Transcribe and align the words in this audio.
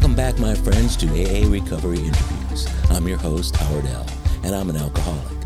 Welcome 0.00 0.16
back, 0.16 0.38
my 0.38 0.54
friends, 0.54 0.96
to 0.96 1.06
AA 1.08 1.46
Recovery 1.46 1.98
Interviews. 1.98 2.66
I'm 2.88 3.06
your 3.06 3.18
host, 3.18 3.54
Howard 3.54 3.84
L., 3.84 4.06
and 4.42 4.54
I'm 4.54 4.70
an 4.70 4.76
alcoholic. 4.76 5.36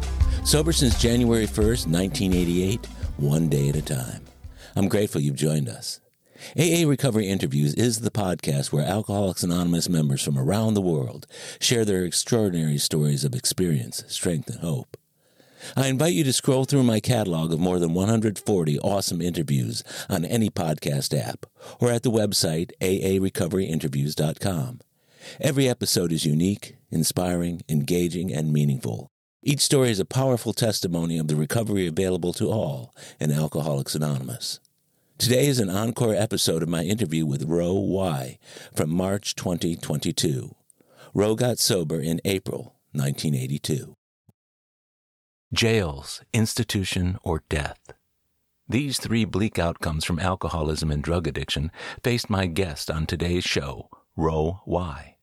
Sober 0.44 0.72
since 0.72 0.96
January 0.96 1.48
1st, 1.48 1.88
1988, 1.88 2.86
one 3.16 3.48
day 3.48 3.70
at 3.70 3.74
a 3.74 3.82
time. 3.82 4.24
I'm 4.76 4.86
grateful 4.86 5.20
you've 5.20 5.34
joined 5.34 5.68
us. 5.68 5.98
AA 6.56 6.86
Recovery 6.88 7.28
Interviews 7.28 7.74
is 7.74 8.02
the 8.02 8.12
podcast 8.12 8.72
where 8.72 8.86
Alcoholics 8.86 9.42
Anonymous 9.42 9.88
members 9.88 10.22
from 10.22 10.38
around 10.38 10.74
the 10.74 10.80
world 10.80 11.26
share 11.58 11.84
their 11.84 12.04
extraordinary 12.04 12.78
stories 12.78 13.24
of 13.24 13.34
experience, 13.34 14.04
strength, 14.06 14.48
and 14.48 14.60
hope. 14.60 14.96
I 15.76 15.88
invite 15.88 16.14
you 16.14 16.24
to 16.24 16.32
scroll 16.32 16.64
through 16.64 16.82
my 16.82 17.00
catalog 17.00 17.52
of 17.52 17.60
more 17.60 17.78
than 17.78 17.94
140 17.94 18.78
awesome 18.80 19.20
interviews 19.20 19.82
on 20.08 20.24
any 20.24 20.50
podcast 20.50 21.18
app 21.18 21.46
or 21.80 21.90
at 21.90 22.02
the 22.02 22.10
website 22.10 22.72
aarecoveryinterviews.com. 22.80 24.80
Every 25.40 25.68
episode 25.68 26.12
is 26.12 26.26
unique, 26.26 26.76
inspiring, 26.90 27.62
engaging, 27.68 28.32
and 28.32 28.52
meaningful. 28.52 29.10
Each 29.42 29.60
story 29.60 29.90
is 29.90 30.00
a 30.00 30.04
powerful 30.04 30.52
testimony 30.52 31.18
of 31.18 31.28
the 31.28 31.36
recovery 31.36 31.86
available 31.86 32.32
to 32.34 32.50
all 32.50 32.94
in 33.20 33.30
Alcoholics 33.30 33.94
Anonymous. 33.94 34.60
Today 35.18 35.46
is 35.46 35.60
an 35.60 35.70
encore 35.70 36.14
episode 36.14 36.62
of 36.62 36.68
my 36.68 36.82
interview 36.82 37.24
with 37.24 37.44
Ro 37.44 37.74
Y 37.74 38.38
from 38.74 38.90
March 38.90 39.34
2022. 39.34 40.54
Ro 41.14 41.34
got 41.34 41.58
sober 41.58 42.00
in 42.00 42.20
April 42.24 42.74
1982. 42.92 43.94
Jails, 45.54 46.20
institution, 46.32 47.16
or 47.22 47.44
death. 47.48 47.92
These 48.68 48.98
three 48.98 49.24
bleak 49.24 49.56
outcomes 49.56 50.04
from 50.04 50.18
alcoholism 50.18 50.90
and 50.90 51.00
drug 51.00 51.28
addiction 51.28 51.70
faced 52.02 52.28
my 52.28 52.46
guest 52.46 52.90
on 52.90 53.06
today's 53.06 53.44
show, 53.44 53.88
Ro 54.16 54.62
Y. 54.66 55.14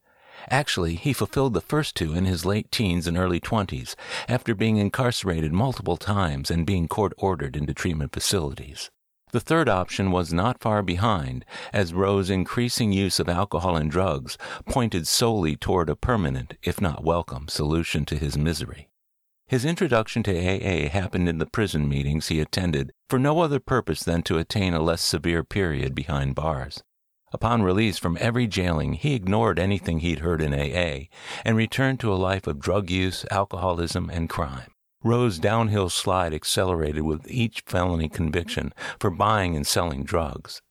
Actually, 0.49 0.95
he 0.95 1.11
fulfilled 1.11 1.53
the 1.53 1.59
first 1.59 1.95
two 1.97 2.13
in 2.13 2.23
his 2.23 2.45
late 2.45 2.71
teens 2.71 3.07
and 3.07 3.17
early 3.17 3.41
20s 3.41 3.95
after 4.29 4.55
being 4.55 4.77
incarcerated 4.77 5.51
multiple 5.51 5.97
times 5.97 6.49
and 6.49 6.65
being 6.65 6.87
court 6.87 7.11
ordered 7.17 7.57
into 7.57 7.73
treatment 7.73 8.13
facilities. 8.13 8.89
The 9.33 9.41
third 9.41 9.67
option 9.67 10.11
was 10.11 10.31
not 10.31 10.61
far 10.61 10.81
behind, 10.81 11.43
as 11.73 11.93
Ro's 11.93 12.29
increasing 12.29 12.93
use 12.93 13.19
of 13.19 13.27
alcohol 13.27 13.75
and 13.75 13.91
drugs 13.91 14.37
pointed 14.65 15.09
solely 15.09 15.57
toward 15.57 15.89
a 15.89 15.95
permanent, 15.97 16.53
if 16.63 16.79
not 16.79 17.03
welcome, 17.03 17.49
solution 17.49 18.05
to 18.05 18.15
his 18.15 18.37
misery. 18.37 18.90
His 19.51 19.65
introduction 19.65 20.23
to 20.23 20.31
AA 20.31 20.87
happened 20.87 21.27
in 21.27 21.37
the 21.37 21.45
prison 21.45 21.89
meetings 21.89 22.29
he 22.29 22.39
attended 22.39 22.93
for 23.09 23.19
no 23.19 23.41
other 23.41 23.59
purpose 23.59 24.01
than 24.01 24.21
to 24.21 24.37
attain 24.37 24.73
a 24.73 24.79
less 24.79 25.01
severe 25.01 25.43
period 25.43 25.93
behind 25.93 26.35
bars. 26.35 26.81
Upon 27.33 27.61
release 27.61 27.97
from 27.97 28.17
every 28.21 28.47
jailing, 28.47 28.93
he 28.93 29.13
ignored 29.13 29.59
anything 29.59 29.99
he'd 29.99 30.19
heard 30.19 30.41
in 30.41 30.53
AA 30.53 31.07
and 31.43 31.57
returned 31.57 31.99
to 31.99 32.13
a 32.13 32.15
life 32.15 32.47
of 32.47 32.61
drug 32.61 32.89
use, 32.89 33.25
alcoholism, 33.29 34.09
and 34.09 34.29
crime. 34.29 34.71
Ro's 35.03 35.37
downhill 35.37 35.89
slide 35.89 36.33
accelerated 36.33 37.03
with 37.03 37.29
each 37.29 37.61
felony 37.65 38.07
conviction 38.07 38.73
for 39.01 39.09
buying 39.09 39.57
and 39.57 39.67
selling 39.67 40.05
drugs. 40.05 40.61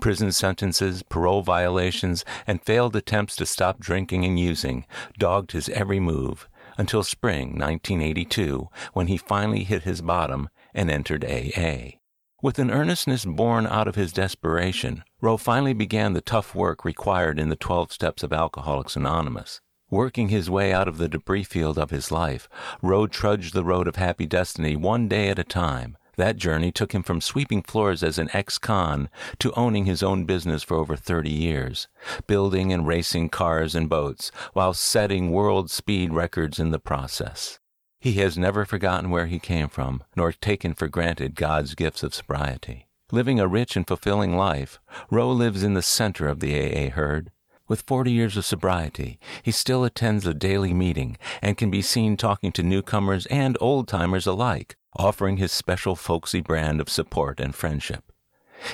Prison 0.00 0.32
sentences, 0.32 1.02
parole 1.02 1.42
violations, 1.42 2.24
and 2.46 2.64
failed 2.64 2.96
attempts 2.96 3.36
to 3.36 3.44
stop 3.44 3.80
drinking 3.80 4.24
and 4.24 4.40
using 4.40 4.86
dogged 5.18 5.52
his 5.52 5.68
every 5.68 6.00
move 6.00 6.48
until 6.76 7.02
spring 7.02 7.58
1982 7.58 8.68
when 8.92 9.06
he 9.06 9.16
finally 9.16 9.64
hit 9.64 9.82
his 9.82 10.02
bottom 10.02 10.48
and 10.74 10.90
entered 10.90 11.24
AA. 11.24 11.98
With 12.42 12.58
an 12.58 12.70
earnestness 12.70 13.24
born 13.24 13.66
out 13.66 13.88
of 13.88 13.94
his 13.94 14.12
desperation, 14.12 15.02
Ro 15.20 15.36
finally 15.36 15.72
began 15.72 16.12
the 16.12 16.20
tough 16.20 16.54
work 16.54 16.84
required 16.84 17.38
in 17.38 17.48
the 17.48 17.56
12 17.56 17.90
steps 17.90 18.22
of 18.22 18.32
Alcoholics 18.32 18.96
Anonymous. 18.96 19.60
Working 19.90 20.28
his 20.28 20.50
way 20.50 20.72
out 20.72 20.88
of 20.88 20.98
the 20.98 21.08
debris 21.08 21.44
field 21.44 21.78
of 21.78 21.90
his 21.90 22.10
life, 22.10 22.48
Ro 22.82 23.06
trudged 23.06 23.54
the 23.54 23.64
road 23.64 23.88
of 23.88 23.96
happy 23.96 24.26
destiny 24.26 24.76
one 24.76 25.08
day 25.08 25.28
at 25.28 25.38
a 25.38 25.44
time. 25.44 25.96
That 26.16 26.36
journey 26.36 26.70
took 26.70 26.92
him 26.92 27.02
from 27.02 27.20
sweeping 27.20 27.62
floors 27.62 28.02
as 28.02 28.18
an 28.18 28.30
ex-con 28.32 29.08
to 29.38 29.52
owning 29.52 29.84
his 29.84 30.02
own 30.02 30.24
business 30.24 30.62
for 30.62 30.76
over 30.76 30.96
30 30.96 31.30
years, 31.30 31.88
building 32.26 32.72
and 32.72 32.86
racing 32.86 33.30
cars 33.30 33.74
and 33.74 33.88
boats 33.88 34.30
while 34.52 34.74
setting 34.74 35.30
world 35.30 35.70
speed 35.70 36.12
records 36.12 36.58
in 36.58 36.70
the 36.70 36.78
process. 36.78 37.58
He 38.00 38.12
has 38.14 38.36
never 38.36 38.64
forgotten 38.64 39.10
where 39.10 39.26
he 39.26 39.38
came 39.38 39.68
from, 39.68 40.02
nor 40.14 40.30
taken 40.32 40.74
for 40.74 40.88
granted 40.88 41.34
God's 41.34 41.74
gifts 41.74 42.02
of 42.02 42.14
sobriety. 42.14 42.86
Living 43.10 43.40
a 43.40 43.48
rich 43.48 43.76
and 43.76 43.86
fulfilling 43.86 44.36
life, 44.36 44.78
Ro 45.10 45.30
lives 45.30 45.62
in 45.62 45.74
the 45.74 45.82
center 45.82 46.28
of 46.28 46.40
the 46.40 46.54
AA 46.54 46.90
herd, 46.90 47.30
with 47.66 47.82
40 47.82 48.12
years 48.12 48.36
of 48.36 48.44
sobriety, 48.44 49.18
he 49.42 49.50
still 49.50 49.84
attends 49.84 50.26
a 50.26 50.34
daily 50.34 50.74
meeting 50.74 51.16
and 51.40 51.56
can 51.56 51.70
be 51.70 51.80
seen 51.80 52.16
talking 52.16 52.52
to 52.52 52.62
newcomers 52.62 53.24
and 53.26 53.56
old 53.58 53.88
timers 53.88 54.26
alike, 54.26 54.76
offering 54.96 55.36
his 55.36 55.52
special 55.52 55.96
folksy 55.96 56.40
brand 56.40 56.80
of 56.80 56.88
support 56.88 57.40
and 57.40 57.54
friendship. 57.54 58.12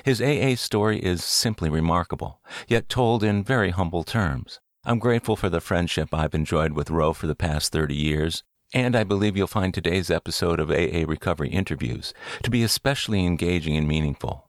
His 0.04 0.20
AA 0.20 0.54
story 0.54 0.98
is 0.98 1.24
simply 1.24 1.70
remarkable, 1.70 2.40
yet 2.68 2.88
told 2.88 3.24
in 3.24 3.42
very 3.42 3.70
humble 3.70 4.04
terms. 4.04 4.60
I'm 4.84 4.98
grateful 4.98 5.36
for 5.36 5.48
the 5.48 5.60
friendship 5.60 6.14
I've 6.14 6.34
enjoyed 6.34 6.72
with 6.72 6.90
Ro 6.90 7.12
for 7.12 7.26
the 7.26 7.34
past 7.34 7.72
30 7.72 7.94
years, 7.94 8.42
and 8.72 8.94
I 8.94 9.04
believe 9.04 9.36
you'll 9.36 9.46
find 9.46 9.74
today's 9.74 10.10
episode 10.10 10.60
of 10.60 10.70
AA 10.70 11.04
Recovery 11.06 11.50
Interviews 11.50 12.14
to 12.42 12.50
be 12.50 12.62
especially 12.62 13.26
engaging 13.26 13.76
and 13.76 13.88
meaningful. 13.88 14.48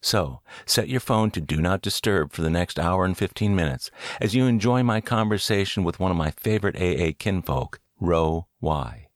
So, 0.00 0.40
set 0.66 0.88
your 0.88 1.00
phone 1.00 1.30
to 1.30 1.40
Do 1.40 1.60
Not 1.60 1.80
Disturb 1.80 2.32
for 2.32 2.42
the 2.42 2.50
next 2.50 2.78
hour 2.78 3.04
and 3.04 3.16
15 3.16 3.54
minutes 3.54 3.90
as 4.20 4.34
you 4.34 4.46
enjoy 4.46 4.82
my 4.82 5.00
conversation 5.00 5.84
with 5.84 6.00
one 6.00 6.10
of 6.10 6.16
my 6.16 6.32
favorite 6.32 6.76
AA 6.76 7.12
kinfolk, 7.16 7.80
Ro 8.00 8.46
Y. 8.60 9.06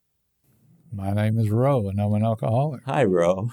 My 0.96 1.12
name 1.12 1.38
is 1.38 1.50
Ro, 1.50 1.88
and 1.90 2.00
I'm 2.00 2.14
an 2.14 2.24
alcoholic. 2.24 2.80
Hi, 2.86 3.04
Ro. 3.04 3.50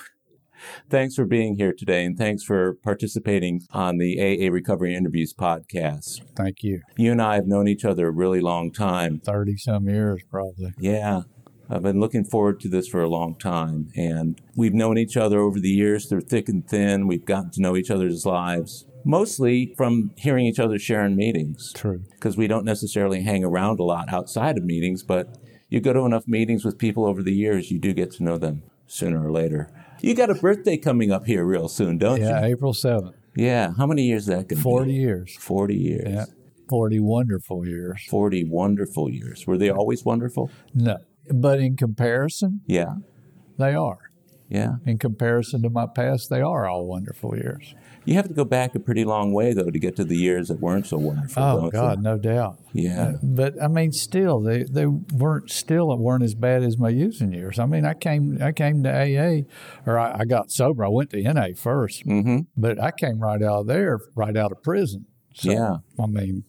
Thanks 0.90 1.16
for 1.16 1.26
being 1.26 1.58
here 1.58 1.74
today, 1.78 2.06
and 2.06 2.18
thanks 2.18 2.42
for 2.42 2.76
participating 2.76 3.64
on 3.72 3.98
the 3.98 4.18
AA 4.18 4.50
Recovery 4.50 4.96
Interviews 4.96 5.34
podcast. 5.38 6.22
Thank 6.38 6.64
you. 6.64 6.80
You 6.96 7.12
and 7.12 7.22
I 7.22 7.36
have 7.36 7.46
known 7.46 7.68
each 7.68 7.84
other 7.84 8.08
a 8.08 8.12
really 8.12 8.40
long 8.40 8.72
time 8.72 9.20
30 9.26 9.58
some 9.58 9.90
years, 9.90 10.22
probably. 10.32 10.72
Yeah. 10.80 11.24
I've 11.70 11.84
been 11.84 12.00
looking 12.00 12.24
forward 12.24 12.62
to 12.62 12.70
this 12.70 12.88
for 12.88 13.02
a 13.02 13.10
long 13.10 13.36
time. 13.38 13.90
And 13.94 14.40
we've 14.56 14.74
known 14.74 14.98
each 14.98 15.18
other 15.18 15.42
over 15.42 15.60
the 15.60 15.70
years 15.70 16.06
through 16.08 16.22
thick 16.22 16.48
and 16.48 16.66
thin. 16.66 17.08
We've 17.08 17.26
gotten 17.26 17.52
to 17.52 17.62
know 17.62 17.76
each 17.76 17.92
other's 17.92 18.26
lives, 18.26 18.86
mostly 19.04 19.74
from 19.76 20.12
hearing 20.16 20.46
each 20.46 20.60
other 20.60 20.80
share 20.80 21.06
in 21.06 21.18
meetings. 21.18 21.74
True. 21.74 22.04
Because 22.12 22.38
we 22.38 22.48
don't 22.48 22.66
necessarily 22.66 23.24
hang 23.24 23.44
around 23.44 23.82
a 23.82 23.84
lot 23.84 24.14
outside 24.14 24.58
of 24.58 24.64
meetings, 24.64 25.04
but 25.04 25.38
you 25.74 25.82
go 25.82 25.92
to 25.92 26.02
enough 26.02 26.28
meetings 26.28 26.64
with 26.64 26.78
people 26.78 27.04
over 27.04 27.24
the 27.24 27.34
years, 27.34 27.72
you 27.72 27.80
do 27.80 27.94
get 27.94 28.12
to 28.12 28.24
know 28.24 28.38
them 28.38 28.62
sooner 28.86 29.26
or 29.26 29.32
later. 29.32 29.72
You 30.02 30.14
got 30.14 30.30
a 30.30 30.36
birthday 30.36 30.78
coming 30.78 31.12
up 31.12 31.26
here 31.26 31.44
real 31.44 31.68
soon, 31.68 31.98
don't 31.98 32.22
yeah, 32.22 32.42
you? 32.42 32.46
Yeah, 32.46 32.52
April 32.52 32.74
7th. 32.74 33.16
Yeah. 33.36 33.74
How 33.76 33.88
many 33.88 34.04
years 34.04 34.24
is 34.24 34.28
that 34.28 34.36
going 34.36 34.50
to 34.50 34.56
be? 34.58 34.62
40 34.62 34.94
years. 34.94 35.36
40 35.40 35.76
years. 35.76 36.08
Yeah. 36.08 36.26
40 36.70 37.00
wonderful 37.00 37.68
years. 37.68 38.06
40 38.08 38.44
wonderful 38.44 39.10
years. 39.10 39.48
Were 39.48 39.58
they 39.58 39.72
always 39.72 40.06
wonderful? 40.06 40.52
No. 40.76 40.98
But 41.34 41.60
in 41.60 41.76
comparison, 41.76 42.62
yeah, 42.68 42.98
they 43.58 43.74
are. 43.74 44.12
Yeah. 44.50 44.74
In 44.86 45.00
comparison 45.00 45.64
to 45.64 45.72
my 45.72 45.88
past, 45.88 46.30
they 46.30 46.42
are 46.42 46.68
all 46.68 46.86
wonderful 46.86 47.36
years. 47.36 47.74
You 48.06 48.16
have 48.16 48.28
to 48.28 48.34
go 48.34 48.44
back 48.44 48.76
a 48.76 48.80
pretty 48.80 49.06
long 49.06 49.34
way 49.34 49.54
though 49.54 49.70
to 49.70 49.80
get 49.80 49.96
to 49.96 50.04
the 50.04 50.18
years 50.18 50.50
that 50.50 50.60
weren't 50.60 50.88
so 50.88 50.98
wonderful. 50.98 51.42
Oh 51.42 51.70
God, 51.70 52.00
you? 52.00 52.04
no 52.04 52.18
doubt. 52.18 52.60
Yeah. 52.74 53.02
Uh, 53.02 53.18
but 53.24 53.62
I 53.62 53.68
mean, 53.68 53.92
still, 53.92 54.42
they 54.42 54.64
they 54.64 54.86
weren't 54.86 55.50
still 55.50 55.96
weren't 55.98 56.24
as 56.24 56.36
bad 56.36 56.64
as 56.64 56.78
my 56.78 56.90
using 56.90 57.34
years. 57.34 57.60
I 57.60 57.66
mean, 57.66 57.86
I 57.86 57.94
came 57.94 58.42
I 58.42 58.52
came 58.52 58.84
to 58.84 58.90
AA, 58.90 59.44
or 59.90 59.98
I, 59.98 60.20
I 60.20 60.26
got 60.26 60.52
sober. 60.52 60.84
I 60.84 60.90
went 60.90 61.12
to 61.12 61.22
NA 61.22 61.50
1st 61.54 62.06
mm-hmm. 62.06 62.40
but 62.58 62.82
I 62.82 62.92
came 62.92 63.20
right 63.20 63.42
out 63.42 63.62
of 63.62 63.68
there, 63.68 64.00
right 64.16 64.36
out 64.36 64.52
of 64.52 64.62
prison. 64.64 65.06
So, 65.36 65.52
yeah. 65.52 65.78
I 66.00 66.06
mean, 66.06 66.44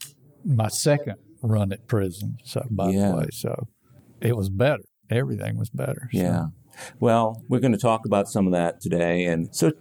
my 0.44 0.68
second 0.68 1.16
run 1.42 1.72
at 1.72 1.86
prison. 1.86 2.38
So 2.44 2.66
by 2.70 2.90
yeah. 2.90 3.10
the 3.10 3.16
way, 3.16 3.26
so 3.32 3.68
it 4.20 4.36
was 4.36 4.50
better. 4.50 4.82
Everything 5.10 5.58
was 5.58 5.70
better. 5.70 6.08
So. 6.12 6.18
Yeah. 6.18 6.46
Well, 6.98 7.42
we're 7.48 7.60
going 7.60 7.72
to 7.72 7.78
talk 7.78 8.04
about 8.04 8.28
some 8.28 8.46
of 8.46 8.52
that 8.52 8.80
today. 8.80 9.24
And 9.24 9.54
so 9.54 9.72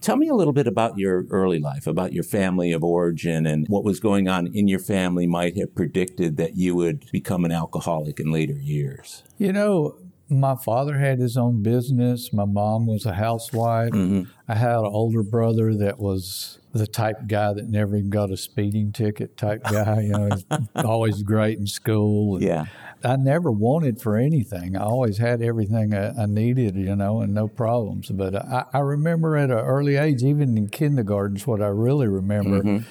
tell 0.00 0.16
me 0.16 0.28
a 0.28 0.34
little 0.34 0.52
bit 0.52 0.66
about 0.66 0.98
your 0.98 1.24
early 1.30 1.58
life, 1.58 1.86
about 1.86 2.12
your 2.12 2.24
family 2.24 2.72
of 2.72 2.82
origin 2.82 3.46
and 3.46 3.66
what 3.68 3.84
was 3.84 4.00
going 4.00 4.28
on 4.28 4.46
in 4.48 4.68
your 4.68 4.78
family 4.78 5.26
might 5.26 5.56
have 5.56 5.74
predicted 5.74 6.36
that 6.38 6.56
you 6.56 6.74
would 6.74 7.10
become 7.12 7.44
an 7.44 7.52
alcoholic 7.52 8.18
in 8.18 8.30
later 8.30 8.54
years. 8.54 9.22
You 9.38 9.52
know, 9.52 9.96
my 10.28 10.54
father 10.54 10.98
had 10.98 11.18
his 11.18 11.36
own 11.36 11.62
business. 11.62 12.32
My 12.32 12.44
mom 12.44 12.86
was 12.86 13.04
a 13.04 13.12
housewife. 13.12 13.90
Mm-hmm. 13.90 14.30
I 14.48 14.54
had 14.54 14.76
an 14.76 14.86
older 14.86 15.22
brother 15.22 15.74
that 15.76 15.98
was 15.98 16.58
the 16.72 16.86
type 16.86 17.26
guy 17.26 17.52
that 17.52 17.68
never 17.68 17.96
even 17.96 18.10
got 18.10 18.30
a 18.30 18.36
speeding 18.36 18.92
ticket 18.92 19.36
type 19.36 19.64
guy. 19.64 20.02
You 20.02 20.12
know, 20.12 20.30
always 20.76 21.22
great 21.22 21.58
in 21.58 21.66
school. 21.66 22.42
yeah. 22.42 22.66
I 23.02 23.16
never 23.16 23.50
wanted 23.50 24.00
for 24.00 24.16
anything. 24.16 24.76
I 24.76 24.82
always 24.82 25.18
had 25.18 25.42
everything 25.42 25.94
I, 25.94 26.22
I 26.22 26.26
needed, 26.26 26.76
you 26.76 26.94
know, 26.96 27.20
and 27.20 27.32
no 27.34 27.48
problems. 27.48 28.10
But 28.10 28.34
I, 28.36 28.66
I 28.72 28.78
remember 28.80 29.36
at 29.36 29.50
an 29.50 29.58
early 29.58 29.96
age, 29.96 30.22
even 30.22 30.56
in 30.56 30.68
kindergarten, 30.68 31.38
what 31.40 31.62
I 31.62 31.68
really 31.68 32.08
remember 32.08 32.62
mm-hmm. 32.62 32.86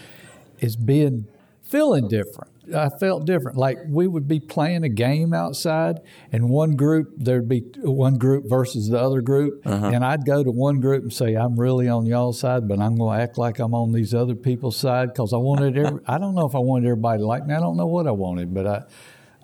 is 0.60 0.76
being 0.76 1.28
feeling 1.62 2.08
different. 2.08 2.52
I 2.76 2.90
felt 2.90 3.26
different. 3.26 3.58
Like 3.58 3.78
we 3.88 4.08
would 4.08 4.28
be 4.28 4.40
playing 4.40 4.84
a 4.84 4.90
game 4.90 5.34
outside, 5.34 6.02
and 6.32 6.50
one 6.50 6.76
group 6.76 7.14
there'd 7.18 7.50
be 7.50 7.62
one 7.82 8.18
group 8.18 8.46
versus 8.48 8.90
the 8.90 9.00
other 9.00 9.22
group, 9.22 9.66
and 9.66 10.06
I'd 10.06 10.26
go 10.26 10.44
to 10.44 10.52
one 10.52 10.80
group 10.80 11.04
and 11.04 11.14
say, 11.14 11.34
"I'm 11.36 11.60
really 11.60 11.88
on 11.88 12.06
y'all's 12.06 12.40
side, 12.40 12.68
but 12.68 12.80
I'm 12.80 12.96
going 12.96 13.18
to 13.18 13.24
act 13.24 13.38
like 13.40 13.58
I'm 13.60 13.74
on 13.74 13.92
these 13.92 14.14
other 14.14 14.36
people's 14.36 14.78
side 14.78 15.10
because 15.10 15.34
I 15.34 15.38
wanted. 15.38 15.78
Every, 15.78 16.02
I 16.06 16.20
don't 16.20 16.36
know 16.36 16.46
if 16.46 16.54
I 16.54 16.60
wanted 16.60 16.86
everybody 16.86 17.20
to 17.20 17.26
like 17.26 17.46
me. 17.46 17.56
I 17.56 17.60
don't 17.60 17.78
know 17.78 17.88
what 17.88 18.08
I 18.08 18.12
wanted, 18.12 18.54
but 18.54 18.68
I." 18.68 18.84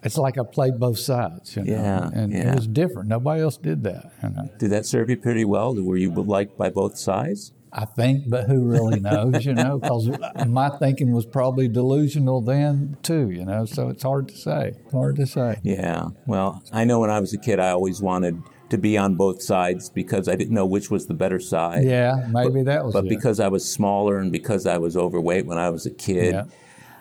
It's 0.06 0.18
like 0.18 0.38
I 0.38 0.44
played 0.44 0.80
both 0.80 1.00
sides, 1.00 1.56
you 1.56 1.63
know, 1.63 1.74
Yeah, 1.74 2.10
and 2.13 2.31
yeah. 2.31 2.52
it 2.52 2.56
was 2.56 2.68
different. 2.68 3.10
Nobody 3.10 3.42
else 3.42 3.57
did 3.57 3.84
that, 3.84 4.12
you 4.24 4.30
know. 4.30 4.50
Did 4.60 4.69
that 4.72 4.86
serve 4.86 5.10
you 5.10 5.18
pretty 5.18 5.44
well? 5.46 5.74
Were 5.75 5.98
you 5.98 6.12
liked 6.13 6.57
by 6.57 6.69
both 6.69 6.98
sides? 6.98 7.52
I 7.74 7.84
think, 7.84 8.30
but 8.30 8.46
who 8.48 8.63
really 8.63 9.02
knows, 9.02 9.46
you 9.46 9.54
know? 9.54 9.80
Because 9.80 10.07
my 10.48 10.69
thinking 10.69 11.12
was 11.12 11.25
probably 11.25 11.68
delusional 11.68 12.40
then 12.40 12.96
too, 13.04 13.30
you 13.31 13.44
know. 13.44 13.66
So 13.66 13.90
it's 13.90 14.04
hard 14.04 14.30
to 14.30 14.38
say. 14.38 14.74
Hard 14.94 15.18
to 15.18 15.25
say. 15.25 15.60
Yeah. 15.63 16.06
Well, 16.25 16.63
I 16.72 16.86
know 16.86 17.00
when 17.01 17.10
I 17.10 17.19
was 17.19 17.34
a 17.34 17.38
kid, 17.38 17.60
I 17.60 17.72
always 17.72 18.01
wanted 18.01 18.42
to 18.69 18.78
be 18.78 18.98
on 18.98 19.16
both 19.16 19.42
sides 19.42 19.90
because 19.90 20.30
I 20.30 20.36
didn't 20.36 20.54
know 20.54 20.66
which 20.66 20.90
was 20.90 21.08
the 21.08 21.13
better 21.13 21.40
side. 21.40 21.84
Yeah, 21.84 22.28
maybe 22.30 22.63
that 22.63 22.86
was 22.86 22.94
But 22.94 23.06
it. 23.06 23.10
because 23.10 23.40
I 23.42 23.48
was 23.50 23.69
smaller 23.69 24.19
and 24.19 24.31
because 24.31 24.66
I 24.66 24.78
was 24.78 24.96
overweight 24.96 25.46
when 25.46 25.58
I 25.58 25.69
was 25.69 25.86
a 25.86 25.92
kid, 25.92 26.34
Yeah. 26.34 26.44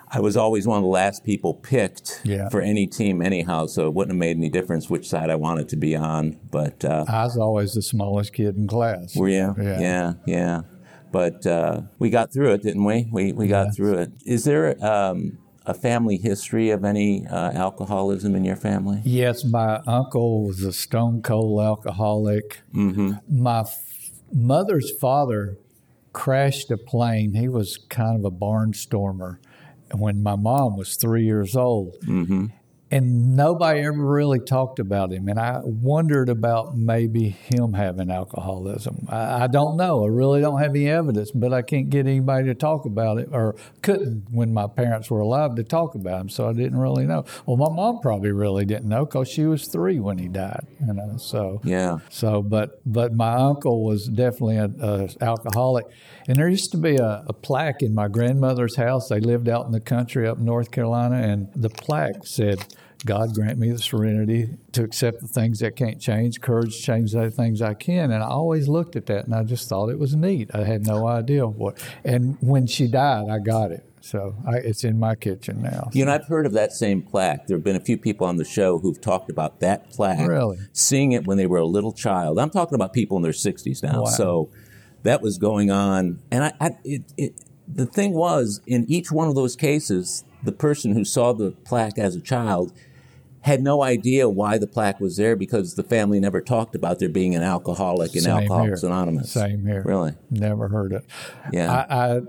I 0.09 0.19
was 0.19 0.37
always 0.37 0.67
one 0.67 0.77
of 0.77 0.83
the 0.83 0.89
last 0.89 1.23
people 1.23 1.53
picked 1.55 2.21
Yeah. 2.23 2.49
for 2.49 2.61
any 2.61 2.87
team, 2.87 3.21
anyhow. 3.21 3.65
So 3.65 3.87
it 3.87 3.93
wouldn't 3.93 4.13
have 4.13 4.19
made 4.19 4.37
any 4.37 4.49
difference 4.49 4.89
which 4.89 5.09
side 5.09 5.29
I 5.29 5.35
wanted 5.35 5.67
to 5.69 5.75
be 5.77 5.95
on. 5.95 6.37
But 6.51 6.85
uh, 6.85 7.05
I 7.07 7.23
was 7.23 7.37
always 7.37 7.73
the 7.73 7.81
smallest 7.81 8.33
kid 8.33 8.55
in 8.55 8.67
class. 8.67 9.15
were 9.15 9.29
you? 9.29 9.53
Yeah. 9.57 9.79
yeah, 9.79 10.13
yeah. 10.25 10.61
But 11.11 11.45
uh, 11.47 11.81
we 11.99 12.09
got 12.09 12.31
through 12.33 12.53
it, 12.53 12.61
didn't 12.61 12.83
we? 12.83 13.07
We 13.11 13.31
we 13.31 13.47
got 13.47 13.73
through 13.75 13.95
it. 13.99 14.11
Is 14.25 14.43
there 14.43 14.75
um, 14.85 15.37
a 15.65 15.73
family 15.73 16.17
history 16.17 16.69
of 16.71 16.83
any 16.83 17.25
uh, 17.27 17.51
alcoholism 17.53 18.35
in 18.35 18.43
your 18.43 18.57
family? 18.57 19.01
Yes, 19.05 19.43
my 19.45 19.77
uncle 19.87 20.45
was 20.45 20.61
a 20.63 20.73
stone 20.73 21.21
cold 21.21 21.61
alcoholic. 21.61 22.61
Mm-hmm. 22.73 23.13
My 23.29 23.61
f- 23.61 24.11
mother's 24.33 24.91
father 24.99 25.57
crashed 26.11 26.69
a 26.71 26.77
plane. 26.77 27.33
He 27.33 27.47
was 27.47 27.77
kind 27.89 28.17
of 28.19 28.25
a 28.25 28.35
barnstormer 28.35 29.37
when 29.93 30.23
my 30.23 30.35
mom 30.35 30.77
was 30.77 30.95
three 30.95 31.23
years 31.23 31.55
old. 31.55 31.95
Mm-hmm. 32.05 32.45
And 32.91 33.35
nobody 33.35 33.81
ever 33.81 33.97
really 34.05 34.39
talked 34.39 34.77
about 34.77 35.11
him. 35.11 35.27
And 35.27 35.39
I 35.39 35.59
wondered 35.63 36.29
about 36.29 36.77
maybe 36.77 37.29
him 37.29 37.73
having 37.73 38.11
alcoholism. 38.11 39.07
I, 39.09 39.43
I 39.43 39.47
don't 39.47 39.75
know. 39.75 40.05
I 40.05 40.07
really 40.07 40.39
don't 40.39 40.61
have 40.61 40.69
any 40.75 40.87
evidence, 40.87 41.31
but 41.31 41.51
I 41.51 41.63
can't 41.63 41.89
get 41.89 42.05
anybody 42.05 42.45
to 42.45 42.53
talk 42.53 42.85
about 42.85 43.17
it 43.17 43.29
or 43.31 43.55
couldn't 43.81 44.27
when 44.31 44.53
my 44.53 44.67
parents 44.67 45.09
were 45.09 45.19
alive 45.19 45.55
to 45.55 45.63
talk 45.63 45.95
about 45.95 46.21
him. 46.21 46.29
So 46.29 46.47
I 46.47 46.53
didn't 46.53 46.77
really 46.77 47.05
know. 47.05 47.25
Well, 47.47 47.57
my 47.57 47.73
mom 47.75 47.99
probably 48.01 48.31
really 48.31 48.65
didn't 48.65 48.87
know 48.87 49.03
because 49.05 49.29
she 49.29 49.45
was 49.45 49.67
three 49.67 49.99
when 49.99 50.19
he 50.19 50.27
died. 50.27 50.67
You 50.85 50.93
know, 50.93 51.17
so 51.17 51.61
Yeah. 51.63 51.97
so, 52.09 52.43
but 52.43 52.79
but 52.85 53.13
my 53.15 53.33
uncle 53.33 53.83
was 53.83 54.07
definitely 54.07 54.57
a, 54.57 54.69
a 54.79 55.09
alcoholic, 55.21 55.87
and 56.27 56.37
there 56.37 56.47
used 56.47 56.71
to 56.71 56.77
be 56.77 56.97
a, 56.97 57.23
a 57.27 57.33
plaque 57.33 57.81
in 57.81 57.95
my 57.95 58.07
grandmother's 58.07 58.75
house. 58.75 59.09
They 59.09 59.19
lived 59.19 59.49
out 59.49 59.65
in 59.65 59.71
the 59.71 59.79
country 59.81 60.27
up 60.27 60.37
in 60.37 60.45
North 60.45 60.69
Carolina, 60.69 61.15
and 61.17 61.49
the 61.55 61.69
plaque 61.69 62.25
said, 62.27 62.63
"God 63.05 63.33
grant 63.33 63.57
me 63.57 63.71
the 63.71 63.79
serenity 63.79 64.49
to 64.73 64.83
accept 64.83 65.21
the 65.21 65.27
things 65.27 65.59
that 65.59 65.75
can't 65.75 65.99
change, 65.99 66.41
courage 66.41 66.77
to 66.77 66.81
change 66.81 67.11
the 67.13 67.31
things 67.31 67.61
I 67.61 67.73
can." 67.73 68.11
And 68.11 68.23
I 68.23 68.27
always 68.27 68.67
looked 68.67 68.95
at 68.95 69.07
that, 69.07 69.25
and 69.25 69.33
I 69.33 69.43
just 69.43 69.67
thought 69.67 69.89
it 69.89 69.99
was 69.99 70.15
neat. 70.15 70.51
I 70.53 70.63
had 70.63 70.85
no 70.85 71.07
idea 71.07 71.47
what. 71.47 71.81
And 72.03 72.37
when 72.41 72.67
she 72.67 72.87
died, 72.87 73.29
I 73.29 73.39
got 73.39 73.71
it, 73.71 73.83
so 74.05 74.35
I, 74.47 74.57
it's 74.57 74.83
in 74.83 74.99
my 74.99 75.15
kitchen 75.15 75.63
now. 75.63 75.89
You 75.91 76.05
know, 76.05 76.13
I've 76.13 76.27
heard 76.27 76.45
of 76.45 76.53
that 76.53 76.71
same 76.73 77.01
plaque. 77.01 77.47
There 77.47 77.57
have 77.57 77.63
been 77.63 77.75
a 77.75 77.79
few 77.79 77.97
people 77.97 78.27
on 78.27 78.37
the 78.37 78.45
show 78.45 78.77
who've 78.77 79.01
talked 79.01 79.31
about 79.31 79.61
that 79.61 79.89
plaque. 79.89 80.27
Really? 80.27 80.59
Seeing 80.73 81.11
it 81.13 81.25
when 81.25 81.37
they 81.37 81.47
were 81.47 81.57
a 81.57 81.65
little 81.65 81.91
child. 81.91 82.37
I'm 82.37 82.51
talking 82.51 82.75
about 82.75 82.93
people 82.93 83.17
in 83.17 83.23
their 83.23 83.31
60s 83.31 83.81
now. 83.81 84.03
Wow. 84.03 84.09
So 84.09 84.49
that 85.01 85.23
was 85.23 85.39
going 85.39 85.71
on. 85.71 86.19
And 86.29 86.43
I, 86.43 86.53
I 86.59 86.77
it, 86.83 87.03
it, 87.17 87.33
the 87.67 87.87
thing 87.87 88.13
was, 88.13 88.61
in 88.67 88.85
each 88.87 89.11
one 89.11 89.27
of 89.27 89.33
those 89.33 89.55
cases, 89.55 90.23
the 90.43 90.51
person 90.51 90.93
who 90.93 91.03
saw 91.03 91.33
the 91.33 91.51
plaque 91.51 91.97
as 91.97 92.15
a 92.15 92.21
child 92.21 92.73
had 93.45 93.61
no 93.61 93.83
idea 93.83 94.27
why 94.27 94.57
the 94.57 94.65
plaque 94.65 94.99
was 94.99 95.17
there 95.17 95.35
because 95.35 95.75
the 95.75 95.83
family 95.83 96.19
never 96.19 96.41
talked 96.41 96.73
about 96.73 96.97
there 96.97 97.09
being 97.09 97.35
an 97.35 97.43
alcoholic 97.43 98.15
in 98.15 98.21
Same 98.21 98.37
Alcoholics 98.37 98.81
here. 98.81 98.89
Anonymous. 98.89 99.31
Same 99.31 99.63
here. 99.63 99.83
Really? 99.85 100.13
Never 100.31 100.67
heard 100.67 100.93
it. 100.93 101.05
Yeah. 101.53 101.85
I, 101.87 102.15
I 102.15 102.21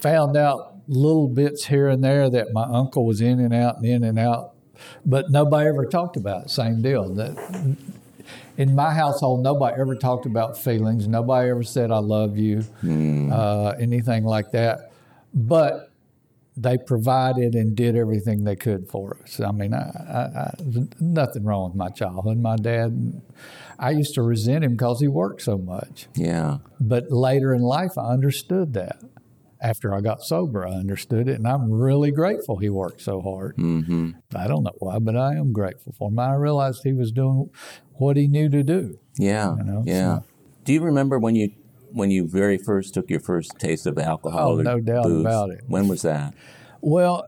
found 0.00 0.36
out 0.36 0.74
little 0.86 1.28
bits 1.28 1.64
here 1.64 1.88
and 1.88 2.04
there 2.04 2.28
that 2.28 2.52
my 2.52 2.64
uncle 2.64 3.06
was 3.06 3.22
in 3.22 3.40
and 3.40 3.54
out 3.54 3.78
and 3.78 3.86
in 3.86 4.04
and 4.04 4.18
out, 4.18 4.52
but 5.06 5.30
nobody 5.30 5.66
ever 5.66 5.86
talked 5.86 6.18
about 6.18 6.44
it. 6.44 6.50
Same 6.50 6.82
deal. 6.82 7.08
That 7.14 7.76
in 8.58 8.74
my 8.74 8.92
household, 8.92 9.42
nobody 9.42 9.80
ever 9.80 9.94
talked 9.94 10.26
about 10.26 10.58
feelings. 10.58 11.08
Nobody 11.08 11.48
ever 11.48 11.62
said 11.62 11.90
"I 11.90 11.98
love 12.00 12.36
you," 12.36 12.64
uh, 13.32 13.76
anything 13.80 14.24
like 14.24 14.52
that. 14.52 14.92
But 15.32 15.87
they 16.60 16.76
provided 16.78 17.54
and 17.54 17.76
did 17.76 17.94
everything 17.94 18.42
they 18.44 18.56
could 18.56 18.88
for 18.88 19.16
us. 19.22 19.38
I 19.40 19.52
mean, 19.52 19.72
I, 19.74 19.78
I, 19.78 20.20
I, 20.40 20.50
nothing 21.00 21.44
wrong 21.44 21.68
with 21.70 21.76
my 21.76 21.88
childhood. 21.90 22.38
My 22.38 22.56
dad, 22.56 23.22
I 23.78 23.90
used 23.90 24.14
to 24.14 24.22
resent 24.22 24.64
him 24.64 24.72
because 24.72 25.00
he 25.00 25.06
worked 25.08 25.42
so 25.42 25.56
much. 25.58 26.08
yeah. 26.14 26.58
But 26.80 27.10
later 27.12 27.54
in 27.54 27.62
life, 27.62 27.92
I 27.96 28.10
understood 28.12 28.74
that. 28.74 28.96
After 29.60 29.92
I 29.92 30.00
got 30.00 30.22
sober, 30.22 30.64
I 30.64 30.70
understood 30.70 31.28
it, 31.28 31.34
and 31.36 31.46
I'm 31.48 31.68
really 31.72 32.12
grateful 32.12 32.58
he 32.58 32.68
worked 32.68 33.00
so 33.00 33.20
hard. 33.20 33.56
Mm-hmm. 33.56 34.10
I 34.36 34.46
don't 34.46 34.62
know 34.62 34.70
why, 34.78 35.00
but 35.00 35.16
I 35.16 35.34
am 35.34 35.52
grateful 35.52 35.92
for 35.98 36.10
him. 36.10 36.18
I 36.20 36.34
realized 36.34 36.82
he 36.84 36.92
was 36.92 37.10
doing 37.10 37.50
what 37.94 38.16
he 38.16 38.28
knew 38.28 38.48
to 38.50 38.62
do. 38.62 39.00
Yeah, 39.18 39.56
You 39.56 39.64
know, 39.64 39.82
yeah. 39.84 40.18
so- 40.18 40.24
Do 40.62 40.72
you 40.72 40.80
remember 40.80 41.18
when 41.18 41.34
you 41.34 41.50
when 41.92 42.10
you 42.10 42.26
very 42.26 42.58
first 42.58 42.94
took 42.94 43.10
your 43.10 43.20
first 43.20 43.58
taste 43.58 43.86
of 43.86 43.98
alcohol? 43.98 44.58
Oh, 44.58 44.62
no 44.62 44.80
doubt 44.80 45.04
booze? 45.04 45.20
about 45.20 45.50
it. 45.50 45.64
When 45.66 45.88
was 45.88 46.02
that? 46.02 46.34
Well, 46.80 47.26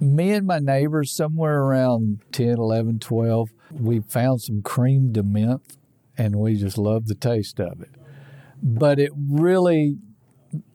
me 0.00 0.32
and 0.32 0.46
my 0.46 0.58
neighbors, 0.58 1.12
somewhere 1.12 1.60
around 1.62 2.20
10, 2.32 2.58
11, 2.58 2.98
12, 2.98 3.50
we 3.70 4.00
found 4.00 4.42
some 4.42 4.62
crème 4.62 5.12
de 5.12 5.22
menthe, 5.22 5.76
and 6.18 6.36
we 6.36 6.56
just 6.56 6.76
loved 6.76 7.08
the 7.08 7.14
taste 7.14 7.60
of 7.60 7.80
it. 7.80 7.90
But 8.62 8.98
it 8.98 9.12
really, 9.16 9.96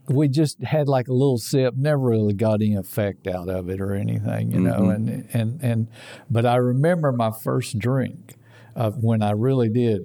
we 0.08 0.28
just 0.28 0.64
had 0.64 0.88
like 0.88 1.08
a 1.08 1.14
little 1.14 1.38
sip, 1.38 1.76
never 1.76 2.00
really 2.00 2.34
got 2.34 2.56
any 2.56 2.76
effect 2.76 3.28
out 3.28 3.50
of 3.50 3.70
it 3.70 3.82
or 3.82 3.94
anything, 3.94 4.52
you 4.52 4.60
know. 4.60 4.82
Mm-hmm. 4.82 4.90
And, 4.90 5.30
and, 5.34 5.62
and, 5.62 5.88
but 6.30 6.46
I 6.46 6.56
remember 6.56 7.12
my 7.12 7.32
first 7.32 7.78
drink 7.80 8.36
of 8.76 9.04
when 9.04 9.22
I 9.22 9.32
really 9.32 9.70
did. 9.70 10.04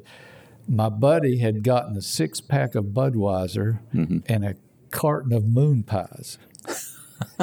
My 0.69 0.89
buddy 0.89 1.39
had 1.39 1.63
gotten 1.63 1.97
a 1.97 2.03
six 2.03 2.41
pack 2.41 2.75
of 2.75 2.87
Budweiser 2.87 3.81
mm-hmm. 3.95 4.19
and 4.27 4.45
a 4.45 4.57
carton 4.91 5.33
of 5.33 5.45
moon 5.45 5.83
pies 5.83 6.39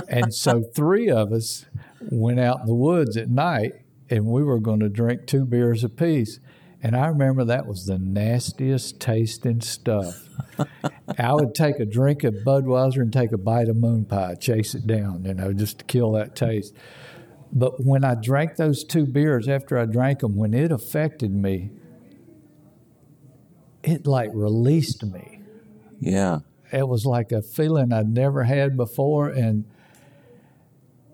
and 0.08 0.34
so 0.34 0.64
three 0.64 1.10
of 1.10 1.32
us 1.32 1.66
went 2.10 2.40
out 2.40 2.62
in 2.62 2.66
the 2.66 2.74
woods 2.74 3.18
at 3.18 3.30
night 3.30 3.74
and 4.10 4.26
we 4.26 4.44
were 4.44 4.60
going 4.60 4.80
to 4.80 4.90
drink 4.90 5.26
two 5.26 5.46
beers 5.46 5.84
apiece. 5.84 6.40
And 6.82 6.96
I 6.96 7.08
remember 7.08 7.44
that 7.46 7.68
was 7.68 7.86
the 7.86 8.00
nastiest 8.00 9.00
tasting 9.00 9.62
stuff. 9.62 10.30
I 11.18 11.34
would 11.34 11.54
take 11.54 11.80
a 11.80 11.86
drink 11.86 12.24
of 12.24 12.36
Budweiser 12.46 13.02
and 13.02 13.12
take 13.12 13.32
a 13.32 13.38
bite 13.38 13.68
of 13.68 13.76
moon 13.76 14.06
pie, 14.06 14.36
chase 14.36 14.74
it 14.74 14.88
down, 14.88 15.26
you 15.26 15.34
know, 15.34 15.52
just 15.52 15.80
to 15.80 15.86
kill 15.86 16.14
that 16.14 16.36
taste. 16.36 16.74
But 17.52 17.84
when 17.84 18.06
I 18.06 18.16
drank 18.16 18.56
those 18.56 18.84
two 18.84 19.06
beers, 19.06 19.48
after 19.48 19.78
I 19.78 19.86
drank 19.86 20.20
them, 20.20 20.38
when 20.38 20.54
it 20.54 20.72
affected 20.72 21.34
me, 21.34 21.72
it 23.84 24.06
like 24.08 24.30
released 24.34 25.04
me 25.04 25.40
Yeah, 26.00 26.40
it 26.72 26.88
was 26.88 27.06
like 27.06 27.32
a 27.32 27.42
feeling 27.42 27.92
I'd 27.94 28.10
never 28.14 28.44
had 28.44 28.76
before, 28.78 29.30
and 29.30 29.66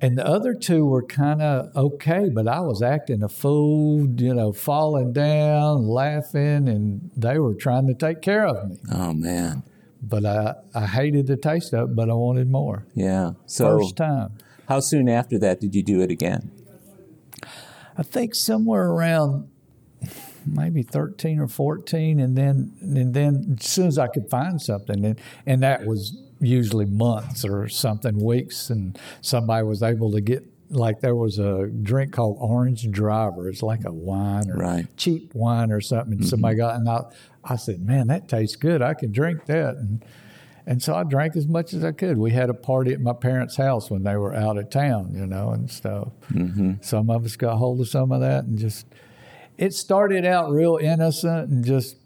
and 0.01 0.17
the 0.17 0.27
other 0.27 0.53
two 0.53 0.85
were 0.85 1.01
kind 1.03 1.41
of 1.41 1.75
okay, 1.75 2.29
but 2.29 2.47
I 2.47 2.59
was 2.59 2.81
acting 2.81 3.23
a 3.23 3.29
fool, 3.29 4.05
you 4.19 4.33
know, 4.33 4.51
falling 4.51 5.13
down, 5.13 5.87
laughing, 5.87 6.67
and 6.67 7.09
they 7.15 7.39
were 7.39 7.55
trying 7.55 7.87
to 7.87 7.93
take 7.93 8.21
care 8.21 8.45
of 8.45 8.69
me. 8.69 8.77
Oh 8.93 9.13
man. 9.13 9.63
But 10.01 10.25
I, 10.25 10.55
I 10.75 10.85
hated 10.85 11.25
the 11.27 11.37
taste 11.37 11.73
of 11.73 11.89
it, 11.91 11.95
but 11.95 12.09
I 12.09 12.13
wanted 12.13 12.51
more. 12.51 12.85
Yeah. 12.93 13.31
So 13.47 13.79
First 13.79 13.95
time. 13.95 14.33
how 14.67 14.79
soon 14.81 15.09
after 15.09 15.39
that 15.39 15.59
did 15.61 15.73
you 15.73 15.81
do 15.81 16.01
it 16.01 16.11
again? 16.11 16.51
I 17.97 18.03
think 18.03 18.35
somewhere 18.35 18.87
around 18.87 19.47
maybe 20.45 20.83
13 20.83 21.39
or 21.39 21.47
14 21.47 22.19
and 22.19 22.37
then 22.37 22.73
and 22.81 23.13
then 23.13 23.57
as 23.59 23.65
soon 23.67 23.87
as 23.87 23.97
I 23.97 24.07
could 24.07 24.29
find 24.29 24.61
something 24.61 25.05
and, 25.05 25.19
and 25.45 25.63
that 25.63 25.85
was 25.85 26.17
usually 26.39 26.85
months 26.85 27.43
or 27.45 27.67
something 27.67 28.23
weeks 28.23 28.69
and 28.69 28.99
somebody 29.21 29.65
was 29.65 29.81
able 29.81 30.11
to 30.11 30.21
get 30.21 30.43
like 30.69 30.99
there 30.99 31.15
was 31.15 31.37
a 31.39 31.67
drink 31.67 32.11
called 32.11 32.37
orange 32.39 32.89
driver 32.91 33.49
it's 33.49 33.63
like 33.63 33.85
a 33.85 33.91
wine 33.91 34.49
or 34.49 34.57
Right. 34.57 34.85
cheap 34.97 35.33
wine 35.33 35.71
or 35.71 35.81
something 35.81 36.13
and 36.13 36.27
somebody 36.27 36.57
got 36.57 36.75
and 36.75 36.89
I, 36.89 37.01
I 37.43 37.55
said 37.55 37.85
man 37.85 38.07
that 38.07 38.27
tastes 38.27 38.55
good 38.55 38.81
I 38.81 38.93
can 38.93 39.11
drink 39.11 39.45
that 39.45 39.75
and 39.75 40.03
And 40.67 40.81
so 40.81 40.95
I 40.95 41.03
drank 41.03 41.35
as 41.35 41.45
much 41.47 41.75
as 41.75 41.83
I 41.83 41.91
could. 41.91 42.17
We 42.17 42.31
had 42.31 42.49
a 42.49 42.53
party 42.55 42.91
at 42.91 42.99
my 42.99 43.13
parents' 43.13 43.55
house 43.55 43.91
when 43.91 44.01
they 44.01 44.15
were 44.17 44.33
out 44.33 44.57
of 44.57 44.71
town, 44.71 45.13
you 45.13 45.27
know, 45.27 45.51
and 45.51 45.69
stuff. 45.69 46.07
Mm-hmm. 46.33 46.81
Some 46.81 47.11
of 47.11 47.23
us 47.23 47.35
got 47.35 47.57
hold 47.57 47.79
of 47.81 47.87
some 47.87 48.11
of 48.11 48.21
that 48.21 48.45
and 48.45 48.57
just, 48.57 48.87
it 49.57 49.73
started 49.73 50.25
out 50.25 50.51
real 50.51 50.77
innocent 50.81 51.49
and 51.49 51.65
just, 51.65 51.97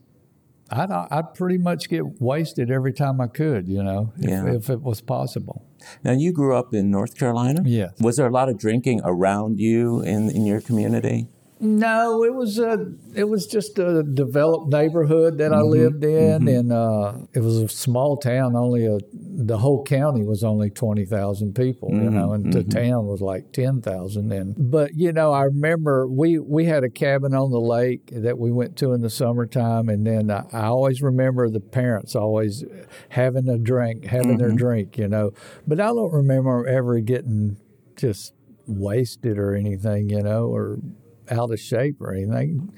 I'd, 0.72 0.92
I'd 0.92 1.34
pretty 1.34 1.58
much 1.58 1.90
get 1.90 2.22
wasted 2.22 2.70
every 2.72 2.94
time 2.94 3.20
I 3.22 3.28
could, 3.28 3.68
you 3.68 3.82
know, 3.84 4.14
if, 4.18 4.30
Yeah. 4.30 4.46
if 4.54 4.70
it 4.70 4.82
was 4.82 5.02
possible. 5.02 5.66
Now, 6.04 6.12
you 6.12 6.32
grew 6.34 6.56
up 6.56 6.74
in 6.74 6.92
North 6.92 7.18
Carolina? 7.18 7.62
Yes. 7.66 7.94
Was 8.02 8.18
there 8.18 8.28
a 8.28 8.32
lot 8.32 8.50
of 8.50 8.58
drinking 8.60 9.02
around 9.04 9.60
you 9.60 10.02
in, 10.02 10.30
in 10.30 10.46
your 10.46 10.62
community? 10.62 11.28
No, 11.62 12.24
it 12.24 12.34
was 12.34 12.58
a 12.58 12.78
it 13.16 13.26
was 13.26 13.46
just 13.46 13.78
a 13.80 14.02
developed 14.02 14.72
neighborhood 14.72 15.40
that 15.40 15.52
I 15.52 15.58
mm-hmm. 15.58 15.70
lived 15.70 16.04
in, 16.06 16.44
mm-hmm. 16.44 16.48
and 16.48 16.72
uh, 16.72 17.14
it 17.34 17.42
was 17.42 17.58
a 17.58 17.68
small 17.68 18.16
town. 18.16 18.56
Only 18.56 18.86
a 18.86 19.00
the 19.12 19.58
whole 19.58 19.84
county 19.84 20.24
was 20.24 20.42
only 20.42 20.70
twenty 20.70 21.04
thousand 21.04 21.56
people, 21.56 21.90
you 21.92 22.10
know, 22.10 22.32
and 22.32 22.54
the 22.54 22.60
mm-hmm. 22.60 22.70
town 22.70 23.08
was 23.08 23.20
like 23.20 23.52
ten 23.52 23.82
thousand. 23.82 24.32
And 24.32 24.56
but 24.72 24.92
you 24.96 25.12
know, 25.12 25.34
I 25.34 25.44
remember 25.44 26.08
we 26.08 26.40
we 26.40 26.64
had 26.64 26.86
a 26.86 26.90
cabin 26.90 27.34
on 27.34 27.52
the 27.52 27.60
lake 27.60 28.10
that 28.14 28.38
we 28.38 28.52
went 28.52 28.78
to 28.78 28.94
in 28.94 29.02
the 29.02 29.10
summertime, 29.10 29.90
and 29.90 30.08
then 30.08 30.32
I, 30.32 30.46
I 30.54 30.66
always 30.68 31.02
remember 31.02 31.50
the 31.50 31.60
parents 31.60 32.16
always 32.16 32.64
having 33.10 33.50
a 33.50 33.58
drink, 33.58 34.06
having 34.06 34.38
their 34.38 34.52
drink, 34.52 34.98
you 34.98 35.10
know. 35.10 35.32
But 35.68 35.82
I 35.82 35.88
don't 35.88 36.14
remember 36.14 36.66
ever 36.66 37.02
getting 37.02 37.58
just 37.98 38.34
wasted 38.66 39.38
or 39.38 39.56
anything, 39.56 40.10
you 40.10 40.22
know, 40.22 40.46
or 40.46 40.80
out 41.30 41.52
of 41.52 41.60
shape 41.60 42.02
or 42.02 42.14
anything. 42.14 42.74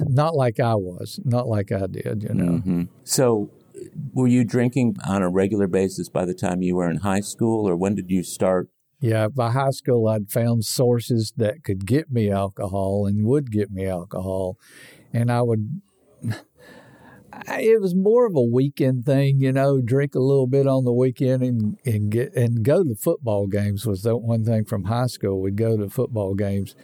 Not 0.00 0.34
like 0.34 0.58
I 0.58 0.74
was, 0.74 1.20
not 1.24 1.46
like 1.46 1.70
I 1.70 1.86
did, 1.86 2.24
you 2.24 2.34
know. 2.34 2.52
Mm-hmm. 2.58 2.82
So, 3.04 3.50
were 4.12 4.26
you 4.26 4.44
drinking 4.44 4.96
on 5.06 5.22
a 5.22 5.28
regular 5.28 5.68
basis 5.68 6.08
by 6.08 6.24
the 6.24 6.34
time 6.34 6.62
you 6.62 6.74
were 6.76 6.90
in 6.90 6.98
high 6.98 7.20
school, 7.20 7.68
or 7.68 7.76
when 7.76 7.94
did 7.94 8.10
you 8.10 8.24
start? 8.24 8.68
Yeah, 9.00 9.28
by 9.28 9.52
high 9.52 9.70
school, 9.70 10.08
I'd 10.08 10.32
found 10.32 10.64
sources 10.64 11.32
that 11.36 11.62
could 11.62 11.86
get 11.86 12.10
me 12.10 12.30
alcohol 12.30 13.06
and 13.06 13.24
would 13.24 13.52
get 13.52 13.70
me 13.70 13.86
alcohol. 13.86 14.58
And 15.12 15.30
I 15.30 15.42
would, 15.42 15.80
I- 17.46 17.62
it 17.62 17.80
was 17.80 17.94
more 17.94 18.26
of 18.26 18.34
a 18.34 18.42
weekend 18.42 19.04
thing, 19.06 19.40
you 19.40 19.52
know, 19.52 19.80
drink 19.80 20.14
a 20.14 20.20
little 20.20 20.46
bit 20.46 20.66
on 20.66 20.84
the 20.84 20.92
weekend 20.92 21.42
and, 21.42 21.78
and 21.84 22.10
get, 22.10 22.34
and 22.34 22.62
go 22.62 22.82
to 22.84 22.94
football 22.94 23.46
games 23.46 23.86
was 23.86 24.02
the 24.02 24.16
one 24.16 24.44
thing 24.44 24.64
from 24.64 24.84
high 24.84 25.06
school. 25.06 25.40
We'd 25.40 25.56
go 25.56 25.76
to 25.76 25.88
football 25.88 26.34
games. 26.34 26.74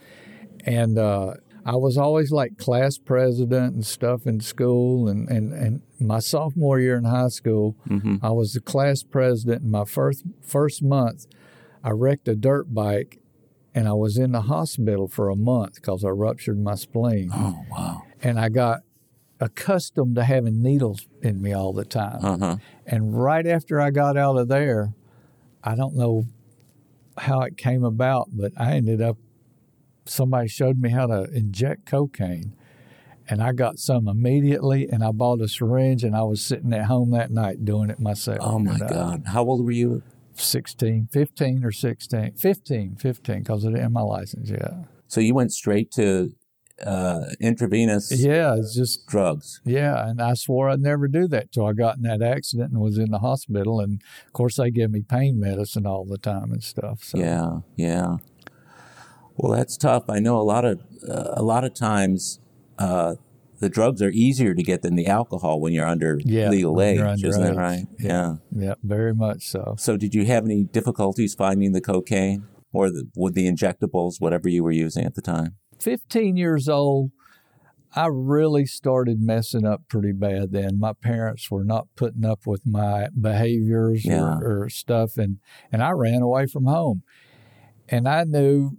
And, 0.65 0.97
uh, 0.97 1.33
I 1.67 1.75
was 1.77 1.97
always 1.97 2.31
like 2.31 2.59
class 2.59 2.99
president 2.99 3.73
and 3.73 3.83
stuff 3.83 4.27
in 4.27 4.39
school. 4.39 5.07
And, 5.07 5.27
and, 5.29 5.51
and 5.51 5.81
my 5.99 6.19
sophomore 6.19 6.79
year 6.79 6.95
in 6.95 7.05
high 7.05 7.29
school, 7.29 7.75
I 8.21 8.29
was 8.29 8.53
the 8.53 8.61
class 8.61 9.01
president. 9.01 9.63
And 9.63 9.71
my 9.71 9.83
first, 9.85 10.23
first 10.43 10.83
month, 10.83 11.25
I 11.83 11.89
wrecked 11.89 12.27
a 12.27 12.35
dirt 12.35 12.71
bike 12.71 13.19
and 13.73 13.87
I 13.87 13.93
was 13.93 14.17
in 14.19 14.31
the 14.31 14.41
hospital 14.41 15.07
for 15.07 15.27
a 15.29 15.35
month 15.35 15.75
because 15.75 16.03
I 16.05 16.09
ruptured 16.09 16.59
my 16.59 16.75
spleen. 16.75 17.29
Oh, 17.33 17.63
wow. 17.71 18.03
And 18.21 18.39
I 18.39 18.49
got 18.49 18.81
accustomed 19.39 20.15
to 20.15 20.23
having 20.23 20.61
needles 20.61 21.07
in 21.21 21.41
me 21.41 21.53
all 21.53 21.73
the 21.73 21.85
time. 21.85 22.23
Uh-huh. 22.23 22.57
And 22.85 23.21
right 23.21 23.45
after 23.45 23.81
I 23.81 23.91
got 23.91 24.17
out 24.17 24.37
of 24.37 24.47
there, 24.47 24.93
I 25.63 25.75
don't 25.75 25.95
know 25.95 26.25
how 27.17 27.41
it 27.41 27.57
came 27.57 27.83
about, 27.83 28.29
but 28.31 28.51
I 28.57 28.73
ended 28.73 29.01
up, 29.01 29.17
somebody 30.05 30.47
showed 30.47 30.79
me 30.79 30.89
how 30.89 31.07
to 31.07 31.23
inject 31.33 31.85
cocaine. 31.85 32.55
And 33.27 33.41
I 33.41 33.53
got 33.53 33.79
some 33.79 34.07
immediately, 34.07 34.87
and 34.87 35.03
I 35.03 35.11
bought 35.11 35.41
a 35.41 35.47
syringe, 35.47 36.03
and 36.03 36.15
I 36.15 36.21
was 36.21 36.43
sitting 36.43 36.71
at 36.73 36.85
home 36.85 37.09
that 37.11 37.31
night 37.31 37.65
doing 37.65 37.89
it 37.89 37.99
myself. 37.99 38.37
Oh, 38.39 38.59
my 38.59 38.77
know. 38.77 38.87
God. 38.87 39.23
How 39.27 39.43
old 39.43 39.65
were 39.65 39.71
you? 39.71 40.03
16, 40.35 41.07
15 41.11 41.63
or 41.63 41.71
16, 41.71 42.33
15, 42.33 42.95
15, 42.97 43.39
because 43.39 43.65
I 43.65 43.69
didn't 43.69 43.81
have 43.81 43.91
my 43.91 44.01
license 44.01 44.49
yet. 44.49 44.73
So, 45.07 45.21
you 45.21 45.33
went 45.33 45.53
straight 45.53 45.91
to 45.93 46.33
uh, 46.83 47.21
intravenous 47.39 48.11
Yeah, 48.11 48.55
it's 48.57 48.75
just, 48.75 49.05
drugs. 49.07 49.61
yeah. 49.65 50.07
And 50.09 50.21
I 50.21 50.33
swore 50.33 50.69
I'd 50.69 50.81
never 50.81 51.07
do 51.07 51.27
that 51.29 51.51
till 51.51 51.65
I 51.65 51.73
got 51.73 51.97
in 51.97 52.03
that 52.03 52.21
accident 52.21 52.71
and 52.71 52.81
was 52.81 52.97
in 52.97 53.11
the 53.11 53.19
hospital. 53.19 53.79
And 53.79 54.01
of 54.25 54.33
course, 54.33 54.57
they 54.57 54.71
give 54.71 54.91
me 54.91 55.01
pain 55.01 55.39
medicine 55.39 55.85
all 55.85 56.05
the 56.05 56.17
time 56.17 56.51
and 56.51 56.63
stuff. 56.63 57.03
So, 57.03 57.17
Yeah, 57.17 57.59
yeah. 57.75 58.17
Well, 59.37 59.51
that's 59.51 59.75
tough. 59.77 60.09
I 60.09 60.19
know 60.19 60.37
a 60.37 60.43
lot 60.43 60.63
of 60.65 60.81
uh, 61.07 61.33
a 61.33 61.43
lot 61.43 61.63
of 61.65 61.73
times 61.73 62.39
uh, 62.79 63.15
the 63.59 63.69
drugs 63.69 64.01
are 64.01 64.09
easier 64.11 64.53
to 64.53 64.63
get 64.63 64.81
than 64.81 64.95
the 64.95 65.07
alcohol 65.07 65.59
when 65.59 65.73
you're 65.73 65.85
under 65.85 66.19
Yeah, 66.23 66.49
legal 66.49 66.81
age, 66.81 66.99
you're 67.21 67.29
isn't 67.31 67.43
that 67.43 67.55
right? 67.55 67.85
Yeah. 67.99 68.35
yeah, 68.51 68.75
very 68.83 69.13
much 69.13 69.47
so. 69.47 69.75
So, 69.77 69.97
did 69.97 70.13
you 70.13 70.25
have 70.25 70.45
any 70.45 70.63
difficulties 70.63 71.35
finding 71.35 71.73
the 71.73 71.81
cocaine 71.81 72.45
or 72.71 72.89
the, 72.89 73.09
with 73.15 73.33
the 73.33 73.47
injectables, 73.49 74.19
whatever 74.19 74.47
you 74.49 74.63
were 74.63 74.71
using 74.71 75.05
at 75.05 75.15
the 75.15 75.21
time? 75.21 75.55
15 75.79 76.37
years 76.37 76.67
old, 76.69 77.11
I 77.95 78.07
really 78.11 78.65
started 78.65 79.21
messing 79.21 79.65
up 79.65 79.83
pretty 79.87 80.11
bad 80.11 80.51
then. 80.51 80.79
My 80.79 80.93
parents 80.93 81.49
were 81.49 81.63
not 81.63 81.87
putting 81.95 82.25
up 82.25 82.41
with 82.45 82.65
my 82.65 83.07
behaviors 83.19 84.03
Yeah. 84.05 84.37
or, 84.41 84.63
or 84.63 84.69
stuff, 84.69 85.17
and, 85.17 85.39
and 85.71 85.81
I 85.81 85.91
ran 85.91 86.21
away 86.21 86.47
from 86.47 86.65
home. 86.65 87.03
And 87.87 88.07
I 88.07 88.23
knew 88.25 88.71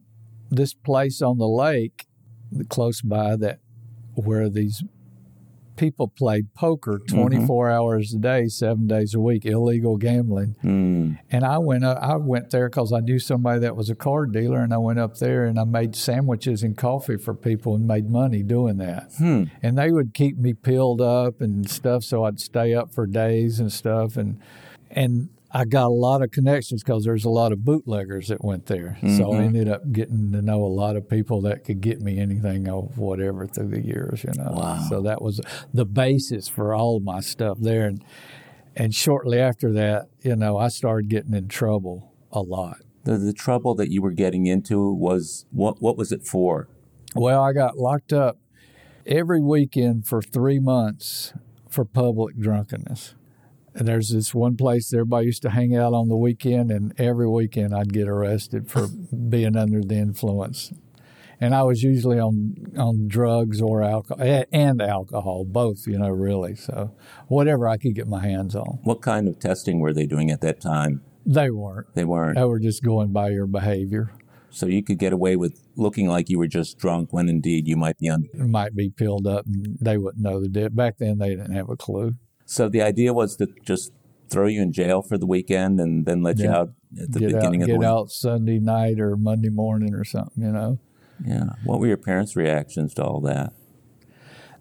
this 0.51 0.75
place 0.75 1.23
on 1.23 1.39
the 1.39 1.49
lake 1.49 2.07
close 2.69 3.01
by 3.03 3.37
that 3.37 3.61
where 4.15 4.49
these 4.49 4.83
people 5.77 6.09
played 6.09 6.53
poker 6.55 7.01
24 7.09 7.71
hours 7.71 8.15
a 8.15 8.19
day, 8.19 8.49
seven 8.49 8.87
days 8.87 9.15
a 9.15 9.21
week, 9.21 9.45
illegal 9.45 9.97
gambling. 9.97 10.57
Mm. 10.63 11.19
And 11.31 11.45
I 11.45 11.59
went 11.59 11.85
up, 11.85 11.99
I 12.01 12.17
went 12.17 12.51
there 12.51 12.69
because 12.69 12.93
I 12.93 13.01
knew 13.01 13.19
somebody 13.19 13.61
that 13.61 13.77
was 13.77 13.91
a 13.91 13.95
card 13.95 14.33
dealer, 14.33 14.61
and 14.61 14.73
I 14.73 14.79
went 14.79 14.99
up 14.99 15.19
there 15.19 15.45
and 15.45 15.59
I 15.59 15.65
made 15.65 15.95
sandwiches 15.95 16.63
and 16.63 16.77
coffee 16.77 17.17
for 17.17 17.35
people 17.35 17.75
and 17.75 17.87
made 17.87 18.09
money 18.09 18.43
doing 18.43 18.79
that. 18.79 19.13
Hmm. 19.19 19.45
And 19.63 19.79
they 19.79 19.91
would 19.91 20.15
keep 20.15 20.39
me 20.39 20.55
peeled 20.55 21.01
up 21.01 21.41
and 21.41 21.69
stuff, 21.71 22.05
so 22.05 22.25
I'd 22.25 22.41
stay 22.41 22.75
up 22.75 22.93
for 22.93 23.07
days 23.07 23.61
and 23.61 23.73
stuff. 23.73 24.17
And 24.17 24.41
and 24.91 25.29
I 25.57 25.65
got 25.65 25.87
a 25.87 25.89
lot 25.89 26.21
of 26.21 26.31
connections 26.33 26.83
because 26.83 27.05
there's 27.05 27.25
a 27.25 27.31
lot 27.31 27.51
of 27.51 27.65
bootleggers 27.65 28.29
that 28.29 28.45
went 28.45 28.67
there. 28.67 28.99
So 29.01 29.07
I 29.07 29.09
mm-hmm. 29.37 29.45
ended 29.45 29.69
up 29.71 29.91
getting 29.91 30.33
to 30.33 30.43
know 30.43 30.63
a 30.63 30.69
lot 30.69 30.97
of 30.97 31.09
people 31.09 31.41
that 31.43 31.65
could 31.65 31.81
get 31.81 32.03
me 32.03 32.19
anything 32.19 32.69
of 32.69 32.99
whatever 32.99 33.47
through 33.47 33.69
the 33.69 33.81
years, 33.81 34.23
you 34.23 34.35
know. 34.37 34.51
Wow. 34.53 34.87
So 34.91 35.01
that 35.01 35.23
was 35.23 35.41
the 35.73 35.87
basis 35.87 36.47
for 36.47 36.75
all 36.75 37.01
my 37.01 37.21
stuff 37.21 37.57
there. 37.59 37.87
And 37.87 38.05
and 38.77 38.95
shortly 38.95 39.41
after 39.41 39.73
that, 39.73 40.09
you 40.21 40.37
know, 40.37 40.59
I 40.59 40.69
started 40.69 41.09
getting 41.09 41.33
in 41.33 41.49
trouble 41.49 42.13
a 42.31 42.43
lot. 42.43 42.83
The, 43.05 43.17
the 43.17 43.33
trouble 43.33 43.75
that 43.77 43.91
you 43.91 44.03
were 44.03 44.13
getting 44.13 44.45
into 44.45 44.93
was 44.93 45.47
what? 45.53 45.81
What 45.81 45.97
was 45.97 46.13
it 46.13 46.27
for? 46.27 46.69
Well, 47.15 47.43
I 47.43 47.55
got 47.55 47.79
locked 47.79 48.13
up 48.13 48.37
every 49.07 49.41
weekend 49.41 50.07
for 50.07 50.21
three 50.21 50.59
months 50.59 51.33
for 51.71 51.87
public 51.87 52.37
drunkenness. 52.39 53.15
And 53.77 53.87
there's 53.87 54.09
this 54.09 54.35
one 54.35 54.57
place 54.57 54.93
everybody 54.95 55.27
used 55.27 55.43
to 55.43 55.51
hang 55.51 55.77
out 55.77 55.93
on 55.93 56.09
the 56.09 56.17
weekend, 56.17 56.71
and 56.71 56.99
every 56.99 57.29
weekend 57.29 57.75
I'd 57.75 57.93
get 57.93 58.09
arrested 58.09 58.71
for 58.71 58.89
being 59.29 59.55
under 59.55 59.83
the 59.83 59.97
influence. 59.97 60.73
And 61.39 61.55
I 61.55 61.63
was 61.63 61.83
usually 61.83 62.19
on 62.19 62.73
on 62.79 63.07
drugs 63.07 63.61
or 63.61 63.83
alcohol 63.83 64.45
and 64.51 64.81
alcohol, 64.81 65.45
both, 65.45 65.87
you 65.87 65.99
know, 65.99 66.09
really. 66.09 66.55
So 66.55 66.95
whatever 67.29 67.69
I 67.69 67.77
could 67.77 67.95
get 67.95 68.09
my 68.09 68.23
hands 68.23 68.57
on. 68.57 68.79
What 68.85 69.03
kind 69.03 69.29
of 69.29 69.39
testing 69.39 69.81
were 69.81 69.93
they 69.93 70.07
doing 70.07 70.31
at 70.31 70.41
that 70.41 70.63
time? 70.63 71.03
They 71.27 71.51
weren't. 71.51 71.95
They 71.95 72.07
weren't. 72.07 72.37
They 72.37 72.45
were 72.45 72.61
just 72.61 72.83
going 72.83 73.13
by 73.13 73.29
your 73.29 73.47
behavior. 73.47 74.13
So 74.49 74.65
you 74.65 74.83
could 74.83 74.99
get 74.99 75.13
away 75.13 75.37
with 75.37 75.61
looking 75.77 76.09
like 76.09 76.31
you 76.31 76.39
were 76.39 76.47
just 76.47 76.79
drunk 76.79 77.13
when 77.13 77.29
indeed 77.29 77.69
you 77.69 77.77
might 77.77 77.99
be 77.99 78.09
under. 78.09 78.29
Might 78.33 78.75
be 78.75 78.89
peeled 78.89 79.27
up, 79.27 79.45
and 79.45 79.77
they 79.79 79.99
wouldn't 79.99 80.23
know 80.23 80.41
the 80.41 80.49
dip. 80.49 80.75
Back 80.75 80.97
then, 80.97 81.19
they 81.19 81.29
didn't 81.29 81.53
have 81.53 81.69
a 81.69 81.77
clue. 81.77 82.15
So 82.47 82.69
the 82.69 82.81
idea 82.83 83.13
was 83.13 83.37
to 83.37 83.49
just 83.65 83.93
throw 84.29 84.47
you 84.47 84.63
in 84.63 84.73
jail 84.73 85.03
for 85.03 85.19
the 85.19 85.27
weekend 85.27 85.79
and 85.81 86.07
then 86.07 86.23
let 86.23 86.39
you 86.39 86.49
out 86.49 86.71
at 87.01 87.13
the 87.13 87.21
get 87.21 87.35
out, 87.35 87.41
beginning 87.41 87.63
of 87.63 87.69
the 87.69 87.79
get 87.79 87.85
out 87.85 88.11
Sunday 88.11 88.59
night 88.59 88.99
or 88.99 89.17
Monday 89.17 89.51
morning 89.51 89.95
or 89.95 90.05
something. 90.05 90.43
You 90.43 90.53
know, 90.53 90.79
Yeah. 91.25 91.51
What 91.65 91.81
were 91.81 91.87
your 91.87 91.97
parents' 91.97 92.35
reactions 92.37 92.95
to 92.95 93.05
all 93.05 93.21
that? 93.23 93.53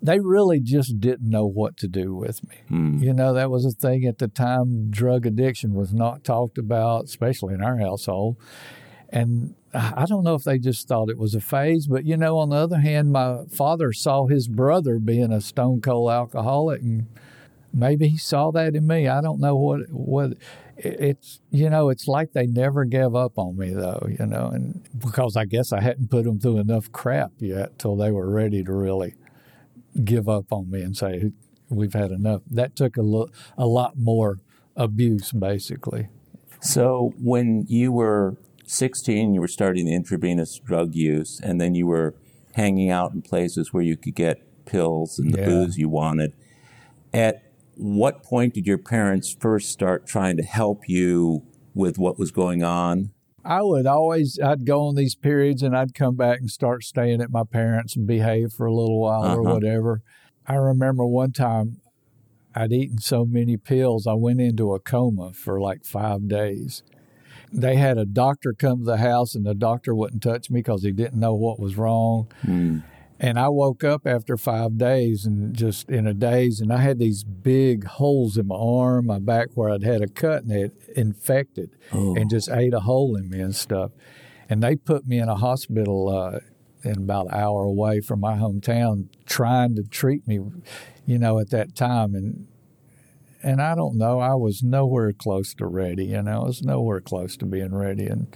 they 0.01 0.19
really 0.19 0.59
just 0.59 0.99
didn't 0.99 1.29
know 1.29 1.47
what 1.47 1.77
to 1.77 1.87
do 1.87 2.13
with 2.13 2.47
me. 2.47 2.55
Hmm. 2.67 2.99
You 3.01 3.13
know, 3.13 3.33
that 3.33 3.49
was 3.49 3.65
a 3.65 3.71
thing 3.71 4.05
at 4.05 4.19
the 4.19 4.27
time. 4.27 4.91
Drug 4.91 5.25
addiction 5.25 5.73
was 5.73 5.93
not 5.93 6.23
talked 6.23 6.59
about, 6.59 7.05
especially 7.05 7.55
in 7.55 7.63
our 7.63 7.79
household. 7.79 8.37
And 9.09 9.55
I 9.73 10.05
don't 10.07 10.23
know 10.23 10.35
if 10.35 10.43
they 10.43 10.59
just 10.59 10.87
thought 10.87 11.09
it 11.09 11.17
was 11.17 11.33
a 11.33 11.41
phase, 11.41 11.87
but 11.87 12.05
you 12.05 12.17
know, 12.17 12.37
on 12.37 12.49
the 12.49 12.57
other 12.57 12.79
hand, 12.79 13.11
my 13.11 13.45
father 13.51 13.93
saw 13.93 14.27
his 14.27 14.47
brother 14.47 14.99
being 14.99 15.31
a 15.31 15.41
stone 15.41 15.81
cold 15.81 16.11
alcoholic, 16.11 16.81
and 16.81 17.07
maybe 17.75 18.07
he 18.07 18.17
saw 18.17 18.49
that 18.51 18.75
in 18.75 18.87
me. 18.87 19.07
I 19.07 19.21
don't 19.21 19.39
know 19.39 19.55
what 19.55 19.81
what 19.91 20.37
it's. 20.77 21.41
You 21.51 21.69
know, 21.69 21.89
it's 21.89 22.07
like 22.07 22.31
they 22.33 22.47
never 22.47 22.85
gave 22.85 23.13
up 23.15 23.37
on 23.37 23.57
me, 23.57 23.71
though. 23.73 24.07
You 24.17 24.25
know, 24.25 24.47
and 24.47 24.87
because 24.97 25.35
I 25.35 25.45
guess 25.45 25.71
I 25.71 25.81
hadn't 25.81 26.09
put 26.09 26.23
them 26.25 26.39
through 26.39 26.57
enough 26.59 26.91
crap 26.91 27.31
yet 27.39 27.77
till 27.77 27.95
they 27.95 28.11
were 28.11 28.29
ready 28.29 28.63
to 28.63 28.73
really 28.73 29.13
give 30.03 30.27
up 30.27 30.51
on 30.51 30.69
me 30.71 30.81
and 30.81 30.95
say, 30.97 31.31
we've 31.69 31.93
had 31.93 32.11
enough. 32.11 32.41
That 32.49 32.75
took 32.75 32.97
a, 32.97 33.01
lo- 33.01 33.29
a 33.57 33.65
lot 33.65 33.97
more 33.97 34.39
abuse, 34.75 35.31
basically. 35.31 36.09
So 36.59 37.13
when 37.21 37.65
you 37.69 37.91
were 37.91 38.35
16, 38.65 39.33
you 39.33 39.39
were 39.39 39.47
starting 39.47 39.85
the 39.85 39.93
intravenous 39.93 40.59
drug 40.59 40.95
use, 40.95 41.39
and 41.41 41.61
then 41.61 41.75
you 41.75 41.87
were 41.87 42.13
hanging 42.55 42.89
out 42.89 43.13
in 43.13 43.21
places 43.21 43.71
where 43.71 43.83
you 43.83 43.95
could 43.95 44.15
get 44.15 44.41
pills 44.65 45.17
and 45.19 45.33
the 45.33 45.39
Yeah. 45.39 45.45
booze 45.45 45.77
you 45.77 45.87
wanted. 45.89 46.33
At 47.13 47.44
what 47.75 48.23
point 48.23 48.53
did 48.53 48.65
your 48.65 48.77
parents 48.77 49.35
first 49.39 49.69
start 49.69 50.05
trying 50.07 50.37
to 50.37 50.43
help 50.43 50.87
you 50.87 51.43
with 51.73 51.97
what 51.97 52.17
was 52.17 52.31
going 52.31 52.63
on? 52.63 53.11
I 53.43 53.61
would 53.61 53.85
always 53.85 54.39
I'd 54.43 54.65
go 54.65 54.87
on 54.87 54.95
these 54.95 55.13
periods 55.15 55.61
and 55.61 55.77
I'd 55.77 55.93
come 55.93 56.15
back 56.15 56.39
and 56.39 56.49
start 56.49 56.83
staying 56.83 57.21
at 57.21 57.29
my 57.29 57.43
parents 57.43 57.95
and 57.95 58.07
behave 58.07 58.51
for 58.53 58.65
a 58.65 58.73
little 58.73 58.99
while 58.99 59.23
or 59.23 59.41
Uh-huh. 59.41 59.53
whatever. 59.53 60.01
I 60.47 60.55
remember 60.55 61.05
one 61.05 61.31
time 61.31 61.81
I'd 62.55 62.71
eaten 62.71 62.99
so 62.99 63.25
many 63.25 63.57
pills 63.57 64.07
I 64.07 64.13
went 64.13 64.39
into 64.41 64.73
a 64.73 64.79
coma 64.79 65.33
for 65.33 65.59
like 65.59 65.83
five 65.85 66.27
days. 66.27 66.81
They 67.51 67.75
had 67.75 67.97
a 67.97 68.05
doctor 68.05 68.53
come 68.57 68.79
to 68.79 68.85
the 68.85 68.97
house 68.97 69.35
and 69.35 69.45
the 69.45 69.53
doctor 69.53 69.93
wouldn't 69.93 70.23
touch 70.23 70.49
me 70.49 70.59
because 70.59 70.83
he 70.83 70.91
didn't 70.91 71.19
know 71.19 71.35
what 71.35 71.59
was 71.59 71.77
wrong. 71.77 72.27
And 73.19 73.39
I 73.39 73.47
woke 73.47 73.83
up 73.83 74.05
after 74.05 74.35
five 74.35 74.77
days 74.77 75.25
and 75.25 75.55
just 75.55 75.89
in 75.89 76.05
a 76.05 76.13
daze, 76.13 76.59
and 76.59 76.71
I 76.73 76.77
had 76.77 76.99
these 76.99 77.23
big 77.23 77.85
holes 77.85 78.37
in 78.37 78.47
my 78.47 78.55
arm, 78.55 79.05
my 79.05 79.19
back, 79.19 79.49
where 79.53 79.69
I'd 79.69 79.83
had 79.83 80.01
a 80.01 80.07
cut 80.07 80.43
and 80.43 80.51
it 80.51 80.73
infected 80.95 81.71
and 82.15 82.29
just 82.29 82.49
ate 82.49 82.73
a 82.73 82.81
hole 82.81 83.15
in 83.15 83.29
me 83.29 83.39
and 83.39 83.55
stuff. 83.55 83.91
And 84.49 84.61
they 84.61 84.75
put 84.75 85.07
me 85.07 85.17
in 85.19 85.29
a 85.29 85.35
hospital 85.35 86.09
uh, 86.09 86.39
in 86.83 86.97
about 86.97 87.27
an 87.27 87.33
hour 87.33 87.63
away 87.63 88.01
from 88.01 88.19
my 88.19 88.35
hometown, 88.35 89.07
trying 89.25 89.75
to 89.75 89.83
treat 89.83 90.27
me, 90.27 90.39
you 91.05 91.17
know, 91.17 91.39
at 91.39 91.49
that 91.51 91.75
time. 91.75 92.15
And 92.15 92.47
and 93.41 93.61
I 93.61 93.75
don't 93.75 93.95
know, 93.97 94.19
I 94.19 94.33
was 94.33 94.63
nowhere 94.63 95.13
close 95.13 95.53
to 95.55 95.67
ready. 95.67 96.05
You 96.05 96.23
know, 96.23 96.41
I 96.41 96.45
was 96.45 96.63
nowhere 96.63 96.99
close 96.99 97.37
to 97.37 97.45
being 97.45 97.75
ready, 97.75 98.07
and 98.07 98.35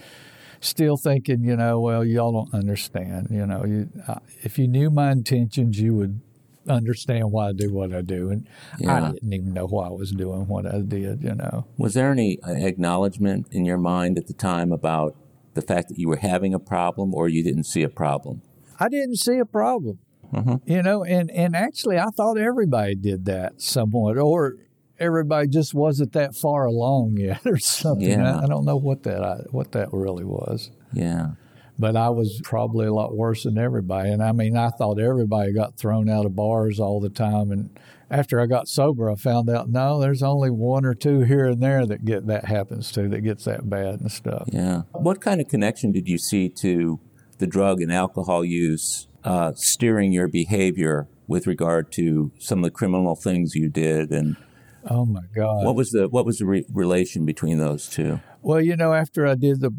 still 0.62 0.98
thinking, 0.98 1.44
you 1.44 1.56
know, 1.56 1.80
well, 1.80 2.04
y'all 2.04 2.32
don't 2.32 2.54
understand. 2.54 3.28
You 3.32 3.46
know, 3.46 3.66
you 3.66 3.90
uh, 4.08 4.20
if 4.44 4.58
you 4.60 4.68
knew 4.68 4.90
my 4.90 5.12
intentions, 5.12 5.80
you 5.80 5.96
would 5.96 6.22
understand 6.68 7.32
why 7.32 7.50
I 7.50 7.54
do 7.54 7.74
what 7.74 7.94
I 7.94 8.02
do, 8.02 8.30
and 8.30 8.48
Yeah. 8.80 8.96
I 8.96 9.12
didn't 9.12 9.34
even 9.34 9.54
know 9.54 9.66
why 9.68 9.88
I 9.88 9.92
was 9.92 10.12
doing 10.12 10.48
what 10.48 10.66
I 10.66 10.80
did. 10.82 11.24
You 11.24 11.36
know, 11.36 11.66
Was 11.78 11.94
there 11.94 12.12
any 12.12 12.40
uh, 12.42 12.52
acknowledgement 12.52 13.48
in 13.52 13.66
your 13.66 13.78
mind 13.78 14.18
at 14.18 14.28
the 14.28 14.34
time 14.34 14.72
about 14.72 15.16
the 15.56 15.62
fact 15.62 15.90
that 15.90 15.98
you 15.98 16.08
were 16.08 16.18
having 16.18 16.54
a 16.54 16.60
problem 16.60 17.14
or 17.16 17.28
you 17.28 17.44
didn't 17.44 17.64
see 17.64 17.82
a 17.84 17.90
problem? 17.90 18.42
I 18.80 18.88
didn't 18.88 19.18
see 19.18 19.38
a 19.40 19.46
problem. 19.46 20.00
You 20.66 20.84
know, 20.84 21.04
and 21.04 21.32
and 21.32 21.56
actually, 21.56 21.98
I 21.98 22.06
thought 22.16 22.38
everybody 22.38 22.94
did 22.94 23.26
that 23.26 23.60
somewhat, 23.62 24.16
or 24.18 24.58
everybody 25.00 25.48
just 25.48 25.74
wasn't 25.74 26.14
that 26.14 26.36
far 26.36 26.66
along 26.66 27.18
yet, 27.18 27.42
or 27.46 27.58
something. 27.58 28.10
Yeah. 28.10 28.38
I, 28.38 28.44
I 28.44 28.48
don't 28.48 28.66
know 28.66 28.78
what 28.78 29.04
that 29.04 29.24
I, 29.24 29.38
what 29.52 29.72
that 29.74 29.90
really 29.92 30.26
was. 30.26 30.72
Yeah. 30.94 31.32
but 31.78 31.96
I 31.96 32.10
was 32.10 32.42
probably 32.44 32.88
a 32.88 32.94
lot 32.94 33.16
worse 33.16 33.44
than 33.44 33.58
everybody. 33.58 34.10
And 34.10 34.22
I 34.24 34.32
mean, 34.32 34.58
I 34.58 34.70
thought 34.70 35.00
everybody 35.00 35.54
got 35.54 35.78
thrown 35.78 36.10
out 36.10 36.26
of 36.26 36.36
bars 36.36 36.80
all 36.80 37.00
the 37.00 37.10
time. 37.10 37.52
And 37.52 37.70
after 38.12 38.42
I 38.42 38.48
got 38.48 38.68
sober, 38.68 39.10
I 39.10 39.16
found 39.16 39.50
out 39.50 39.70
no, 39.70 40.00
there's 40.00 40.24
only 40.24 40.50
one 40.50 40.84
or 40.84 40.94
two 40.96 41.22
here 41.22 41.46
and 41.46 41.62
there 41.62 41.86
that 41.86 42.04
get 42.06 42.28
that 42.28 42.46
happens 42.46 42.92
to 42.94 43.08
that 43.10 43.22
gets 43.22 43.46
that 43.46 43.70
bad 43.70 44.02
and 44.02 44.12
stuff. 44.12 44.50
Yeah. 44.52 44.82
What 44.92 45.22
kind 45.22 45.40
of 45.40 45.48
connection 45.48 45.92
did 45.92 46.08
you 46.08 46.18
see 46.18 46.50
to 46.50 47.00
the 47.38 47.48
drug 47.48 47.82
and 47.82 47.94
alcohol 47.94 48.44
use 48.44 49.08
uh, 49.24 49.54
steering 49.56 50.12
your 50.12 50.28
behavior 50.28 51.08
with 51.28 51.46
regard 51.46 51.92
to 51.94 52.32
some 52.40 52.60
of 52.60 52.64
the 52.64 52.72
criminal 52.72 53.16
things 53.16 53.54
you 53.54 53.70
did, 53.70 54.10
and 54.12 54.36
Oh 54.90 55.06
my 55.06 55.22
God! 55.36 55.64
what 55.64 55.76
was 55.76 55.92
the 55.92 56.10
what 56.10 56.26
was 56.26 56.40
the 56.40 56.46
re- 56.46 56.66
relation 56.74 57.26
between 57.26 57.60
those 57.60 57.88
two? 57.88 58.20
Well, 58.42 58.62
you 58.62 58.76
know, 58.76 58.94
after 58.94 59.28
I 59.28 59.36
did 59.36 59.60
the, 59.60 59.72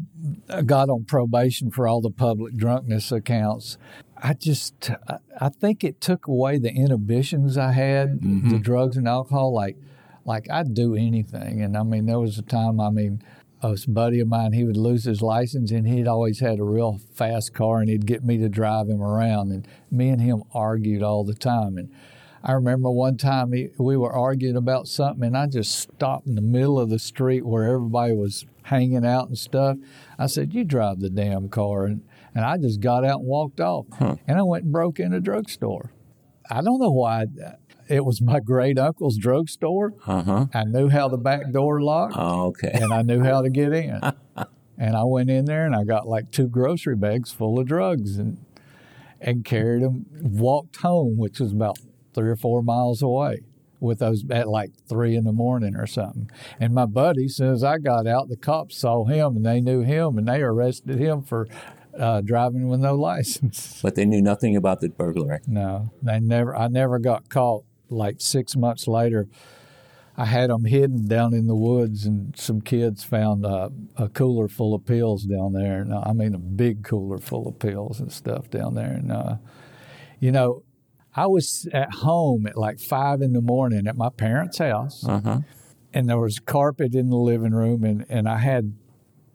I 0.47 0.61
got 0.61 0.89
on 0.89 1.05
probation 1.05 1.71
for 1.71 1.87
all 1.87 1.99
the 1.99 2.11
public 2.11 2.55
drunkenness 2.55 3.11
accounts. 3.11 3.77
I 4.15 4.33
just, 4.33 4.91
I- 5.07 5.17
I 5.39 5.49
think 5.49 5.83
it 5.83 5.99
took 5.99 6.27
away 6.27 6.59
the 6.59 6.71
inhibitions 6.71 7.57
I 7.57 7.71
had, 7.71 8.19
mm-hmm. 8.19 8.49
the 8.51 8.59
drugs 8.59 8.97
and 8.97 9.07
alcohol. 9.07 9.53
Like, 9.53 9.77
like 10.25 10.49
I'd 10.49 10.75
do 10.75 10.95
anything, 10.95 11.61
and 11.61 11.75
I 11.75 11.83
mean, 11.83 12.05
there 12.05 12.19
was 12.19 12.37
a 12.37 12.43
time. 12.43 12.79
I 12.79 12.91
mean, 12.91 13.23
a 13.63 13.75
buddy 13.87 14.19
of 14.19 14.27
mine, 14.27 14.53
he 14.53 14.63
would 14.63 14.77
lose 14.77 15.05
his 15.05 15.21
license, 15.23 15.71
and 15.71 15.87
he'd 15.87 16.07
always 16.07 16.39
had 16.39 16.59
a 16.59 16.63
real 16.63 16.99
fast 17.13 17.53
car, 17.53 17.79
and 17.79 17.89
he'd 17.89 18.05
get 18.05 18.23
me 18.23 18.37
to 18.37 18.49
drive 18.49 18.87
him 18.87 19.01
around, 19.01 19.51
and 19.51 19.67
me 19.89 20.09
and 20.09 20.21
him 20.21 20.43
argued 20.53 21.01
all 21.03 21.23
the 21.23 21.33
time, 21.35 21.77
and. 21.77 21.91
I 22.43 22.53
remember 22.53 22.89
one 22.89 23.17
time 23.17 23.53
he, 23.53 23.69
we 23.77 23.95
were 23.97 24.11
arguing 24.11 24.55
about 24.55 24.87
something, 24.87 25.23
and 25.23 25.37
I 25.37 25.47
just 25.47 25.77
stopped 25.79 26.25
in 26.27 26.35
the 26.35 26.41
middle 26.41 26.79
of 26.79 26.89
the 26.89 26.99
street 26.99 27.45
where 27.45 27.65
everybody 27.65 28.13
was 28.13 28.45
hanging 28.63 29.05
out 29.05 29.27
and 29.27 29.37
stuff. 29.37 29.77
I 30.17 30.25
said, 30.27 30.53
"You 30.53 30.63
drive 30.63 30.99
the 31.01 31.09
damn 31.09 31.49
car," 31.49 31.85
and, 31.85 32.01
and 32.33 32.43
I 32.43 32.57
just 32.57 32.79
got 32.79 33.05
out 33.05 33.19
and 33.19 33.27
walked 33.27 33.59
off. 33.59 33.85
And 33.99 34.39
I 34.39 34.41
went 34.43 34.63
and 34.63 34.73
broke 34.73 34.99
in 34.99 35.13
a 35.13 35.19
drugstore. 35.19 35.91
I 36.49 36.61
don't 36.61 36.79
know 36.79 36.91
why. 36.91 37.25
It 37.87 38.05
was 38.05 38.21
my 38.21 38.39
great 38.39 38.79
uncle's 38.79 39.17
drugstore. 39.17 39.93
Uh 40.07 40.23
huh. 40.23 40.45
I 40.53 40.63
knew 40.63 40.89
how 40.89 41.09
the 41.09 41.17
back 41.17 41.51
door 41.51 41.81
locked, 41.81 42.15
Oh, 42.17 42.47
okay. 42.47 42.71
and 42.73 42.93
I 42.93 43.01
knew 43.01 43.21
how 43.23 43.41
to 43.41 43.49
get 43.49 43.73
in. 43.73 43.99
and 44.77 44.95
I 44.95 45.03
went 45.03 45.29
in 45.29 45.45
there 45.45 45.65
and 45.65 45.75
I 45.75 45.83
got 45.83 46.07
like 46.07 46.31
two 46.31 46.47
grocery 46.47 46.95
bags 46.95 47.31
full 47.31 47.59
of 47.59 47.67
drugs 47.67 48.17
and 48.17 48.37
and 49.19 49.43
carried 49.45 49.83
them. 49.83 50.05
Walked 50.21 50.77
home, 50.77 51.17
which 51.17 51.39
was 51.39 51.51
about 51.51 51.77
three 52.13 52.29
or 52.29 52.35
four 52.35 52.61
miles 52.61 53.01
away, 53.01 53.41
with 53.79 53.99
those 53.99 54.23
at 54.29 54.47
like 54.47 54.71
three 54.87 55.15
in 55.15 55.23
the 55.23 55.31
morning 55.31 55.75
or 55.75 55.87
something. 55.87 56.29
And 56.59 56.73
my 56.73 56.85
buddy, 56.85 57.25
as 57.25 57.35
soon 57.35 57.53
as 57.53 57.63
I 57.63 57.77
got 57.77 58.07
out, 58.07 58.29
the 58.29 58.37
cops 58.37 58.77
saw 58.77 59.05
him 59.05 59.37
and 59.37 59.45
they 59.45 59.61
knew 59.61 59.81
him 59.81 60.17
and 60.17 60.27
they 60.27 60.41
arrested 60.41 60.99
him 60.99 61.23
for 61.23 61.47
uh, 61.97 62.21
driving 62.21 62.67
with 62.67 62.79
no 62.79 62.95
license. 63.09 63.79
But 63.81 63.95
they 63.95 64.05
knew 64.05 64.21
nothing 64.21 64.55
about 64.55 64.81
the 64.81 64.89
burglary. 64.89 65.39
No, 65.47 65.91
they 66.01 66.19
never. 66.19 66.55
I 66.55 66.67
never 66.67 66.99
got 66.99 67.29
caught. 67.29 67.65
Like 67.89 68.21
six 68.21 68.55
months 68.55 68.87
later, 68.87 69.27
I 70.15 70.23
had 70.23 70.49
them 70.49 70.63
hidden 70.63 71.09
down 71.09 71.33
in 71.33 71.47
the 71.47 71.55
woods, 71.55 72.05
and 72.05 72.33
some 72.37 72.61
kids 72.61 73.03
found 73.03 73.45
uh, 73.45 73.69
a 73.97 74.07
cooler 74.07 74.47
full 74.47 74.73
of 74.73 74.85
pills 74.85 75.23
down 75.25 75.51
there. 75.51 75.81
And, 75.81 75.91
uh, 75.93 76.03
I 76.05 76.13
mean, 76.13 76.33
a 76.33 76.39
big 76.39 76.85
cooler 76.85 77.17
full 77.17 77.49
of 77.49 77.59
pills 77.59 77.99
and 77.99 78.09
stuff 78.09 78.49
down 78.49 78.75
there. 78.75 78.91
And 78.91 79.11
uh, 79.11 79.35
you 80.21 80.31
know, 80.31 80.63
I 81.15 81.27
was 81.27 81.67
at 81.73 81.93
home 81.95 82.47
at 82.47 82.57
like 82.57 82.79
five 82.79 83.21
in 83.21 83.33
the 83.33 83.41
morning 83.41 83.87
at 83.87 83.97
my 83.97 84.09
parents' 84.09 84.59
house, 84.59 85.05
Uh 85.07 85.21
huh. 85.21 85.39
and 85.93 86.07
there 86.09 86.19
was 86.19 86.39
carpet 86.39 86.95
in 86.95 87.09
the 87.09 87.17
living 87.17 87.51
room, 87.53 87.83
and, 87.83 88.05
and 88.09 88.29
I 88.29 88.37
had 88.37 88.73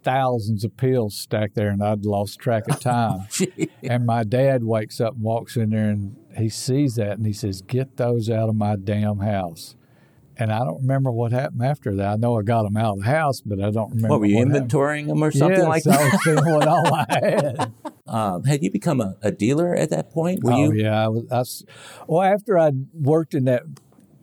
thousands 0.02 0.64
of 0.64 0.76
pills 0.76 1.16
stacked 1.16 1.54
there, 1.54 1.68
and 1.68 1.82
I'd 1.82 2.04
lost 2.06 2.38
track 2.38 2.68
of 2.68 2.78
time. 2.80 3.26
and 3.82 4.06
my 4.06 4.22
dad 4.24 4.62
wakes 4.64 5.00
up 5.00 5.14
and 5.14 5.22
walks 5.22 5.56
in 5.56 5.70
there, 5.70 5.90
and 5.90 6.16
he 6.36 6.48
sees 6.48 6.94
that, 6.94 7.18
and 7.18 7.26
he 7.26 7.32
says, 7.32 7.60
"Get 7.62 7.96
those 7.96 8.30
out 8.30 8.48
of 8.48 8.54
my 8.54 8.76
damn 8.76 9.18
house." 9.18 9.74
And 10.38 10.52
I 10.52 10.58
don't 10.58 10.82
remember 10.82 11.10
what 11.10 11.32
happened 11.32 11.62
after 11.62 11.94
that. 11.96 12.06
I 12.06 12.16
know 12.16 12.38
I 12.38 12.42
got 12.42 12.64
them 12.64 12.76
out 12.76 12.98
of 12.98 13.04
the 13.04 13.10
house, 13.10 13.40
but 13.40 13.58
I 13.60 13.70
don't 13.70 13.88
remember. 13.90 14.08
What 14.08 14.20
were 14.20 14.26
you 14.26 14.38
happened. 14.38 14.70
inventorying 14.70 15.06
them 15.06 15.22
or 15.24 15.30
something 15.30 15.58
yes, 15.60 15.66
like 15.68 15.86
I 15.86 15.90
that? 15.96 16.12
was 16.12 16.22
seeing 16.24 16.36
what 16.54 16.68
all 16.68 16.94
I 16.94 17.06
had. 17.10 17.72
Um, 18.06 18.44
had 18.44 18.62
you 18.62 18.70
become 18.70 19.00
a, 19.00 19.16
a 19.22 19.32
dealer 19.32 19.74
at 19.74 19.90
that 19.90 20.10
point? 20.10 20.44
Were 20.44 20.52
oh 20.52 20.70
you? 20.70 20.82
yeah, 20.84 21.04
I 21.04 21.08
was. 21.08 21.64
I 21.68 22.04
well, 22.06 22.22
after 22.22 22.58
I 22.58 22.72
worked 22.92 23.34
in 23.34 23.44
that 23.46 23.62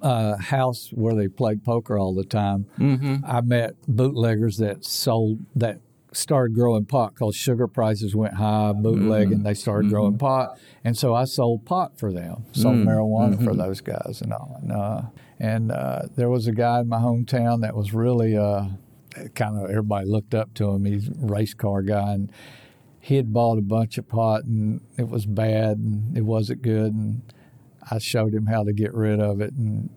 uh, 0.02 0.38
house 0.38 0.90
where 0.94 1.16
they 1.16 1.28
played 1.28 1.64
poker 1.64 1.98
all 1.98 2.14
the 2.14 2.24
time, 2.26 2.68
Mm-hmm. 2.80 3.26
I 3.26 3.42
met 3.42 3.74
bootleggers 3.88 4.58
that 4.58 4.86
sold 4.86 5.40
that 5.56 5.80
started 6.12 6.54
growing 6.54 6.86
pot 6.86 7.16
because 7.16 7.36
sugar 7.36 7.68
prices 7.68 8.16
went 8.16 8.36
high, 8.36 8.72
bootlegging. 8.74 9.42
They 9.44 9.56
started 9.56 9.90
growing 9.90 10.18
pot, 10.20 10.60
and 10.84 10.96
so 10.98 11.16
I 11.16 11.26
sold 11.26 11.66
pot 11.66 11.98
for 11.98 12.12
them, 12.14 12.46
sold 12.52 12.76
marijuana 12.78 13.44
for 13.44 13.56
those 13.56 13.82
guys, 13.82 14.22
and 14.22 14.32
all. 14.32 14.60
And, 14.62 14.72
uh, 14.72 15.02
and 15.40 15.72
uh, 15.72 16.04
there 16.16 16.30
was 16.30 16.48
a 16.48 16.52
guy 16.52 16.80
in 16.82 16.88
my 16.90 17.00
hometown 17.00 17.62
that 17.62 17.76
was 17.76 17.94
really 17.94 18.38
uh, 18.38 18.66
kind 19.36 19.58
of 19.58 19.70
everybody 19.70 20.08
looked 20.08 20.34
up 20.34 20.54
to 20.56 20.72
him. 20.72 20.86
He's 20.86 21.08
a 21.10 21.14
race 21.18 21.54
car 21.54 21.82
guy, 21.82 22.14
and 22.14 22.32
he 23.00 23.16
had 23.18 23.34
bought 23.34 23.58
a 23.58 23.62
bunch 23.62 23.98
of 23.98 24.08
pot, 24.08 24.44
and 24.46 24.82
it 24.98 25.08
was 25.10 25.26
bad, 25.26 25.78
and 25.78 26.18
it 26.18 26.22
wasn't 26.26 26.62
good, 26.62 26.94
and 26.94 27.22
I 27.92 28.00
showed 28.00 28.34
him 28.34 28.46
how 28.46 28.64
to 28.64 28.74
get 28.74 28.94
rid 28.94 29.20
of 29.20 29.42
it, 29.42 29.54
and 29.54 29.90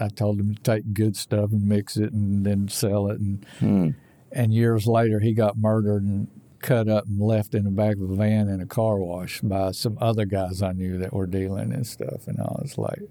I 0.00 0.08
told 0.08 0.38
him 0.40 0.54
to 0.54 0.62
take 0.62 0.94
good 0.94 1.16
stuff 1.16 1.50
and 1.52 1.66
mix 1.66 1.96
it, 1.96 2.12
and 2.12 2.46
then 2.46 2.68
sell 2.68 3.08
it, 3.08 3.18
and 3.20 3.44
Hmm. 3.58 3.90
and 4.30 4.54
years 4.54 4.86
later, 4.86 5.20
he 5.20 5.32
got 5.34 5.58
murdered 5.58 6.02
and 6.04 6.28
cut 6.60 6.88
up 6.88 7.04
and 7.06 7.20
left 7.20 7.56
in 7.56 7.64
the 7.64 7.70
back 7.72 7.96
of 7.96 8.08
a 8.08 8.14
van 8.14 8.48
in 8.48 8.60
a 8.60 8.66
car 8.66 8.96
wash 8.98 9.40
by 9.40 9.72
some 9.72 9.98
other 10.00 10.24
guys 10.24 10.62
I 10.62 10.70
knew 10.72 10.96
that 10.98 11.12
were 11.12 11.26
dealing 11.26 11.72
and 11.72 11.84
stuff. 11.84 12.28
And 12.28 12.38
I 12.38 12.44
was 12.62 12.78
like, 12.78 13.02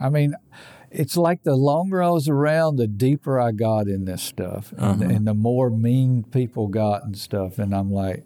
I 0.00 0.08
mean, 0.08 0.34
it's 0.90 1.16
like 1.16 1.42
the 1.44 1.54
longer 1.56 2.02
I 2.02 2.10
was 2.10 2.28
around, 2.28 2.76
the 2.76 2.86
deeper 2.86 3.40
I 3.40 3.52
got 3.52 3.86
in 3.86 4.04
this 4.04 4.22
stuff, 4.22 4.72
and, 4.72 5.02
uh-huh. 5.02 5.14
and 5.14 5.26
the 5.26 5.34
more 5.34 5.70
mean 5.70 6.24
people 6.24 6.66
got 6.68 7.04
and 7.04 7.16
stuff. 7.16 7.58
And 7.58 7.74
I'm 7.74 7.92
like, 7.92 8.24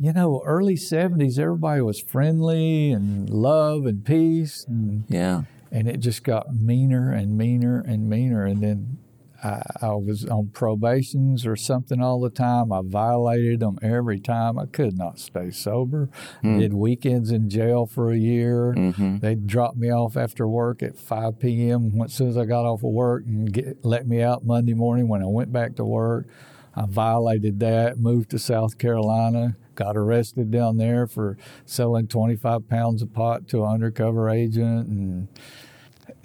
you 0.00 0.12
know, 0.12 0.42
early 0.44 0.74
'70s, 0.76 1.38
everybody 1.38 1.80
was 1.82 2.00
friendly 2.00 2.90
and 2.90 3.28
love 3.30 3.86
and 3.86 4.04
peace, 4.04 4.64
and 4.68 5.04
Yeah. 5.08 5.42
and 5.70 5.88
it 5.88 5.98
just 5.98 6.24
got 6.24 6.54
meaner 6.54 7.12
and 7.12 7.36
meaner 7.36 7.80
and 7.86 8.08
meaner. 8.08 8.44
And 8.46 8.62
then 8.62 8.98
I, 9.42 9.62
I 9.82 9.94
was 9.94 10.24
on 10.24 10.48
probations 10.48 11.46
or 11.46 11.56
something 11.56 12.02
all 12.02 12.20
the 12.20 12.30
time. 12.30 12.72
I 12.72 12.80
violated 12.84 13.60
them 13.60 13.78
every 13.82 14.18
time. 14.18 14.58
I 14.58 14.66
could 14.66 14.98
not 14.98 15.18
stay 15.18 15.50
sober. 15.50 16.10
Hmm. 16.42 16.58
Did 16.58 16.74
weekends 16.74 17.30
in 17.30 17.48
jail 17.48 17.86
for 17.86 18.10
a 18.10 18.16
year. 18.16 18.74
Mm-hmm. 18.76 19.18
They'd 19.18 19.46
drop 19.46 19.76
me 19.76 19.90
off 19.90 20.16
after 20.16 20.48
work 20.48 20.82
at 20.82 20.98
5 20.98 21.38
p.m. 21.38 22.00
as 22.02 22.12
soon 22.12 22.28
as 22.28 22.36
I 22.36 22.44
got 22.44 22.64
off 22.64 22.82
of 22.82 22.90
work 22.90 23.24
and 23.26 23.52
get, 23.52 23.84
let 23.84 24.06
me 24.06 24.22
out 24.22 24.44
Monday 24.44 24.74
morning 24.74 25.08
when 25.08 25.22
I 25.22 25.26
went 25.26 25.52
back 25.52 25.76
to 25.76 25.84
work. 25.84 26.26
I 26.74 26.86
violated 26.86 27.60
that, 27.60 27.98
moved 27.98 28.30
to 28.30 28.38
South 28.38 28.78
Carolina, 28.78 29.56
got 29.74 29.96
arrested 29.96 30.50
down 30.50 30.76
there 30.76 31.06
for 31.06 31.36
selling 31.64 32.06
25 32.08 32.68
pounds 32.68 33.02
of 33.02 33.12
pot 33.12 33.48
to 33.48 33.64
an 33.64 33.70
undercover 33.74 34.28
agent. 34.28 34.88
And 34.88 35.28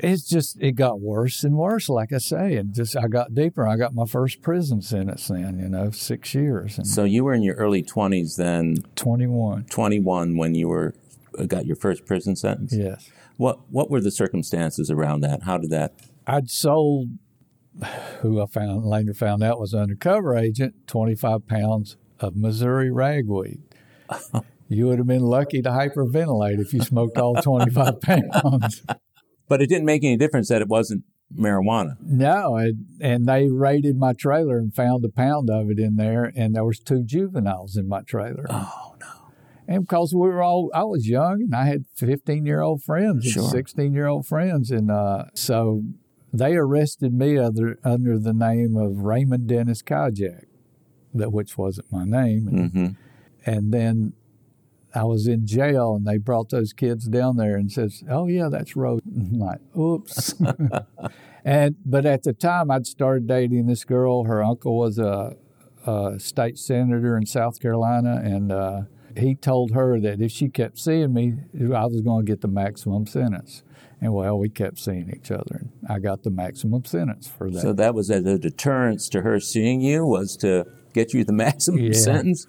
it's 0.03 0.27
just, 0.27 0.61
it 0.61 0.73
got 0.73 0.99
worse 0.99 1.43
and 1.43 1.55
worse, 1.55 1.89
like 1.89 2.11
I 2.11 2.17
say. 2.17 2.55
And 2.57 2.73
just, 2.73 2.95
I 2.97 3.07
got 3.07 3.33
deeper. 3.33 3.67
I 3.67 3.77
got 3.77 3.93
my 3.93 4.05
first 4.05 4.41
prison 4.41 4.81
sentence 4.81 5.27
then, 5.27 5.59
you 5.59 5.69
know, 5.69 5.91
six 5.91 6.35
years 6.35 6.77
and 6.77 6.85
So 6.85 7.03
you 7.03 7.23
were 7.23 7.33
in 7.33 7.41
your 7.41 7.55
early 7.55 7.83
20s 7.83 8.35
then, 8.35 8.77
21. 8.95 9.65
21 9.65 10.37
when 10.37 10.55
you 10.55 10.67
were 10.67 10.93
uh, 11.39 11.45
got 11.45 11.65
your 11.65 11.75
first 11.75 12.05
prison 12.05 12.35
sentence. 12.35 12.73
Yes. 12.73 13.09
What 13.37 13.59
what 13.71 13.89
were 13.89 14.01
the 14.01 14.11
circumstances 14.11 14.91
around 14.91 15.21
that? 15.21 15.43
How 15.43 15.57
did 15.57 15.71
that? 15.71 15.93
I'd 16.27 16.49
sold, 16.49 17.09
who 18.21 18.41
I 18.41 18.45
found 18.45 18.85
later 18.85 19.13
found 19.13 19.43
out 19.43 19.59
was 19.59 19.73
an 19.73 19.81
undercover 19.81 20.37
agent, 20.37 20.75
25 20.87 21.47
pounds 21.47 21.97
of 22.19 22.35
Missouri 22.35 22.91
ragweed. 22.91 23.61
you 24.67 24.87
would 24.87 24.99
have 24.99 25.07
been 25.07 25.23
lucky 25.23 25.61
to 25.61 25.69
hyperventilate 25.69 26.59
if 26.59 26.73
you 26.73 26.81
smoked 26.81 27.17
all 27.17 27.35
25 27.35 28.01
pounds. 28.01 28.83
But 29.53 29.61
it 29.61 29.69
didn't 29.69 29.85
make 29.85 30.03
any 30.03 30.17
difference 30.17 30.49
that 30.49 30.63
it 30.63 30.67
wasn't 30.67 31.03
marijuana. 31.37 31.95
No, 32.01 32.55
and, 32.55 32.85
and 32.99 33.27
they 33.27 33.51
raided 33.51 33.97
my 33.97 34.13
trailer 34.13 34.57
and 34.57 34.73
found 34.73 35.05
a 35.05 35.09
pound 35.09 35.47
of 35.51 35.69
it 35.69 35.77
in 35.77 35.95
there, 35.95 36.31
and 36.35 36.55
there 36.55 36.65
was 36.65 36.79
two 36.79 37.03
juveniles 37.03 37.77
in 37.77 37.87
my 37.87 38.01
trailer. 38.01 38.47
Oh 38.49 38.95
no. 38.99 39.05
And 39.67 39.83
because 39.83 40.11
we 40.11 40.21
were 40.21 40.41
all, 40.41 40.71
I 40.73 40.85
was 40.85 41.07
young 41.07 41.41
and 41.43 41.53
I 41.55 41.65
had 41.67 41.85
15 41.93 42.47
year 42.47 42.61
old 42.61 42.81
friends 42.81 43.25
Sure. 43.25 43.43
and 43.43 43.51
16 43.51 43.93
year 43.93 44.07
old 44.07 44.25
friends. 44.25 44.71
And 44.71 44.89
uh, 44.89 45.25
so 45.35 45.83
they 46.33 46.55
arrested 46.55 47.13
me 47.13 47.37
under, 47.37 47.77
under 47.83 48.17
the 48.17 48.33
name 48.33 48.75
of 48.75 49.03
Raymond 49.03 49.45
Dennis 49.47 49.83
Kajak, 49.83 50.45
that 51.13 51.31
which 51.31 51.59
wasn't 51.59 51.91
my 51.91 52.05
name. 52.05 52.47
And, 52.47 52.71
hmm 52.71 52.87
and 53.45 53.71
then 53.73 54.13
I 54.95 55.03
was 55.05 55.27
in 55.27 55.45
jail 55.47 55.95
and 55.95 56.05
they 56.05 56.17
brought 56.17 56.49
those 56.49 56.71
kids 56.73 57.07
down 57.07 57.37
there 57.37 57.55
and 57.55 57.71
says, 57.71 58.03
Oh, 58.09 58.27
yeah, 58.27 58.49
that's 58.49 58.75
Rose. 58.75 59.01
I'm 59.15 59.39
like, 59.39 59.59
oops. 59.77 60.35
and 61.45 61.75
but 61.85 62.05
at 62.05 62.23
the 62.23 62.33
time 62.33 62.71
I'd 62.71 62.85
started 62.87 63.27
dating 63.27 63.67
this 63.67 63.83
girl. 63.85 64.23
Her 64.25 64.43
uncle 64.43 64.77
was 64.77 64.97
a, 64.99 65.35
a 65.85 66.15
state 66.19 66.57
senator 66.57 67.17
in 67.17 67.25
South 67.25 67.59
Carolina, 67.59 68.21
and 68.23 68.51
uh, 68.51 68.81
he 69.17 69.35
told 69.35 69.71
her 69.71 69.99
that 69.99 70.21
if 70.21 70.31
she 70.31 70.47
kept 70.49 70.77
seeing 70.79 71.13
me, 71.13 71.33
I 71.73 71.85
was 71.85 72.01
going 72.01 72.25
to 72.25 72.31
get 72.31 72.41
the 72.41 72.47
maximum 72.47 73.05
sentence. 73.05 73.63
And 74.01 74.13
well, 74.13 74.37
we 74.37 74.49
kept 74.49 74.79
seeing 74.79 75.09
each 75.15 75.31
other, 75.31 75.61
and 75.61 75.71
I 75.89 75.99
got 75.99 76.23
the 76.23 76.29
maximum 76.29 76.83
sentence 76.83 77.27
for 77.27 77.49
that. 77.49 77.61
So 77.61 77.71
that 77.73 77.95
was 77.95 78.11
as 78.11 78.25
a 78.25 78.37
deterrence 78.37 79.07
to 79.09 79.21
her 79.21 79.39
seeing 79.39 79.79
you 79.79 80.05
was 80.05 80.35
to 80.37 80.65
get 80.93 81.13
you 81.13 81.23
the 81.23 81.31
maximum 81.33 81.79
Yeah. 81.79 81.93
sentence. 81.93 82.47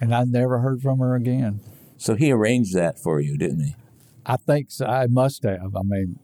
And 0.00 0.14
I 0.14 0.24
never 0.24 0.58
heard 0.60 0.82
from 0.82 0.98
her 0.98 1.14
again. 1.14 1.60
So 1.98 2.14
he 2.14 2.30
arranged 2.30 2.74
that 2.74 2.98
for 2.98 3.20
you, 3.20 3.36
didn't 3.36 3.60
he? 3.60 3.76
I 4.24 4.36
think 4.36 4.70
so. 4.70 4.86
I 4.86 5.06
must 5.06 5.44
have. 5.44 5.74
I 5.76 5.82
mean, 5.82 6.18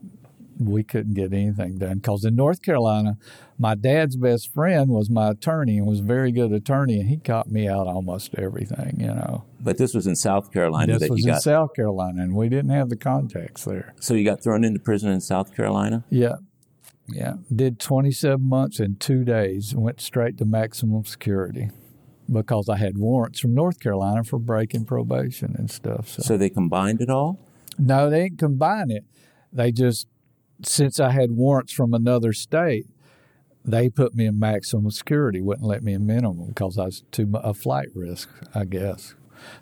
we 0.59 0.83
couldn't 0.83 1.15
get 1.15 1.33
anything 1.33 1.79
done 1.79 1.99
because 1.99 2.25
in 2.25 2.37
North 2.37 2.63
Carolina, 2.63 3.17
my 3.59 3.75
dad's 3.75 4.17
best 4.17 4.53
friend 4.53 4.91
was 4.91 5.09
my 5.09 5.31
attorney 5.31 5.79
and 5.79 5.87
was 5.87 6.01
a 6.01 6.05
very 6.05 6.33
good 6.33 6.53
attorney, 6.53 7.01
and 7.01 7.09
he 7.09 7.17
caught 7.17 7.51
me 7.51 7.69
out 7.69 7.87
almost 7.87 8.35
everything. 8.37 8.97
You 8.99 9.07
know, 9.09 9.45
But 9.61 9.79
this 9.79 9.95
was 9.95 10.07
in 10.07 10.17
South 10.17 10.53
Carolina 10.53 10.95
this 10.95 11.03
that 11.03 11.11
was 11.11 11.25
in 11.25 11.33
got. 11.33 11.43
South 11.43 11.75
Carolina, 11.75 12.23
and 12.23 12.35
we 12.35 12.49
didn't 12.49 12.71
have 12.71 12.89
the 12.91 12.97
contacts 12.97 13.65
there. 13.65 13.95
so 14.01 14.15
you 14.15 14.25
got 14.25 14.43
thrown 14.43 14.65
into 14.65 14.81
prison 14.81 15.11
in 15.11 15.21
South 15.21 15.55
Carolina. 15.55 16.05
Yeah, 16.11 16.37
yeah. 17.09 17.35
Did 17.55 17.79
twenty 17.79 18.11
seven 18.11 18.49
months 18.49 18.81
in 18.81 18.97
two 18.97 19.25
days. 19.25 19.75
Went 19.75 20.01
straight 20.01 20.39
to 20.39 20.45
maximum 20.45 21.05
security 21.05 21.71
because 22.33 22.68
I 22.68 22.77
had 22.77 22.99
warrants 22.99 23.40
from 23.40 23.55
North 23.55 23.81
Carolina 23.81 24.25
for 24.25 24.38
breaking 24.38 24.85
probation 24.85 25.55
and 25.57 25.71
stuff. 25.71 26.09
So. 26.09 26.23
So 26.23 26.37
they 26.37 26.51
combined 26.51 27.01
it 27.01 27.11
all. 27.11 27.38
No, 27.79 28.11
they 28.11 28.25
didn't 28.25 28.38
combine 28.38 28.90
it. 28.90 29.05
They 29.53 29.73
just, 29.73 30.07
since 30.64 31.01
I 31.01 31.11
had 31.11 31.33
warrants 31.33 31.73
from 31.73 31.95
another 31.95 32.33
state, 32.33 32.87
they 33.64 33.88
put 33.88 34.14
me 34.14 34.27
in 34.27 34.38
maximum 34.38 34.90
security, 34.90 35.40
wouldn't 35.40 35.66
let 35.66 35.83
me 35.83 35.92
in 35.92 36.07
minimum 36.07 36.49
because 36.49 36.79
I 36.79 36.87
was 36.87 37.05
too 37.12 37.31
a 37.35 37.55
flight 37.55 37.88
risk, 37.95 38.29
I 38.55 38.64
guess. 38.64 39.14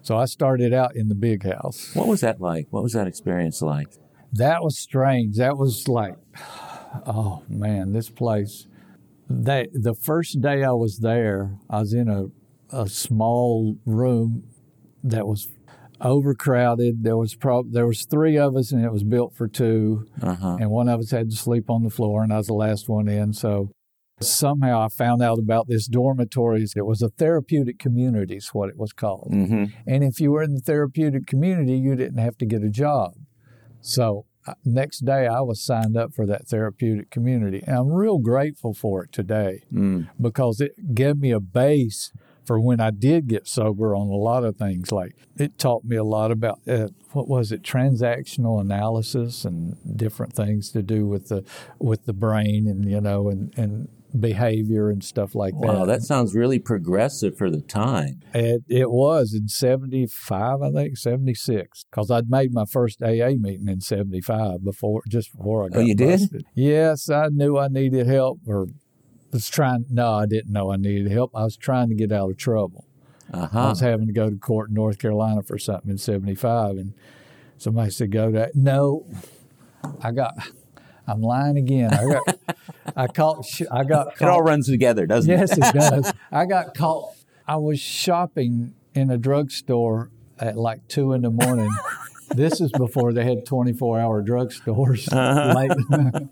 So 0.02 0.16
I 0.16 0.24
started 0.26 0.72
out 0.72 0.96
in 0.96 1.08
the 1.08 1.14
big 1.14 1.44
house. 1.44 1.94
What 1.94 2.06
was 2.06 2.20
that 2.20 2.40
like? 2.40 2.66
What 2.70 2.82
was 2.82 2.92
that 2.92 3.06
experience 3.06 3.62
like? 3.62 3.88
That 4.32 4.62
was 4.62 4.78
strange. 4.78 5.36
That 5.36 5.56
was 5.56 5.88
like, 5.88 6.14
oh 7.06 7.42
man, 7.48 7.92
this 7.92 8.10
place. 8.10 8.66
They, 9.28 9.68
the 9.72 9.94
first 9.94 10.40
day 10.40 10.64
I 10.64 10.72
was 10.72 10.98
there, 10.98 11.58
I 11.68 11.80
was 11.80 11.92
in 11.92 12.08
a, 12.08 12.26
a 12.72 12.88
small 12.88 13.76
room 13.84 14.44
that 15.02 15.26
was 15.26 15.48
overcrowded. 16.00 17.02
There 17.02 17.16
was 17.16 17.34
prob- 17.34 17.72
there 17.72 17.86
was 17.86 18.04
three 18.04 18.36
of 18.38 18.56
us, 18.56 18.72
and 18.72 18.84
it 18.84 18.92
was 18.92 19.04
built 19.04 19.34
for 19.34 19.48
two. 19.48 20.06
Uh-huh. 20.22 20.56
And 20.60 20.70
one 20.70 20.88
of 20.88 21.00
us 21.00 21.10
had 21.10 21.30
to 21.30 21.36
sleep 21.36 21.70
on 21.70 21.82
the 21.82 21.90
floor, 21.90 22.22
and 22.22 22.32
I 22.32 22.38
was 22.38 22.46
the 22.46 22.54
last 22.54 22.88
one 22.88 23.08
in. 23.08 23.32
So 23.32 23.70
somehow 24.20 24.80
I 24.84 24.88
found 24.88 25.22
out 25.22 25.38
about 25.38 25.68
this 25.68 25.86
dormitories. 25.86 26.74
It 26.76 26.86
was 26.86 27.02
a 27.02 27.08
therapeutic 27.10 27.78
community, 27.78 28.36
is 28.36 28.48
what 28.48 28.68
it 28.68 28.76
was 28.76 28.92
called. 28.92 29.28
hmm 29.30 29.64
And 29.86 30.04
if 30.04 30.20
you 30.20 30.32
were 30.32 30.42
in 30.42 30.54
the 30.54 30.60
therapeutic 30.60 31.26
community, 31.26 31.76
you 31.78 31.96
didn't 31.96 32.18
have 32.18 32.36
to 32.38 32.46
get 32.46 32.62
a 32.62 32.70
job. 32.70 33.12
So 33.80 34.26
uh, 34.46 34.54
next 34.64 35.00
day, 35.04 35.26
I 35.26 35.40
was 35.40 35.62
signed 35.64 35.96
up 35.96 36.12
for 36.14 36.26
that 36.26 36.48
therapeutic 36.48 37.10
community, 37.10 37.62
and 37.66 37.76
I'm 37.76 37.92
real 37.92 38.18
grateful 38.18 38.74
for 38.74 39.04
it 39.04 39.12
today 39.12 39.62
Mm. 39.72 40.08
because 40.20 40.60
it 40.60 40.94
gave 40.94 41.18
me 41.18 41.30
a 41.30 41.40
base 41.40 42.12
for 42.50 42.58
when 42.58 42.80
I 42.80 42.90
did 42.90 43.28
get 43.28 43.46
sober 43.46 43.94
on 43.94 44.08
a 44.08 44.16
lot 44.16 44.42
of 44.42 44.56
things. 44.56 44.90
Like 44.90 45.14
it 45.38 45.56
taught 45.56 45.84
me 45.84 45.94
a 45.94 46.02
lot 46.02 46.32
about 46.32 46.58
uh, 46.66 46.88
what 47.12 47.28
was 47.28 47.52
it, 47.52 47.62
transactional 47.62 48.60
analysis 48.60 49.44
and 49.44 49.76
different 49.96 50.32
things 50.32 50.72
to 50.72 50.82
do 50.82 51.06
with 51.06 51.28
the 51.28 51.44
with 51.78 52.06
the 52.06 52.12
brain 52.12 52.66
and 52.66 52.90
you 52.90 53.00
know 53.00 53.28
and 53.28 53.56
and 53.56 53.88
behavior 54.18 54.90
and 54.90 55.04
stuff 55.04 55.36
like 55.36 55.54
Wow, 55.54 55.60
that. 55.60 55.78
Wow, 55.78 55.84
that 55.84 56.02
sounds 56.02 56.34
really 56.34 56.58
progressive 56.58 57.38
for 57.38 57.50
the 57.50 57.60
time. 57.60 58.20
It, 58.34 58.64
it 58.68 58.90
was 58.90 59.32
in 59.32 59.46
75, 59.46 60.60
I 60.60 60.72
think, 60.72 60.98
76, 60.98 61.84
because 61.84 62.10
I'd 62.10 62.28
made 62.28 62.52
my 62.52 62.64
first 62.64 63.00
AA 63.00 63.36
meeting 63.38 63.68
in 63.68 63.80
75 63.80 64.64
before, 64.64 65.02
just 65.08 65.36
before 65.36 65.66
I 65.66 65.68
got 65.68 65.78
Oh, 65.78 65.82
you 65.82 65.94
did? 65.94 66.44
Yes, 66.56 67.08
I 67.08 67.28
knew 67.28 67.56
I 67.56 67.68
needed 67.68 68.08
help 68.08 68.40
or 68.48 68.66
was 69.32 69.48
trying, 69.48 69.86
no, 69.90 70.12
I 70.14 70.26
didn't 70.26 70.52
know 70.52 70.72
I 70.72 70.76
needed 70.76 71.10
help. 71.10 71.30
I 71.34 71.44
was 71.44 71.56
trying 71.56 71.88
to 71.90 71.94
get 71.94 72.10
out 72.12 72.30
of 72.30 72.36
trouble. 72.36 72.84
I 73.32 73.36
Uh-huh. 73.38 73.68
was 73.68 73.80
having 73.80 74.06
to 74.08 74.12
go 74.12 74.28
to 74.30 74.36
court 74.36 74.68
in 74.70 74.74
North 74.74 74.98
Carolina 74.98 75.42
for 75.42 75.56
something 75.58 75.90
in 75.90 75.98
75, 75.98 76.76
and 76.76 76.94
somebody 77.58 77.90
said, 77.90 78.10
go 78.10 78.32
to, 78.32 78.50
no, 78.54 79.06
I 80.02 80.10
got, 80.12 80.34
I'm 81.06 81.20
lying 81.22 81.56
again. 81.56 81.92
I 81.94 82.04
got, 82.06 82.38
I 82.96 83.06
caught, 83.06 83.46
I 83.70 83.84
got 83.84 84.20
It 84.20 84.26
all 84.28 84.42
runs 84.42 84.66
together, 84.66 85.06
doesn't 85.06 85.30
Yes, 85.30 85.56
it? 85.56 85.64
it 85.64 85.74
does. 85.74 86.12
I 86.32 86.44
got 86.46 86.74
caught. 86.74 87.12
I 87.46 87.56
was 87.56 87.78
shopping 87.80 88.74
in 88.94 89.10
a 89.10 89.16
drugstore 89.18 90.10
at 90.38 90.56
like 90.56 90.86
two 90.88 91.12
in 91.12 91.22
the 91.22 91.30
morning. 91.30 91.70
this 92.34 92.60
is 92.60 92.70
before 92.72 93.12
they 93.12 93.24
had 93.24 93.44
24 93.46 93.98
hour 94.00 94.22
drugstores. 94.22 95.10
Late. 95.54 96.28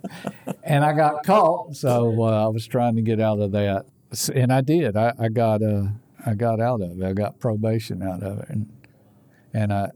and 0.64 0.84
I 0.84 0.92
got 0.92 1.24
caught. 1.24 1.74
So 1.76 2.22
uh, 2.22 2.44
I 2.44 2.48
was 2.48 2.66
trying 2.66 2.96
to 2.96 3.02
get 3.02 3.20
out 3.20 3.40
of 3.40 3.52
that. 3.52 3.86
And 4.34 4.52
I 4.52 4.60
did. 4.60 4.96
I, 4.96 5.12
I 5.18 5.28
got 5.28 5.62
uh, 5.62 5.88
I 6.24 6.34
got 6.34 6.60
out 6.60 6.80
of 6.80 7.00
it. 7.00 7.04
I 7.04 7.12
got 7.12 7.38
probation 7.40 8.02
out 8.02 8.22
of 8.22 8.38
it. 8.40 8.48
And, 8.48 8.72
and 9.54 9.72
I, 9.72 9.90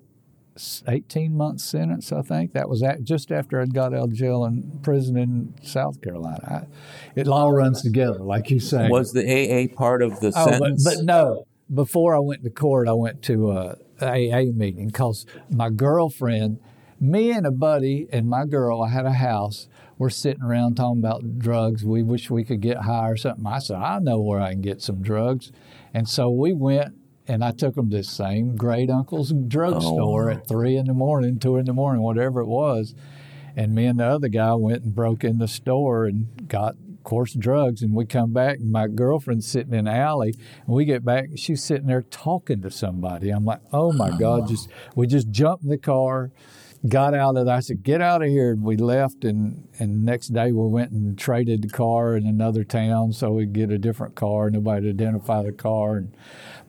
s- 0.56 0.82
18 0.86 1.34
month 1.36 1.60
sentence, 1.60 2.12
I 2.12 2.22
think. 2.22 2.52
That 2.52 2.68
was 2.68 2.82
at, 2.82 3.02
just 3.04 3.32
after 3.32 3.60
I'd 3.60 3.74
got 3.74 3.92
out 3.94 4.04
of 4.04 4.12
jail 4.12 4.44
and 4.44 4.82
prison 4.82 5.16
in 5.16 5.54
South 5.62 6.00
Carolina. 6.02 6.66
I, 6.66 7.20
it 7.20 7.26
all 7.28 7.52
runs 7.52 7.82
together, 7.82 8.18
like 8.20 8.50
you 8.50 8.60
say. 8.60 8.88
Was 8.88 9.12
the 9.12 9.22
AA 9.24 9.74
part 9.74 10.02
of 10.02 10.20
the 10.20 10.28
Oh, 10.36 10.44
but, 10.46 10.58
sentence? 10.58 10.84
but 10.96 11.04
no. 11.04 11.44
Before 11.72 12.14
I 12.14 12.18
went 12.18 12.44
to 12.44 12.50
court, 12.50 12.86
I 12.86 12.92
went 12.92 13.22
to 13.22 13.50
a 13.52 13.76
AA 14.02 14.52
meeting 14.52 14.88
because 14.88 15.26
my 15.50 15.70
girlfriend, 15.70 16.58
me 17.00 17.30
and 17.30 17.46
a 17.46 17.50
buddy 17.50 18.08
and 18.12 18.28
my 18.28 18.44
girl, 18.44 18.82
I 18.82 18.88
had 18.88 19.06
a 19.06 19.12
house. 19.12 19.68
We're 19.98 20.10
sitting 20.10 20.42
around 20.42 20.76
talking 20.76 21.00
about 21.00 21.38
drugs. 21.38 21.84
We 21.84 22.02
wish 22.02 22.30
we 22.30 22.44
could 22.44 22.60
get 22.60 22.78
high 22.78 23.08
or 23.08 23.16
something. 23.16 23.46
I 23.46 23.58
said, 23.58 23.76
I 23.76 23.98
know 23.98 24.20
where 24.20 24.40
I 24.40 24.52
can 24.52 24.62
get 24.62 24.82
some 24.82 25.02
drugs. 25.02 25.52
And 25.94 26.08
so 26.08 26.30
we 26.30 26.52
went 26.52 26.94
and 27.28 27.44
I 27.44 27.52
took 27.52 27.76
them 27.76 27.90
to 27.90 27.98
the 27.98 28.04
same 28.04 28.56
great 28.56 28.90
uncle's 28.90 29.32
drugstore 29.32 30.26
wow. 30.26 30.32
at 30.32 30.48
three 30.48 30.76
in 30.76 30.86
the 30.86 30.94
morning, 30.94 31.38
two 31.38 31.56
in 31.56 31.66
the 31.66 31.72
morning, 31.72 32.02
whatever 32.02 32.40
it 32.40 32.46
was. 32.46 32.94
And 33.56 33.74
me 33.74 33.86
and 33.86 34.00
the 34.00 34.06
other 34.06 34.28
guy 34.28 34.54
went 34.54 34.82
and 34.82 34.94
broke 34.94 35.24
in 35.24 35.38
the 35.38 35.48
store 35.48 36.06
and 36.06 36.48
got, 36.48 36.74
of 37.02 37.04
course, 37.04 37.34
drugs. 37.34 37.82
And 37.82 37.94
we 37.94 38.06
come 38.06 38.32
back, 38.32 38.58
and 38.58 38.70
my 38.70 38.86
girlfriend's 38.86 39.48
sitting 39.48 39.74
in 39.74 39.86
the 39.86 39.90
alley. 39.90 40.34
And 40.64 40.76
we 40.76 40.84
get 40.84 41.04
back, 41.04 41.24
and 41.24 41.38
she's 41.38 41.62
sitting 41.62 41.88
there 41.88 42.02
talking 42.02 42.62
to 42.62 42.70
somebody. 42.70 43.30
I'm 43.30 43.44
like, 43.44 43.58
oh 43.72 43.92
my 43.92 44.10
oh, 44.10 44.18
God! 44.18 44.48
Just 44.48 44.70
we 44.94 45.08
just 45.08 45.28
jumped 45.30 45.64
in 45.64 45.70
the 45.70 45.78
car, 45.78 46.30
got 46.88 47.14
out 47.14 47.36
of 47.36 47.46
there. 47.46 47.54
I 47.54 47.60
said, 47.60 47.82
get 47.82 48.00
out 48.00 48.22
of 48.22 48.28
here. 48.28 48.50
And 48.52 48.62
we 48.62 48.76
left. 48.76 49.24
And 49.24 49.68
and 49.78 50.04
next 50.04 50.28
day 50.28 50.52
we 50.52 50.66
went 50.68 50.90
and 50.90 51.16
traded 51.18 51.62
the 51.62 51.68
car 51.68 52.16
in 52.16 52.26
another 52.26 52.64
town 52.64 53.12
so 53.12 53.32
we'd 53.32 53.52
get 53.52 53.70
a 53.70 53.78
different 53.78 54.14
car. 54.14 54.50
Nobody 54.50 54.82
to 54.86 54.90
identify 54.90 55.42
the 55.42 55.52
car. 55.52 55.96
And, 55.96 56.16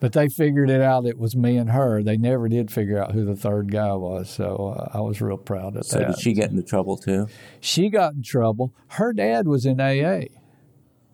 but 0.00 0.12
they 0.12 0.28
figured 0.28 0.70
it 0.70 0.80
out. 0.80 1.06
It 1.06 1.18
was 1.18 1.34
me 1.34 1.56
and 1.56 1.70
her. 1.70 2.02
They 2.02 2.16
never 2.16 2.48
did 2.48 2.70
figure 2.70 3.02
out 3.02 3.12
who 3.12 3.24
the 3.24 3.36
third 3.36 3.72
guy 3.72 3.92
was. 3.94 4.30
So 4.30 4.76
uh, 4.78 4.96
I 4.96 5.00
was 5.00 5.20
real 5.20 5.36
proud 5.36 5.76
of 5.76 5.84
So 5.86 5.98
that. 5.98 6.06
did 6.08 6.18
she 6.20 6.32
get 6.32 6.50
into 6.50 6.62
trouble 6.62 6.96
too? 6.96 7.26
she 7.60 7.88
got 7.88 8.14
in 8.14 8.22
trouble. 8.22 8.72
Her 8.88 9.12
dad 9.12 9.48
was 9.48 9.66
in 9.66 9.80
AA. 9.80 10.26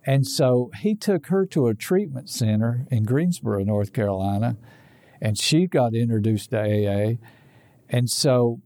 And 0.07 0.27
so 0.27 0.71
he 0.81 0.95
took 0.95 1.27
her 1.27 1.45
to 1.47 1.67
a 1.69 1.75
treatment 1.75 2.31
center 2.31 2.87
in 2.91 3.03
Greensboro, 3.05 3.63
North 3.65 3.93
Carolina, 3.93 4.57
and 5.21 5.39
she 5.39 5.67
got 5.67 5.95
introduced 5.95 6.51
to 6.51 6.59
AA. 6.59 7.17
And 7.91 8.09
so 8.09 8.61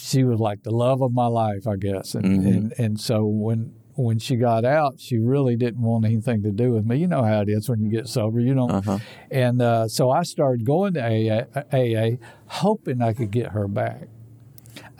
she 0.00 0.24
was 0.24 0.40
like 0.40 0.62
the 0.62 0.70
love 0.70 1.02
of 1.02 1.12
my 1.12 1.26
life, 1.26 1.66
I 1.66 1.76
guess. 1.76 2.14
And 2.14 2.46
and, 2.46 2.74
and 2.78 3.00
so 3.00 3.24
when 3.24 3.74
when 3.94 4.18
she 4.18 4.36
got 4.36 4.64
out, 4.64 4.98
she 4.98 5.18
really 5.18 5.56
didn't 5.56 5.82
want 5.82 6.04
anything 6.04 6.42
to 6.42 6.50
do 6.50 6.72
with 6.72 6.84
me. 6.84 6.96
You 6.98 7.06
know 7.06 7.22
how 7.22 7.42
it 7.42 7.48
is 7.48 7.68
when 7.68 7.82
you 7.82 7.90
get 7.90 8.08
sober. 8.08 8.40
You 8.40 8.54
don't. 8.54 8.70
Uh-huh. 8.70 8.98
And 9.30 9.60
uh, 9.60 9.88
so 9.88 10.10
I 10.10 10.22
started 10.22 10.64
going 10.64 10.94
to 10.94 11.02
AA, 11.02 11.62
AA, 11.72 12.16
hoping 12.46 13.02
I 13.02 13.12
could 13.12 13.30
get 13.30 13.48
her 13.48 13.68
back. 13.68 14.08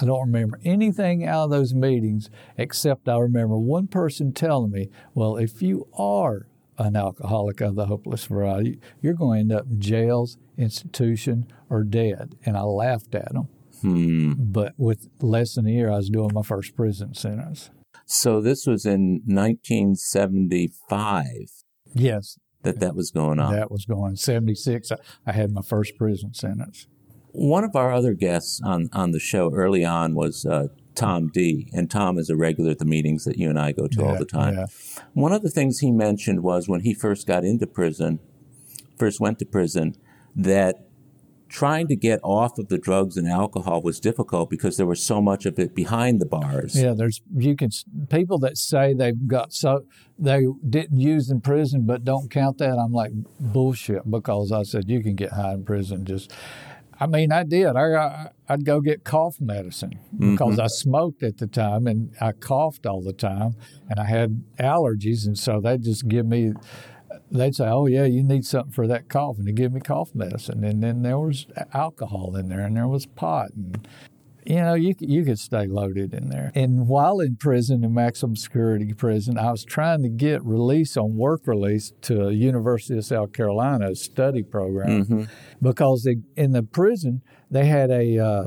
I 0.01 0.05
don't 0.05 0.21
remember 0.21 0.59
anything 0.65 1.25
out 1.27 1.45
of 1.45 1.51
those 1.51 1.75
meetings 1.75 2.31
except 2.57 3.09
I 3.09 3.19
remember 3.19 3.59
one 3.59 3.87
person 3.87 4.33
telling 4.33 4.71
me, 4.71 4.91
"Well, 5.15 5.37
if 5.37 5.63
you 5.63 5.87
are 5.97 6.47
an 6.79 6.97
alcoholic 6.97 7.61
of 7.61 7.77
the 7.77 7.87
hopeless 7.87 8.25
variety, 8.25 8.81
you're 9.01 9.15
going 9.15 9.49
to 9.49 9.55
end 9.55 9.61
up 9.61 9.71
in 9.71 9.81
jails, 9.81 10.39
institution, 10.57 11.47
or 11.69 11.85
dead." 11.85 12.37
And 12.45 12.57
I 12.57 12.63
laughed 12.63 13.15
at 13.15 13.33
them. 13.33 13.49
Hmm. 13.81 14.33
But 14.39 14.75
with 14.77 15.09
less 15.21 15.55
than 15.55 15.67
a 15.67 15.71
year, 15.71 15.91
I 15.91 15.97
was 15.97 16.11
doing 16.11 16.31
my 16.33 16.43
first 16.43 16.75
prison 16.77 17.15
sentence. 17.15 17.71
So 18.07 18.41
this 18.41 18.67
was 18.67 18.85
in 18.87 19.23
1975 19.27 21.25
Yes, 21.95 22.39
that 22.63 22.79
that 22.81 22.95
was 22.95 23.11
going 23.11 23.39
on. 23.41 23.53
that 23.55 23.71
was 23.71 23.85
going. 23.85 24.17
Seventy 24.17 24.55
six. 24.55 24.93
I, 24.93 24.97
I 25.27 25.33
had 25.33 25.51
my 25.51 25.63
first 25.63 25.97
prison 25.97 26.35
sentence. 26.35 26.87
One 27.33 27.65
of 27.65 27.75
our 27.75 27.93
other 27.93 28.15
guests 28.15 28.61
on, 28.65 28.89
on 28.93 29.11
the 29.13 29.19
show 29.21 29.53
early 29.55 29.85
on 29.85 30.15
was 30.15 30.45
uh, 30.47 30.67
Tom 30.95 31.29
D. 31.33 31.69
And 31.73 31.91
Tom 31.91 32.19
is 32.19 32.29
a 32.31 32.37
regular 32.37 32.71
at 32.73 32.79
the 32.79 32.85
meetings 32.85 33.25
that 33.25 33.39
you 33.39 33.49
and 33.49 33.59
I 33.59 33.73
go 33.73 33.87
to 33.87 34.05
all 34.05 34.17
the 34.17 34.25
time. 34.25 34.55
yeah. 34.55 34.67
One 35.15 35.33
of 35.33 35.43
the 35.43 35.51
things 35.51 35.79
he 35.79 35.91
mentioned 35.93 36.43
was 36.43 36.69
when 36.69 36.81
he 36.81 36.93
first 36.95 37.27
got 37.27 37.45
into 37.45 37.67
prison, 37.67 38.19
first 38.99 39.21
went 39.21 39.39
to 39.41 39.47
prison, 39.47 39.95
that 40.35 40.89
trying 41.51 41.89
to 41.89 41.97
get 41.97 42.21
off 42.23 42.59
of 42.59 42.69
the 42.69 42.79
drugs 42.79 43.17
and 43.17 43.29
alcohol 43.29 43.83
was 43.83 43.99
difficult 43.99 44.49
because 44.49 44.77
there 44.77 44.87
was 44.87 45.03
so 45.03 45.21
much 45.21 45.45
of 45.45 45.59
it 45.59 45.75
behind 45.75 46.21
the 46.21 46.27
bars. 46.27 46.81
Yeah, 46.81 46.95
there's 46.95 47.21
you 47.37 47.57
can 47.57 47.71
people 48.09 48.39
that 48.39 48.57
say 48.57 48.95
they've 48.95 49.27
got 49.27 49.53
so 49.53 49.85
they 50.17 50.47
didn't 50.69 51.01
use 51.01 51.29
in 51.29 51.41
prison 51.41 51.87
but 51.87 52.05
don't 52.05 52.31
count 52.31 52.59
that. 52.59 52.79
I'm 52.79 52.93
like 52.93 53.11
bullshit 53.41 54.09
because 54.09 54.53
I 54.53 54.63
said 54.63 54.89
you 54.89 55.03
can 55.03 55.17
get 55.17 55.33
high 55.33 55.55
in 55.55 55.65
prison. 55.65 56.05
Just, 56.05 56.33
I 57.01 57.07
mean, 57.07 57.33
I 57.33 57.43
did. 57.43 57.75
I, 57.75 58.31
I 58.49 58.53
would 58.55 58.65
go 58.65 58.81
get 58.81 59.03
cough 59.03 59.41
medicine 59.41 59.99
mm-hmm. 60.15 60.33
because 60.33 60.61
I 60.61 60.69
smoked 60.69 61.25
at 61.25 61.39
the 61.39 61.49
time 61.49 61.89
and 61.89 62.15
I 62.21 62.31
coughed 62.31 62.87
all 62.87 63.03
the 63.03 63.13
time 63.13 63.57
and 63.89 63.99
I 63.99 64.05
had 64.05 64.45
allergies 64.61 65.27
and 65.27 65.37
so 65.37 65.61
they 65.61 65.79
just 65.79 66.07
give 66.07 66.27
me. 66.27 66.53
They'd 67.31 67.55
say, 67.55 67.69
"Oh 67.69 67.87
yeah, 67.87 68.05
you 68.05 68.23
need 68.25 68.45
something 68.45 68.73
for 68.73 68.87
that 68.89 69.09
cough," 69.09 69.39
and 69.39 69.47
they 69.47 69.53
give 69.53 69.73
me 69.73 69.81
cough 69.81 70.15
medicine. 70.15 70.65
And 70.65 70.83
then 70.83 71.03
there 71.03 71.19
was 71.19 71.47
alcohol 71.73 72.35
in 72.37 72.49
there, 72.49 72.61
and 72.67 72.77
there 72.77 72.89
was 72.89 73.07
pot, 73.07 73.51
and 73.55 73.87
you 74.47 74.57
know, 74.57 74.73
you 74.75 74.95
could- 74.95 75.11
you 75.11 75.23
could 75.23 75.39
stay 75.39 75.67
loaded 75.67 76.15
in 76.15 76.31
there. 76.31 76.51
And 76.55 76.89
while 76.89 77.21
in 77.21 77.37
prison, 77.37 77.85
in 77.85 77.93
maximum 77.93 78.37
security 78.37 78.93
prison, 78.95 79.37
I 79.39 79.51
was 79.53 79.65
trying 79.65 80.03
to 80.03 80.09
get 80.09 80.43
release 80.45 80.97
on 80.97 81.17
work 81.17 81.47
release 81.47 81.93
to 82.03 82.31
University 82.31 82.97
of 82.99 83.05
South 83.05 83.33
Carolina 83.33 83.95
study 83.95 84.43
program 84.43 85.29
because 85.61 86.03
they, 86.05 86.17
in 86.43 86.53
the 86.53 86.63
prison 86.63 87.21
they 87.51 87.67
had 87.67 87.91
a 87.91 88.19
uh, 88.19 88.45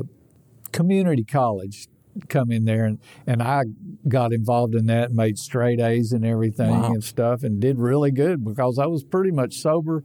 community 0.71 1.23
college 1.23 1.87
come 2.29 2.51
in 2.51 2.65
there 2.65 2.85
and, 2.85 2.99
and 3.27 3.41
I 3.41 3.63
got 4.07 4.33
involved 4.33 4.75
in 4.75 4.85
that, 4.87 5.11
made 5.11 5.37
straight 5.39 5.79
A's 5.79 6.11
and 6.11 6.25
everything 6.25 6.69
Wow. 6.69 6.93
and 6.93 7.03
stuff 7.03 7.43
and 7.43 7.59
did 7.59 7.79
really 7.79 8.11
good 8.11 8.43
because 8.45 8.77
I 8.79 8.85
was 8.85 9.03
pretty 9.03 9.31
much 9.31 9.55
sober 9.55 10.03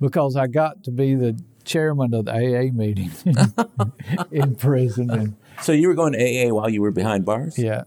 because 0.00 0.36
I 0.36 0.46
got 0.46 0.82
to 0.84 0.90
be 0.90 1.14
the 1.14 1.38
chairman 1.64 2.12
of 2.14 2.24
the 2.24 2.32
AA 2.32 2.72
meeting 2.72 3.10
in 4.32 4.54
prison 4.56 5.10
and 5.10 5.36
So 5.60 5.72
you 5.72 5.88
were 5.88 5.94
going 5.94 6.12
to 6.14 6.18
AA 6.18 6.52
while 6.54 6.68
you 6.68 6.82
were 6.82 6.90
behind 6.90 7.24
bars? 7.24 7.58
yeah 7.58 7.84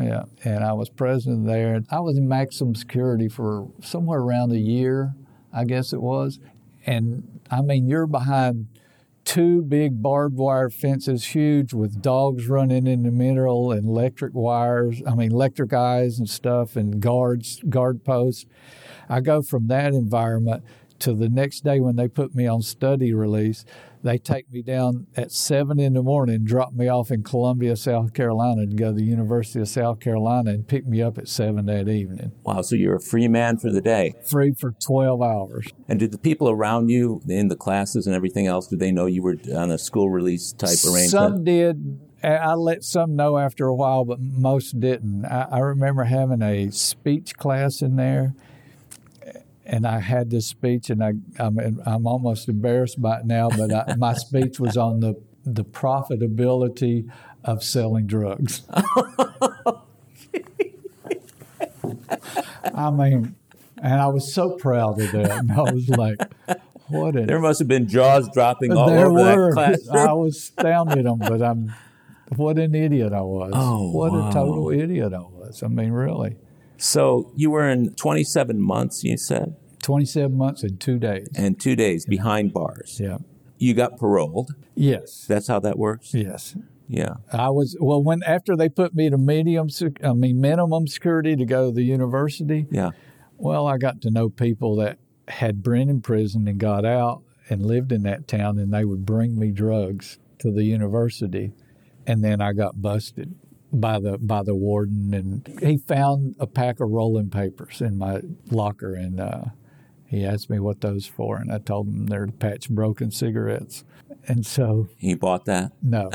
yeah 0.00 0.22
and 0.44 0.62
I 0.62 0.72
was 0.74 0.88
president 0.88 1.46
there 1.46 1.80
I 1.90 2.00
was 2.00 2.16
in 2.16 2.28
maximum 2.28 2.74
security 2.76 3.28
for 3.28 3.68
somewhere 3.82 4.20
around 4.20 4.52
a 4.52 4.58
year 4.58 5.12
I 5.52 5.64
guess 5.64 5.92
it 5.92 6.00
was 6.00 6.38
and 6.86 7.40
I 7.50 7.60
mean 7.62 7.88
you're 7.88 8.06
behind 8.06 8.68
two 9.28 9.60
big 9.60 10.00
barbed 10.00 10.38
wire 10.38 10.70
fences 10.70 11.26
huge 11.26 11.74
with 11.74 12.00
dogs 12.00 12.48
running 12.48 12.86
in 12.86 13.02
the 13.02 13.10
middle 13.10 13.70
and 13.70 13.84
electric 13.84 14.32
wires 14.32 15.02
I 15.06 15.14
mean 15.14 15.32
electric 15.32 15.74
eyes 15.74 16.18
and 16.18 16.30
stuff 16.30 16.76
and 16.76 16.98
guards 16.98 17.60
guard 17.68 18.04
posts 18.04 18.46
I 19.06 19.20
go 19.20 19.42
from 19.42 19.66
that 19.66 19.92
environment 19.92 20.64
to 21.00 21.12
the 21.12 21.28
next 21.28 21.62
day 21.62 21.78
when 21.78 21.96
they 21.96 22.08
put 22.08 22.34
me 22.34 22.46
on 22.46 22.62
study 22.62 23.14
release. 23.14 23.64
They 24.02 24.18
take 24.18 24.50
me 24.52 24.62
down 24.62 25.06
at 25.16 25.32
seven 25.32 25.80
in 25.80 25.94
the 25.94 26.02
morning, 26.02 26.44
drop 26.44 26.72
me 26.72 26.88
off 26.88 27.10
in 27.10 27.22
Columbia, 27.22 27.76
South 27.76 28.14
Carolina, 28.14 28.66
to 28.66 28.74
go 28.74 28.88
to 28.88 28.92
the 28.92 29.04
University 29.04 29.60
of 29.60 29.68
South 29.68 30.00
Carolina 30.00 30.50
and 30.50 30.66
pick 30.66 30.86
me 30.86 31.02
up 31.02 31.18
at 31.18 31.28
seven 31.28 31.66
that 31.66 31.88
evening. 31.88 32.32
Wow, 32.44 32.62
so 32.62 32.76
you're 32.76 32.96
a 32.96 33.00
free 33.00 33.28
man 33.28 33.58
for 33.58 33.70
the 33.70 33.80
day. 33.80 34.14
Free 34.24 34.52
for 34.52 34.72
12 34.84 35.22
hours. 35.22 35.68
And 35.88 35.98
did 35.98 36.12
the 36.12 36.18
people 36.18 36.48
around 36.48 36.88
you 36.88 37.20
in 37.28 37.48
the 37.48 37.56
classes 37.56 38.06
and 38.06 38.14
everything 38.14 38.46
else, 38.46 38.68
did 38.68 38.78
they 38.78 38.92
know 38.92 39.06
you 39.06 39.22
were 39.22 39.36
on 39.54 39.70
a 39.70 39.78
school 39.78 40.10
release 40.10 40.52
type 40.52 40.78
arrangement? 40.84 41.10
Some 41.10 41.44
did. 41.44 42.00
I 42.22 42.28
I 42.28 42.54
let 42.54 42.82
some 42.84 43.16
know 43.16 43.38
after 43.38 43.66
a 43.66 43.74
while, 43.74 44.04
but 44.04 44.20
most 44.20 44.80
didn't. 44.80 45.24
I, 45.24 45.48
I 45.52 45.58
remember 45.58 46.04
having 46.04 46.42
a 46.42 46.70
speech 46.70 47.36
class 47.36 47.80
in 47.80 47.96
there, 47.96 48.34
and 49.68 49.86
I 49.86 50.00
had 50.00 50.30
this 50.30 50.46
speech, 50.46 50.88
and 50.88 51.04
I, 51.04 51.12
I'm, 51.38 51.80
I'm 51.84 52.06
almost 52.06 52.48
embarrassed 52.48 53.00
by 53.00 53.18
it 53.20 53.26
now, 53.26 53.50
but 53.50 53.72
I, 53.72 53.94
my 53.96 54.14
speech 54.14 54.58
was 54.58 54.76
on 54.78 55.00
the, 55.00 55.14
the 55.44 55.64
profitability 55.64 57.10
of 57.44 57.62
selling 57.62 58.06
drugs. 58.06 58.62
I 62.74 62.90
mean, 62.90 63.36
and 63.82 64.00
I 64.00 64.06
was 64.08 64.32
so 64.32 64.56
proud 64.56 65.00
of 65.00 65.12
that. 65.12 65.30
And 65.30 65.52
I 65.52 65.60
was 65.72 65.88
like, 65.90 66.18
what 66.88 67.14
There 67.14 67.38
must 67.38 67.58
have 67.58 67.68
been 67.68 67.86
jaws 67.88 68.28
dropping 68.32 68.72
all 68.72 68.88
there 68.88 69.06
over 69.06 69.12
were. 69.14 69.54
that 69.54 69.80
class. 69.82 69.88
I 70.08 70.12
was 70.12 70.36
astounded 70.36 71.04
them, 71.04 71.18
but 71.18 71.42
I'm 71.42 71.74
what 72.36 72.58
an 72.58 72.74
idiot 72.74 73.12
I 73.12 73.20
was. 73.20 73.52
Oh, 73.54 73.90
what 73.90 74.12
wow. 74.12 74.28
a 74.28 74.32
total 74.32 74.70
idiot 74.70 75.12
I 75.12 75.18
was. 75.18 75.62
I 75.62 75.68
mean, 75.68 75.90
really. 75.92 76.36
So 76.78 77.32
you 77.36 77.50
were 77.50 77.68
in 77.68 77.94
27 77.94 78.60
months, 78.60 79.04
you 79.04 79.16
said, 79.16 79.56
27 79.82 80.36
months 80.36 80.62
and 80.62 80.80
two 80.80 80.98
days. 80.98 81.28
and 81.34 81.58
two 81.60 81.76
days 81.76 82.06
behind 82.06 82.52
bars. 82.52 82.98
Yeah. 83.00 83.18
You 83.58 83.74
got 83.74 83.98
paroled. 83.98 84.54
Yes. 84.74 85.24
That's 85.28 85.48
how 85.48 85.58
that 85.60 85.78
works? 85.78 86.14
Yes. 86.14 86.56
Yeah. 86.86 87.14
I 87.32 87.50
was 87.50 87.76
well 87.80 88.02
when 88.02 88.22
after 88.22 88.56
they 88.56 88.68
put 88.68 88.94
me 88.94 89.10
to 89.10 89.18
medium 89.18 89.68
I 90.02 90.12
mean 90.12 90.40
minimum 90.40 90.86
security 90.86 91.36
to 91.36 91.44
go 91.44 91.68
to 91.68 91.74
the 91.74 91.82
university. 91.82 92.66
Yeah. 92.70 92.90
Well, 93.36 93.66
I 93.66 93.76
got 93.78 94.00
to 94.02 94.10
know 94.10 94.28
people 94.30 94.76
that 94.76 94.98
had 95.28 95.62
been 95.62 95.90
in 95.90 96.00
prison 96.00 96.48
and 96.48 96.58
got 96.58 96.84
out 96.84 97.22
and 97.50 97.64
lived 97.64 97.92
in 97.92 98.02
that 98.02 98.26
town, 98.28 98.58
and 98.58 98.72
they 98.72 98.84
would 98.84 99.06
bring 99.06 99.38
me 99.38 99.50
drugs 99.50 100.18
to 100.38 100.50
the 100.50 100.64
university, 100.64 101.52
and 102.06 102.22
then 102.24 102.40
I 102.40 102.52
got 102.52 102.80
busted 102.82 103.34
by 103.72 103.98
the 103.98 104.18
by 104.18 104.42
the 104.42 104.54
warden, 104.54 105.12
and 105.14 105.60
he 105.60 105.76
found 105.78 106.36
a 106.38 106.46
pack 106.46 106.80
of 106.80 106.90
rolling 106.90 107.30
papers 107.30 107.80
in 107.80 107.98
my 107.98 108.20
locker, 108.50 108.94
and 108.94 109.20
uh, 109.20 109.44
he 110.06 110.24
asked 110.24 110.48
me 110.48 110.58
what 110.58 110.80
those 110.80 111.06
for, 111.06 111.36
and 111.36 111.52
I 111.52 111.58
told 111.58 111.88
him 111.88 112.06
they're 112.06 112.26
to 112.26 112.32
patch 112.32 112.70
broken 112.70 113.10
cigarettes, 113.10 113.84
and 114.26 114.44
so 114.44 114.88
He 114.96 115.14
bought 115.14 115.44
that. 115.46 115.72
no. 115.82 116.10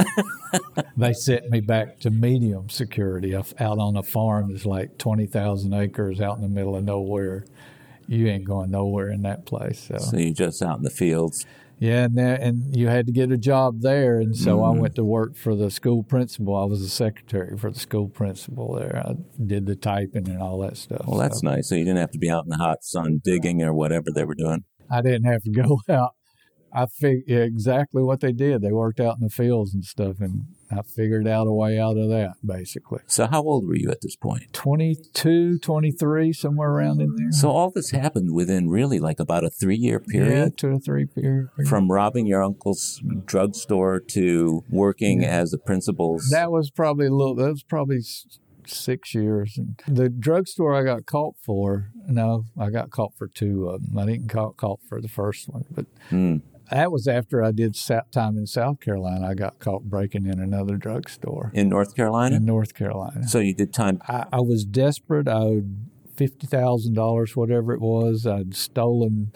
they 0.98 1.14
sent 1.14 1.50
me 1.50 1.62
back 1.62 2.00
to 2.00 2.10
medium 2.10 2.70
security 2.70 3.36
out 3.36 3.54
on 3.60 3.96
a 3.98 4.04
farm 4.04 4.52
that's 4.52 4.66
like 4.66 4.98
20,000 4.98 5.74
acres 5.74 6.22
out 6.22 6.36
in 6.36 6.42
the 6.42 6.50
middle 6.50 6.76
of 6.76 6.84
nowhere. 6.84 7.46
You 8.08 8.28
ain't 8.28 8.44
going 8.44 8.70
nowhere 8.70 9.10
in 9.10 9.22
that 9.24 9.46
place. 9.46 9.88
So, 9.88 9.98
So 9.98 10.18
you're 10.18 10.34
just 10.34 10.62
out 10.62 10.78
in 10.78 10.84
the 10.84 10.90
fields. 10.90 11.46
Yeah, 11.80 12.04
and 12.06 12.18
there, 12.18 12.36
and 12.36 12.76
you 12.76 12.88
had 12.88 13.08
to 13.08 13.12
get 13.12 13.32
a 13.32 13.38
job 13.38 13.82
there, 13.82 14.20
and 14.20 14.36
so 14.38 14.58
Mm-hmm. 14.58 14.78
I 14.78 14.82
went 14.82 14.96
to 14.96 15.04
work 15.04 15.36
for 15.36 15.56
the 15.56 15.70
school 15.70 16.02
principal. 16.04 16.56
I 16.56 16.64
was 16.66 16.82
a 16.82 16.88
secretary 16.90 17.58
for 17.58 17.72
the 17.72 17.80
school 17.80 18.08
principal 18.08 18.74
there. 18.76 19.04
I 19.06 19.16
did 19.46 19.66
the 19.66 19.76
typing 19.76 20.30
and 20.30 20.42
all 20.42 20.60
that 20.60 20.78
stuff. 20.78 21.06
Well, 21.06 21.20
that's 21.20 21.42
So 21.42 21.50
nice. 21.50 21.68
So 21.68 21.76
you 21.76 21.84
didn't 21.84 22.00
have 22.00 22.12
to 22.12 22.20
be 22.20 22.30
out 22.30 22.46
in 22.46 22.50
the 22.50 22.58
hot 22.58 22.84
sun 22.84 23.20
digging 23.24 23.62
or 23.62 23.74
whatever 23.74 24.06
they 24.14 24.24
were 24.24 24.36
doing. 24.36 24.64
I 24.90 25.02
didn't 25.02 25.26
have 25.26 25.44
to 25.44 25.52
go 25.52 25.80
out. 25.90 26.12
I 26.74 26.86
figured 26.86 27.48
exactly 27.48 28.02
what 28.02 28.22
they 28.22 28.32
did. 28.32 28.62
They 28.62 28.72
worked 28.72 29.00
out 29.00 29.18
in 29.18 29.24
the 29.24 29.30
fields 29.30 29.74
and 29.74 29.84
stuff, 29.84 30.20
and 30.20 30.46
I 30.78 30.82
figured 30.82 31.28
out 31.28 31.48
a 31.48 31.54
way 31.54 31.80
out 31.80 31.98
of 31.98 32.10
that, 32.10 32.34
basically. 32.46 33.00
So 33.08 33.28
how 33.28 33.42
old 33.44 33.68
were 33.68 33.76
you 33.76 33.90
at 33.92 34.02
this 34.02 34.16
point? 34.16 34.52
22, 34.54 35.60
23, 35.60 36.34
somewhere 36.34 36.70
around 36.70 37.02
in 37.02 37.16
there. 37.16 37.32
So 37.32 37.50
all 37.50 37.70
this 37.72 37.92
happened 37.92 38.34
within 38.34 38.70
really 38.70 39.00
like 39.00 39.20
about 39.20 39.44
a 39.44 39.50
three 39.50 39.76
year 39.76 40.00
period? 40.00 40.32
yeah, 40.38 40.50
two 40.56 40.76
or 40.76 40.80
three 40.80 41.06
period. 41.06 41.50
from 41.68 41.92
robbing 41.92 42.26
your 42.26 42.44
uncle's 42.44 43.02
drugstore 43.26 44.00
to 44.00 44.64
working 44.70 45.24
as 45.24 45.54
a 45.54 45.58
principal's. 45.58 46.30
That 46.30 46.52
was 46.52 46.70
probably 46.70 47.08
a 47.08 47.12
little. 47.12 47.36
That 47.36 47.50
was 47.52 47.64
probably 47.64 48.00
six 48.66 49.14
years. 49.14 49.58
And 49.58 49.80
the 49.88 50.10
drugstore 50.10 50.74
I 50.76 50.84
got 50.84 51.06
caught 51.06 51.36
for. 51.44 51.90
No, 52.08 52.46
I 52.58 52.70
got 52.70 52.90
caught 52.92 53.14
for 53.18 53.28
two 53.28 53.70
of 53.70 53.84
them. 53.84 53.98
I 53.98 54.06
didn't 54.06 54.30
caught 54.30 54.58
caught 54.58 54.80
for 54.88 55.02
the 55.02 55.08
first 55.10 55.50
one, 55.50 55.66
but 55.72 55.86
Hmm. 56.10 56.38
That 56.72 56.92
was 56.92 57.08
after 57.08 57.44
I 57.44 57.52
did 57.52 57.76
time 58.12 58.38
in 58.38 58.48
South 58.48 58.80
Carolina. 58.80 59.28
I 59.28 59.34
got 59.34 59.60
caught 59.60 59.84
breaking 59.84 60.26
in 60.26 60.40
another 60.40 60.76
drugstore 60.78 61.52
in 61.54 61.70
North 61.70 61.96
Carolina. 61.96 62.36
in 62.38 62.46
North 62.46 62.74
Carolina. 62.74 63.28
So 63.28 63.40
you 63.40 63.54
did 63.54 63.74
time. 63.74 64.02
I, 64.08 64.26
I 64.34 64.40
was 64.40 64.66
desperate. 64.66 65.28
I 65.28 65.34
owed 65.34 65.88
fifty 66.16 66.48
thousand 66.48 66.94
dollars, 66.94 67.36
whatever 67.36 67.74
it 67.74 67.82
was. 67.82 68.26
I'd 68.26 68.56
stolen 68.56 69.32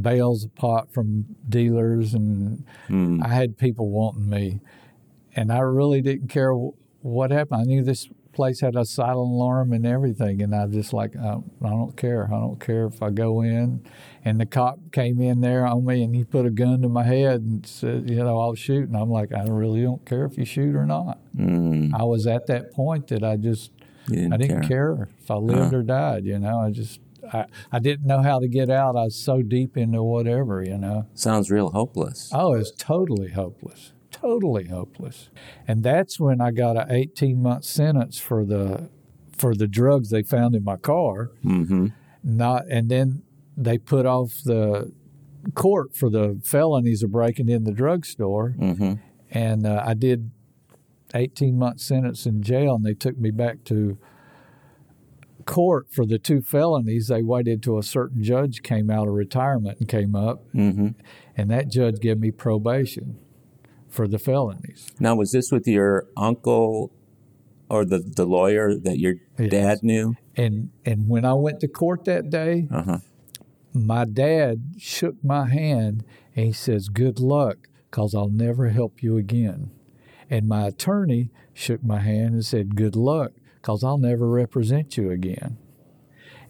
bales 0.00 0.44
of 0.44 0.54
pot 0.54 0.92
from 0.92 1.26
dealers, 1.48 2.14
and 2.14 2.64
Hmm. 2.88 3.20
I 3.22 3.28
had 3.28 3.58
people 3.58 3.90
wanting 3.90 4.28
me, 4.30 4.60
and 5.34 5.52
I 5.52 5.58
really 5.60 6.00
didn't 6.00 6.28
care 6.28 6.52
what 7.02 7.30
happened. 7.30 7.60
I 7.62 7.64
knew 7.64 7.82
this 7.82 8.08
place 8.32 8.60
had 8.60 8.76
a 8.76 8.84
silent 8.84 9.32
alarm 9.32 9.72
and 9.72 9.84
everything, 9.84 10.40
and 10.40 10.54
I 10.54 10.66
just 10.68 10.92
like 10.92 11.16
I, 11.16 11.38
I 11.62 11.68
don't 11.68 11.96
care. 11.96 12.26
I 12.26 12.38
don't 12.38 12.60
care 12.60 12.86
if 12.86 13.02
I 13.02 13.10
go 13.10 13.42
in. 13.42 13.82
And 14.24 14.38
the 14.38 14.44
cop 14.46 14.78
came 14.92 15.20
in 15.20 15.40
there 15.40 15.66
on 15.66 15.84
me, 15.86 16.02
and 16.04 16.14
he 16.14 16.24
put 16.24 16.44
a 16.44 16.50
gun 16.50 16.82
to 16.82 16.88
my 16.88 17.04
head 17.04 17.40
and 17.40 17.64
said, 17.66 18.10
"You 18.10 18.16
know, 18.16 18.38
I'll 18.38 18.54
shoot." 18.54 18.86
And 18.88 18.96
I'm 18.96 19.10
like, 19.10 19.32
"I 19.32 19.44
really 19.44 19.82
don't 19.82 20.04
care 20.04 20.26
if 20.26 20.36
you 20.36 20.44
shoot 20.44 20.74
or 20.76 20.84
not." 20.84 21.18
Mm, 21.36 21.94
I 21.98 22.02
was 22.04 22.26
at 22.26 22.46
that 22.48 22.70
point 22.72 23.06
that 23.08 23.22
I 23.24 23.36
just 23.36 23.70
didn't 24.08 24.32
I 24.34 24.36
didn't 24.36 24.60
care. 24.62 24.68
care, 24.96 25.08
if 25.22 25.30
I 25.30 25.36
lived 25.36 25.72
or 25.72 25.82
died. 25.82 26.26
You 26.26 26.38
know, 26.38 26.60
I 26.60 26.70
just 26.70 27.00
I, 27.32 27.46
I 27.72 27.78
didn't 27.78 28.06
know 28.06 28.20
how 28.22 28.40
to 28.40 28.48
get 28.48 28.68
out. 28.68 28.94
I 28.96 29.04
was 29.04 29.14
so 29.16 29.40
deep 29.40 29.76
into 29.78 30.02
whatever. 30.02 30.62
You 30.62 30.76
know, 30.76 31.06
Sounds 31.14 31.50
real 31.50 31.70
hopeless. 31.70 32.30
oh, 32.34 32.52
it's 32.52 32.72
totally 32.72 33.30
hopeless, 33.30 33.92
totally 34.10 34.64
hopeless. 34.68 35.30
And 35.66 35.82
that's 35.82 36.20
when 36.20 36.42
I 36.42 36.50
got 36.50 36.76
an 36.76 36.90
18 36.90 37.40
month 37.42 37.64
sentence 37.64 38.18
for 38.18 38.44
the 38.44 38.90
for 39.32 39.54
the 39.54 39.66
drugs 39.66 40.10
they 40.10 40.22
found 40.22 40.54
in 40.54 40.62
my 40.62 40.76
car. 40.76 41.30
Mm-hmm. 41.42 41.86
Not 42.22 42.66
and 42.68 42.90
then 42.90 43.22
they 43.64 43.78
put 43.78 44.06
off 44.06 44.40
the 44.44 44.92
court 45.54 45.94
for 45.94 46.10
the 46.10 46.40
felonies 46.44 47.02
of 47.02 47.10
breaking 47.12 47.48
in 47.48 47.64
the 47.64 47.72
drugstore 47.72 48.54
Mm-hmm. 48.58 48.94
and 49.30 49.66
uh, 49.66 49.82
I 49.86 49.94
did 49.94 50.30
18 51.14 51.58
month 51.58 51.80
sentence 51.80 52.24
in 52.26 52.42
jail, 52.42 52.74
and 52.76 52.84
they 52.84 52.94
took 52.94 53.18
me 53.18 53.30
back 53.30 53.64
to 53.64 53.98
court 55.44 55.86
for 55.90 56.06
the 56.06 56.18
two 56.18 56.40
felonies. 56.42 57.08
They 57.08 57.22
waited 57.22 57.62
till 57.62 57.78
a 57.78 57.82
certain 57.82 58.22
judge 58.22 58.62
came 58.62 58.90
out 58.90 59.08
of 59.08 59.14
retirement 59.14 59.78
and 59.80 59.88
came 59.88 60.14
up, 60.14 60.44
Mm-hmm. 60.54 60.88
and 61.36 61.50
that 61.50 61.68
judge 61.68 61.98
gave 62.00 62.18
me 62.18 62.30
probation 62.30 63.18
for 63.88 64.06
the 64.06 64.18
felonies. 64.18 64.86
Now, 65.00 65.16
was 65.16 65.32
this 65.32 65.50
with 65.50 65.66
your 65.66 66.06
uncle 66.16 66.92
or 67.68 67.84
the, 67.84 67.98
the 67.98 68.24
lawyer 68.26 68.76
that 68.76 68.98
your 68.98 69.14
Yes. 69.38 69.50
dad 69.50 69.78
knew? 69.82 70.14
And 70.36 70.70
and 70.84 71.08
when 71.08 71.24
I 71.24 71.34
went 71.34 71.58
to 71.60 71.68
court 71.68 72.04
that 72.04 72.30
day, 72.30 72.68
Uh-huh. 72.70 72.98
My 73.72 74.04
dad 74.04 74.74
shook 74.78 75.22
my 75.22 75.48
hand 75.48 76.04
and 76.34 76.46
he 76.46 76.52
says, 76.52 76.88
"Good 76.88 77.20
luck, 77.20 77.68
cause 77.90 78.14
I'll 78.14 78.28
never 78.28 78.68
help 78.68 79.02
you 79.02 79.16
again." 79.16 79.70
And 80.28 80.48
my 80.48 80.66
attorney 80.68 81.30
shook 81.52 81.82
my 81.84 82.00
hand 82.00 82.34
and 82.34 82.44
said, 82.44 82.76
"Good 82.76 82.96
luck, 82.96 83.32
cause 83.62 83.82
I'll 83.82 83.98
never 83.98 84.28
represent 84.28 84.96
you 84.96 85.10
again." 85.10 85.56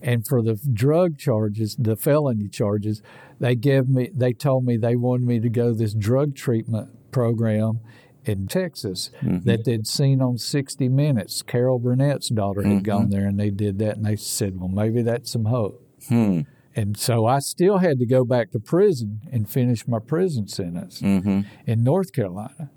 And 0.02 0.26
for 0.26 0.42
the 0.42 0.54
drug 0.54 1.18
charges, 1.18 1.76
the 1.76 1.96
felony 1.96 2.48
charges, 2.48 3.02
they 3.38 3.54
gave 3.54 3.88
me. 3.88 4.10
They 4.14 4.32
told 4.32 4.64
me 4.64 4.76
they 4.76 4.96
wanted 4.96 5.26
me 5.26 5.40
to 5.40 5.48
go 5.50 5.74
this 5.74 5.92
drug 5.94 6.34
treatment 6.34 6.88
program 7.10 7.80
in 8.24 8.46
Texas 8.46 9.10
that 9.44 9.64
they'd 9.64 9.86
seen 9.86 10.20
on 10.22 10.38
60 10.38 10.88
Minutes. 10.88 11.42
Carol 11.42 11.78
Burnett's 11.78 12.28
daughter 12.28 12.62
had 12.62 12.84
gone 12.84 13.10
there, 13.10 13.26
and 13.26 13.38
they 13.38 13.50
did 13.50 13.78
that. 13.78 13.96
And 13.96 14.06
they 14.06 14.16
said, 14.16 14.58
"Well, 14.58 14.68
maybe 14.68 15.02
that's 15.02 15.30
some 15.30 15.46
hope." 15.46 15.82
Hmm. 16.08 16.40
And 16.76 16.96
so 16.96 17.26
I 17.26 17.40
still 17.40 17.78
had 17.78 17.98
to 17.98 18.06
go 18.06 18.24
back 18.24 18.52
to 18.52 18.60
prison 18.60 19.20
and 19.32 19.48
finish 19.50 19.86
my 19.88 19.98
prison 19.98 20.46
sentence 20.48 21.00
Mm-hmm. 21.02 21.40
in 21.66 21.82
North 21.82 22.12
Carolina. 22.12 22.70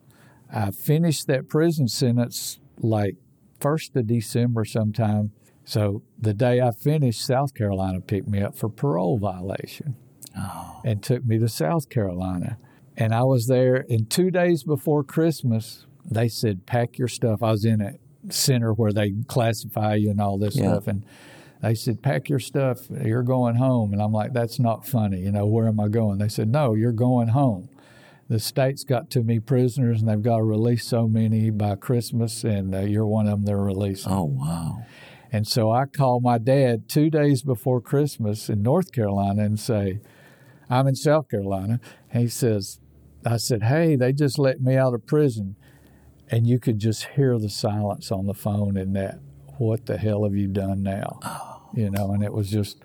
I 0.51 0.71
finished 0.71 1.27
that 1.27 1.47
prison 1.47 1.87
sentence 1.87 2.59
like 2.79 3.15
first 3.59 3.95
of 3.95 4.07
December 4.07 4.65
sometime. 4.65 5.31
So 5.63 6.01
the 6.19 6.33
day 6.33 6.59
I 6.59 6.71
finished, 6.71 7.25
South 7.25 7.53
Carolina 7.53 8.01
picked 8.01 8.27
me 8.27 8.41
up 8.41 8.55
for 8.57 8.67
parole 8.69 9.17
violation 9.17 9.95
and 10.83 11.01
took 11.03 11.23
me 11.25 11.37
to 11.39 11.47
South 11.47 11.89
Carolina. 11.89 12.57
And 12.97 13.13
I 13.13 13.23
was 13.23 13.47
there, 13.47 13.85
and 13.89 14.09
two 14.09 14.29
days 14.29 14.63
before 14.63 15.03
Christmas, 15.03 15.85
they 16.05 16.27
said, 16.27 16.65
Pack 16.65 16.97
your 16.97 17.07
stuff. 17.07 17.41
I 17.41 17.51
was 17.51 17.65
in 17.65 17.81
a 17.81 17.93
center 18.31 18.73
where 18.73 18.91
they 18.91 19.13
classify 19.27 19.95
you 19.95 20.09
and 20.11 20.19
all 20.21 20.37
this 20.37 20.55
Yeah. 20.55 20.71
stuff. 20.73 20.87
And 20.87 21.03
they 21.63 21.75
said, 21.75 22.03
Pack 22.03 22.27
your 22.27 22.39
stuff. 22.39 22.89
You're 22.89 23.23
going 23.23 23.55
home. 23.55 23.93
And 23.93 24.01
I'm 24.01 24.11
like, 24.11 24.33
That's 24.33 24.59
not 24.59 24.85
funny. 24.85 25.21
You 25.21 25.31
know, 25.31 25.45
where 25.45 25.67
am 25.67 25.79
I 25.79 25.87
going? 25.87 26.17
They 26.17 26.27
said, 26.27 26.49
No, 26.49 26.73
you're 26.73 26.91
going 26.91 27.29
home. 27.29 27.69
The 28.27 28.39
state's 28.39 28.83
got 28.83 29.09
too 29.09 29.23
many 29.23 29.39
prisoners, 29.39 30.01
and 30.01 30.09
they've 30.09 30.21
got 30.21 30.37
to 30.37 30.43
release 30.43 30.85
so 30.85 31.07
many 31.07 31.49
by 31.51 31.75
Christmas, 31.75 32.43
and 32.43 32.75
uh, 32.75 32.79
you're 32.79 33.05
one 33.05 33.27
of 33.27 33.31
them 33.31 33.45
they're 33.45 33.57
releasing. 33.57 34.11
Oh, 34.11 34.25
wow. 34.25 34.85
And 35.31 35.47
so 35.47 35.71
I 35.71 35.85
called 35.85 36.21
my 36.21 36.37
dad 36.37 36.89
two 36.89 37.09
days 37.09 37.43
before 37.43 37.79
Christmas 37.79 38.49
in 38.49 38.61
North 38.61 38.91
Carolina 38.91 39.43
and 39.43 39.59
say, 39.59 40.01
I'm 40.69 40.87
in 40.87 40.95
South 40.95 41.29
Carolina. 41.29 41.79
And 42.11 42.23
he 42.23 42.29
says, 42.29 42.79
I 43.25 43.37
said, 43.37 43.63
hey, 43.63 43.95
they 43.95 44.13
just 44.13 44.37
let 44.37 44.61
me 44.61 44.75
out 44.75 44.93
of 44.93 45.05
prison. 45.05 45.55
And 46.29 46.45
you 46.45 46.59
could 46.59 46.79
just 46.79 47.05
hear 47.15 47.39
the 47.39 47.49
silence 47.49 48.11
on 48.11 48.27
the 48.27 48.33
phone 48.33 48.77
and 48.77 48.95
that, 48.95 49.19
what 49.57 49.85
the 49.85 49.97
hell 49.97 50.23
have 50.23 50.35
you 50.35 50.47
done 50.47 50.83
now? 50.83 51.52
You 51.73 51.89
know, 51.89 52.11
and 52.11 52.23
it 52.23 52.33
was 52.33 52.49
just, 52.49 52.77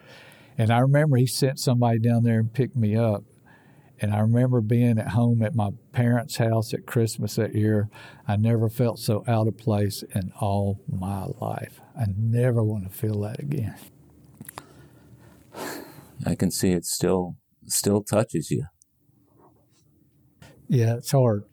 and 0.56 0.70
I 0.70 0.78
remember 0.78 1.16
he 1.16 1.26
sent 1.26 1.58
somebody 1.58 1.98
down 1.98 2.22
there 2.22 2.38
and 2.38 2.52
picked 2.52 2.76
me 2.76 2.96
up. 2.96 3.24
And 4.00 4.14
I 4.14 4.20
remember 4.20 4.60
being 4.60 4.98
at 4.98 5.08
home 5.08 5.42
at 5.42 5.56
my 5.56 5.70
parents' 5.92 6.36
house 6.36 6.72
at 6.72 6.86
Christmas 6.86 7.34
that 7.34 7.54
year. 7.54 7.88
I 8.28 8.36
never 8.36 8.68
felt 8.68 9.00
so 9.00 9.24
out 9.26 9.48
of 9.48 9.58
place 9.58 10.04
in 10.14 10.32
all 10.40 10.80
my 10.88 11.26
life. 11.40 11.80
I 11.98 12.04
never 12.16 12.62
want 12.62 12.84
to 12.84 12.96
feel 12.96 13.20
that 13.22 13.40
again. 13.40 13.74
I 16.24 16.36
can 16.36 16.52
see 16.52 16.70
it 16.70 16.84
still 16.84 17.36
still 17.66 18.02
touches 18.02 18.50
you. 18.52 18.66
Yeah, 20.68 20.94
it's 20.94 21.10
hard. 21.10 21.44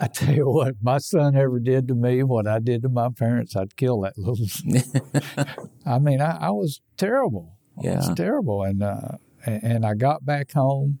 I 0.00 0.08
tell 0.08 0.34
you 0.34 0.48
what, 0.48 0.74
my 0.82 0.98
son 0.98 1.36
ever 1.36 1.60
did 1.60 1.86
to 1.88 1.94
me 1.94 2.22
what 2.24 2.46
I 2.46 2.58
did 2.58 2.82
to 2.82 2.88
my 2.88 3.08
parents, 3.10 3.54
I'd 3.54 3.76
kill 3.76 4.00
that 4.00 4.18
little. 4.18 4.46
I 5.86 5.98
mean, 5.98 6.20
I, 6.20 6.36
I 6.48 6.50
was 6.50 6.80
terrible. 6.96 7.56
I 7.78 7.82
Yeah. 7.86 7.96
was 7.96 8.10
terrible, 8.16 8.62
and 8.62 8.82
uh, 8.82 9.12
and, 9.46 9.62
and 9.62 9.86
I 9.86 9.94
got 9.94 10.24
back 10.24 10.52
home, 10.52 10.98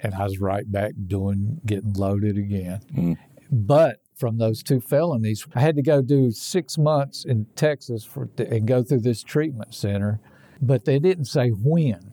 and 0.00 0.14
I 0.14 0.24
was 0.24 0.38
right 0.38 0.70
back 0.70 0.92
doing 1.06 1.60
getting 1.66 1.92
loaded 1.94 2.36
again. 2.38 2.80
Mm. 2.94 3.16
But 3.50 3.98
from 4.16 4.38
those 4.38 4.62
two 4.62 4.80
felonies, 4.80 5.46
I 5.54 5.60
had 5.60 5.76
to 5.76 5.82
go 5.82 6.02
do 6.02 6.30
six 6.30 6.76
months 6.76 7.24
in 7.24 7.46
Texas 7.56 8.04
for 8.04 8.28
and 8.38 8.66
go 8.66 8.82
through 8.82 9.00
this 9.00 9.22
treatment 9.22 9.74
center, 9.74 10.20
but 10.60 10.84
they 10.84 10.98
didn't 10.98 11.26
say 11.26 11.50
when. 11.50 12.12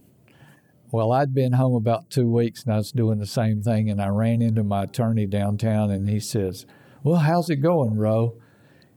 Well, 0.95 1.11
I'd 1.11 1.33
been 1.33 1.51
home 1.51 1.75
about 1.75 2.09
two 2.09 2.31
weeks 2.31 2.63
and 2.63 2.73
I 2.73 2.77
was 2.77 2.93
doing 2.93 3.19
the 3.19 3.25
same 3.25 3.61
thing, 3.61 3.89
and 3.89 4.01
I 4.01 4.07
ran 4.07 4.41
into 4.41 4.63
my 4.63 4.83
attorney 4.83 5.25
downtown, 5.25 5.91
and 5.91 6.07
he 6.07 6.21
says, 6.21 6.65
"Well, 7.03 7.17
how's 7.17 7.49
it 7.49 7.57
going, 7.57 7.97
Ro?" 7.97 8.37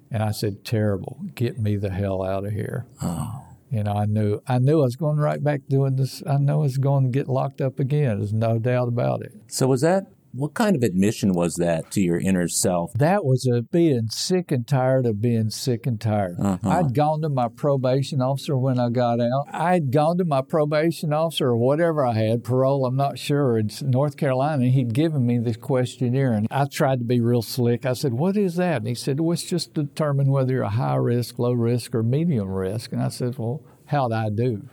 And 0.08 0.22
I 0.22 0.30
said, 0.30 0.64
"Terrible. 0.64 1.18
Get 1.34 1.58
me 1.58 1.74
the 1.74 1.90
hell 1.90 2.22
out 2.22 2.46
of 2.46 2.52
here." 2.52 2.86
Oh. 3.02 3.42
You 3.72 3.82
know, 3.82 3.94
I 3.94 4.04
knew 4.04 4.40
I 4.46 4.60
knew 4.60 4.78
I 4.78 4.84
was 4.84 4.94
going 4.94 5.18
right 5.18 5.42
back 5.42 5.62
doing 5.68 5.96
this. 5.96 6.22
I 6.24 6.36
know 6.36 6.60
I 6.60 6.62
was 6.62 6.78
going 6.78 7.06
to 7.06 7.10
get 7.10 7.28
locked 7.28 7.60
up 7.60 7.80
again. 7.80 8.18
There's 8.18 8.32
no 8.32 8.60
doubt 8.60 8.86
about 8.86 9.22
it. 9.22 9.32
So 9.48 9.66
was 9.66 9.80
that 9.80 10.06
What 10.38 10.54
kind 10.54 10.76
of 10.76 10.84
admission 10.84 11.32
was 11.32 11.56
that 11.56 11.90
to 11.90 12.00
your 12.00 12.20
inner 12.20 12.46
self? 12.46 12.92
That 12.94 13.24
was 13.24 13.44
a 13.52 13.62
being 13.62 14.06
sick 14.08 14.52
and 14.52 14.64
tired 14.64 15.04
of 15.04 15.20
being 15.20 15.50
sick 15.50 15.84
and 15.84 16.00
tired. 16.00 16.36
Uh-huh. 16.40 16.68
I'd 16.70 16.94
gone 16.94 17.22
to 17.22 17.28
my 17.28 17.48
probation 17.48 18.22
officer 18.22 18.56
when 18.56 18.78
I 18.78 18.88
got 18.90 19.18
out. 19.20 19.46
I'd 19.52 19.90
gone 19.90 20.16
to 20.18 20.24
my 20.24 20.42
probation 20.42 21.12
officer 21.12 21.48
or 21.48 21.56
whatever 21.56 22.06
I 22.06 22.12
had, 22.12 22.44
parole, 22.44 22.86
I'm 22.86 22.94
not 22.94 23.18
sure, 23.18 23.58
in 23.58 23.68
North 23.82 24.16
Carolina. 24.16 24.66
He'd 24.66 24.94
given 24.94 25.26
me 25.26 25.38
this 25.38 25.56
questionnaire 25.56 26.32
and 26.34 26.46
I 26.52 26.66
tried 26.70 27.00
to 27.00 27.04
be 27.04 27.20
real 27.20 27.42
slick. 27.42 27.84
I 27.84 27.94
said, 27.94 28.14
What 28.14 28.36
is 28.36 28.54
that? 28.54 28.76
And 28.76 28.86
he 28.86 28.94
said, 28.94 29.18
Well, 29.18 29.32
it's 29.32 29.42
just 29.42 29.74
to 29.74 29.82
determine 29.82 30.30
whether 30.30 30.52
you're 30.52 30.62
a 30.62 30.68
high 30.68 30.94
risk, 30.94 31.40
low 31.40 31.50
risk, 31.52 31.96
or 31.96 32.04
medium 32.04 32.48
risk. 32.48 32.92
And 32.92 33.02
I 33.02 33.08
said, 33.08 33.36
Well, 33.38 33.64
how'd 33.86 34.12
I 34.12 34.28
do? 34.30 34.68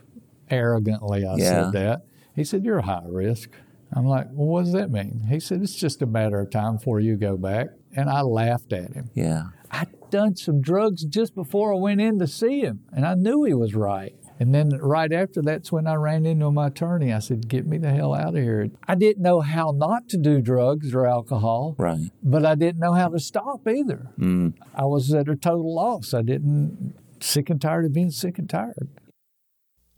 Arrogantly, 0.48 1.26
I 1.26 1.34
Yeah. 1.38 1.64
said 1.64 1.72
that. 1.72 2.02
He 2.36 2.44
said, 2.44 2.64
You're 2.64 2.78
a 2.78 2.82
high 2.86 3.02
risk. 3.08 3.50
I'm 3.92 4.06
like, 4.06 4.26
Well, 4.32 4.48
what 4.48 4.64
does 4.64 4.72
that 4.72 4.90
mean? 4.90 5.26
He 5.28 5.40
said, 5.40 5.62
It's 5.62 5.74
just 5.74 6.02
a 6.02 6.06
matter 6.06 6.40
of 6.40 6.50
time 6.50 6.76
before 6.76 7.00
you 7.00 7.16
go 7.16 7.36
back. 7.36 7.68
And 7.94 8.10
I 8.10 8.20
laughed 8.22 8.72
at 8.72 8.92
him. 8.92 9.10
Yeah. 9.14 9.44
I'd 9.70 9.88
done 10.10 10.36
some 10.36 10.60
drugs 10.60 11.04
just 11.04 11.34
before 11.34 11.72
I 11.74 11.76
went 11.78 12.00
in 12.00 12.18
to 12.20 12.26
see 12.26 12.60
him, 12.60 12.80
and 12.92 13.04
I 13.06 13.14
knew 13.14 13.44
he 13.44 13.54
was 13.54 13.74
right. 13.74 14.14
And 14.38 14.54
then 14.54 14.68
right 14.82 15.10
after 15.12 15.40
that's 15.40 15.72
when 15.72 15.86
I 15.86 15.94
ran 15.94 16.26
into 16.26 16.50
my 16.50 16.66
attorney. 16.66 17.10
I 17.12 17.20
said, 17.20 17.48
Get 17.48 17.66
me 17.66 17.78
the 17.78 17.90
hell 17.90 18.14
out 18.14 18.36
of 18.36 18.42
here. 18.42 18.68
I 18.86 18.94
didn't 18.94 19.22
know 19.22 19.40
how 19.40 19.72
not 19.74 20.10
to 20.10 20.18
do 20.18 20.42
drugs 20.42 20.94
or 20.94 21.06
alcohol, 21.06 21.74
Right. 21.78 22.10
but 22.22 22.44
I 22.44 22.54
didn't 22.54 22.80
know 22.80 22.92
how 22.92 23.08
to 23.08 23.18
stop 23.18 23.66
either. 23.66 24.10
Mm. 24.18 24.52
I 24.74 24.84
was 24.84 25.14
at 25.14 25.28
a 25.28 25.36
total 25.36 25.74
loss. 25.74 26.12
I 26.12 26.20
didn't, 26.20 26.94
sick 27.20 27.48
and 27.48 27.58
tired 27.60 27.86
of 27.86 27.94
being 27.94 28.10
sick 28.10 28.38
and 28.38 28.48
tired. 28.48 28.90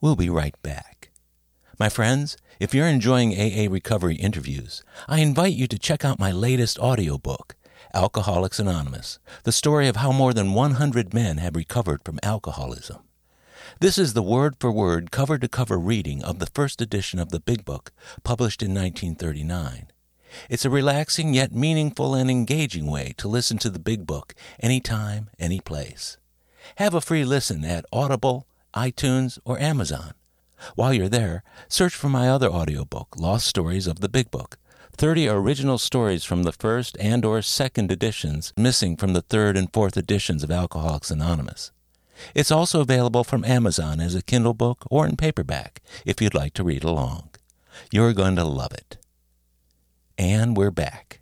We'll 0.00 0.14
be 0.16 0.30
right 0.30 0.54
back. 0.62 1.10
My 1.80 1.88
friends, 1.88 2.36
if 2.58 2.74
you're 2.74 2.88
enjoying 2.88 3.32
AA 3.32 3.70
recovery 3.70 4.16
interviews, 4.16 4.82
I 5.06 5.20
invite 5.20 5.54
you 5.54 5.68
to 5.68 5.78
check 5.78 6.04
out 6.04 6.18
my 6.18 6.32
latest 6.32 6.78
audiobook, 6.78 7.54
Alcoholics 7.94 8.58
Anonymous, 8.58 9.20
the 9.44 9.52
story 9.52 9.86
of 9.86 9.96
how 9.96 10.10
more 10.10 10.34
than 10.34 10.54
100 10.54 11.14
men 11.14 11.38
have 11.38 11.54
recovered 11.54 12.02
from 12.04 12.18
alcoholism. 12.22 12.98
This 13.80 13.96
is 13.96 14.12
the 14.12 14.22
word 14.22 14.56
for 14.58 14.72
word, 14.72 15.12
cover 15.12 15.38
to 15.38 15.46
cover 15.46 15.78
reading 15.78 16.24
of 16.24 16.40
the 16.40 16.46
first 16.46 16.80
edition 16.80 17.20
of 17.20 17.28
the 17.28 17.38
Big 17.40 17.64
Book, 17.64 17.92
published 18.24 18.60
in 18.60 18.74
1939. 18.74 19.86
It's 20.50 20.64
a 20.64 20.70
relaxing 20.70 21.34
yet 21.34 21.52
meaningful 21.52 22.14
and 22.14 22.28
engaging 22.28 22.86
way 22.86 23.14
to 23.18 23.28
listen 23.28 23.58
to 23.58 23.70
the 23.70 23.78
Big 23.78 24.04
Book 24.04 24.34
anytime, 24.58 25.30
any 25.38 25.60
place. 25.60 26.18
Have 26.76 26.92
a 26.92 27.00
free 27.00 27.24
listen 27.24 27.64
at 27.64 27.84
Audible, 27.92 28.48
iTunes, 28.74 29.38
or 29.44 29.58
Amazon. 29.60 30.12
While 30.74 30.92
you're 30.92 31.08
there, 31.08 31.42
search 31.68 31.94
for 31.94 32.08
my 32.08 32.28
other 32.28 32.48
audiobook, 32.48 33.16
Lost 33.16 33.46
Stories 33.46 33.86
of 33.86 34.00
the 34.00 34.08
Big 34.08 34.30
Book. 34.30 34.58
30 34.92 35.28
original 35.28 35.78
stories 35.78 36.24
from 36.24 36.42
the 36.42 36.52
first 36.52 36.96
and 36.98 37.24
or 37.24 37.40
second 37.40 37.92
editions 37.92 38.52
missing 38.56 38.96
from 38.96 39.12
the 39.12 39.22
third 39.22 39.56
and 39.56 39.72
fourth 39.72 39.96
editions 39.96 40.42
of 40.42 40.50
Alcoholics 40.50 41.10
Anonymous. 41.10 41.70
It's 42.34 42.50
also 42.50 42.80
available 42.80 43.22
from 43.22 43.44
Amazon 43.44 44.00
as 44.00 44.16
a 44.16 44.22
Kindle 44.22 44.54
book 44.54 44.84
or 44.90 45.06
in 45.06 45.16
paperback 45.16 45.80
if 46.04 46.20
you'd 46.20 46.34
like 46.34 46.52
to 46.54 46.64
read 46.64 46.82
along. 46.82 47.30
You're 47.92 48.12
going 48.12 48.34
to 48.36 48.44
love 48.44 48.72
it. 48.72 48.96
And 50.18 50.56
we're 50.56 50.72
back. 50.72 51.20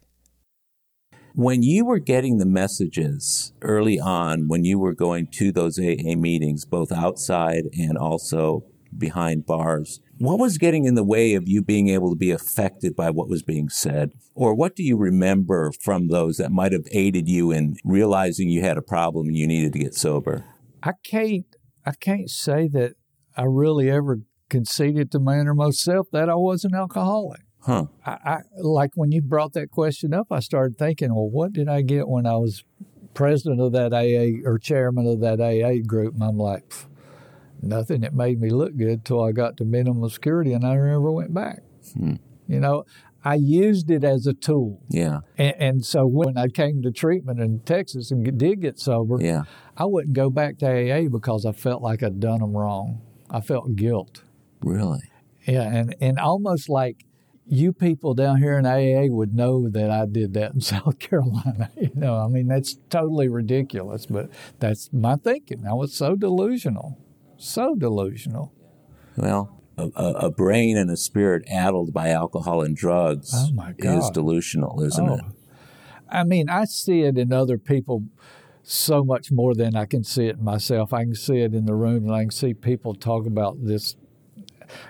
When 1.34 1.62
you 1.62 1.84
were 1.84 1.98
getting 1.98 2.38
the 2.38 2.46
messages 2.46 3.52
early 3.60 4.00
on, 4.00 4.48
when 4.48 4.64
you 4.64 4.78
were 4.78 4.94
going 4.94 5.26
to 5.32 5.52
those 5.52 5.78
AA 5.78 6.16
meetings, 6.16 6.64
both 6.64 6.90
outside 6.90 7.64
and 7.78 7.98
also 7.98 8.64
behind 8.96 9.46
bars, 9.46 10.00
what 10.18 10.38
was 10.38 10.58
getting 10.58 10.84
in 10.84 10.94
the 10.94 11.04
way 11.04 11.34
of 11.34 11.46
you 11.46 11.62
being 11.62 11.88
able 11.88 12.10
to 12.10 12.16
be 12.16 12.30
affected 12.30 12.96
by 12.96 13.10
what 13.10 13.28
was 13.28 13.42
being 13.42 13.68
said? 13.68 14.12
Or 14.34 14.54
what 14.54 14.74
do 14.74 14.82
you 14.82 14.96
remember 14.96 15.72
from 15.80 16.08
those 16.08 16.36
that 16.36 16.52
might 16.52 16.72
have 16.72 16.86
aided 16.90 17.28
you 17.28 17.50
in 17.50 17.76
realizing 17.84 18.48
you 18.48 18.62
had 18.62 18.78
a 18.78 18.82
problem 18.82 19.26
and 19.28 19.36
you 19.36 19.46
needed 19.46 19.72
to 19.74 19.78
get 19.78 19.94
sober? 19.94 20.44
I 20.82 20.92
can't, 21.04 21.46
I 21.84 21.92
can't 21.92 22.30
say 22.30 22.68
that 22.68 22.94
I 23.36 23.44
really 23.44 23.90
ever 23.90 24.20
conceded 24.48 25.10
to 25.12 25.18
my 25.18 25.38
innermost 25.38 25.80
self 25.80 26.06
that 26.12 26.28
I 26.28 26.34
was 26.34 26.64
an 26.64 26.74
alcoholic. 26.74 27.40
Huh. 27.60 27.86
I, 28.04 28.10
I 28.12 28.38
like 28.60 28.92
when 28.94 29.10
you 29.10 29.20
brought 29.20 29.52
that 29.54 29.70
question 29.70 30.14
up, 30.14 30.28
I 30.30 30.40
started 30.40 30.78
thinking, 30.78 31.14
well, 31.14 31.28
what 31.28 31.52
did 31.52 31.68
I 31.68 31.82
get 31.82 32.08
when 32.08 32.24
I 32.24 32.36
was 32.36 32.62
president 33.12 33.60
of 33.60 33.72
that 33.72 33.92
AA 33.92 34.48
or 34.48 34.58
chairman 34.58 35.06
of 35.06 35.20
that 35.20 35.40
AA 35.40 35.84
group? 35.84 36.14
And 36.14 36.22
I'm 36.22 36.38
like, 36.38 36.68
"Pff, 36.68 36.86
nothing. 37.66 38.02
It 38.04 38.14
made 38.14 38.40
me 38.40 38.50
look 38.50 38.76
good 38.76 39.04
till 39.04 39.22
I 39.22 39.32
got 39.32 39.56
to 39.58 39.64
minimum 39.64 40.08
security, 40.10 40.52
and 40.52 40.64
I 40.64 40.74
never 40.74 41.10
went 41.12 41.34
back. 41.34 41.60
Hmm. 41.94 42.14
You 42.46 42.60
know, 42.60 42.84
I 43.24 43.34
used 43.34 43.90
it 43.90 44.04
as 44.04 44.26
a 44.26 44.32
tool, 44.34 44.80
Yeah. 44.88 45.20
and, 45.36 45.54
and 45.58 45.84
so 45.84 46.06
when 46.06 46.38
I 46.38 46.46
came 46.48 46.80
to 46.82 46.92
treatment 46.92 47.40
in 47.40 47.60
Texas 47.60 48.10
and 48.12 48.38
did 48.38 48.60
get 48.60 48.78
sober, 48.78 49.16
Yeah. 49.20 49.42
I 49.76 49.84
wouldn't 49.86 50.14
go 50.14 50.30
back 50.30 50.58
to 50.58 50.66
AA 50.66 51.08
because 51.08 51.44
I 51.44 51.52
felt 51.52 51.82
like 51.82 52.02
I'd 52.04 52.20
done 52.20 52.38
them 52.40 52.56
wrong. 52.56 53.02
I 53.28 53.40
felt 53.40 53.74
guilt. 53.74 54.22
Really? 54.62 55.00
Yeah, 55.46 55.62
and, 55.62 55.94
and 56.00 56.18
almost 56.20 56.68
like 56.68 57.04
you 57.48 57.72
people 57.72 58.14
down 58.14 58.38
here 58.38 58.58
in 58.58 58.66
AA 58.66 59.06
would 59.12 59.34
know 59.34 59.68
that 59.70 59.90
I 59.90 60.06
did 60.06 60.34
that 60.34 60.54
in 60.54 60.60
South 60.74 60.98
Carolina. 61.00 61.70
You 61.76 61.90
know, 61.94 62.16
I 62.16 62.28
mean, 62.28 62.46
that's 62.46 62.76
totally 62.90 63.28
ridiculous, 63.28 64.06
but 64.06 64.30
that's 64.60 64.88
my 64.92 65.16
thinking. 65.16 65.64
I 65.68 65.74
was 65.74 65.94
so 65.94 66.14
delusional, 66.14 66.98
so 67.36 67.74
delusional. 67.74 68.52
Well, 69.16 69.62
a, 69.78 69.84
a 69.84 70.30
brain 70.30 70.76
and 70.76 70.90
a 70.90 70.96
spirit 70.96 71.44
addled 71.50 71.92
by 71.92 72.10
alcohol 72.10 72.62
and 72.62 72.76
drugs 72.76 73.32
Oh, 73.34 73.98
is 73.98 74.10
delusional, 74.10 74.82
isn't 74.82 75.08
it? 75.08 75.20
Oh. 75.22 75.32
I 76.08 76.24
mean, 76.24 76.48
I 76.48 76.64
see 76.64 77.02
it 77.02 77.18
in 77.18 77.32
other 77.32 77.58
people 77.58 78.04
so 78.62 79.04
much 79.04 79.30
more 79.30 79.54
than 79.54 79.76
I 79.76 79.84
can 79.84 80.02
see 80.02 80.26
it 80.26 80.38
in 80.38 80.44
myself. 80.44 80.92
I 80.92 81.04
can 81.04 81.14
see 81.14 81.38
it 81.38 81.54
in 81.54 81.66
the 81.66 81.74
room, 81.74 82.04
and 82.04 82.14
I 82.14 82.22
can 82.22 82.30
see 82.30 82.54
people 82.54 82.94
talk 82.94 83.26
about 83.26 83.64
this, 83.64 83.96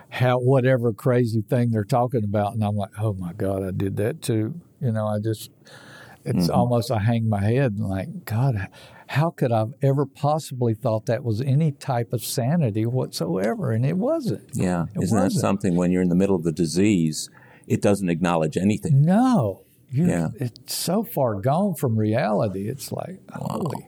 how 0.09 0.39
whatever 0.39 0.93
crazy 0.93 1.43
thing 1.43 1.71
they're 1.71 1.85
talking 1.85 2.25
about, 2.25 2.55
and 2.55 2.65
I'm 2.65 2.77
like, 2.77 2.93
oh 2.99 3.13
my 3.15 3.33
God, 3.33 3.63
I 3.63 3.71
did 3.71 3.97
that 3.97 4.23
too. 4.23 4.61
You 4.81 4.93
know, 4.93 5.07
I 5.07 5.19
just, 5.19 5.51
it's 6.25 6.47
mm-hmm. 6.47 6.55
almost 6.55 6.91
I 6.91 6.99
hang 7.01 7.29
my 7.29 7.43
head 7.43 7.73
and 7.73 7.87
like, 7.87 8.25
God, 8.25 8.69
how 9.09 9.31
could 9.31 9.53
I've 9.53 9.73
ever 9.83 10.05
possibly 10.07 10.75
thought 10.75 11.07
that 11.07 11.23
was 11.25 11.41
any 11.41 11.73
type 11.73 12.13
of 12.13 12.25
sanity 12.25 12.85
whatsoever? 12.87 13.71
And 13.73 13.87
it 13.87 13.97
wasn't. 13.97 14.49
Yeah. 14.53 14.87
It 14.95 15.05
Isn't 15.05 15.17
that 15.17 15.25
wasn't. 15.25 15.41
something 15.41 15.77
when 15.77 15.93
you're 15.93 16.03
in 16.03 16.09
the 16.09 16.15
middle 16.17 16.35
of 16.37 16.43
the 16.43 16.53
disease, 16.53 17.31
it 17.67 17.81
doesn't 17.81 18.09
acknowledge 18.09 18.57
anything? 18.57 19.03
No. 19.03 19.63
You, 19.91 20.07
Yeah. 20.07 20.29
It's 20.41 20.75
so 20.75 21.05
far 21.05 21.37
gone 21.37 21.75
from 21.75 21.97
reality. 21.97 22.69
It's 22.69 22.91
like, 22.91 23.21
holy. 23.33 23.87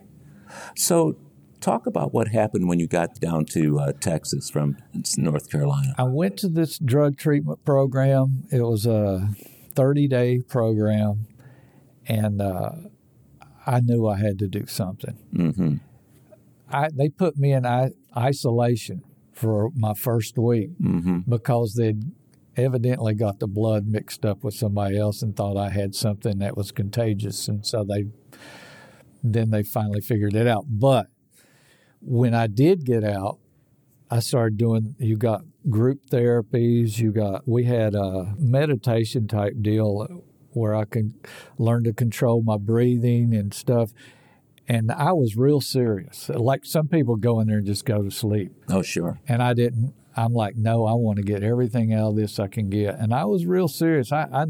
So, 0.75 1.15
talk 1.59 1.85
about 1.85 2.13
what 2.13 2.29
happened 2.29 2.69
when 2.69 2.79
you 2.79 2.87
got 2.87 3.19
down 3.19 3.43
to 3.43 3.79
uh, 3.79 3.91
Texas 3.99 4.49
from 4.49 4.77
North 5.17 5.49
Carolina. 5.51 5.93
I 5.97 6.03
went 6.03 6.37
to 6.37 6.47
this 6.47 6.79
drug 6.79 7.17
treatment 7.17 7.65
program. 7.65 8.45
It 8.51 8.61
was 8.61 8.85
a 8.85 9.29
30 9.75 10.07
day 10.07 10.41
program, 10.47 11.27
and 12.07 12.41
uh, 12.41 12.71
I 13.75 13.79
knew 13.81 14.07
I 14.07 14.17
had 14.17 14.39
to 14.39 14.47
do 14.47 14.65
something. 14.65 15.17
Mm-hmm. 15.33 15.75
I, 16.71 16.89
they 16.93 17.09
put 17.09 17.37
me 17.37 17.51
in 17.53 17.65
I- 17.65 17.91
isolation 18.17 19.03
for 19.33 19.69
my 19.75 19.93
first 19.93 20.37
week 20.37 20.71
Mm-hmm. 20.81 21.19
because 21.29 21.75
they'd 21.75 22.01
evidently 22.57 23.13
got 23.13 23.39
the 23.39 23.47
blood 23.47 23.85
mixed 23.87 24.25
up 24.25 24.43
with 24.43 24.53
somebody 24.53 24.97
else 24.97 25.21
and 25.21 25.35
thought 25.35 25.55
I 25.57 25.69
had 25.69 25.95
something 25.95 26.39
that 26.39 26.57
was 26.57 26.71
contagious, 26.71 27.47
and 27.47 27.65
so 27.65 27.83
they 27.83 28.05
then 29.23 29.49
they 29.51 29.63
finally 29.63 30.01
figured 30.01 30.35
it 30.35 30.47
out. 30.47 30.65
But 30.67 31.07
when 32.01 32.33
I 32.33 32.47
did 32.47 32.85
get 32.85 33.03
out, 33.03 33.37
I 34.09 34.19
started 34.19 34.57
doing. 34.57 34.95
You 34.99 35.15
got 35.17 35.41
group 35.69 35.99
therapies. 36.09 36.97
You 36.99 37.11
got. 37.11 37.47
We 37.47 37.65
had 37.65 37.93
a 37.95 38.33
meditation 38.37 39.27
type 39.27 39.53
deal 39.61 40.23
where 40.51 40.75
I 40.75 40.85
can 40.85 41.13
learn 41.57 41.83
to 41.85 41.93
control 41.93 42.41
my 42.41 42.57
breathing 42.57 43.33
and 43.33 43.53
stuff. 43.53 43.91
And 44.67 44.91
I 44.91 45.13
was 45.13 45.35
real 45.35 45.61
serious. 45.61 46.29
Like 46.29 46.65
some 46.65 46.87
people 46.87 47.15
go 47.15 47.39
in 47.39 47.47
there 47.47 47.57
and 47.57 47.65
just 47.65 47.85
go 47.85 48.03
to 48.03 48.11
sleep 48.11 48.51
Oh, 48.69 48.81
sure. 48.83 49.19
and 49.27 49.41
I 49.41 49.53
didn't. 49.53 49.93
I'm 50.15 50.33
like, 50.33 50.55
no, 50.57 50.85
I 50.85 50.93
want 50.93 51.17
to 51.17 51.23
get 51.23 51.43
everything 51.43 51.93
out 51.93 52.09
of 52.09 52.15
this 52.17 52.39
I 52.39 52.47
can 52.47 52.69
get, 52.69 52.99
and 52.99 53.13
I 53.13 53.25
was 53.25 53.45
real 53.45 53.67
serious. 53.67 54.11
I, 54.11 54.27
I 54.31 54.45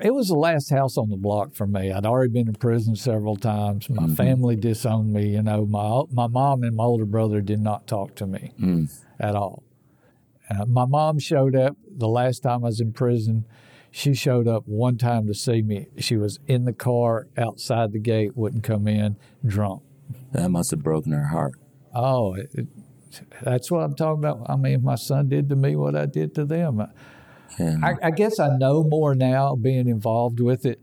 it 0.00 0.12
was 0.12 0.26
the 0.28 0.34
last 0.34 0.70
house 0.70 0.98
on 0.98 1.08
the 1.08 1.16
block 1.16 1.54
for 1.54 1.66
me. 1.68 1.92
I'd 1.92 2.04
already 2.04 2.32
been 2.32 2.48
in 2.48 2.54
prison 2.54 2.96
several 2.96 3.36
times. 3.36 3.88
My 3.88 4.08
family 4.14 4.56
disowned 4.56 5.12
me. 5.12 5.28
You 5.30 5.42
know, 5.42 5.64
my 5.64 6.02
my 6.12 6.26
mom 6.26 6.62
and 6.64 6.76
my 6.76 6.84
older 6.84 7.06
brother 7.06 7.40
did 7.40 7.60
not 7.60 7.86
talk 7.86 8.14
to 8.16 8.26
me 8.26 8.52
Mm. 8.60 8.92
at 9.20 9.34
all. 9.36 9.62
Uh, 10.50 10.66
my 10.66 10.84
mom 10.84 11.18
showed 11.18 11.56
up 11.56 11.76
the 11.88 12.08
last 12.08 12.40
time 12.42 12.64
I 12.64 12.68
was 12.68 12.80
in 12.80 12.92
prison. 12.92 13.46
She 13.96 14.12
showed 14.12 14.48
up 14.48 14.64
one 14.66 14.98
time 14.98 15.28
to 15.28 15.34
see 15.34 15.62
me. 15.62 15.86
She 15.98 16.16
was 16.16 16.40
in 16.48 16.64
the 16.64 16.72
car 16.72 17.28
outside 17.38 17.92
the 17.92 18.00
gate, 18.00 18.36
wouldn't 18.36 18.64
come 18.64 18.88
in, 18.88 19.16
drunk. 19.46 19.84
That 20.32 20.48
must 20.48 20.72
have 20.72 20.82
broken 20.82 21.12
her 21.12 21.28
heart. 21.28 21.54
Oh, 21.94 22.34
it, 22.34 22.50
it, 22.54 22.66
that's 23.40 23.70
what 23.70 23.84
I'm 23.84 23.94
talking 23.94 24.18
about. 24.18 24.50
I 24.50 24.56
mean, 24.56 24.82
my 24.82 24.96
son 24.96 25.28
did 25.28 25.48
to 25.50 25.54
me 25.54 25.76
what 25.76 25.94
I 25.94 26.06
did 26.06 26.34
to 26.34 26.44
them, 26.44 26.80
I, 26.80 26.88
Yeah. 27.56 27.76
I, 27.84 28.08
I 28.08 28.10
guess 28.10 28.40
I 28.40 28.56
know 28.56 28.82
more 28.82 29.14
now 29.14 29.54
being 29.54 29.86
involved 29.86 30.40
with 30.40 30.66
it 30.66 30.82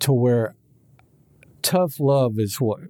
to 0.00 0.12
where 0.12 0.56
tough 1.62 2.00
love 2.00 2.32
is 2.40 2.60
what 2.60 2.80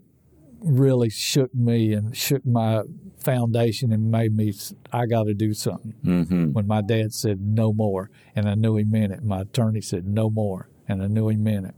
really 0.61 1.11
shook 1.11 1.55
me 1.55 1.93
and 1.93 2.17
shook 2.17 2.45
my 2.45 2.83
foundation 3.19 3.93
and 3.93 4.11
made 4.11 4.35
me 4.37 4.53
I 4.93 5.07
got 5.07 5.25
to 5.25 5.35
do 5.35 5.55
something. 5.55 5.95
mm-hmm. 6.05 6.53
When 6.53 6.67
my 6.67 6.81
dad 6.83 7.13
said 7.13 7.41
no 7.41 7.73
more, 7.73 8.11
and 8.35 8.49
I 8.49 8.55
knew 8.55 8.77
he 8.77 8.85
meant 8.85 9.13
it. 9.13 9.23
My 9.25 9.43
attorney 9.43 9.81
said 9.81 10.07
no 10.07 10.31
more, 10.31 10.69
and 10.89 11.03
I 11.03 11.07
knew 11.07 11.29
he 11.29 11.37
meant 11.37 11.67
it. 11.67 11.75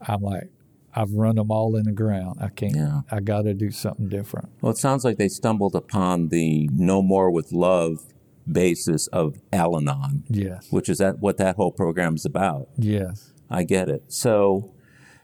I'm 0.00 0.20
like, 0.22 0.50
I've 0.94 1.12
run 1.12 1.36
them 1.36 1.50
all 1.50 1.74
in 1.76 1.84
the 1.84 1.92
ground. 1.92 2.38
I 2.40 2.48
can't. 2.48 2.76
Yeah. 2.76 3.00
I 3.10 3.20
got 3.20 3.42
to 3.42 3.54
do 3.54 3.70
something 3.70 4.08
different. 4.08 4.50
Well, 4.60 4.70
it 4.72 4.78
sounds 4.78 5.04
like 5.04 5.16
they 5.18 5.28
stumbled 5.28 5.74
upon 5.74 6.28
the 6.28 6.68
No 6.72 7.02
More 7.02 7.30
with 7.30 7.50
Love 7.52 8.04
basis 8.50 9.06
of 9.08 9.36
Al 9.52 9.76
Anon, 9.76 10.24
Yes. 10.28 10.70
which 10.70 10.88
is 10.88 10.98
that 10.98 11.18
what 11.18 11.36
that 11.38 11.56
whole 11.56 11.72
program 11.72 12.14
is 12.14 12.24
about. 12.24 12.68
Yes. 12.76 13.32
I 13.50 13.64
get 13.64 13.88
it. 13.88 14.04
So 14.08 14.72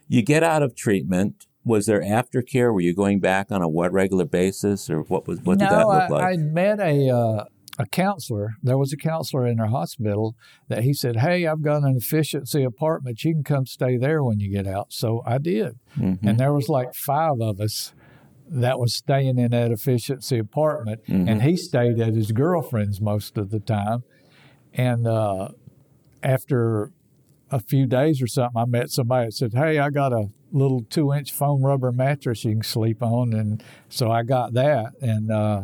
you 0.09 0.23
get 0.23 0.43
out 0.43 0.63
of 0.63 0.75
treatment. 0.75 1.47
Was 1.65 1.87
there 1.87 2.01
aftercare? 2.01 2.73
Were 2.73 2.81
you 2.81 2.95
going 2.95 3.21
back 3.21 3.53
on 3.53 3.61
a 3.63 3.69
what 3.69 3.93
regular 3.93 4.25
basis, 4.25 4.89
or 4.89 5.01
what 5.03 5.27
was 5.29 5.41
what 5.41 5.59
did 5.59 5.67
no, 5.71 5.71
that 5.71 5.87
look 5.87 6.03
I, 6.03 6.09
like? 6.09 6.25
I 6.25 6.37
met 6.37 6.81
a 6.81 7.11
uh, 7.11 7.45
a 7.79 7.87
counselor. 7.87 8.55
There 8.63 8.79
was 8.79 8.93
a 8.93 8.97
counselor 8.97 9.47
in 9.47 9.61
our 9.61 9.69
hospital 9.69 10.35
that 10.69 10.83
he 10.85 10.95
said, 10.95 11.17
"Hey, 11.17 11.47
I've 11.47 11.63
got 11.63 11.83
an 11.83 11.97
efficiency 11.97 12.63
apartment. 12.65 13.23
You 13.25 13.35
can 13.35 13.45
come 13.45 13.67
stay 13.67 13.97
there 13.99 14.25
when 14.25 14.41
you 14.41 14.51
get 14.51 14.67
out." 14.67 14.93
So 14.93 15.23
I 15.27 15.39
did, 15.39 15.79
Mm-hmm. 15.99 16.27
and 16.27 16.39
there 16.41 16.53
was 16.53 16.69
like 16.69 16.95
five 16.95 17.41
of 17.41 17.61
us 17.61 17.93
that 18.49 18.79
was 18.81 18.95
staying 18.95 19.39
in 19.39 19.51
that 19.51 19.71
efficiency 19.71 20.39
apartment, 20.39 21.01
Mm-hmm. 21.07 21.29
and 21.29 21.43
he 21.43 21.57
stayed 21.57 22.01
at 22.01 22.15
his 22.15 22.33
girlfriend's 22.33 23.01
most 23.01 23.37
of 23.39 23.51
the 23.51 23.61
time. 23.61 24.03
And 24.73 25.07
uh, 25.07 25.49
after 26.23 26.91
a 27.51 27.61
few 27.61 27.87
days 27.87 28.23
or 28.23 28.27
something, 28.27 28.61
I 28.61 28.65
met 28.65 28.91
somebody 28.91 29.27
that 29.27 29.33
said, 29.33 29.55
"Hey, 29.55 29.79
I 29.79 29.91
got 29.91 30.13
a 30.13 30.29
little 30.53 30.85
two-inch 30.89 31.33
foam 31.33 31.63
rubber 31.63 31.93
mattress 31.93 32.45
you 32.45 32.53
can 32.53 32.63
sleep 32.63 33.03
on," 33.03 33.33
and 33.33 33.63
so 33.89 34.11
I 34.11 34.23
got 34.23 34.53
that, 34.55 34.93
and 35.01 35.31
uh, 35.31 35.63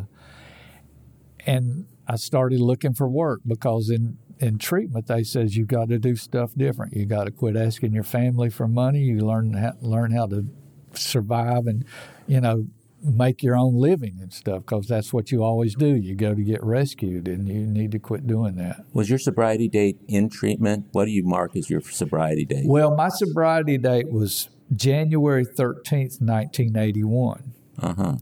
and 1.45 1.85
I 2.07 2.15
started 2.15 2.59
looking 2.59 2.93
for 2.93 3.07
work 3.07 3.41
because 3.45 3.89
in 3.89 4.17
in 4.39 4.57
treatment 4.59 5.07
they 5.07 5.23
says 5.23 5.57
you 5.57 5.65
got 5.65 5.89
to 5.89 5.97
do 5.97 6.15
stuff 6.15 6.53
different. 6.55 6.93
You 6.95 7.05
got 7.05 7.25
to 7.25 7.31
quit 7.31 7.55
asking 7.55 7.93
your 7.93 8.03
family 8.03 8.49
for 8.49 8.67
money. 8.67 8.99
You 8.99 9.19
learn 9.19 9.53
how, 9.53 9.73
learn 9.81 10.11
how 10.11 10.27
to 10.27 10.45
survive 10.93 11.67
and 11.67 11.85
you 12.27 12.41
know 12.41 12.67
make 13.03 13.43
your 13.43 13.55
own 13.55 13.75
living 13.75 14.17
and 14.21 14.33
stuff 14.33 14.63
because 14.65 14.87
that's 14.87 15.13
what 15.13 15.31
you 15.31 15.43
always 15.43 15.75
do. 15.75 15.95
You 15.95 16.15
go 16.15 16.33
to 16.33 16.41
get 16.43 16.63
rescued, 16.63 17.27
and 17.27 17.47
you 17.47 17.65
need 17.65 17.91
to 17.91 17.99
quit 17.99 18.25
doing 18.27 18.55
that. 18.55 18.83
was 18.93 19.09
your 19.09 19.19
sobriety 19.19 19.67
date 19.69 19.97
in 20.07 20.29
treatment? 20.29 20.85
What 20.91 21.05
do 21.05 21.11
you 21.11 21.23
mark 21.23 21.55
as 21.55 21.69
your 21.69 21.81
sobriety 21.81 22.45
date? 22.45 22.65
Well, 22.67 22.95
my 22.95 23.09
sobriety 23.09 23.77
date 23.77 24.09
was 24.11 24.49
January 24.75 25.45
thirteenth, 25.45 26.19
nineteen 26.21 26.75
eighty 26.77 27.03
one, 27.03 27.53
Uh 27.79 27.93
huh. 27.93 28.15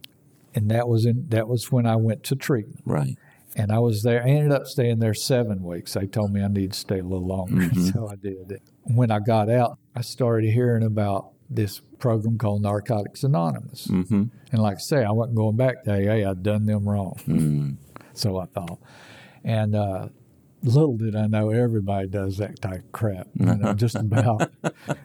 and 0.53 0.69
that 0.71 0.88
was 0.88 1.05
in 1.05 1.26
that 1.30 1.47
was 1.47 1.71
when 1.71 1.86
I 1.86 1.95
went 1.95 2.23
to 2.26 2.36
treatment. 2.36 2.82
Right. 2.86 3.17
And 3.57 3.71
I 3.71 3.80
was 3.80 4.03
there. 4.03 4.21
I 4.21 4.28
ended 4.30 4.51
up 4.51 4.67
staying 4.67 4.99
there 4.99 5.13
seven 5.13 5.63
weeks. 5.63 5.93
They 5.93 6.07
told 6.07 6.34
me 6.34 6.43
I 6.43 6.49
needed 6.49 6.73
to 6.73 6.80
stay 6.80 6.99
a 6.99 7.03
little 7.03 7.26
longer, 7.26 7.69
so 7.93 8.09
I 8.09 8.15
did. 8.15 8.59
When 8.84 9.11
I 9.11 9.19
got 9.19 9.49
out, 9.49 9.80
I 9.95 10.01
started 10.01 10.51
hearing 10.51 10.84
about 10.84 11.32
this 11.50 11.80
program 12.00 12.38
called 12.38 12.62
Narcotics 12.62 13.24
Anonymous, 13.24 13.88
Mm-hmm. 13.88 14.24
and 14.52 14.62
like 14.62 14.78
I 14.78 14.80
say, 14.80 15.04
I 15.04 15.12
wasn't 15.12 15.36
going 15.38 15.56
back 15.56 15.84
to 15.84 15.91
AA. 15.91 16.30
I'd 16.30 16.43
done 16.43 16.66
them 16.66 16.88
wrong, 16.88 17.16
Mm. 17.28 17.78
so 18.14 18.38
I 18.38 18.46
thought. 18.46 18.80
And 19.43 19.76
uh, 19.76 20.10
little 20.64 20.98
did 20.98 21.16
I 21.16 21.28
know, 21.28 21.52
everybody 21.52 22.08
does 22.08 22.38
that 22.38 22.62
type 22.62 22.80
of 22.86 22.91
crap. 22.91 23.28
You 23.36 23.46
know, 23.56 23.74
just 23.86 23.96
about. 23.96 24.52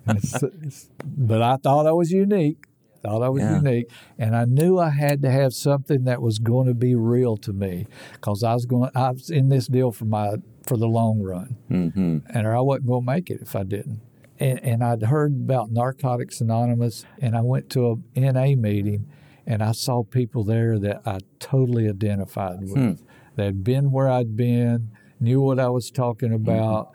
It's, 0.08 0.42
it's, 0.42 0.88
but 1.04 1.42
I 1.42 1.56
thought 1.56 1.86
I 1.86 1.92
was 1.92 2.10
unique. 2.10 2.64
Thought 3.02 3.22
I 3.22 3.28
was 3.30 3.42
Yeah. 3.42 3.56
unique, 3.56 3.90
and 4.18 4.36
I 4.36 4.44
knew 4.44 4.78
I 4.78 4.90
had 4.90 5.22
to 5.22 5.30
have 5.30 5.54
something 5.54 6.04
that 6.04 6.20
was 6.20 6.38
going 6.38 6.66
to 6.66 6.74
be 6.74 6.94
real 6.94 7.36
to 7.38 7.52
me, 7.52 7.86
because 8.12 8.42
I 8.44 8.52
was 8.54 8.66
going. 8.66 8.90
I 8.94 9.10
was 9.10 9.30
in 9.30 9.48
this 9.48 9.66
deal 9.68 9.90
for 9.90 10.04
my 10.04 10.34
for 10.66 10.76
the 10.76 10.86
long 10.88 11.20
run, 11.22 11.56
Mm-hmm. 11.70 12.18
and 12.34 12.46
I 12.46 12.60
wasn't 12.60 12.86
going 12.88 13.02
to 13.06 13.12
make 13.12 13.30
it 13.30 13.40
if 13.42 13.56
I 13.56 13.62
didn't. 13.62 14.00
And, 14.40 14.58
and 14.64 14.82
I'd 14.82 15.02
heard 15.02 15.32
about 15.32 15.70
Narcotics 15.70 16.40
Anonymous, 16.40 17.04
and 17.20 17.36
I 17.36 17.42
went 17.42 17.68
to 17.70 18.02
a 18.16 18.20
NA 18.20 18.56
meeting, 18.56 19.06
and 19.46 19.62
I 19.62 19.72
saw 19.72 20.02
people 20.02 20.42
there 20.44 20.78
that 20.78 21.02
I 21.04 21.18
totally 21.38 21.88
identified 21.88 22.62
with. 22.62 22.72
Hmm. 22.74 22.92
They'd 23.36 23.62
been 23.62 23.92
where 23.92 24.08
I'd 24.08 24.36
been, 24.36 24.90
knew 25.20 25.42
what 25.42 25.60
I 25.60 25.68
was 25.68 25.90
talking 25.90 26.30
hmm. 26.30 26.36
about, 26.36 26.92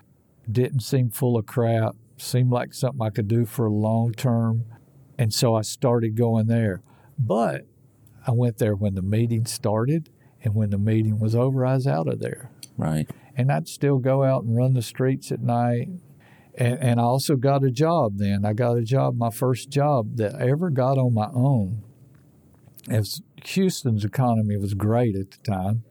didn't 0.52 0.82
seem 0.82 1.12
full 1.12 1.38
of 1.38 1.46
crap, 1.46 1.96
seemed 2.18 2.52
like 2.52 2.74
something 2.74 3.06
I 3.06 3.12
could 3.12 3.28
do 3.28 3.46
for 3.46 3.68
a 3.68 3.74
long 3.74 4.14
term. 4.14 4.66
And 5.18 5.34
so 5.34 5.56
I 5.56 5.62
started 5.62 6.16
going 6.16 6.48
there. 6.48 6.82
But 7.18 7.66
I 8.28 8.32
went 8.32 8.58
there 8.58 8.76
when 8.76 8.96
the 8.96 9.02
meeting 9.02 9.46
started, 9.46 10.10
and 10.43 10.56
when 10.56 10.72
the 10.72 10.78
meeting 10.78 11.20
was 11.20 11.36
over, 11.36 11.66
I 11.66 11.76
was 11.76 11.88
out 11.88 12.08
of 12.08 12.20
there 12.20 12.50
Right. 12.78 13.10
and 13.38 13.52
I'd 13.52 13.68
still 13.68 14.00
go 14.00 14.24
out 14.24 14.43
and 14.43 14.56
run 14.56 14.74
the 14.74 14.82
streets 14.82 15.32
at 15.32 15.41
night. 15.41 15.89
And, 16.58 16.80
and 16.82 16.99
I 16.99 17.03
also 17.03 17.36
got 17.36 17.64
a 17.64 17.72
job 17.72 18.18
then. 18.18 18.45
I 18.45 18.53
got 18.53 18.78
a 18.78 18.82
job, 18.82 19.18
my 19.18 19.30
first 19.30 19.70
job 19.70 20.18
that 20.18 20.36
I 20.36 20.49
ever 20.49 20.70
got 20.70 20.97
on 20.97 21.14
my 21.14 21.30
own. 21.34 21.84
As 22.89 23.22
Houston's 23.43 24.06
economy 24.06 24.58
was 24.58 24.74
great 24.74 25.16
at 25.16 25.32
the 25.32 25.38
time, 25.39 25.84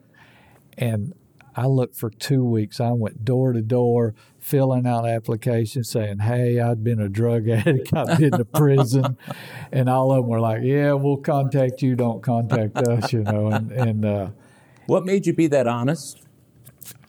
and 0.79 1.13
I 1.57 1.67
looked 1.67 1.97
for 1.97 2.11
two 2.11 2.45
weeks. 2.45 2.81
I 2.81 2.93
went 2.93 3.25
door 3.25 3.53
to 3.53 3.63
door, 3.63 4.15
filling 4.39 4.87
out 4.87 5.07
applications, 5.07 5.91
saying, 5.91 6.21
"Hey, 6.21 6.61
I'd 6.61 6.83
been 6.83 7.01
a 7.01 7.09
drug 7.09 7.49
addict. 7.49 7.93
I've 7.95 8.19
been 8.19 8.33
to 8.33 8.45
prison," 8.45 9.17
and 9.73 9.89
all 9.89 10.13
of 10.13 10.19
them 10.19 10.29
were 10.29 10.41
like, 10.41 10.63
"Yeah, 10.63 10.93
we'll 10.93 11.17
contact 11.19 11.83
you. 11.83 11.95
Don't 11.97 12.23
contact 12.23 12.77
us," 12.79 13.13
you 13.13 13.23
know. 13.23 13.49
And 13.49 13.71
and 13.73 14.05
uh, 14.05 14.29
What 14.87 15.05
made 15.05 15.27
you 15.27 15.33
be 15.33 15.47
that 15.49 15.67
honest? 15.67 16.23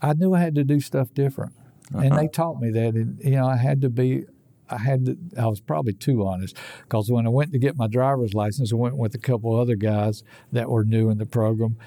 I 0.01 0.13
knew 0.13 0.33
I 0.33 0.39
had 0.39 0.55
to 0.55 0.63
do 0.63 0.79
stuff 0.79 1.13
different, 1.13 1.53
and 1.93 2.11
Uh-huh. 2.11 2.21
they 2.21 2.27
taught 2.27 2.59
me 2.61 2.71
that. 2.71 2.95
And 2.95 3.19
you 3.23 3.31
know, 3.31 3.47
I 3.47 3.57
had 3.57 3.81
to 3.81 3.89
be. 3.89 4.23
I 4.69 4.77
had 4.79 5.05
to. 5.05 5.17
I 5.37 5.45
was 5.47 5.61
probably 5.61 5.93
too 5.93 6.25
honest 6.25 6.57
because 6.83 7.11
when 7.11 7.25
I 7.27 7.29
went 7.29 7.51
to 7.53 7.59
get 7.59 7.77
my 7.77 7.87
driver's 7.87 8.33
license, 8.33 8.73
I 8.73 8.75
went 8.75 8.97
with 8.97 9.13
a 9.13 9.19
couple 9.19 9.55
other 9.55 9.75
guys 9.75 10.23
that 10.51 10.69
were 10.69 10.83
new 10.83 11.09
in 11.11 11.19
the 11.19 11.25
program, 11.27 11.77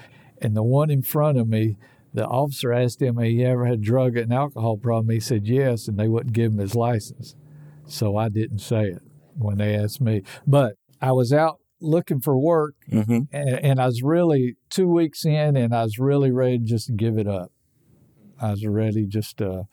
and 0.41 0.55
the 0.55 0.63
one 0.63 0.89
in 0.89 1.01
front 1.01 1.37
of 1.37 1.47
me. 1.47 1.77
The 2.11 2.25
officer 2.25 2.71
asked 2.73 3.01
him, 3.03 3.17
"Have 3.17 3.27
you 3.27 3.45
ever 3.45 3.65
had 3.65 3.75
a 3.75 3.81
drug 3.81 4.17
and 4.17 4.33
alcohol 4.33 4.77
problem?" 4.77 5.09
He 5.13 5.19
said, 5.19 5.45
"Yes," 5.45 5.87
and 5.87 5.99
they 5.99 6.07
wouldn't 6.07 6.33
give 6.33 6.53
him 6.53 6.57
his 6.57 6.73
license, 6.73 7.35
so 7.85 8.17
I 8.17 8.29
didn't 8.29 8.59
say 8.59 8.85
it 8.89 9.01
when 9.37 9.57
they 9.59 9.75
asked 9.75 10.01
me. 10.01 10.23
But 10.47 10.73
I 11.01 11.11
was 11.11 11.31
out 11.31 11.59
looking 11.81 12.19
for 12.19 12.35
work, 12.37 12.73
Mm-hmm. 12.91 13.19
and, 13.31 13.49
and 13.63 13.79
I 13.79 13.85
was 13.85 14.01
really 14.01 14.55
two 14.71 14.87
weeks 14.89 15.23
in, 15.23 15.55
and 15.55 15.71
I 15.75 15.83
was 15.83 15.99
really 15.99 16.31
ready 16.31 16.57
to 16.57 16.65
just 16.65 16.95
give 16.95 17.17
it 17.19 17.27
up. 17.27 17.51
I 18.41 18.51
was 18.51 18.65
ready 18.65 19.05
just 19.05 19.41
uh 19.41 19.63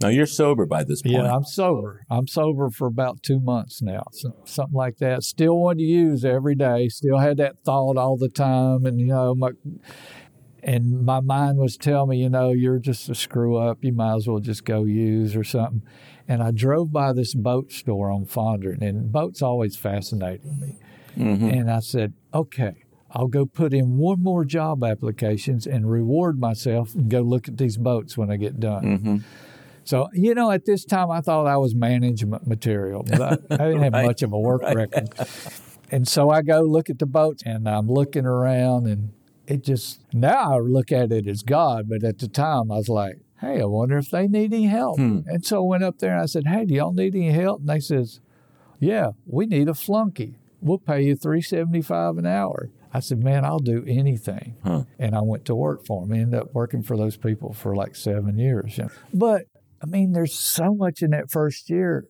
Now 0.00 0.08
you're 0.08 0.26
sober 0.26 0.66
by 0.66 0.84
this 0.84 1.02
point. 1.02 1.14
yeah 1.14 1.34
I'm 1.34 1.44
sober. 1.44 2.02
I'm 2.10 2.26
sober 2.26 2.70
for 2.70 2.86
about 2.86 3.22
two 3.22 3.40
months 3.40 3.82
now 3.82 4.04
so, 4.12 4.34
something 4.44 4.74
like 4.74 4.98
that. 4.98 5.22
Still 5.22 5.58
want 5.58 5.78
to 5.78 5.84
use 5.84 6.24
every 6.24 6.54
day. 6.54 6.88
Still 6.88 7.18
had 7.18 7.36
that 7.38 7.56
thought 7.64 7.96
all 7.96 8.16
the 8.16 8.28
time 8.28 8.86
and 8.86 9.00
you 9.00 9.06
know 9.06 9.34
my 9.34 9.50
and 10.62 11.04
my 11.06 11.20
mind 11.20 11.58
was 11.58 11.76
telling 11.78 12.10
me 12.10 12.18
you 12.18 12.28
know 12.28 12.50
you're 12.52 12.78
just 12.78 13.08
a 13.08 13.14
screw 13.14 13.56
up. 13.56 13.78
You 13.82 13.92
might 13.92 14.16
as 14.16 14.28
well 14.28 14.40
just 14.40 14.64
go 14.64 14.84
use 14.84 15.34
or 15.36 15.44
something. 15.44 15.82
And 16.28 16.42
I 16.42 16.52
drove 16.52 16.92
by 16.92 17.12
this 17.12 17.34
boat 17.34 17.72
store 17.72 18.10
on 18.10 18.24
Fondren 18.24 18.80
and 18.82 19.10
boats 19.10 19.42
always 19.42 19.76
fascinated 19.76 20.58
me. 20.60 20.76
And 21.50 21.70
I 21.70 21.80
said 21.80 22.12
okay 22.32 22.84
I'll 23.12 23.26
go 23.26 23.44
put 23.46 23.74
in 23.74 23.96
one 23.98 24.22
more 24.22 24.44
job 24.44 24.84
applications 24.84 25.66
and 25.66 25.90
reward 25.90 26.38
myself 26.38 26.94
and 26.94 27.10
go 27.10 27.20
look 27.20 27.48
at 27.48 27.58
these 27.58 27.76
boats 27.76 28.16
when 28.16 28.30
I 28.30 28.36
get 28.36 28.60
done. 28.60 28.84
Mm-hmm. 28.84 29.16
So, 29.84 30.08
you 30.12 30.34
know, 30.34 30.50
at 30.50 30.66
this 30.66 30.84
time 30.84 31.10
I 31.10 31.20
thought 31.20 31.46
I 31.46 31.56
was 31.56 31.74
management 31.74 32.46
material, 32.46 33.02
but 33.02 33.20
I, 33.20 33.54
I 33.54 33.56
didn't 33.56 33.82
have 33.82 33.92
Right, 34.00 34.06
much 34.06 34.22
of 34.22 34.32
a 34.32 34.38
work 34.38 34.62
record. 34.62 35.08
And 35.90 36.06
so 36.06 36.30
I 36.30 36.42
go 36.42 36.60
look 36.60 36.88
at 36.88 37.00
the 37.00 37.06
boats 37.06 37.42
and 37.44 37.68
I'm 37.68 37.88
looking 37.88 38.24
around 38.26 38.86
and 38.86 39.12
it 39.48 39.64
just, 39.64 40.00
now 40.14 40.54
I 40.54 40.58
look 40.60 40.92
at 40.92 41.10
it 41.10 41.26
as 41.26 41.42
God, 41.42 41.88
but 41.88 42.04
at 42.04 42.18
the 42.18 42.28
time 42.28 42.70
I 42.70 42.76
was 42.76 42.88
like, 42.88 43.18
hey, 43.40 43.60
I 43.60 43.64
wonder 43.64 43.98
if 43.98 44.10
they 44.10 44.28
need 44.28 44.52
any 44.52 44.66
help. 44.66 44.98
And 45.26 45.44
so 45.44 45.64
I 45.64 45.66
went 45.66 45.82
up 45.82 45.98
there 45.98 46.12
and 46.12 46.22
I 46.22 46.26
said, 46.26 46.46
hey, 46.46 46.66
do 46.66 46.74
y'all 46.74 46.92
need 46.92 47.16
any 47.16 47.32
help? 47.32 47.60
And 47.60 47.68
they 47.68 47.80
says, 47.80 48.20
yeah, 48.78 49.10
we 49.26 49.46
need 49.46 49.68
a 49.68 49.74
flunky. 49.74 50.36
We'll 50.60 50.78
pay 50.78 51.02
you 51.02 51.16
three 51.16 51.40
seventy 51.42 51.82
five 51.82 52.18
an 52.18 52.26
hour. 52.26 52.70
I 52.92 53.00
said, 53.00 53.22
man, 53.22 53.44
I'll 53.44 53.60
do 53.60 53.84
anything. 53.86 54.56
Huh. 54.64 54.84
And 54.98 55.14
I 55.14 55.20
went 55.22 55.44
to 55.46 55.54
work 55.54 55.86
for 55.86 56.02
them. 56.02 56.12
Ended 56.12 56.40
up 56.40 56.54
working 56.54 56.82
for 56.82 56.96
those 56.96 57.16
people 57.16 57.52
for 57.52 57.74
like 57.74 57.94
seven 57.94 58.38
years. 58.38 58.78
you 58.78 58.84
know. 58.84 58.90
But 59.14 59.46
I 59.82 59.86
mean, 59.86 60.12
there's 60.12 60.34
so 60.34 60.74
much 60.74 61.02
in 61.02 61.10
that 61.10 61.30
first 61.30 61.70
year. 61.70 62.08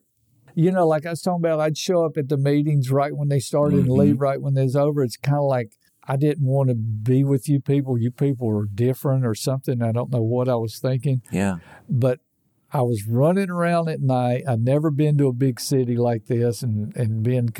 You 0.55 0.73
know, 0.73 0.87
like 0.87 1.07
I 1.07 1.11
was 1.11 1.23
talking 1.23 1.41
about, 1.41 1.61
I'd 1.61 1.79
show 1.79 2.05
up 2.05 2.17
at 2.17 2.29
the 2.29 2.37
meetings 2.37 2.91
right 2.91 3.15
when 3.15 3.29
they 3.29 3.39
started 3.39 3.81
and 3.81 3.91
leave 3.91 4.15
mm-hmm. 4.15 4.23
right 4.23 4.43
when 4.43 4.55
they 4.55 4.65
was 4.65 4.75
over. 4.75 5.03
It's 5.03 5.17
kind 5.17 5.39
of 5.39 5.45
like 5.45 5.77
I 6.09 6.17
didn't 6.17 6.47
want 6.47 6.71
to 6.71 6.75
be 6.75 7.23
with 7.23 7.49
you 7.49 7.61
people. 7.61 7.97
You 7.97 8.11
people 8.11 8.49
were 8.49 8.67
different 8.67 9.25
or 9.25 9.35
something. 9.35 9.81
I 9.81 9.93
don't 9.93 10.11
know 10.11 10.23
what 10.23 10.49
I 10.49 10.57
was 10.57 10.79
thinking. 10.79 11.23
Yeah. 11.31 11.59
But 11.89 12.19
I 12.73 12.83
was 12.83 13.07
running 13.07 13.51
around 13.51 13.89
at 13.89 14.01
night. 14.01 14.45
I'd 14.49 14.65
never 14.65 14.91
been 14.91 15.19
to 15.19 15.29
a 15.29 15.33
big 15.33 15.61
city 15.61 15.97
like 15.97 16.27
this, 16.27 16.63
and 16.63 16.95
and 16.97 17.23
being, 17.23 17.51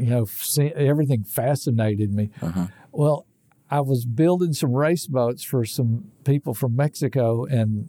you 0.00 0.10
know, 0.10 0.26
everything 0.74 1.24
fascinated 1.24 2.12
me. 2.12 2.30
Uh-huh. 2.40 2.66
Well, 2.92 3.26
I 3.70 3.80
was 3.80 4.04
building 4.04 4.52
some 4.52 4.72
race 4.72 5.06
boats 5.06 5.44
for 5.44 5.64
some 5.64 6.10
people 6.24 6.54
from 6.54 6.74
Mexico, 6.74 7.44
and 7.44 7.88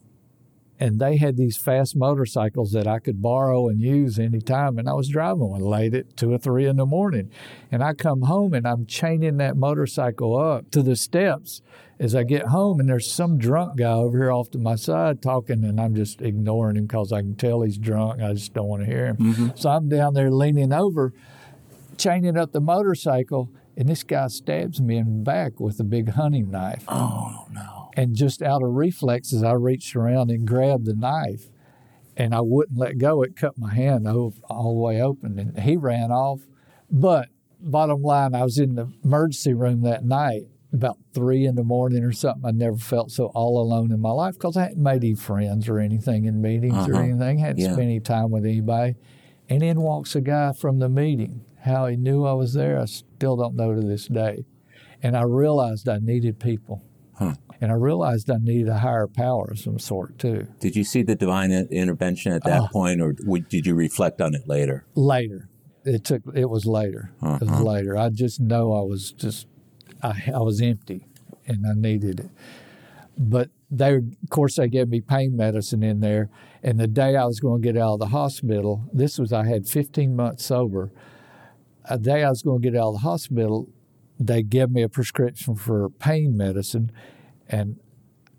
and 0.80 0.99
they 0.99 1.18
had 1.18 1.38
these 1.38 1.57
fast 1.57 1.95
motorcycles 1.95 2.72
that 2.72 2.88
I 2.88 2.97
could 2.97 3.22
borrow 3.22 3.70
and 3.70 3.80
use 3.80 4.18
anytime. 4.18 4.80
And 4.80 4.89
I 4.89 4.93
was 4.93 5.09
driving 5.09 5.49
one 5.49 5.62
late 5.62 5.93
at 5.93 6.18
two 6.18 6.34
or 6.34 6.39
three 6.39 6.66
in 6.66 6.78
the 6.78 6.88
morning, 6.88 7.30
and 7.72 7.84
I 7.84 7.93
come 7.93 8.24
home 8.24 8.53
and 8.53 8.68
I'm 8.68 8.86
chaining 8.86 9.38
that 9.38 9.57
motorcycle 9.57 10.36
up 10.38 10.72
to 10.72 10.82
the 10.82 10.95
steps 10.95 11.62
as 12.01 12.16
I 12.16 12.24
get 12.24 12.47
home, 12.47 12.80
and 12.80 12.89
there's 12.89 13.12
some 13.12 13.38
drunk 13.38 13.78
guy 13.78 13.91
over 13.91 14.18
here 14.18 14.32
off 14.32 14.49
to 14.51 14.57
my 14.57 14.76
side 14.76 15.22
talking, 15.22 15.64
and 15.64 15.80
I'm 15.80 15.93
just 15.93 16.20
ignoring 16.20 16.76
him 16.76 16.88
because 16.88 17.14
I 17.14 17.22
can 17.22 17.36
tell 17.36 17.62
he's 17.62 17.78
drunk. 17.78 18.20
I 18.24 18.34
just 18.34 18.55
don't 18.55 18.68
want 18.68 18.82
to 18.82 18.88
hear 18.88 19.05
him. 19.05 19.18
Mm-hmm. 19.18 19.47
So 19.53 19.70
I'm 19.70 19.88
down 19.88 20.16
there 20.16 20.32
leaning 20.32 20.74
over, 20.74 21.14
chaining 22.02 22.38
up 22.38 22.52
the 22.52 22.60
motorcycle, 22.62 23.49
and 23.78 23.88
this 23.88 24.04
guy 24.04 24.28
stabs 24.28 24.82
me 24.82 24.97
in 24.97 25.06
the 25.20 25.24
back 25.24 25.60
with 25.60 25.80
a 25.80 25.84
big 25.84 26.10
hunting 26.10 26.49
knife. 26.52 26.84
Oh 26.88 27.47
no. 27.52 27.89
And 27.95 28.16
just 28.16 28.41
out 28.41 28.64
of 28.64 28.70
reflexes, 28.72 29.43
I 29.43 29.52
reached 29.54 29.95
around 29.95 30.32
and 30.32 30.47
grabbed 30.47 30.86
the 30.86 30.95
knife, 30.95 31.49
and 32.18 32.34
I 32.34 32.41
wouldn't 32.41 32.78
let 32.80 32.97
go. 32.97 33.22
It 33.22 33.36
cut 33.36 33.58
my 33.58 33.74
hand 33.74 34.08
all, 34.08 34.34
all 34.49 34.74
the 34.76 34.82
way 34.82 35.02
open, 35.02 35.38
and 35.39 35.60
he 35.60 35.78
ran 35.78 36.12
off. 36.12 36.41
But 36.89 37.30
bottom 37.60 38.02
line, 38.02 38.34
I 38.34 38.43
was 38.43 38.58
in 38.58 38.76
the 38.76 38.88
emergency 39.04 39.54
room 39.54 39.82
that 39.82 40.04
night 40.04 40.43
about 40.74 40.97
three 41.14 41.45
in 41.45 41.56
the 41.56 41.64
morning 41.66 42.02
or 42.04 42.14
something. 42.14 42.45
I 42.45 42.52
never 42.52 42.78
felt 42.78 43.12
so 43.12 43.26
all 43.36 43.62
alone 43.62 43.91
in 43.91 43.99
my 43.99 44.12
life 44.12 44.36
because 44.36 44.56
I 44.56 44.64
hadn't 44.64 44.82
made 44.82 45.04
any 45.04 45.16
friends 45.16 45.68
or 45.68 45.80
anything 45.80 46.24
in 46.26 46.41
meetings 46.41 46.88
or 46.88 46.93
Uh-huh. 46.95 47.04
anything. 47.04 47.39
hadn't 47.39 47.58
Yeah. 47.60 47.74
spent 47.74 47.82
any 47.82 47.99
time 47.99 48.32
with 48.32 48.45
anybody. 48.45 48.95
And 49.49 49.62
in 49.64 49.82
walks 49.82 50.16
a 50.16 50.22
guy 50.22 50.54
from 50.54 50.80
the 50.80 50.88
meeting. 50.88 51.41
How 51.62 51.86
he 51.88 51.95
knew 51.95 52.26
I 52.26 52.34
was 52.34 52.53
there, 52.53 52.80
I 52.80 52.86
still 52.86 53.36
don't 53.36 53.55
know 53.55 53.74
to 53.74 53.82
this 53.82 54.07
day. 54.07 54.45
And 55.03 55.16
I 55.18 55.24
realized 55.24 55.88
I 55.89 55.97
needed 55.99 56.39
people. 56.39 56.84
Huh. 57.16 57.36
And 57.59 57.72
I 57.72 57.76
realized 57.76 58.30
I 58.32 58.38
needed 58.39 58.68
a 58.70 58.80
higher 58.80 59.07
power 59.07 59.49
of 59.51 59.59
some 59.59 59.78
sort 59.80 60.18
too. 60.18 60.47
Did 60.59 60.76
you 60.76 60.84
see 60.84 61.03
the 61.03 61.16
divine 61.16 61.51
intervention 61.51 62.32
at 62.34 62.43
that 62.45 62.62
Oh. 62.64 62.68
point, 62.72 63.01
or 63.01 63.14
did 63.14 63.66
you 63.68 63.76
reflect 63.76 64.20
on 64.22 64.34
it 64.34 64.47
later? 64.47 64.86
Later, 64.95 65.47
it 65.86 66.03
took. 66.03 66.24
It 66.34 66.49
was 66.49 66.66
later. 66.66 67.12
It 67.22 67.41
was 67.41 67.49
Uh-huh. 67.49 67.64
later. 67.64 67.95
I 67.97 68.09
just 68.09 68.39
know 68.39 68.74
I 68.74 68.82
was 68.82 69.12
just. 69.12 69.47
I, 70.01 70.32
I 70.34 70.39
was 70.39 70.62
empty, 70.62 71.05
and 71.45 71.66
I 71.68 71.74
needed 71.76 72.22
it. 72.22 72.30
But 73.18 73.49
they, 73.70 73.95
of 73.97 74.03
course, 74.32 74.55
they 74.55 74.68
gave 74.68 74.89
me 74.89 74.99
pain 75.01 75.36
medicine 75.36 75.84
in 75.84 75.99
there. 75.99 76.30
And 76.64 76.80
the 76.80 76.88
day 76.88 77.16
I 77.16 77.26
was 77.26 77.39
going 77.39 77.62
to 77.62 77.68
get 77.74 77.80
out 77.80 77.93
of 77.93 77.99
the 77.99 78.07
hospital, 78.07 78.84
this 78.91 79.20
was 79.20 79.32
I 79.32 79.45
had 79.45 79.68
15 79.68 80.16
months 80.16 80.43
sober. 80.45 80.91
A 81.86 81.98
day 81.98 82.24
I 82.24 82.30
was 82.30 82.42
going 82.42 82.62
to 82.62 82.72
get 82.72 82.80
out 82.80 82.90
of 82.90 82.94
the 82.96 83.00
hospital, 83.00 83.70
they 84.20 84.44
gave 84.44 84.70
me 84.70 84.82
a 84.82 84.90
prescription 84.90 85.56
for 85.56 85.90
pain 85.90 86.38
medicine, 86.38 86.92
and 87.48 87.80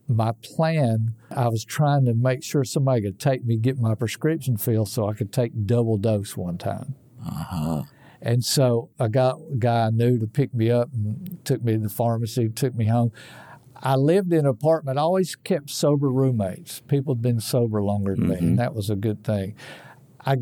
my 0.08 0.32
plan, 0.42 1.14
I 1.34 1.48
was 1.48 1.64
trying 1.64 2.04
to 2.04 2.14
make 2.14 2.42
sure 2.42 2.64
somebody 2.64 3.02
could 3.02 3.18
take 3.18 3.44
me, 3.44 3.56
get 3.56 3.78
my 3.78 3.94
prescription 3.94 4.56
filled 4.56 4.88
so 4.88 5.08
I 5.08 5.14
could 5.14 5.32
take 5.32 5.66
double 5.66 5.96
dose 5.96 6.36
one 6.36 6.58
time. 6.58 6.94
Uh-huh. 7.24 7.82
And 8.20 8.44
so 8.44 8.90
I 9.00 9.08
got 9.08 9.38
a 9.52 9.56
guy 9.56 9.86
I 9.86 9.90
knew 9.90 10.18
to 10.18 10.26
pick 10.26 10.54
me 10.54 10.70
up 10.70 10.92
and 10.92 11.38
took 11.44 11.62
me 11.62 11.72
to 11.72 11.78
the 11.78 11.88
pharmacy, 11.88 12.48
took 12.48 12.74
me 12.74 12.86
home. 12.86 13.12
I 13.82 13.96
lived 13.96 14.32
in 14.32 14.40
an 14.40 14.46
apartment, 14.46 14.98
I 14.98 15.02
always 15.02 15.34
kept 15.34 15.70
sober 15.70 16.08
roommates. 16.08 16.80
People 16.86 17.14
had 17.14 17.22
been 17.22 17.40
sober 17.40 17.82
longer 17.82 18.14
than 18.14 18.28
me, 18.28 18.36
and 18.36 18.58
that 18.58 18.74
was 18.74 18.90
a 18.90 18.96
good 18.96 19.24
thing. 19.24 19.56
I, 20.24 20.36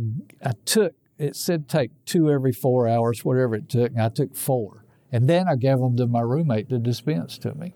I 0.44 0.52
took, 0.66 0.94
it 1.20 1.36
said 1.36 1.68
take 1.68 1.90
two 2.06 2.30
every 2.30 2.52
four 2.52 2.88
hours, 2.88 3.24
whatever 3.24 3.54
it 3.54 3.68
took, 3.68 3.92
and 3.92 4.00
I 4.00 4.08
took 4.08 4.34
four. 4.34 4.84
And 5.12 5.28
then 5.28 5.46
I 5.46 5.56
gave 5.56 5.78
them 5.78 5.96
to 5.98 6.06
my 6.06 6.20
roommate 6.20 6.70
to 6.70 6.78
dispense 6.78 7.36
to 7.38 7.54
me. 7.54 7.74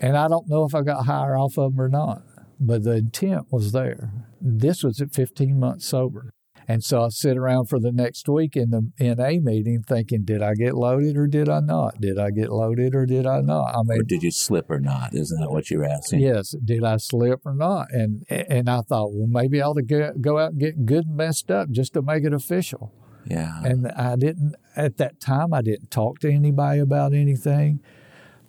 And 0.00 0.16
I 0.16 0.28
don't 0.28 0.48
know 0.48 0.64
if 0.64 0.74
I 0.74 0.82
got 0.82 1.06
higher 1.06 1.36
off 1.36 1.58
of 1.58 1.72
them 1.72 1.80
or 1.80 1.88
not, 1.88 2.22
but 2.60 2.84
the 2.84 2.92
intent 2.92 3.46
was 3.50 3.72
there. 3.72 4.12
This 4.40 4.84
was 4.84 5.00
at 5.00 5.12
15 5.12 5.58
months 5.58 5.86
sober. 5.86 6.30
And 6.68 6.82
so 6.82 7.02
I 7.02 7.08
sit 7.10 7.36
around 7.36 7.66
for 7.66 7.78
the 7.78 7.92
next 7.92 8.28
week 8.28 8.56
in 8.56 8.70
the 8.70 8.90
NA 8.98 9.40
meeting 9.40 9.82
thinking, 9.86 10.24
did 10.24 10.42
I 10.42 10.54
get 10.54 10.74
loaded 10.74 11.16
or 11.16 11.26
did 11.26 11.48
I 11.48 11.60
not? 11.60 12.00
Did 12.00 12.18
I 12.18 12.30
get 12.30 12.50
loaded 12.50 12.94
or 12.94 13.06
did 13.06 13.26
I 13.26 13.40
not? 13.40 13.74
I 13.74 13.78
Or 13.78 13.84
mean, 13.84 14.06
did 14.06 14.22
you 14.22 14.30
slip 14.32 14.68
or 14.70 14.80
not? 14.80 15.14
Isn't 15.14 15.40
that 15.40 15.50
what 15.50 15.70
you're 15.70 15.84
asking? 15.84 16.20
yes, 16.20 16.54
did 16.64 16.82
I 16.84 16.96
slip 16.96 17.46
or 17.46 17.54
not? 17.54 17.92
And 17.92 18.24
and 18.28 18.68
I 18.68 18.80
thought, 18.80 19.12
well, 19.12 19.28
maybe 19.28 19.62
I 19.62 19.66
ought 19.66 19.74
to 19.74 19.82
go, 19.82 20.12
go 20.20 20.38
out 20.38 20.52
and 20.52 20.60
get 20.60 20.84
good 20.86 21.06
and 21.06 21.16
messed 21.16 21.50
up 21.50 21.70
just 21.70 21.94
to 21.94 22.02
make 22.02 22.24
it 22.24 22.32
official. 22.32 22.92
Yeah. 23.28 23.60
And 23.64 23.88
I 23.88 24.16
didn't, 24.16 24.54
at 24.76 24.98
that 24.98 25.20
time, 25.20 25.52
I 25.52 25.60
didn't 25.62 25.90
talk 25.90 26.20
to 26.20 26.30
anybody 26.30 26.78
about 26.80 27.12
anything. 27.12 27.80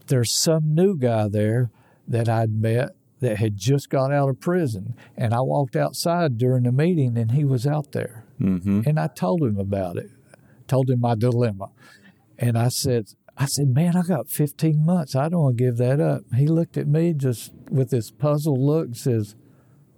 There's 0.08 0.32
some 0.32 0.74
new 0.76 0.98
guy 0.98 1.28
there 1.28 1.72
that 2.08 2.30
I'd 2.30 2.52
met 2.52 2.90
that 3.20 3.38
had 3.38 3.58
just 3.58 3.90
got 3.90 4.12
out 4.12 4.30
of 4.30 4.40
prison. 4.40 4.96
And 5.16 5.34
I 5.34 5.42
walked 5.42 5.76
outside 5.76 6.38
during 6.38 6.64
the 6.64 6.72
meeting 6.72 7.18
and 7.18 7.32
he 7.32 7.44
was 7.44 7.66
out 7.66 7.92
there. 7.92 8.26
mm-hmm. 8.40 8.82
And 8.86 9.00
I 9.00 9.08
told 9.08 9.44
him 9.44 9.58
about 9.58 9.98
it, 9.98 10.10
told 10.68 10.90
him 10.90 11.02
my 11.02 11.16
dilemma. 11.16 11.70
And 12.38 12.58
I 12.58 12.70
said, 12.70 13.08
I 13.38 13.46
said, 13.46 13.70
man, 13.70 13.96
I 13.96 14.02
got 14.02 14.30
15 14.30 14.86
months. 14.86 15.16
I 15.16 15.30
don't 15.30 15.42
want 15.42 15.58
to 15.58 15.64
give 15.64 15.78
that 15.78 16.00
up. 16.00 16.24
He 16.36 16.48
looked 16.48 16.78
at 16.78 16.88
me 16.88 17.14
just 17.14 17.52
with 17.70 17.90
this 17.90 18.12
puzzled 18.12 18.60
look 18.60 18.86
and 18.88 18.98
says, 18.98 19.36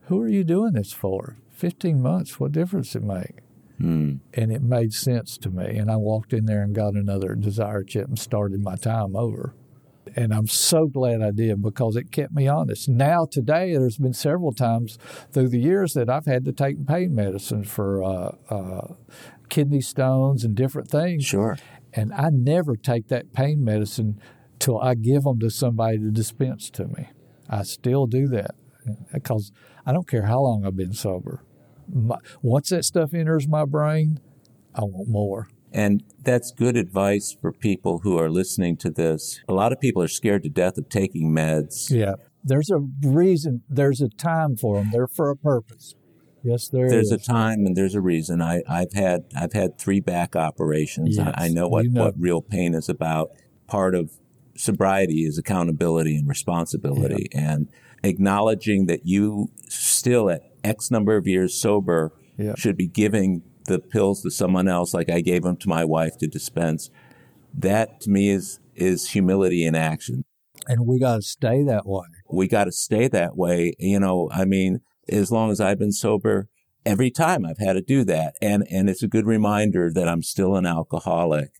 Who 0.04 0.22
are 0.22 0.28
you 0.28 0.44
doing 0.44 0.74
this 0.74 0.92
for? 0.92 1.38
15 1.52 2.02
months, 2.02 2.40
what 2.40 2.52
difference 2.54 2.96
it 2.96 3.04
make? 3.04 3.40
Mm. 3.82 4.20
and 4.34 4.52
it 4.52 4.62
made 4.62 4.92
sense 4.92 5.38
to 5.38 5.50
me. 5.50 5.78
And 5.78 5.90
I 5.90 5.96
walked 5.96 6.34
in 6.34 6.48
there 6.48 6.62
and 6.64 6.76
got 6.76 6.96
another 6.96 7.34
desire 7.34 7.82
chip 7.84 8.10
and 8.10 8.20
started 8.20 8.62
my 8.62 8.76
time 8.76 9.16
over. 9.16 9.54
And 10.16 10.34
I'm 10.34 10.48
so 10.48 10.88
glad 10.88 11.22
I 11.22 11.32
did 11.32 11.62
because 11.62 11.96
it 11.96 12.12
kept 12.12 12.34
me 12.34 12.48
honest. 12.48 12.90
Now, 12.90 13.26
today, 13.30 13.74
there's 13.74 13.98
been 13.98 14.14
several 14.14 14.54
times 14.54 14.98
through 15.32 15.50
the 15.50 15.60
years 15.60 15.94
that 15.94 16.10
I've 16.10 16.26
had 16.26 16.46
to 16.46 16.52
take 16.52 16.86
pain 16.88 17.16
medicine 17.16 17.64
for 17.64 18.04
uh, 18.04 18.32
uh, 18.50 18.94
kidney 19.50 19.82
stones 19.82 20.44
and 20.44 20.56
different 20.56 20.90
things. 20.90 21.26
Sure. 21.26 21.58
And 21.94 22.14
I 22.14 22.30
never 22.32 22.76
take 22.76 23.08
that 23.08 23.34
pain 23.34 23.64
medicine 23.64 24.22
till 24.60 24.80
I 24.80 24.96
give 24.96 25.24
them 25.24 25.40
to 25.40 25.50
somebody 25.50 25.98
to 25.98 26.12
dispense 26.12 26.70
to 26.72 26.86
me. 26.88 27.10
I 27.50 27.64
still 27.64 28.06
do 28.06 28.28
that 28.28 28.56
because 29.12 29.52
I 29.86 29.92
don't 29.92 30.08
care 30.08 30.26
how 30.26 30.40
long 30.42 30.66
I've 30.66 30.76
been 30.76 30.94
sober. 30.94 31.44
My, 31.92 32.18
once 32.42 32.70
that 32.70 32.86
stuff 32.86 33.14
enters 33.14 33.48
my 33.48 33.66
brain, 33.66 34.20
I 34.76 34.82
want 34.82 35.10
more. 35.10 35.48
And 35.72 36.04
that's 36.24 36.52
good 36.52 36.76
advice 36.76 37.36
for 37.40 37.52
people 37.52 38.00
who 38.00 38.18
are 38.18 38.30
listening 38.30 38.78
to 38.78 38.90
this. 38.90 39.40
A 39.48 39.54
lot 39.54 39.72
of 39.72 39.80
people 39.80 40.02
are 40.02 40.08
scared 40.08 40.44
to 40.44 40.50
death 40.50 40.78
of 40.78 40.90
taking 40.90 41.32
meds. 41.32 41.92
Yeah. 41.92 42.16
There's 42.44 42.70
a 42.72 42.80
reason, 43.04 43.64
there's 43.70 44.02
a 44.02 44.10
time 44.10 44.56
for 44.58 44.78
them. 44.78 44.90
They're 44.92 45.08
for 45.08 45.30
a 45.30 45.36
purpose. 45.36 45.96
Yes, 46.42 46.70
there 46.70 46.90
There's 46.90 47.12
a 47.12 47.18
time 47.18 47.66
and 47.66 47.76
there's 47.76 47.96
a 47.96 48.02
reason. 48.02 48.42
I, 48.42 48.62
I've 48.68 48.94
had 48.94 49.26
I've 49.36 49.52
had 49.52 49.78
three 49.78 50.00
back 50.00 50.38
operations. 50.38 51.18
Yes, 51.18 51.34
I, 51.36 51.46
I 51.46 51.48
know 51.50 51.68
what, 51.68 51.84
you 51.84 51.92
know. 51.92 52.06
what 52.06 52.14
real 52.18 52.42
pain 52.42 52.74
is 52.74 52.88
about. 52.88 53.32
Part 53.68 53.94
of 53.94 54.12
sobriety 54.56 55.26
is 55.26 55.38
accountability 55.38 56.16
and 56.16 56.28
responsibility 56.30 57.28
and 57.34 57.68
acknowledging 58.04 58.86
that 58.88 59.06
you 59.06 59.50
still 59.68 60.30
at 60.30 60.42
X 60.64 60.90
number 60.90 61.18
of 61.18 61.28
years 61.28 61.54
sober 61.60 62.14
Yeah. 62.38 62.54
should 62.58 62.78
be 62.78 62.88
giving 62.88 63.44
the 63.70 63.80
pills 63.80 64.22
to 64.24 64.32
someone 64.32 64.68
else 64.68 64.94
like 64.94 65.10
I 65.10 65.22
gave 65.22 65.44
them 65.44 65.58
to 65.58 65.70
my 65.70 65.86
wife 65.86 66.18
to 66.20 66.28
dispense. 66.28 66.90
That 67.54 68.02
to 68.02 68.10
me 68.10 68.30
is 68.30 68.60
is 68.76 69.12
humility 69.12 69.66
in 69.66 69.76
action. 69.76 70.26
and 70.68 70.86
we 70.86 71.00
got 71.00 71.16
to 71.16 71.22
stay 71.22 71.64
that 71.64 71.86
way. 71.86 72.06
we 72.30 72.48
got 72.48 72.66
to 72.66 72.72
stay 72.72 73.08
that 73.08 73.36
way. 73.36 73.74
You 73.80 74.00
know, 74.00 74.30
I 74.34 74.46
mean, 74.46 74.82
as 75.08 75.32
long 75.32 75.52
as 75.52 75.60
I've 75.60 75.80
been 75.80 75.92
sober, 75.92 76.48
every 76.86 77.12
time 77.12 77.46
I've 77.46 77.58
had 77.58 77.74
to 77.74 77.82
do 77.82 78.04
that. 78.06 78.36
And, 78.42 78.66
and 78.70 78.90
it's 78.90 79.04
a 79.04 79.08
good 79.08 79.26
reminder 79.26 79.92
that 79.94 80.08
I'm 80.08 80.24
still 80.24 80.56
an 80.56 80.66
alcoholic. 80.66 81.52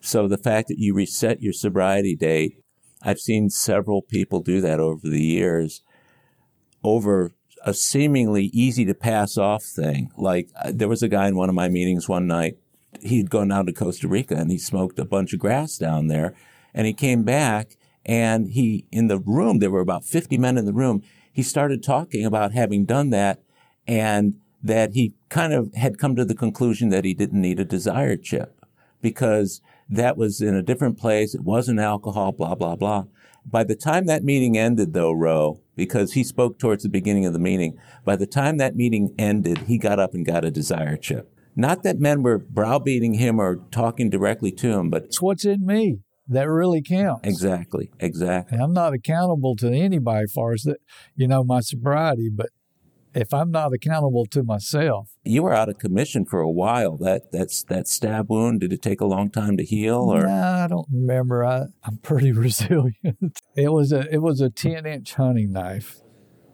So 0.00 0.28
the 0.28 0.38
fact 0.38 0.68
that 0.68 0.78
you 0.78 0.94
reset 0.94 1.40
your 1.40 1.52
sobriety 1.52 2.16
date, 2.16 2.62
I've 3.02 3.18
seen 3.18 3.50
several 3.50 4.02
people 4.02 4.40
do 4.40 4.60
that 4.60 4.80
over 4.80 5.08
the 5.08 5.22
years 5.22 5.82
over 6.82 7.32
a 7.64 7.72
seemingly 7.72 8.44
easy 8.52 8.84
to 8.84 8.94
pass 8.94 9.36
off 9.38 9.64
thing. 9.64 10.12
Like 10.16 10.50
uh, 10.62 10.70
there 10.72 10.88
was 10.88 11.02
a 11.02 11.08
guy 11.08 11.26
in 11.26 11.36
one 11.36 11.48
of 11.48 11.54
my 11.54 11.68
meetings 11.68 12.08
one 12.08 12.26
night. 12.26 12.58
He'd 13.00 13.30
gone 13.30 13.48
down 13.48 13.66
to 13.66 13.72
Costa 13.72 14.06
Rica 14.06 14.36
and 14.36 14.50
he 14.50 14.58
smoked 14.58 14.98
a 14.98 15.04
bunch 15.04 15.32
of 15.32 15.40
grass 15.40 15.78
down 15.78 16.06
there. 16.08 16.34
And 16.74 16.86
he 16.86 16.92
came 16.92 17.22
back 17.22 17.76
and 18.04 18.50
he, 18.50 18.86
in 18.92 19.08
the 19.08 19.18
room, 19.18 19.58
there 19.58 19.70
were 19.70 19.80
about 19.80 20.04
50 20.04 20.36
men 20.36 20.58
in 20.58 20.66
the 20.66 20.72
room. 20.72 21.02
He 21.32 21.42
started 21.42 21.82
talking 21.82 22.24
about 22.24 22.52
having 22.52 22.84
done 22.84 23.10
that 23.10 23.40
and 23.88 24.34
that 24.62 24.92
he 24.92 25.14
kind 25.30 25.52
of 25.52 25.72
had 25.74 25.98
come 25.98 26.14
to 26.16 26.24
the 26.24 26.34
conclusion 26.34 26.90
that 26.90 27.04
he 27.04 27.14
didn't 27.14 27.40
need 27.40 27.58
a 27.58 27.64
desire 27.64 28.16
chip 28.16 28.64
because 29.00 29.60
that 29.88 30.16
was 30.16 30.40
in 30.40 30.54
a 30.54 30.62
different 30.62 30.98
place. 30.98 31.34
It 31.34 31.42
wasn't 31.42 31.80
alcohol, 31.80 32.32
blah, 32.32 32.54
blah, 32.54 32.76
blah. 32.76 33.04
By 33.44 33.64
the 33.64 33.76
time 33.76 34.06
that 34.06 34.24
meeting 34.24 34.56
ended, 34.56 34.94
though, 34.94 35.12
Ro, 35.12 35.60
because 35.76 36.12
he 36.12 36.24
spoke 36.24 36.58
towards 36.58 36.82
the 36.82 36.88
beginning 36.88 37.26
of 37.26 37.32
the 37.32 37.38
meeting, 37.38 37.78
by 38.04 38.16
the 38.16 38.26
time 38.26 38.58
that 38.58 38.76
meeting 38.76 39.14
ended, 39.18 39.58
he 39.66 39.78
got 39.78 39.98
up 39.98 40.14
and 40.14 40.24
got 40.26 40.44
a 40.44 40.50
desire 40.50 40.96
chip. 40.96 41.30
Not 41.56 41.82
that 41.84 41.98
men 42.00 42.22
were 42.22 42.38
browbeating 42.38 43.14
him 43.14 43.40
or 43.40 43.56
talking 43.70 44.10
directly 44.10 44.50
to 44.52 44.72
him, 44.72 44.90
but 44.90 45.04
It's 45.04 45.22
what's 45.22 45.44
in 45.44 45.64
me 45.64 46.00
that 46.28 46.48
really 46.48 46.82
counts. 46.82 47.28
exactly, 47.28 47.90
exactly. 48.00 48.56
And 48.56 48.64
I'm 48.64 48.72
not 48.72 48.92
accountable 48.92 49.54
to 49.56 49.70
anybody 49.70 50.24
as 50.24 50.32
far 50.32 50.52
as 50.52 50.62
that, 50.62 50.78
you 51.14 51.28
know, 51.28 51.44
my 51.44 51.60
sobriety, 51.60 52.30
but 52.34 52.48
if 53.14 53.32
I'm 53.32 53.50
not 53.50 53.72
accountable 53.72 54.26
to 54.26 54.42
myself, 54.42 55.10
You 55.24 55.42
were 55.42 55.54
out 55.54 55.68
of 55.68 55.78
commission 55.78 56.24
for 56.24 56.40
a 56.40 56.50
while. 56.50 56.96
That 56.96 57.30
that's 57.32 57.62
that 57.64 57.88
stab 57.88 58.28
wound. 58.30 58.60
Did 58.60 58.72
it 58.72 58.82
take 58.82 59.00
a 59.00 59.06
long 59.06 59.30
time 59.30 59.56
to 59.56 59.64
heal, 59.64 59.96
or 60.12 60.26
nah, 60.26 60.64
I 60.64 60.66
don't 60.68 60.88
remember. 60.92 61.44
I, 61.44 61.66
I'm 61.84 61.98
pretty 61.98 62.32
resilient. 62.46 63.40
it 63.56 63.72
was 63.72 63.92
a 63.92 64.12
it 64.12 64.22
was 64.22 64.40
a 64.40 64.50
ten 64.50 64.86
inch 64.86 65.14
hunting 65.14 65.52
knife. 65.52 66.00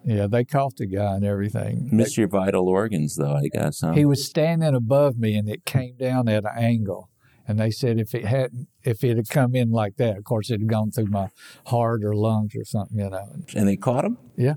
Yeah, 0.05 0.27
they 0.29 0.45
caught 0.45 0.77
the 0.77 0.87
guy 0.87 1.17
and 1.17 1.25
everything. 1.25 1.89
miss 1.93 2.17
your 2.17 2.27
vital 2.29 2.69
organs, 2.69 3.17
though? 3.17 3.35
I 3.35 3.49
guess. 3.53 3.81
Huh? 3.83 3.93
He 3.93 4.07
was 4.07 4.25
standing 4.25 4.75
above 4.75 5.19
me 5.19 5.35
and 5.37 5.47
it 5.47 5.67
came 5.67 5.97
down 5.99 6.27
at 6.29 6.45
an 6.45 6.57
angle. 6.57 7.11
And 7.47 7.59
they 7.59 7.71
said 7.71 7.99
if 7.99 8.15
it 8.15 8.25
hadn't, 8.25 8.69
if 8.83 9.03
it 9.05 9.17
had 9.17 9.29
come 9.29 9.55
in 9.55 9.71
like 9.73 9.97
that, 9.97 10.17
of 10.17 10.25
course, 10.25 10.51
it 10.51 10.61
had 10.61 10.69
gone 10.69 10.91
through 10.93 11.09
my 11.11 11.29
heart 11.67 12.03
or 12.05 12.15
lungs 12.15 12.55
or 12.57 12.65
something, 12.65 12.99
you 12.99 13.11
know. 13.11 13.27
and 13.55 13.69
they 13.69 13.77
caught 13.77 14.05
him. 14.05 14.17
Yeah. 14.39 14.55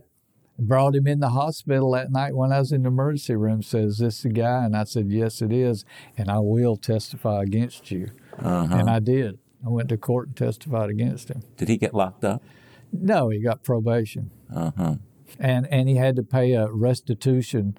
Brought 0.60 0.96
him 0.96 1.08
in 1.08 1.20
the 1.20 1.30
hospital 1.30 1.92
that 1.92 2.12
night 2.12 2.36
when 2.36 2.52
I 2.52 2.60
was 2.60 2.72
in 2.72 2.84
the 2.84 2.90
emergency 2.90 3.36
room. 3.36 3.64
Says, 3.64 3.98
this 3.98 4.22
the 4.22 4.30
guy? 4.30 4.66
And 4.66 4.76
I 4.78 4.84
said, 4.84 5.12
yes, 5.12 5.42
it 5.42 5.52
is. 5.52 5.84
And 6.18 6.30
I 6.30 6.40
will 6.40 6.78
testify 6.78 7.42
against 7.42 7.90
you. 7.90 8.10
Uh-huh. 8.38 8.76
And 8.76 8.90
I 8.90 9.00
did. 9.00 9.40
I 9.66 9.70
went 9.70 9.90
to 9.90 9.98
court 9.98 10.28
and 10.28 10.38
testified 10.38 10.90
against 10.90 11.30
him. 11.30 11.42
Did 11.58 11.70
he 11.70 11.78
get 11.78 11.94
locked 11.96 12.24
up? 12.24 12.44
No, 12.92 13.30
he 13.30 13.40
got 13.42 13.64
probation. 13.64 14.30
Uh 14.54 14.72
huh. 14.78 14.96
And, 15.40 15.68
and 15.72 15.90
he 15.90 15.96
had 15.96 16.16
to 16.18 16.24
pay 16.24 16.54
a 16.54 16.68
restitution 16.72 17.76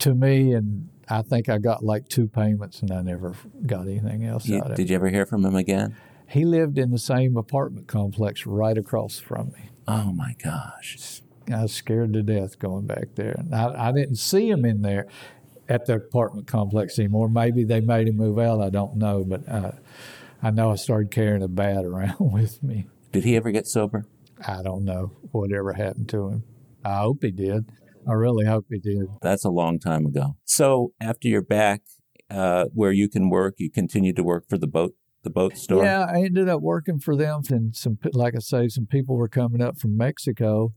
to 0.00 0.12
me. 0.14 0.52
And 0.52 0.88
I 1.08 1.22
think 1.22 1.48
I 1.48 1.58
got 1.58 1.84
like 1.84 2.08
two 2.08 2.26
payments 2.26 2.80
and 2.82 2.90
I 2.90 3.02
never 3.02 3.34
got 3.66 3.86
anything 3.86 4.24
else 4.24 4.46
You- 4.46 4.58
out 4.58 4.66
of 4.66 4.72
it. 4.72 4.76
did 4.76 4.90
you 4.90 4.96
ever 4.96 5.08
hear 5.10 5.26
from 5.26 5.44
him 5.44 5.54
again? 5.54 5.94
He 6.28 6.44
lived 6.44 6.76
in 6.76 6.90
the 6.90 6.98
same 6.98 7.36
apartment 7.36 7.86
complex 7.86 8.46
right 8.46 8.76
across 8.76 9.20
from 9.20 9.52
me. 9.52 9.70
Oh 9.86 10.12
my 10.12 10.34
gosh. 10.42 11.22
I 11.52 11.62
was 11.62 11.72
scared 11.72 12.12
to 12.14 12.22
death 12.22 12.58
going 12.58 12.86
back 12.86 13.14
there. 13.14 13.34
And 13.38 13.54
I, 13.54 13.88
I 13.88 13.92
didn't 13.92 14.16
see 14.16 14.48
him 14.48 14.64
in 14.64 14.82
there 14.82 15.06
at 15.68 15.86
the 15.86 15.94
apartment 15.94 16.46
complex 16.46 16.98
anymore. 16.98 17.28
Maybe 17.28 17.64
they 17.64 17.80
made 17.80 18.08
him 18.08 18.16
move 18.16 18.38
out. 18.38 18.60
I 18.60 18.70
don't 18.70 18.96
know. 18.96 19.24
But 19.24 19.48
uh, 19.48 19.72
I 20.42 20.50
know 20.50 20.72
I 20.72 20.76
started 20.76 21.10
carrying 21.10 21.42
a 21.42 21.48
bat 21.48 21.84
around 21.84 22.16
with 22.32 22.62
me. 22.62 22.86
Did 23.12 23.24
he 23.24 23.36
ever 23.36 23.50
get 23.50 23.66
sober? 23.66 24.04
I 24.46 24.62
don't 24.62 24.84
know 24.84 25.12
whatever 25.32 25.72
happened 25.72 26.08
to 26.10 26.28
him. 26.28 26.44
I 26.84 26.98
hope 26.98 27.18
he 27.22 27.30
did. 27.30 27.70
I 28.08 28.12
really 28.12 28.46
hope 28.46 28.66
he 28.70 28.78
did. 28.78 29.06
That's 29.22 29.44
a 29.44 29.50
long 29.50 29.78
time 29.80 30.06
ago. 30.06 30.36
So 30.44 30.92
after 31.00 31.26
you're 31.26 31.42
back, 31.42 31.82
uh, 32.30 32.66
where 32.72 32.92
you 32.92 33.08
can 33.08 33.30
work, 33.30 33.54
you 33.58 33.70
continue 33.70 34.12
to 34.12 34.22
work 34.22 34.48
for 34.48 34.58
the 34.58 34.66
boat, 34.66 34.94
the 35.22 35.30
boat 35.30 35.56
store. 35.56 35.84
Yeah, 35.84 36.06
I 36.08 36.22
ended 36.22 36.48
up 36.48 36.60
working 36.60 37.00
for 37.00 37.16
them, 37.16 37.42
and 37.50 37.74
some, 37.74 37.98
like 38.12 38.34
I 38.36 38.40
say, 38.40 38.68
some 38.68 38.86
people 38.86 39.16
were 39.16 39.28
coming 39.28 39.60
up 39.60 39.78
from 39.78 39.96
Mexico, 39.96 40.72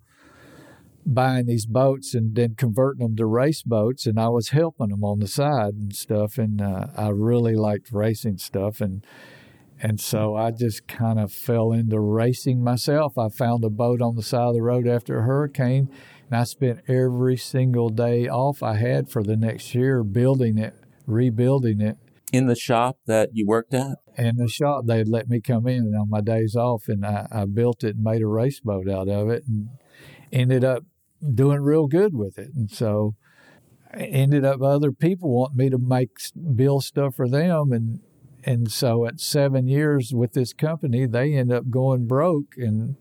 buying 1.14 1.46
these 1.48 1.66
boats 1.66 2.14
and 2.14 2.36
then 2.36 2.56
converting 2.56 3.04
them 3.06 3.16
to 3.18 3.26
race 3.26 3.64
boats, 3.64 4.06
and 4.06 4.20
I 4.20 4.30
was 4.30 4.50
helping 4.50 4.90
them 4.90 5.04
on 5.04 5.20
the 5.20 5.28
side 5.28 5.74
and 5.74 5.96
stuff. 5.96 6.38
And 6.38 6.62
uh, 6.62 6.88
I 6.96 7.10
really 7.10 7.56
liked 7.56 7.92
racing 7.92 8.38
stuff, 8.38 8.80
and 8.82 9.06
and 9.82 10.00
so 10.00 10.36
I 10.36 10.52
just 10.52 10.88
kind 10.88 11.20
of 11.20 11.32
fell 11.32 11.72
into 11.72 12.00
racing 12.00 12.64
myself. 12.64 13.18
I 13.18 13.30
found 13.30 13.64
a 13.64 13.70
boat 13.70 14.02
on 14.02 14.16
the 14.16 14.24
side 14.24 14.50
of 14.50 14.54
the 14.54 14.62
road 14.62 14.88
after 14.88 15.20
a 15.20 15.24
hurricane, 15.24 15.90
and 16.30 16.40
I 16.40 16.44
spent 16.44 16.82
every 16.88 17.38
single 17.38 17.90
day 17.90 18.28
off 18.28 18.62
I 18.62 18.76
had 18.76 19.10
for 19.10 19.24
the 19.24 19.38
next 19.38 19.74
year 19.74 20.04
building 20.04 20.58
it, 20.58 20.76
rebuilding 21.08 21.80
it, 21.82 21.98
In 22.34 22.48
the 22.48 22.56
shop 22.56 22.98
that 23.08 23.30
you 23.34 23.46
worked 23.48 23.74
at. 23.74 23.98
and 24.18 24.38
the 24.38 24.50
shop 24.50 24.84
they'd 24.86 25.08
let 25.08 25.30
me 25.30 25.40
come 25.40 25.66
in 25.66 25.96
on 25.96 26.10
my 26.10 26.20
days 26.22 26.56
off 26.56 26.90
and 26.90 27.06
I, 27.06 27.26
I 27.32 27.46
built 27.46 27.84
it 27.86 27.96
and 27.96 28.04
made 28.04 28.22
a 28.22 28.28
race 28.28 28.60
boat 28.60 28.90
out 28.90 29.08
of 29.08 29.30
it 29.30 29.44
and 29.48 29.70
ended 30.32 30.64
up 30.66 30.84
doing 31.34 31.62
real 31.62 31.88
good 31.88 32.16
with 32.16 32.38
it. 32.38 32.50
And 32.56 32.70
so 32.70 33.16
I 33.94 34.04
ended 34.04 34.46
up 34.46 34.62
other 34.62 34.92
people 34.92 35.30
want 35.32 35.56
me 35.56 35.70
to 35.70 35.78
make 35.78 36.10
build 36.56 36.84
stuff 36.84 37.16
for 37.16 37.28
them. 37.28 37.72
And 37.72 38.00
and 38.44 38.72
so 38.72 39.06
at 39.06 39.20
seven 39.20 39.68
years 39.68 40.14
with 40.14 40.34
this 40.34 40.54
company 40.54 41.06
they 41.06 41.34
end 41.34 41.52
up 41.52 41.70
going 41.70 42.08
broke 42.08 42.56
and 42.58 42.96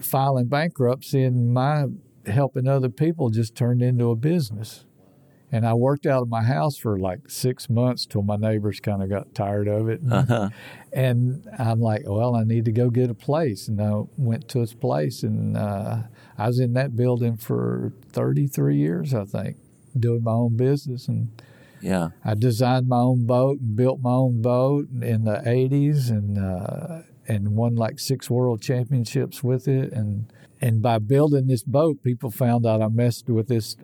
filing 0.00 0.46
bankruptcy 0.46 1.24
and 1.24 1.52
my 1.52 1.86
helping 2.26 2.68
other 2.68 2.90
people 2.90 3.30
just 3.30 3.54
turned 3.54 3.80
into 3.80 4.10
a 4.10 4.16
business 4.16 4.84
and 5.50 5.66
I 5.66 5.74
worked 5.74 6.06
out 6.06 6.22
of 6.22 6.28
my 6.28 6.42
house 6.42 6.76
for 6.76 6.98
like 6.98 7.30
six 7.30 7.68
months 7.70 8.04
till 8.06 8.22
my 8.22 8.36
neighbors 8.36 8.80
kind 8.80 9.02
of 9.02 9.08
got 9.08 9.34
tired 9.34 9.66
of 9.68 9.88
it. 9.88 10.00
And, 10.00 10.12
Uh-huh. 10.12 10.50
and 10.92 11.46
I'm 11.58 11.80
like, 11.80 12.02
well, 12.06 12.34
I 12.36 12.44
need 12.44 12.64
to 12.66 12.72
go 12.72 12.90
get 12.90 13.10
a 13.10 13.14
place. 13.14 13.68
And 13.68 13.80
I 13.80 14.02
went 14.16 14.48
to 14.48 14.60
his 14.60 14.74
place, 14.74 15.22
and 15.22 15.56
uh, 15.56 16.02
I 16.36 16.46
was 16.48 16.58
in 16.60 16.74
that 16.74 16.96
building 16.96 17.36
for 17.36 17.92
33 18.12 18.76
years, 18.76 19.14
I 19.14 19.24
think, 19.24 19.56
doing 19.98 20.22
my 20.22 20.32
own 20.32 20.56
business. 20.56 21.08
And 21.08 21.30
Yeah. 21.80 22.10
I 22.24 22.34
designed 22.34 22.88
my 22.88 22.98
own 23.00 23.24
boat 23.26 23.60
and 23.60 23.74
built 23.76 24.00
my 24.02 24.10
own 24.12 24.42
boat 24.42 24.88
in 25.00 25.24
the 25.24 25.40
80s 25.46 26.10
and 26.10 26.36
uh, 26.38 27.02
and 27.26 27.54
won 27.56 27.74
like 27.76 27.98
six 28.00 28.28
world 28.30 28.60
championships 28.62 29.42
with 29.44 29.68
it. 29.68 29.92
And 29.92 30.26
and 30.60 30.82
by 30.82 30.98
building 30.98 31.46
this 31.46 31.62
boat, 31.62 32.02
people 32.02 32.30
found 32.30 32.66
out 32.66 32.82
I 32.82 32.88
messed 32.88 33.28
with 33.30 33.46
this 33.48 33.76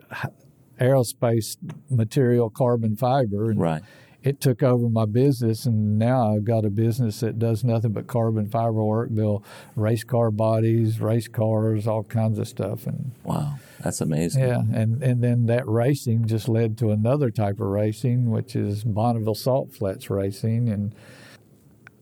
aerospace 0.79 1.57
material, 1.89 2.49
carbon 2.49 2.95
fiber, 2.95 3.49
and 3.51 3.59
Right. 3.59 3.81
it 4.23 4.39
took 4.41 4.63
over 4.63 4.89
my 4.89 5.05
business. 5.05 5.65
And 5.65 5.97
now 5.99 6.35
I've 6.35 6.45
got 6.45 6.65
a 6.65 6.69
business 6.69 7.19
that 7.19 7.37
does 7.39 7.63
nothing 7.63 7.91
but 7.91 8.07
carbon 8.07 8.47
fiber 8.49 8.83
work, 8.83 9.13
build 9.13 9.43
race 9.75 10.03
car 10.03 10.31
bodies, 10.31 10.99
race 10.99 11.27
cars, 11.27 11.87
all 11.87 12.03
kinds 12.03 12.39
of 12.39 12.47
stuff. 12.47 12.87
And 12.87 13.11
Wow. 13.23 13.55
That's 13.83 14.01
amazing. 14.01 14.41
yeah, 14.41 14.61
and, 14.73 15.03
and 15.03 15.23
then 15.23 15.45
that 15.45 15.67
racing 15.67 16.25
just 16.25 16.49
led 16.49 16.75
to 16.79 16.89
another 16.89 17.29
type 17.29 17.59
of 17.59 17.67
racing, 17.67 18.31
which 18.31 18.55
is 18.55 18.83
Bonneville 18.83 19.35
Salt 19.35 19.73
Flats 19.73 20.09
racing. 20.09 20.69
And 20.69 20.95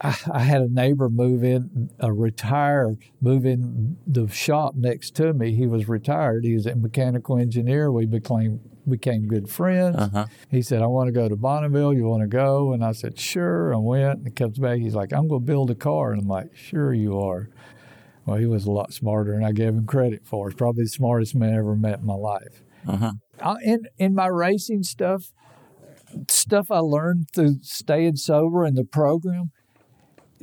I, 0.03 0.15
I 0.31 0.39
had 0.39 0.61
a 0.61 0.67
neighbor 0.67 1.09
move 1.09 1.43
in, 1.43 1.89
a 1.99 2.11
retire, 2.11 2.95
move 3.21 3.45
in 3.45 3.97
the 4.05 4.27
shop 4.27 4.75
next 4.75 5.15
to 5.15 5.33
me. 5.33 5.55
He 5.55 5.65
was 5.65 5.87
retired. 5.87 6.43
He 6.43 6.53
was 6.53 6.65
a 6.65 6.75
mechanical 6.75 7.37
engineer. 7.37 7.91
We 7.91 8.05
became 8.05 8.59
became 8.87 9.27
good 9.27 9.49
friends. 9.49 9.95
Uh-huh. 9.97 10.25
He 10.51 10.61
said, 10.61 10.81
I 10.81 10.87
want 10.87 11.07
to 11.07 11.13
go 11.13 11.29
to 11.29 11.37
Bonneville. 11.37 11.93
You 11.93 12.03
want 12.03 12.21
to 12.21 12.27
go? 12.27 12.73
And 12.73 12.83
I 12.83 12.91
said, 12.91 13.17
sure. 13.17 13.73
I 13.73 13.77
went. 13.77 14.17
And 14.17 14.27
he 14.27 14.31
comes 14.33 14.59
back. 14.59 14.79
He's 14.79 14.93
like, 14.93 15.13
I'm 15.13 15.29
going 15.29 15.39
to 15.41 15.45
build 15.45 15.71
a 15.71 15.75
car. 15.75 16.11
And 16.11 16.21
I'm 16.21 16.27
like, 16.27 16.53
sure 16.53 16.93
you 16.93 17.17
are. 17.17 17.49
Well, 18.25 18.37
he 18.37 18.45
was 18.45 18.65
a 18.65 18.71
lot 18.71 18.93
smarter 18.93 19.33
and 19.33 19.45
I 19.45 19.51
gave 19.51 19.69
him 19.69 19.85
credit 19.85 20.25
for. 20.25 20.49
He's 20.49 20.57
probably 20.57 20.83
the 20.83 20.89
smartest 20.89 21.35
man 21.35 21.53
I 21.53 21.57
ever 21.59 21.75
met 21.75 21.99
in 21.99 22.05
my 22.05 22.15
life. 22.15 22.63
Uh-huh. 22.87 23.13
Uh, 23.39 23.55
in 23.63 23.83
in 23.97 24.13
my 24.13 24.27
racing 24.27 24.83
stuff, 24.83 25.31
stuff 26.29 26.69
I 26.69 26.79
learned 26.79 27.27
through 27.33 27.59
staying 27.61 28.17
sober 28.17 28.65
in 28.65 28.75
the 28.75 28.83
program, 28.83 29.51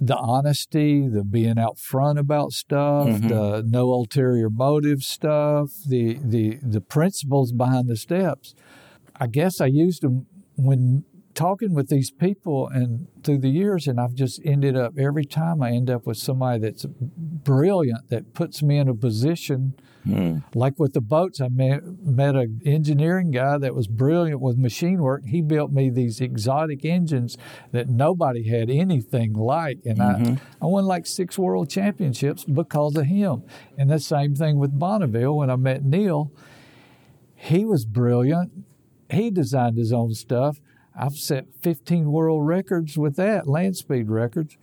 the 0.03 0.17
honesty, 0.17 1.07
the 1.07 1.23
being 1.23 1.59
out 1.59 1.79
front 1.79 2.19
about 2.19 2.53
stuff, 2.53 3.07
Mhm. 3.07 3.29
the 3.29 3.63
no 3.69 3.93
ulterior 3.93 4.49
motive 4.49 5.03
stuff, 5.03 5.71
the 5.87 6.19
the 6.25 6.59
the 6.63 6.81
principles 6.81 7.53
behind 7.53 7.87
the 7.89 7.97
steps. 7.97 8.55
I 9.17 9.27
guess 9.27 9.61
I 9.61 9.67
used 9.67 10.03
them 10.03 10.27
when 10.57 11.05
talking 11.35 11.75
with 11.75 11.89
these 11.89 12.11
people 12.11 12.67
and 12.69 13.07
through 13.23 13.39
the 13.39 13.51
years 13.51 13.87
and 13.87 14.01
I've 14.01 14.15
just 14.15 14.41
ended 14.45 14.75
up 14.77 14.99
every 14.99 15.25
time 15.25 15.63
I 15.63 15.71
end 15.73 15.89
up 15.91 16.07
with 16.07 16.17
somebody 16.17 16.59
that's 16.61 16.87
brilliant 16.87 18.09
that 18.09 18.35
puts 18.35 18.63
me 18.63 18.79
in 18.79 18.89
a 18.89 18.95
position 18.95 19.75
Hmm. 20.05 20.39
like 20.55 20.79
with 20.79 20.95
the 20.95 21.01
boats, 21.01 21.41
I 21.41 21.49
met, 21.49 21.83
met 22.03 22.35
an 22.35 22.63
engineering 22.65 23.31
guy 23.31 23.59
that 23.59 23.75
was 23.75 23.87
brilliant 23.87 24.41
with 24.41 24.57
machine 24.57 25.03
work. 25.03 25.27
He 25.27 25.43
built 25.43 25.73
me 25.73 25.91
these 25.91 26.21
exotic 26.21 26.85
engines 26.85 27.37
that 27.73 27.89
nobody 27.89 28.49
had 28.49 28.71
anything 28.71 29.35
like. 29.35 29.81
And 29.85 30.01
I, 30.01 30.39
I 30.63 30.67
won 30.67 30.87
like 30.87 31.07
six 31.07 31.39
world 31.39 31.69
championships 31.69 32.45
because 32.45 32.97
of 32.97 33.07
him. 33.07 33.43
And 33.77 33.91
the 33.91 34.01
same 34.01 34.35
thing 34.35 34.59
with 34.59 34.79
Bonneville 34.79 35.37
when 35.37 35.51
I 35.51 35.57
met 35.57 35.85
Neil. 35.85 36.33
He 37.35 37.65
was 37.65 37.85
brilliant. 37.85 38.53
He 39.11 39.31
designed 39.31 39.77
his 39.77 39.93
own 39.93 40.15
stuff. 40.15 40.61
I've 40.99 41.17
set 41.17 41.47
15 41.63 42.11
world 42.11 42.47
records 42.47 42.99
with 42.99 43.17
that, 43.17 43.47
land 43.47 43.77
speed 43.77 44.11
records 44.11 44.57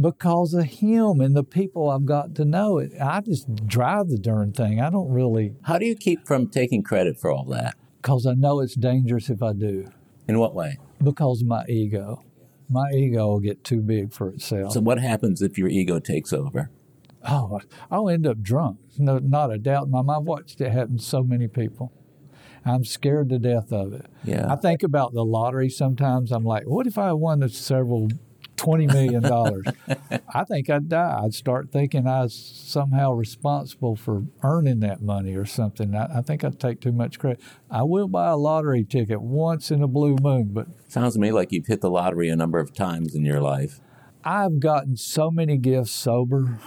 because 0.00 0.54
of 0.54 0.64
him 0.64 1.20
and 1.20 1.36
the 1.36 1.44
people 1.44 1.88
I've 1.90 2.04
got 2.06 2.34
to 2.36 2.44
know. 2.44 2.78
It 2.78 2.92
I 3.00 3.20
just 3.20 3.66
drive 3.66 4.08
the 4.08 4.18
darn 4.18 4.52
thing. 4.52 4.80
I 4.80 4.90
don't 4.90 5.10
really 5.10 5.54
How 5.62 5.78
do 5.78 5.86
you 5.86 5.94
keep 5.96 6.26
from 6.26 6.48
taking 6.48 6.82
credit 6.82 7.18
for 7.18 7.30
all 7.30 7.44
that? 7.46 7.76
because 8.02 8.26
I 8.26 8.34
know 8.34 8.60
it's 8.60 8.74
dangerous 8.74 9.30
if 9.30 9.42
I 9.42 9.52
do 9.54 9.86
In 10.28 10.38
what 10.38 10.54
way? 10.54 10.78
because 11.02 11.40
of 11.42 11.46
my 11.48 11.64
ego. 11.68 12.22
My 12.68 12.90
ego 12.92 13.26
will 13.28 13.40
get 13.40 13.62
too 13.64 13.80
big 13.80 14.12
for 14.12 14.28
itself. 14.30 14.72
So 14.72 14.80
what 14.80 14.98
happens 14.98 15.40
if 15.42 15.56
your 15.58 15.68
ego 15.68 15.98
takes 16.00 16.32
over? 16.32 16.70
oh, 17.26 17.60
I'll 17.90 18.08
end 18.10 18.26
up 18.26 18.42
drunk. 18.42 18.78
No, 18.98 19.18
not 19.18 19.50
a 19.50 19.58
doubt 19.58 19.84
in 19.86 19.90
my 19.90 20.02
mind. 20.02 20.18
I've 20.22 20.26
watched 20.26 20.60
it 20.60 20.70
happen 20.72 20.98
to 20.98 21.02
so 21.02 21.22
many 21.22 21.48
people. 21.48 21.92
I'm 22.66 22.84
scared 22.84 23.28
to 23.30 23.38
death 23.38 23.72
of 23.72 23.92
it. 23.94 24.06
Yeah. 24.24 24.50
I 24.50 24.56
think 24.56 24.82
about 24.82 25.12
the 25.14 25.24
lottery 25.24 25.68
sometimes. 25.70 26.32
I'm 26.32 26.44
like, 26.44 26.64
what 26.64 26.86
if 26.86 26.96
I 26.98 27.12
won 27.12 27.40
the 27.40 27.48
several 27.50 28.08
twenty 28.56 28.86
million 28.86 29.22
dollars? 29.34 29.66
I 30.32 30.44
think 30.44 30.70
I'd 30.70 30.88
die. 30.88 31.20
I'd 31.24 31.34
start 31.34 31.70
thinking 31.70 32.06
I 32.06 32.22
was 32.22 32.34
somehow 32.34 33.12
responsible 33.12 33.96
for 33.96 34.24
earning 34.42 34.80
that 34.80 35.02
money 35.02 35.34
or 35.34 35.44
something. 35.44 35.94
I, 35.94 36.18
I 36.18 36.22
think 36.22 36.44
I'd 36.44 36.58
take 36.60 36.80
too 36.80 36.92
much 36.92 37.18
credit. 37.18 37.40
I 37.70 37.82
will 37.82 38.08
buy 38.08 38.28
a 38.28 38.36
lottery 38.36 38.84
ticket 38.84 39.20
once 39.20 39.70
in 39.70 39.82
a 39.82 39.88
blue 39.88 40.16
moon, 40.20 40.50
but 40.52 40.66
Sounds 40.88 41.14
to 41.14 41.20
me 41.20 41.32
like 41.32 41.52
you've 41.52 41.66
hit 41.66 41.80
the 41.80 41.90
lottery 41.90 42.28
a 42.28 42.36
number 42.36 42.58
of 42.58 42.72
times 42.74 43.14
in 43.14 43.24
your 43.24 43.40
life. 43.40 43.80
I've 44.24 44.58
gotten 44.60 44.96
so 44.96 45.30
many 45.30 45.58
gifts 45.58 45.92
sober. 45.92 46.58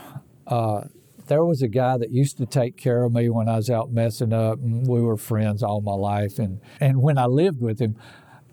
Uh, 0.46 0.84
there 1.28 1.44
was 1.44 1.62
a 1.62 1.68
guy 1.68 1.98
that 1.98 2.12
used 2.12 2.38
to 2.38 2.46
take 2.46 2.78
care 2.78 3.04
of 3.04 3.12
me 3.12 3.30
when 3.30 3.50
I 3.50 3.58
was 3.58 3.70
out 3.70 3.92
messing 3.92 4.32
up, 4.32 4.60
and 4.60 4.88
we 4.88 5.02
were 5.02 5.18
friends 5.18 5.64
all 5.64 5.82
my 5.82 5.94
life. 5.94 6.40
And, 6.40 6.62
and 6.80 7.02
when 7.02 7.18
I 7.18 7.26
lived 7.26 7.62
with 7.62 7.80
him, 7.80 7.96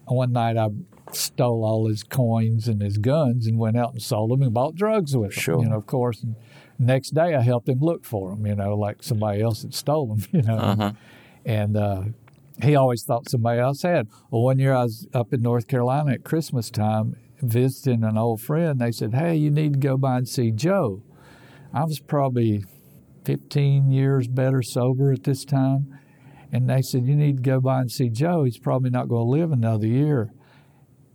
one 0.06 0.32
night 0.32 0.56
I 0.56 0.68
stole 1.16 1.64
all 1.64 1.88
his 1.88 2.02
coins 2.02 2.68
and 2.68 2.82
his 2.82 2.98
guns 2.98 3.46
and 3.46 3.58
went 3.58 3.76
out 3.76 3.92
and 3.92 4.02
sold 4.02 4.30
them 4.30 4.42
and 4.42 4.52
bought 4.52 4.74
drugs 4.74 5.16
with 5.16 5.34
them. 5.34 5.40
Sure. 5.40 5.62
You 5.62 5.68
know, 5.68 5.76
of 5.76 5.86
course. 5.86 6.22
And 6.22 6.36
next 6.78 7.10
day 7.10 7.34
I 7.34 7.42
helped 7.42 7.68
him 7.68 7.80
look 7.80 8.04
for 8.04 8.30
them, 8.30 8.46
you 8.46 8.54
know, 8.54 8.74
like 8.74 9.02
somebody 9.02 9.42
else 9.42 9.62
had 9.62 9.74
stole 9.74 10.06
them, 10.06 10.26
you 10.32 10.42
know. 10.42 10.56
Uh-huh. 10.56 10.92
And 11.44 11.76
uh, 11.76 12.02
he 12.62 12.76
always 12.76 13.02
thought 13.04 13.28
somebody 13.28 13.60
else 13.60 13.82
had. 13.82 14.08
Well, 14.30 14.42
one 14.42 14.58
year 14.58 14.74
I 14.74 14.84
was 14.84 15.06
up 15.12 15.32
in 15.32 15.42
North 15.42 15.66
Carolina 15.66 16.12
at 16.12 16.24
Christmas 16.24 16.70
time 16.70 17.16
visiting 17.40 18.04
an 18.04 18.16
old 18.16 18.40
friend. 18.40 18.80
They 18.80 18.92
said, 18.92 19.14
Hey, 19.14 19.36
you 19.36 19.50
need 19.50 19.74
to 19.74 19.78
go 19.78 19.96
by 19.96 20.18
and 20.18 20.28
see 20.28 20.50
Joe. 20.50 21.02
I 21.72 21.84
was 21.84 22.00
probably 22.00 22.64
15 23.24 23.90
years 23.90 24.28
better 24.28 24.62
sober 24.62 25.12
at 25.12 25.24
this 25.24 25.44
time. 25.44 25.98
And 26.52 26.70
they 26.70 26.82
said, 26.82 27.06
You 27.06 27.16
need 27.16 27.38
to 27.38 27.42
go 27.42 27.60
by 27.60 27.80
and 27.80 27.90
see 27.90 28.08
Joe. 28.08 28.44
He's 28.44 28.58
probably 28.58 28.90
not 28.90 29.08
going 29.08 29.26
to 29.26 29.30
live 29.30 29.52
another 29.52 29.86
year. 29.86 30.32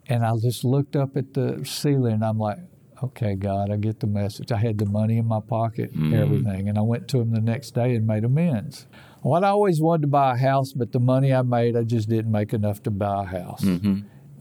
And 0.09 0.25
I 0.25 0.35
just 0.37 0.63
looked 0.65 0.95
up 0.95 1.15
at 1.15 1.33
the 1.33 1.63
ceiling 1.63 2.13
and 2.13 2.25
I'm 2.25 2.39
like, 2.39 2.57
Okay, 3.01 3.35
God, 3.35 3.71
I 3.71 3.77
get 3.77 4.01
the 4.01 4.07
message. 4.07 4.51
I 4.51 4.57
had 4.57 4.77
the 4.77 4.85
money 4.85 5.17
in 5.19 5.25
my 5.25 5.39
pocket, 5.39 5.91
everything. 6.13 6.67
And 6.67 6.77
I 6.77 6.81
went 6.81 7.07
to 7.09 7.21
him 7.21 7.31
the 7.31 7.39
next 7.39 7.71
day 7.71 7.95
and 7.95 8.05
made 8.05 8.25
amends. 8.25 8.87
Well, 9.23 9.45
I 9.45 9.49
always 9.49 9.79
wanted 9.79 10.01
to 10.01 10.07
buy 10.09 10.33
a 10.33 10.37
house, 10.37 10.73
but 10.73 10.91
the 10.91 10.99
money 10.99 11.33
I 11.33 11.41
made, 11.43 11.77
I 11.77 11.83
just 11.83 12.09
didn't 12.09 12.29
make 12.31 12.51
enough 12.53 12.83
to 12.83 12.91
buy 12.91 13.23
a 13.23 13.25
house. 13.25 13.63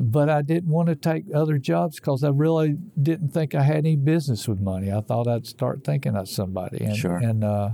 But 0.00 0.28
I 0.28 0.42
didn't 0.42 0.70
want 0.70 0.88
to 0.88 0.96
take 0.96 1.24
other 1.32 1.56
jobs 1.58 2.00
because 2.00 2.24
I 2.24 2.30
really 2.30 2.76
didn't 3.00 3.30
think 3.30 3.54
I 3.54 3.62
had 3.62 3.78
any 3.78 3.94
business 3.96 4.48
with 4.48 4.60
money. 4.60 4.90
I 4.92 5.02
thought 5.02 5.28
I'd 5.28 5.46
start 5.46 5.84
thinking 5.84 6.16
of 6.16 6.28
somebody. 6.28 6.84
And, 6.84 6.96
Sure. 6.96 7.16
And, 7.16 7.44
uh, 7.44 7.70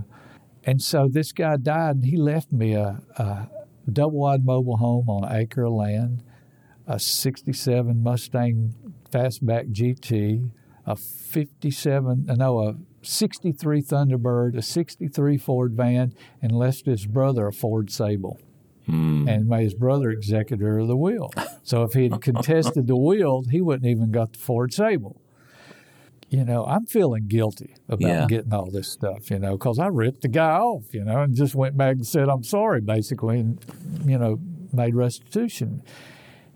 and 0.64 0.82
so 0.82 1.09
this 1.11 1.32
guy 1.32 1.57
died, 1.57 1.97
and 1.97 2.05
he 2.05 2.16
left 2.18 2.53
me 2.53 2.74
a, 2.74 3.01
a 3.16 3.49
double 3.90 4.18
wide 4.18 4.45
mobile 4.45 4.76
home 4.78 5.09
on 5.09 5.24
an 5.24 5.34
acre 5.34 5.64
of 5.64 5.72
land, 5.74 6.22
a 6.87 6.99
67 6.99 8.03
Mustang 8.03 8.74
Fastback 9.11 9.72
GT, 9.72 10.51
a 10.87 10.97
57, 10.97 12.26
uh, 12.28 12.35
no, 12.35 12.59
a 12.61 12.74
63 13.03 13.82
Thunderbird, 13.82 14.57
a 14.57 14.62
63 14.62 15.39
Ford 15.39 15.72
van, 15.74 16.14
and 16.43 16.53
left 16.53 16.87
his 16.87 17.07
brother 17.07 17.47
a 17.47 17.53
Ford 17.53 17.91
Sable 17.91 18.39
and 18.87 19.49
made 19.49 19.62
his 19.64 19.74
brother 19.74 20.11
executor 20.11 20.78
of 20.78 20.89
the 20.89 20.97
will. 20.97 21.30
So 21.62 21.85
if 21.85 21.95
he 21.95 22.03
had 22.11 22.20
contested 22.20 22.87
the 22.87 22.97
will, 22.97 23.45
he 23.51 23.62
wouldn't 23.62 23.87
even 23.87 24.11
got 24.11 24.35
the 24.35 24.39
Ford 24.39 24.74
Sable. 24.74 25.22
You 26.28 26.45
know, 26.45 26.64
I'm 26.66 26.85
feeling 26.87 27.26
guilty 27.28 27.76
about 27.89 28.07
Yeah. 28.09 28.26
getting 28.26 28.53
all 28.53 28.70
this 28.70 28.89
stuff, 28.93 29.30
you 29.30 29.39
know, 29.39 29.53
because 29.53 29.78
I 29.78 29.87
ripped 29.87 30.22
the 30.22 30.28
guy 30.28 30.57
off, 30.57 30.93
you 30.93 31.05
know, 31.05 31.20
and 31.22 31.35
just 31.35 31.55
went 31.55 31.76
back 31.78 31.97
and 31.97 32.07
said, 32.07 32.28
I'm 32.28 32.43
sorry, 32.45 32.80
basically, 32.82 33.39
and, 33.41 33.59
you 34.05 34.18
know, 34.18 34.39
made 34.72 34.95
restitution. 34.95 35.82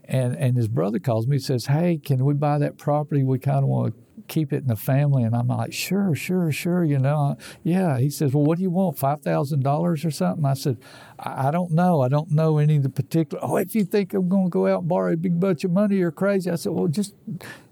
And, 0.09 0.35
and 0.37 0.57
his 0.57 0.69
brother 0.69 0.99
calls 0.99 1.27
me 1.27 1.37
and 1.37 1.45
says, 1.45 1.67
Hey, 1.67 1.99
can 2.03 2.25
we 2.25 2.33
buy 2.33 2.59
that 2.59 2.79
property? 2.79 3.23
We 3.23 3.39
kind 3.39 3.59
of 3.59 3.67
want 3.67 3.95
to 3.95 4.23
keep 4.27 4.55
it 4.55 4.63
in 4.63 4.67
the 4.67 4.77
family. 4.77 5.23
And 5.23 5.37
I'm 5.37 5.49
like, 5.49 5.73
Sure, 5.73 6.15
sure, 6.15 6.51
sure. 6.51 6.83
You 6.83 6.99
know, 6.99 7.37
yeah. 7.63 7.99
He 7.99 8.09
says, 8.09 8.33
Well, 8.33 8.45
what 8.45 8.57
do 8.57 8.63
you 8.63 8.71
want? 8.71 8.97
$5,000 8.97 10.05
or 10.05 10.11
something? 10.11 10.47
I 10.47 10.55
said, 10.55 10.79
I, 11.19 11.49
I 11.49 11.51
don't 11.51 11.73
know. 11.73 12.01
I 12.01 12.09
don't 12.09 12.31
know 12.31 12.57
any 12.57 12.77
of 12.77 12.85
the 12.85 12.89
particular. 12.89 13.45
Oh, 13.45 13.57
if 13.57 13.75
you 13.75 13.85
think 13.85 14.15
I'm 14.15 14.31
going 14.31 14.47
to 14.47 14.51
go 14.51 14.67
out 14.67 14.81
and 14.81 14.89
borrow 14.89 15.13
a 15.13 15.17
big 15.17 15.39
bunch 15.39 15.65
of 15.65 15.73
money, 15.73 15.97
you're 15.97 16.11
crazy. 16.11 16.51
I 16.51 16.55
said, 16.55 16.73
Well, 16.73 16.89
just 16.89 17.15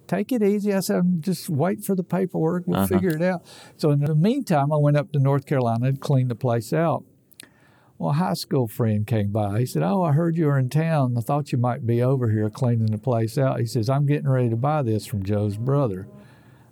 take 0.06 0.30
it 0.30 0.42
easy. 0.42 0.74
I 0.74 0.80
said, 0.80 0.96
I'm 0.96 1.22
just 1.22 1.48
wait 1.48 1.84
for 1.84 1.94
the 1.94 2.04
paperwork. 2.04 2.64
We'll 2.66 2.80
uh-huh. 2.80 2.86
figure 2.88 3.16
it 3.16 3.22
out. 3.22 3.46
So 3.78 3.90
in 3.92 4.00
the 4.00 4.14
meantime, 4.14 4.72
I 4.72 4.76
went 4.76 4.98
up 4.98 5.10
to 5.12 5.18
North 5.18 5.46
Carolina 5.46 5.86
and 5.86 6.00
cleaned 6.00 6.30
the 6.30 6.36
place 6.36 6.74
out. 6.74 7.04
Well, 7.98 8.10
a 8.10 8.14
high 8.14 8.34
school 8.34 8.68
friend 8.68 9.06
came 9.06 9.32
by. 9.32 9.60
He 9.60 9.66
said, 9.66 9.82
Oh, 9.82 10.02
I 10.02 10.12
heard 10.12 10.36
you 10.36 10.46
were 10.46 10.58
in 10.58 10.68
town. 10.68 11.16
I 11.16 11.20
thought 11.22 11.52
you 11.52 11.58
might 11.58 11.86
be 11.86 12.02
over 12.02 12.30
here 12.30 12.50
cleaning 12.50 12.90
the 12.90 12.98
place 12.98 13.38
out. 13.38 13.60
He 13.60 13.66
says, 13.66 13.88
I'm 13.88 14.06
getting 14.06 14.28
ready 14.28 14.50
to 14.50 14.56
buy 14.56 14.82
this 14.82 15.06
from 15.06 15.24
Joe's 15.24 15.56
brother. 15.56 16.06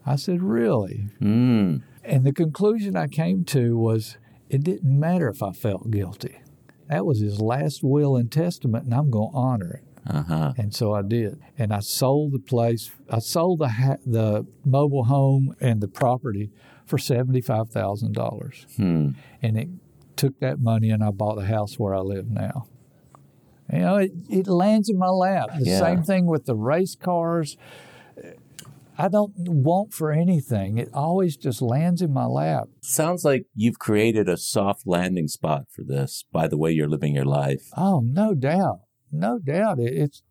I 0.04 0.16
said, 0.16 0.42
Really? 0.42 1.08
Mm. 1.20 1.82
And 2.04 2.24
the 2.24 2.32
conclusion 2.32 2.96
I 2.96 3.06
came 3.06 3.44
to 3.46 3.76
was 3.76 4.18
it 4.50 4.62
didn't 4.62 4.98
matter 4.98 5.28
if 5.28 5.42
I 5.42 5.52
felt 5.52 5.90
guilty. 5.90 6.40
That 6.88 7.06
was 7.06 7.20
his 7.20 7.40
last 7.40 7.82
will 7.82 8.16
and 8.16 8.30
testament, 8.30 8.84
and 8.84 8.94
I'm 8.94 9.10
going 9.10 9.32
to 9.32 9.36
honor 9.36 9.80
it. 9.80 9.84
Uh-huh. 10.06 10.52
And 10.58 10.74
so 10.74 10.92
I 10.92 11.00
did. 11.00 11.40
And 11.56 11.72
I 11.72 11.80
sold 11.80 12.32
the 12.32 12.38
place. 12.38 12.90
I 13.08 13.20
sold 13.20 13.60
the 13.60 13.68
ha- 13.68 13.96
the 14.04 14.46
mobile 14.64 15.04
home 15.04 15.56
and 15.60 15.80
the 15.80 15.88
property 15.88 16.50
for 16.84 16.98
seventy 16.98 17.40
five 17.40 17.70
thousand 17.70 18.12
dollars. 18.12 18.66
Hmm. 18.76 19.10
And 19.40 19.56
it 19.58 19.68
took 20.16 20.38
that 20.40 20.60
money, 20.60 20.90
and 20.90 21.02
I 21.02 21.10
bought 21.10 21.36
the 21.36 21.46
house 21.46 21.78
where 21.78 21.94
I 21.94 22.00
live 22.00 22.30
now. 22.30 22.66
You 23.72 23.78
know, 23.78 23.96
it, 23.96 24.12
it 24.28 24.46
lands 24.46 24.88
in 24.88 24.98
my 24.98 25.08
lap. 25.08 25.48
The 25.58 25.66
Yeah. 25.66 25.78
same 25.78 26.02
thing 26.02 26.26
with 26.26 26.44
the 26.44 26.54
race 26.54 26.94
cars. 26.94 27.56
I 28.96 29.08
don't 29.08 29.32
want 29.36 29.92
for 29.92 30.12
anything. 30.12 30.78
It 30.78 30.88
always 30.94 31.36
just 31.36 31.60
lands 31.60 32.00
in 32.00 32.12
my 32.12 32.26
lap. 32.26 32.68
Sounds 32.80 33.24
like 33.24 33.46
you've 33.54 33.78
created 33.80 34.28
a 34.28 34.36
soft 34.36 34.86
landing 34.86 35.26
spot 35.26 35.64
for 35.70 35.82
this 35.82 36.24
by 36.30 36.46
the 36.46 36.56
way 36.56 36.70
you're 36.70 36.88
living 36.88 37.14
your 37.14 37.24
life. 37.24 37.62
Oh, 37.76 38.02
no 38.04 38.34
doubt, 38.34 38.80
no 39.10 39.38
doubt. 39.40 39.80
It, 39.80 39.94
it's 39.94 40.22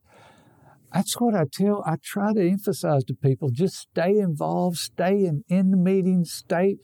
that's 0.93 1.19
what 1.19 1.33
I 1.33 1.45
tell. 1.51 1.83
I 1.85 1.95
try 2.01 2.33
to 2.33 2.47
emphasize 2.47 3.03
to 3.05 3.15
people: 3.15 3.49
just 3.49 3.75
stay 3.75 4.19
involved, 4.19 4.77
stay 4.77 5.25
in, 5.25 5.43
in 5.49 5.71
the 5.71 5.77
meetings, 5.77 6.31
stay. 6.31 6.77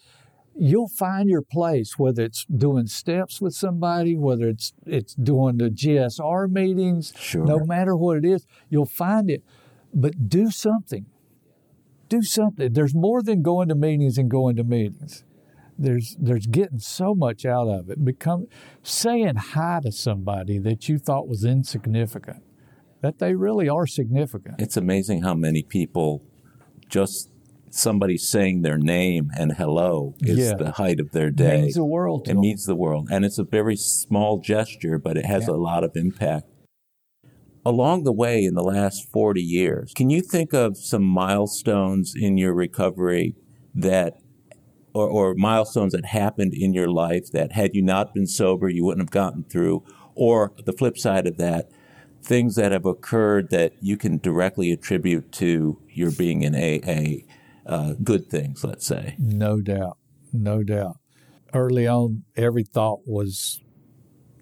You'll 0.60 0.89
find 0.89 1.30
your 1.30 1.41
place, 1.41 1.97
whether 1.97 2.24
it's 2.24 2.45
doing 2.45 2.88
steps 2.88 3.39
with 3.39 3.53
somebody, 3.53 4.18
whether 4.18 4.49
it's 4.49 4.74
it's 4.86 5.14
doing 5.16 5.57
the 5.57 5.70
GSR 5.70 6.49
meetings. 6.49 7.14
Sure. 7.18 7.45
No 7.45 7.60
matter 7.60 7.95
what 7.95 8.18
it 8.18 8.26
is, 8.26 8.45
you'll 8.70 8.86
find 8.86 9.30
it. 9.30 9.43
But 9.93 10.28
do 10.28 10.51
something. 10.51 11.05
Do 12.10 12.22
something. 12.22 12.74
There's 12.74 12.93
more 12.93 13.24
than 13.24 13.41
going 13.41 13.70
to 13.70 13.76
meetings 13.76 14.18
and 14.18 14.30
going 14.30 14.57
to 14.57 14.64
meetings 14.64 15.24
there's 15.80 16.18
there's 16.20 16.45
getting 16.45 16.80
so 16.80 17.16
much 17.16 17.45
out 17.45 17.68
of 17.68 17.89
it. 17.89 18.03
Become 18.03 18.47
saying 18.84 19.36
hi 19.36 19.80
to 19.84 19.91
somebody 19.91 20.60
that 20.60 20.89
you 20.89 20.99
thought 20.99 21.28
was 21.28 21.45
insignificant, 21.45 22.43
that 23.01 23.20
they 23.20 23.34
really 23.34 23.70
are 23.70 23.88
significant. 23.88 24.55
It's 24.60 24.78
amazing 24.78 25.24
how 25.24 25.34
many 25.34 25.64
people 25.64 26.22
just 26.89 27.30
somebody 27.74 28.17
saying 28.17 28.61
their 28.61 28.78
name 28.78 29.30
and 29.38 29.53
hello 29.53 30.15
is 30.22 30.38
Yeah. 30.49 30.53
the 30.55 30.72
height 30.72 30.99
of 30.99 31.11
their 31.11 31.30
day. 31.32 31.59
It 31.59 31.61
means 31.61 31.76
the 31.76 31.84
world 31.86 32.26
to 32.26 32.32
It 32.32 32.34
them. 32.36 32.41
means 32.41 32.65
the 32.65 32.76
world. 32.76 33.07
And 33.11 33.26
it's 33.26 33.38
a 33.39 33.43
very 33.43 33.76
small 33.76 34.39
gesture, 34.39 34.97
but 34.97 35.17
it 35.17 35.26
has 35.26 35.47
Yeah. 35.47 35.53
a 35.53 35.57
lot 35.57 35.84
of 35.84 35.91
impact. 35.95 36.47
Along 37.65 38.03
the 38.03 38.13
way 38.13 38.43
in 38.45 38.55
the 38.55 38.63
last 38.63 39.09
40 39.11 39.41
years, 39.41 39.93
can 39.93 40.09
you 40.09 40.22
think 40.22 40.53
of 40.53 40.78
some 40.78 41.03
milestones 41.03 42.13
in 42.15 42.38
your 42.38 42.53
recovery 42.53 43.36
that, 43.76 44.17
or, 44.93 45.07
or 45.07 45.36
milestones 45.36 45.91
that 45.91 46.05
happened 46.05 46.53
in 46.53 46.74
your 46.74 46.89
life 46.89 47.32
that 47.32 47.51
had 47.51 47.76
you 47.76 47.82
not 47.82 48.13
been 48.13 48.26
sober, 48.28 48.70
you 48.70 48.86
wouldn't 48.86 49.01
have 49.07 49.11
gotten 49.11 49.43
through? 49.43 49.84
Or 50.15 50.53
the 50.65 50.74
flip 50.74 50.97
side 50.97 51.28
of 51.28 51.38
that, 51.38 51.70
things 52.24 52.55
that 52.55 52.72
have 52.72 52.86
occurred 52.86 53.49
that 53.51 53.74
you 53.82 53.97
can 53.97 54.17
directly 54.17 54.72
attribute 54.72 55.32
to 55.34 55.78
your 55.93 56.11
being 56.11 56.41
in 56.41 56.55
AA, 56.55 57.24
uh, 57.70 57.93
good 58.03 58.30
things, 58.30 58.63
let's 58.63 58.86
say. 58.86 59.15
No 59.20 59.61
doubt, 59.61 59.97
no 60.34 60.63
doubt. 60.63 60.97
Early 61.53 61.88
on, 61.88 62.24
every 62.36 62.63
thought 62.63 63.01
was, 63.07 63.61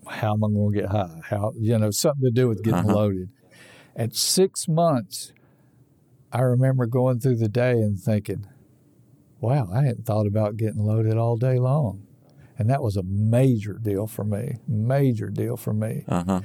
"How 0.07 0.33
am 0.33 0.43
I 0.43 0.47
going 0.49 0.73
to 0.73 0.79
get 0.81 0.89
high?" 0.89 1.19
How 1.29 1.53
you 1.59 1.77
know 1.77 1.91
something 1.91 2.23
to 2.23 2.31
do 2.31 2.47
with 2.47 2.63
getting 2.63 2.79
Uh-huh. 2.79 2.95
loaded. 2.95 3.29
At 3.95 4.15
six 4.15 4.67
months, 4.67 5.33
I 6.31 6.41
remember 6.41 6.85
going 6.85 7.19
through 7.19 7.37
the 7.37 7.49
day 7.49 7.73
and 7.73 7.99
thinking, 7.99 8.45
"Wow, 9.41 9.69
I 9.71 9.83
hadn't 9.83 10.05
thought 10.05 10.27
about 10.27 10.57
getting 10.57 10.83
loaded 10.85 11.17
all 11.17 11.37
day 11.37 11.59
long," 11.59 12.03
and 12.57 12.69
that 12.69 12.81
was 12.83 12.97
a 12.97 13.03
major 13.03 13.73
deal 13.81 14.07
for 14.07 14.23
me. 14.23 14.57
Major 14.67 15.29
deal 15.29 15.57
for 15.57 15.73
me. 15.73 16.03
Uh 16.07 16.23
huh. 16.25 16.41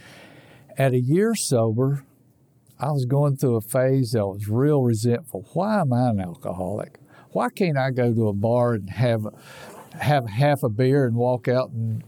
At 0.79 0.93
a 0.95 1.01
year 1.01 1.35
sober, 1.35 2.05
I 2.83 2.91
was 2.91 3.05
going 3.05 3.37
through 3.37 3.57
a 3.57 3.61
phase 3.61 4.11
that 4.11 4.27
was 4.27 4.49
real 4.49 4.83
resentful. 4.83 5.49
Why 5.53 5.81
am 5.81 5.93
I 5.93 6.11
an 6.11 6.21
alcoholic? 6.21 6.99
Why 7.31 7.49
can't 7.49 7.79
I 7.79 7.93
go 7.93 8.13
to 8.13 8.27
a 8.27 8.33
bar 8.33 8.75
and 8.75 8.91
have 8.91 9.25
have 10.01 10.29
half 10.29 10.65
a 10.65 10.69
beer 10.69 11.07
and 11.07 11.15
walk 11.15 11.47
out 11.47 11.71
and 11.71 12.03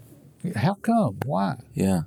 how 0.56 0.74
come? 0.74 1.18
Why? 1.24 1.56
Yeah. 1.74 2.02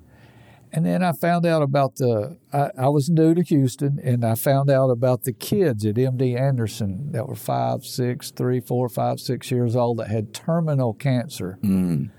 And 0.74 0.86
then 0.86 1.02
I 1.02 1.14
found 1.14 1.46
out 1.46 1.62
about 1.62 1.96
the, 1.96 2.38
I, 2.52 2.72
I, 2.78 2.90
was 2.90 3.10
new 3.10 3.34
to 3.34 3.42
Houston 3.42 4.00
and 4.04 4.26
I 4.26 4.36
found 4.36 4.70
out 4.70 4.90
about 4.90 5.24
the 5.24 5.32
kids 5.32 5.86
at 5.86 5.96
MD 5.96 6.38
Anderson 6.38 7.14
that 7.14 7.28
were 7.28 7.36
five, 7.36 7.86
six, 7.86 8.32
three, 8.32 8.60
four, 8.60 8.90
five, 8.90 9.20
six 9.20 9.50
years 9.50 9.76
old 9.76 10.00
that 10.00 10.10
had 10.10 10.34
terminal 10.34 10.94
cancer. 10.94 11.58
Mm. 11.64 12.12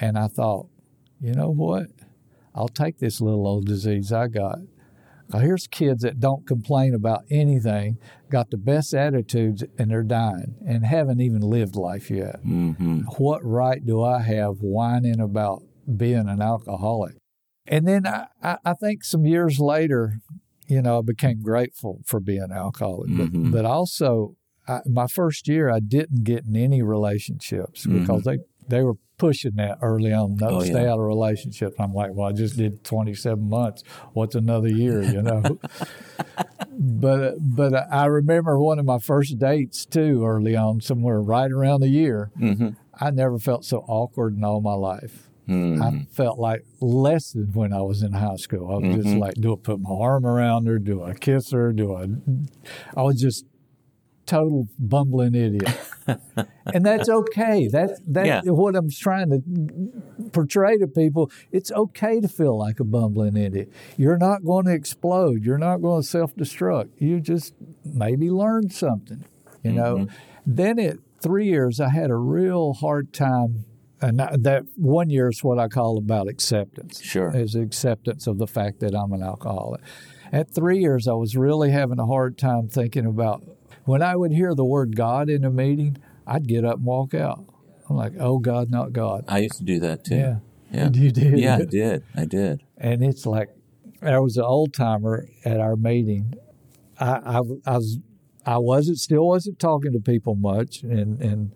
And 0.00 0.18
I 0.18 0.26
thought, 0.26 0.66
you 1.20 1.32
know 1.32 1.50
what? 1.50 1.86
I'll 2.54 2.68
take 2.68 2.98
this 2.98 3.20
little 3.20 3.46
old 3.46 3.66
disease 3.66 4.12
I 4.12 4.26
got. 4.26 4.58
Here's 5.32 5.66
kids 5.66 6.02
that 6.02 6.20
don't 6.20 6.46
complain 6.46 6.94
about 6.94 7.22
anything, 7.30 7.98
got 8.30 8.50
the 8.50 8.56
best 8.56 8.94
attitudes, 8.94 9.64
and 9.78 9.90
they're 9.90 10.02
dying 10.02 10.54
and 10.66 10.86
haven't 10.86 11.20
even 11.20 11.40
lived 11.40 11.76
life 11.76 12.10
yet. 12.10 12.44
Mm-hmm. 12.44 13.00
What 13.18 13.44
right 13.44 13.84
do 13.84 14.02
I 14.02 14.22
have 14.22 14.56
whining 14.60 15.20
about 15.20 15.62
being 15.96 16.28
an 16.28 16.40
alcoholic? 16.40 17.16
And 17.66 17.86
then 17.88 18.06
I, 18.06 18.58
I 18.64 18.74
think 18.74 19.02
some 19.04 19.26
years 19.26 19.58
later, 19.58 20.20
you 20.68 20.82
know, 20.82 20.98
I 20.98 21.02
became 21.02 21.42
grateful 21.42 22.00
for 22.04 22.20
being 22.20 22.42
an 22.42 22.52
alcoholic. 22.52 23.10
Mm-hmm. 23.10 23.50
But, 23.50 23.62
but 23.62 23.64
also, 23.64 24.36
I, 24.68 24.80
my 24.86 25.06
first 25.06 25.48
year, 25.48 25.70
I 25.70 25.80
didn't 25.80 26.24
get 26.24 26.44
in 26.46 26.56
any 26.56 26.82
relationships 26.82 27.86
Mm-hmm. 27.86 28.00
because 28.00 28.22
they, 28.24 28.38
they 28.68 28.82
were 28.82 28.94
pushing 29.18 29.52
that 29.56 29.78
early 29.82 30.12
on. 30.12 30.36
No, 30.36 30.48
Oh, 30.48 30.60
stay 30.60 30.82
yeah. 30.84 30.90
out 30.92 30.98
of 30.98 31.06
relationships. 31.06 31.74
I'm 31.78 31.94
like, 31.94 32.10
well, 32.14 32.28
I 32.28 32.32
just 32.32 32.56
did 32.56 32.84
27 32.84 33.48
months. 33.48 33.82
What's 34.12 34.34
another 34.34 34.68
year, 34.68 35.02
you 35.02 35.22
know? 35.22 35.42
but 36.70 37.34
but 37.40 37.74
I 37.92 38.06
remember 38.06 38.58
one 38.58 38.78
of 38.78 38.84
my 38.84 38.98
first 38.98 39.38
dates 39.38 39.84
too, 39.86 40.24
early 40.24 40.56
on, 40.56 40.80
somewhere 40.80 41.20
right 41.20 41.50
around 41.50 41.80
the 41.80 41.88
year. 41.88 42.30
Mm-hmm. 42.38 42.70
I 42.98 43.10
never 43.10 43.38
felt 43.38 43.64
so 43.64 43.78
awkward 43.88 44.36
in 44.36 44.44
all 44.44 44.60
my 44.60 44.74
life. 44.74 45.28
Mm-hmm. 45.48 45.82
I 45.82 46.06
felt 46.12 46.38
like 46.38 46.64
less 46.80 47.30
than 47.32 47.52
when 47.52 47.72
I 47.72 47.80
was 47.82 48.02
in 48.02 48.12
high 48.12 48.36
school. 48.36 48.68
I 48.70 48.78
was 48.86 48.96
just 48.96 49.08
Mm-hmm. 49.08 49.18
like, 49.20 49.34
do 49.34 49.52
I 49.52 49.56
put 49.62 49.80
my 49.80 49.90
arm 49.94 50.26
around 50.26 50.66
her? 50.66 50.78
Do 50.78 51.02
I 51.04 51.14
kiss 51.14 51.52
her? 51.52 51.72
Do 51.72 51.94
I? 51.94 52.06
I 52.96 53.02
was 53.02 53.20
just 53.20 53.44
total 54.26 54.68
bumbling 54.78 55.34
idiot, 55.34 55.78
and 56.66 56.84
that's 56.84 57.08
okay. 57.08 57.68
That's 57.68 58.00
that 58.08 58.26
Yeah. 58.26 58.40
what 58.44 58.76
I'm 58.76 58.90
trying 58.90 59.30
to 59.30 60.30
portray 60.30 60.78
to 60.78 60.86
people. 60.86 61.30
It's 61.52 61.70
okay 61.72 62.20
to 62.20 62.28
feel 62.28 62.58
like 62.58 62.80
a 62.80 62.84
bumbling 62.84 63.36
idiot. 63.36 63.70
You're 63.96 64.18
not 64.18 64.44
going 64.44 64.66
to 64.66 64.72
explode. 64.72 65.44
You're 65.44 65.58
not 65.58 65.78
going 65.78 66.02
to 66.02 66.08
self 66.08 66.34
destruct. 66.34 66.88
You 66.98 67.20
just 67.20 67.54
maybe 67.84 68.30
learned 68.30 68.72
something. 68.72 69.24
You 69.62 69.72
know. 69.72 69.96
Mm-hmm. 69.96 70.14
Then 70.46 70.78
at 70.78 70.98
three 71.20 71.46
years, 71.46 71.80
I 71.80 71.88
had 71.88 72.10
a 72.10 72.16
real 72.16 72.74
hard 72.74 73.12
time. 73.12 73.64
And 74.00 74.20
that 74.20 74.64
one 74.76 75.08
year 75.08 75.30
is 75.30 75.42
what 75.42 75.58
I 75.58 75.68
call 75.68 75.96
about 75.96 76.28
acceptance 76.28 77.00
Sure. 77.02 77.34
is 77.34 77.54
acceptance 77.54 78.26
of 78.26 78.36
the 78.36 78.46
fact 78.46 78.80
that 78.80 78.94
I'm 78.94 79.10
an 79.12 79.22
alcoholic. 79.22 79.80
At 80.30 80.54
three 80.54 80.80
years, 80.80 81.08
I 81.08 81.14
was 81.14 81.34
really 81.34 81.70
having 81.70 81.98
a 81.98 82.04
hard 82.04 82.36
time 82.36 82.68
thinking 82.68 83.06
about 83.06 83.42
when 83.86 84.02
I 84.02 84.14
would 84.14 84.32
hear 84.32 84.54
the 84.54 84.64
word 84.64 84.94
God 84.94 85.30
in 85.30 85.44
a 85.44 85.50
meeting, 85.50 85.96
I'd 86.26 86.46
get 86.46 86.64
up 86.64 86.76
and 86.76 86.84
walk 86.84 87.14
out. 87.14 87.44
I'm 87.88 87.96
like, 87.96 88.12
oh 88.18 88.38
God, 88.38 88.70
not 88.70 88.92
God. 88.92 89.24
I 89.28 89.38
used 89.38 89.58
to 89.58 89.64
do 89.64 89.78
that 89.80 90.04
too. 90.04 90.16
Yeah. 90.16 90.36
Yeah. 90.70 90.90
You 90.94 91.12
did? 91.12 91.38
Yeah, 91.38 91.56
I 91.56 91.64
did. 91.64 92.02
I 92.16 92.24
did. 92.24 92.62
And 92.76 93.02
it's 93.02 93.24
like, 93.24 93.50
there 94.02 94.20
was 94.20 94.36
an 94.36 94.44
old 94.44 94.74
timer 94.74 95.28
at 95.44 95.60
our 95.60 95.76
meeting. 95.76 96.34
I, 96.98 97.12
I, 97.14 97.36
I 97.66 97.76
was, 97.76 97.98
I 98.44 98.58
wasn't, 98.58 98.98
still 98.98 99.26
wasn't 99.26 99.58
talking 99.58 99.92
to 99.92 100.00
people 100.00 100.34
much, 100.34 100.82
and 100.82 101.20
and 101.20 101.52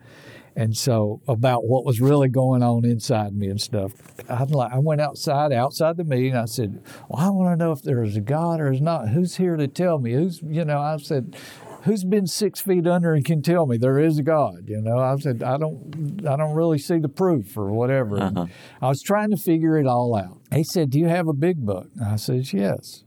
and 0.56 0.76
so 0.76 1.20
about 1.28 1.64
what 1.64 1.84
was 1.84 2.00
really 2.00 2.28
going 2.28 2.62
on 2.62 2.84
inside 2.84 3.34
me 3.34 3.48
and 3.48 3.60
stuff. 3.60 3.92
I'm 4.28 4.48
like, 4.48 4.72
I 4.72 4.78
went 4.78 5.00
outside, 5.00 5.52
outside 5.52 5.96
the 5.96 6.04
meeting. 6.04 6.34
I 6.34 6.46
said, 6.46 6.82
"Well, 7.08 7.24
I 7.24 7.30
want 7.30 7.52
to 7.52 7.64
know 7.64 7.72
if 7.72 7.82
there's 7.82 8.16
a 8.16 8.20
God 8.20 8.60
or 8.60 8.72
is 8.72 8.80
not. 8.80 9.08
Who's 9.10 9.36
here 9.36 9.56
to 9.56 9.68
tell 9.68 9.98
me? 9.98 10.12
Who's, 10.12 10.42
you 10.42 10.64
know?" 10.64 10.80
I 10.80 10.96
said, 10.96 11.36
"Who's 11.84 12.04
been 12.04 12.26
six 12.26 12.60
feet 12.60 12.86
under 12.86 13.14
and 13.14 13.24
can 13.24 13.42
tell 13.42 13.66
me 13.66 13.76
there 13.76 13.98
is 13.98 14.18
a 14.18 14.22
God?" 14.22 14.68
You 14.68 14.80
know, 14.80 14.98
I 14.98 15.16
said, 15.16 15.42
"I 15.42 15.56
don't, 15.56 16.26
I 16.26 16.36
don't 16.36 16.54
really 16.54 16.78
see 16.78 16.98
the 16.98 17.08
proof 17.08 17.56
or 17.56 17.72
whatever." 17.72 18.20
Uh-huh. 18.20 18.46
I 18.80 18.88
was 18.88 19.02
trying 19.02 19.30
to 19.30 19.36
figure 19.36 19.78
it 19.78 19.86
all 19.86 20.14
out. 20.14 20.40
He 20.52 20.64
said, 20.64 20.90
"Do 20.90 20.98
you 20.98 21.08
have 21.08 21.28
a 21.28 21.32
big 21.32 21.64
book?" 21.64 21.88
I 22.04 22.16
said, 22.16 22.52
"Yes." 22.52 23.04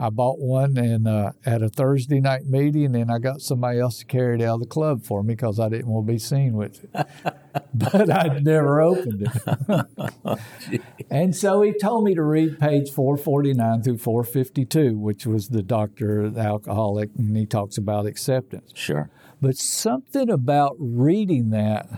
I 0.00 0.10
bought 0.10 0.40
one 0.40 0.76
and 0.78 1.06
uh, 1.06 1.30
at 1.46 1.62
a 1.62 1.68
Thursday 1.68 2.18
night 2.18 2.46
meeting, 2.46 2.96
and 2.96 3.08
I 3.08 3.18
got 3.18 3.40
somebody 3.40 3.78
else 3.78 3.98
to 3.98 4.04
carry 4.04 4.34
it 4.34 4.42
out 4.42 4.54
of 4.54 4.60
the 4.60 4.66
club 4.66 5.04
for 5.04 5.22
me 5.22 5.34
because 5.34 5.60
I 5.60 5.68
didn't 5.68 5.86
want 5.86 6.08
to 6.08 6.12
be 6.12 6.18
seen 6.18 6.54
with 6.54 6.84
it. 6.92 7.06
but 7.74 8.10
I'd 8.10 8.44
never 8.44 8.82
opened 8.82 9.28
it. 9.28 10.38
and 11.10 11.34
so 11.34 11.62
he 11.62 11.72
told 11.72 12.04
me 12.04 12.14
to 12.14 12.22
read 12.22 12.58
page 12.58 12.90
449 12.90 13.82
through 13.82 13.98
452, 13.98 14.98
which 14.98 15.26
was 15.26 15.48
the 15.48 15.62
doctor, 15.62 16.28
the 16.28 16.40
alcoholic, 16.40 17.10
and 17.16 17.34
he 17.36 17.46
talks 17.46 17.78
about 17.78 18.04
acceptance. 18.04 18.72
Sure. 18.74 19.10
But 19.40 19.56
something 19.56 20.28
about 20.28 20.76
reading 20.78 21.50
that 21.50 21.88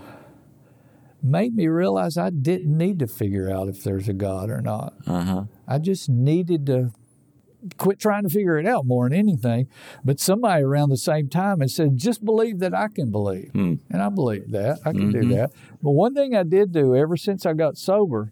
made 1.21 1.55
me 1.55 1.67
realize 1.67 2.17
I 2.17 2.29
didn't 2.29 2.77
need 2.77 2.99
to 2.99 3.07
figure 3.07 3.51
out 3.51 3.67
if 3.67 3.83
there's 3.83 4.07
a 4.07 4.13
God 4.13 4.49
or 4.49 4.61
not. 4.61 4.93
Uh 5.05 5.23
huh. 5.23 5.43
I 5.67 5.79
just 5.79 6.07
needed 6.07 6.65
to 6.67 6.91
quit 7.77 7.99
trying 7.99 8.23
to 8.23 8.29
figure 8.29 8.57
it 8.57 8.65
out 8.65 8.85
more 8.85 9.07
than 9.09 9.17
anything. 9.17 9.67
But 10.03 10.19
somebody 10.19 10.63
around 10.63 10.89
the 10.89 10.97
same 10.97 11.29
time 11.29 11.59
had 11.61 11.71
said, 11.71 11.97
just 11.97 12.23
believe 12.23 12.59
that 12.59 12.73
I 12.73 12.87
can 12.87 13.11
believe. 13.11 13.51
Hmm. 13.51 13.75
And 13.89 14.01
I 14.01 14.09
believe 14.09 14.51
that. 14.51 14.79
I 14.85 14.91
can 14.91 15.11
Mm-hmm. 15.11 15.29
do 15.29 15.35
that. 15.35 15.51
But 15.81 15.91
one 15.91 16.13
thing 16.13 16.35
I 16.35 16.43
did 16.43 16.71
do 16.71 16.95
ever 16.95 17.15
since 17.17 17.45
I 17.45 17.53
got 17.53 17.77
sober, 17.77 18.31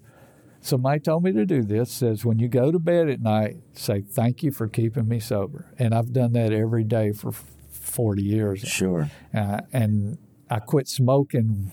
somebody 0.61 0.99
told 0.99 1.23
me 1.23 1.31
to 1.33 1.45
do 1.45 1.61
this, 1.63 1.91
says 1.91 2.23
when 2.25 2.39
you 2.39 2.47
go 2.47 2.71
to 2.71 2.79
bed 2.79 3.09
at 3.09 3.21
night, 3.21 3.57
say, 3.73 4.01
thank 4.01 4.43
you 4.43 4.51
for 4.51 4.67
keeping 4.67 5.07
me 5.07 5.19
sober. 5.19 5.65
And 5.77 5.93
I've 5.93 6.13
done 6.13 6.33
that 6.33 6.51
every 6.53 6.83
day 6.83 7.11
for 7.11 7.31
40 7.69 8.21
years. 8.23 8.61
Sure. 8.61 9.09
Uh, 9.33 9.59
and 9.71 10.17
I 10.49 10.59
quit 10.59 10.87
smoking 10.87 11.71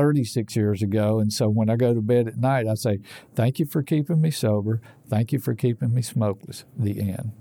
36 0.00 0.56
years 0.56 0.82
ago. 0.82 1.20
And 1.20 1.30
so 1.30 1.50
when 1.50 1.68
I 1.68 1.76
go 1.76 1.92
to 1.92 2.00
bed 2.00 2.26
at 2.26 2.38
night, 2.38 2.66
I 2.66 2.72
say, 2.72 3.00
Thank 3.34 3.58
you 3.58 3.66
for 3.66 3.82
keeping 3.82 4.20
me 4.20 4.30
sober. 4.30 4.80
Thank 5.10 5.30
you 5.30 5.38
for 5.38 5.54
keeping 5.54 5.92
me 5.92 6.00
smokeless. 6.00 6.64
The 6.74 6.98
end. 7.00 7.32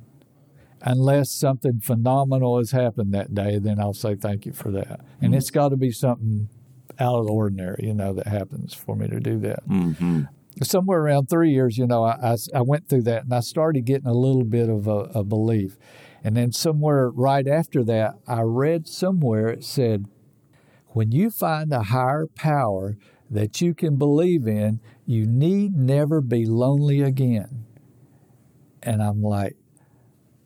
Unless 0.82 1.32
something 1.32 1.80
phenomenal 1.80 2.58
has 2.58 2.72
happened 2.72 3.14
that 3.14 3.34
day, 3.34 3.60
then 3.60 3.80
I'll 3.80 3.94
say 3.94 4.16
thank 4.16 4.46
you 4.46 4.52
for 4.52 4.72
that. 4.72 5.02
And 5.22 5.34
it's 5.36 5.52
got 5.52 5.70
to 5.70 5.78
be 5.78 5.92
something 5.92 6.50
out 7.00 7.20
of 7.20 7.28
the 7.28 7.32
ordinary, 7.32 7.86
you 7.86 7.94
know, 7.94 8.14
that 8.14 8.28
happens 8.28 8.74
for 8.74 8.96
me 8.96 9.08
to 9.08 9.20
do 9.20 9.40
that. 9.40 9.68
Mm-hmm. 9.68 10.24
Somewhere 10.64 11.00
around 11.00 11.28
three 11.28 11.52
years, 11.52 11.78
you 11.78 11.86
know, 11.86 12.04
I, 12.04 12.32
I, 12.32 12.36
I 12.56 12.62
went 12.62 12.88
through 12.88 13.04
that 13.04 13.24
and 13.24 13.34
I 13.34 13.42
started 13.42 13.86
getting 13.86 14.08
a 14.08 14.14
little 14.14 14.46
bit 14.46 14.70
of 14.70 14.88
a, 14.88 15.12
a 15.16 15.24
belief. 15.24 15.78
And 16.24 16.36
then 16.36 16.52
somewhere 16.52 17.10
right 17.10 17.48
after 17.48 17.84
that, 17.86 18.16
I 18.28 18.42
read 18.42 18.88
somewhere 18.88 19.48
it 19.48 19.64
said, 19.66 20.06
when 20.92 21.12
you 21.12 21.30
find 21.30 21.72
a 21.72 21.84
higher 21.84 22.28
power 22.36 22.98
that 23.30 23.62
you 23.62 23.74
can 23.74 23.96
believe 23.96 24.48
in, 24.48 24.80
you 25.06 25.26
need 25.26 25.76
never 25.76 26.22
be 26.22 26.46
lonely 26.46 27.02
again. 27.02 27.66
And 28.82 29.02
I'm 29.02 29.22
like, 29.22 29.56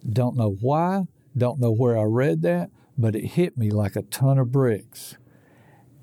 don't 0.07 0.35
know 0.35 0.57
why, 0.59 1.03
don't 1.37 1.59
know 1.59 1.71
where 1.71 1.97
I 1.97 2.03
read 2.03 2.41
that, 2.41 2.69
but 2.97 3.15
it 3.15 3.25
hit 3.25 3.57
me 3.57 3.69
like 3.69 3.95
a 3.95 4.01
ton 4.03 4.37
of 4.37 4.51
bricks. 4.51 5.17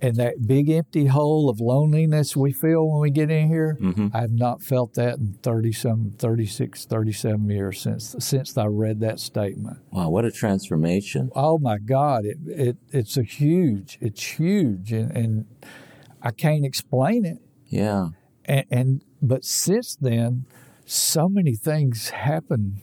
And 0.03 0.17
that 0.17 0.47
big 0.47 0.71
empty 0.71 1.07
hole 1.07 1.51
of 1.51 1.61
loneliness 1.61 2.35
we 2.37 2.53
feel 2.53 2.89
when 2.89 3.01
we 3.01 3.11
get 3.11 3.31
in 3.31 3.49
here, 3.49 3.77
mm-hmm. 3.81 4.09
I 4.15 4.23
have 4.23 4.33
not 4.33 4.63
felt 4.63 4.95
that 4.95 5.19
in 5.19 5.35
30 5.43 5.73
some 5.73 6.11
36 6.19 6.87
37 6.87 7.51
years 7.51 7.81
since 7.81 8.17
since 8.19 8.57
I 8.57 8.67
read 8.67 9.01
that 9.01 9.21
statement 9.21 9.79
Wow, 9.91 10.09
what 10.09 10.25
a 10.25 10.31
transformation. 10.31 11.31
oh 11.35 11.59
my 11.59 11.79
God, 11.79 12.25
it, 12.25 12.39
it 12.47 12.77
it's 12.91 13.17
a 13.17 13.23
huge, 13.23 13.99
it's 14.01 14.23
huge, 14.23 14.93
and, 14.93 15.11
and 15.13 15.47
I 16.23 16.31
can't 16.31 16.65
explain 16.65 17.25
it. 17.25 17.39
Yeah. 17.67 18.09
And, 18.45 18.65
and 18.71 19.05
but 19.23 19.45
since 19.45 19.97
then, 19.97 20.47
so 20.85 21.29
many 21.29 21.55
things 21.55 22.11
happen. 22.11 22.81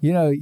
You 0.00 0.12
know, 0.12 0.32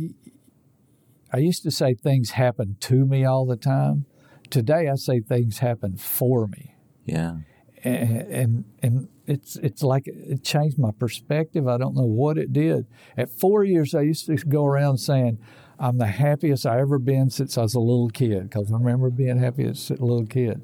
I 1.32 1.38
used 1.38 1.62
to 1.64 1.70
say 1.70 1.94
things 1.94 2.30
happen 2.30 2.76
to 2.80 3.04
me 3.06 3.24
all 3.24 3.46
the 3.46 3.56
time. 3.56 4.06
Today, 4.54 4.88
I 4.88 4.94
say 4.94 5.18
things 5.18 5.58
happen 5.58 5.96
for 5.96 6.46
me, 6.46 6.76
Yeah. 7.04 7.38
and 7.82 8.20
and, 8.40 8.64
and 8.84 9.08
it's 9.26 9.56
it's 9.56 9.82
like 9.82 10.04
it 10.06 10.44
changed 10.44 10.78
my 10.78 10.92
perspective. 10.92 11.66
I 11.66 11.76
don't 11.76 11.96
know 11.96 12.04
what 12.06 12.38
it 12.38 12.52
did. 12.52 12.86
At 13.16 13.30
four 13.30 13.64
years, 13.64 13.96
I 13.96 14.02
used 14.02 14.26
to 14.26 14.36
go 14.36 14.64
around 14.64 14.98
saying. 14.98 15.38
I'm 15.76 15.98
the 15.98 16.06
happiest 16.06 16.66
I 16.66 16.78
ever 16.78 17.00
been 17.00 17.30
since 17.30 17.58
I 17.58 17.62
was 17.62 17.74
a 17.74 17.80
little 17.80 18.08
kid 18.08 18.44
because 18.48 18.70
I 18.70 18.76
remember 18.76 19.10
being 19.10 19.38
happy 19.38 19.64
as 19.64 19.90
a 19.90 19.94
little 19.94 20.24
kid. 20.24 20.62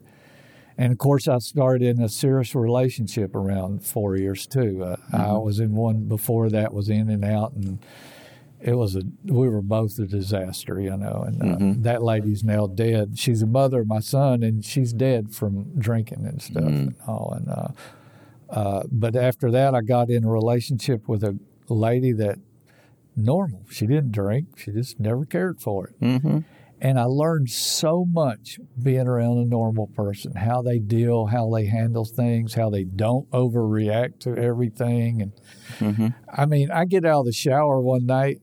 And 0.79 0.93
of 0.93 0.99
course, 0.99 1.27
I 1.27 1.39
started 1.39 1.83
in 1.97 2.01
a 2.01 2.09
serious 2.09 2.55
relationship 2.55 3.35
around 3.35 3.85
four 3.85 4.17
years 4.17 4.47
too. 4.47 4.85
Uh, 4.85 4.97
I 5.13 5.33
was 5.33 5.59
in 5.59 5.75
one 5.75 6.05
before 6.07 6.49
that, 6.51 6.73
was 6.73 6.89
in 6.89 7.11
and 7.11 7.25
out, 7.25 7.55
and 7.55 7.81
it 8.63 8.75
was 8.75 8.97
a 8.97 9.03
we 9.25 9.49
were 9.49 9.63
both 9.63 9.99
a 9.99 10.07
disaster, 10.07 10.81
you 10.81 10.97
know. 10.97 11.25
And 11.27 11.43
uh, 11.43 11.83
that 11.83 12.03
lady's 12.03 12.45
now 12.45 12.67
dead. 12.67 13.19
She's 13.19 13.43
a 13.43 13.47
mother 13.47 13.81
of 13.81 13.89
my 13.89 14.01
son, 14.01 14.43
and 14.43 14.65
she's 14.65 14.93
dead 14.93 15.35
from 15.35 15.79
drinking 15.79 16.27
and 16.27 16.41
stuff 16.43 16.65
and 16.65 16.95
all. 17.07 17.33
And 17.37 17.49
uh, 17.49 17.69
uh, 18.51 18.83
but 18.91 19.17
after 19.17 19.51
that, 19.51 19.75
I 19.75 19.81
got 19.81 20.11
in 20.11 20.25
a 20.25 20.31
relationship 20.31 21.09
with 21.09 21.25
a 21.25 21.39
lady 21.69 22.13
that 22.13 22.39
normal. 23.17 23.65
She 23.71 23.87
didn't 23.87 24.13
drink. 24.13 24.59
She 24.59 24.73
just 24.73 25.01
never 25.01 25.25
cared 25.25 25.61
for 25.61 25.89
it. 25.89 26.01
Mm-hmm. 26.01 26.39
And 26.83 26.99
I 26.99 27.05
learned 27.05 27.51
so 27.51 28.07
much 28.11 28.59
being 28.83 29.07
around 29.07 29.37
a 29.37 29.45
normal 29.45 29.89
person, 29.89 30.35
how 30.35 30.63
they 30.63 30.79
deal, 30.79 31.27
how 31.27 31.51
they 31.51 31.67
handle 31.67 32.07
things, 32.07 32.55
how 32.55 32.71
they 32.71 32.85
don't 32.85 33.31
overreact 33.33 34.21
to 34.21 34.35
everything. 34.35 35.21
And 35.21 35.33
Mm-hmm. 35.79 36.09
I 36.33 36.47
mean, 36.47 36.71
I 36.71 36.85
get 36.85 37.05
out 37.05 37.21
of 37.21 37.27
the 37.27 37.33
shower 37.33 37.81
one 37.81 38.07
night 38.07 38.41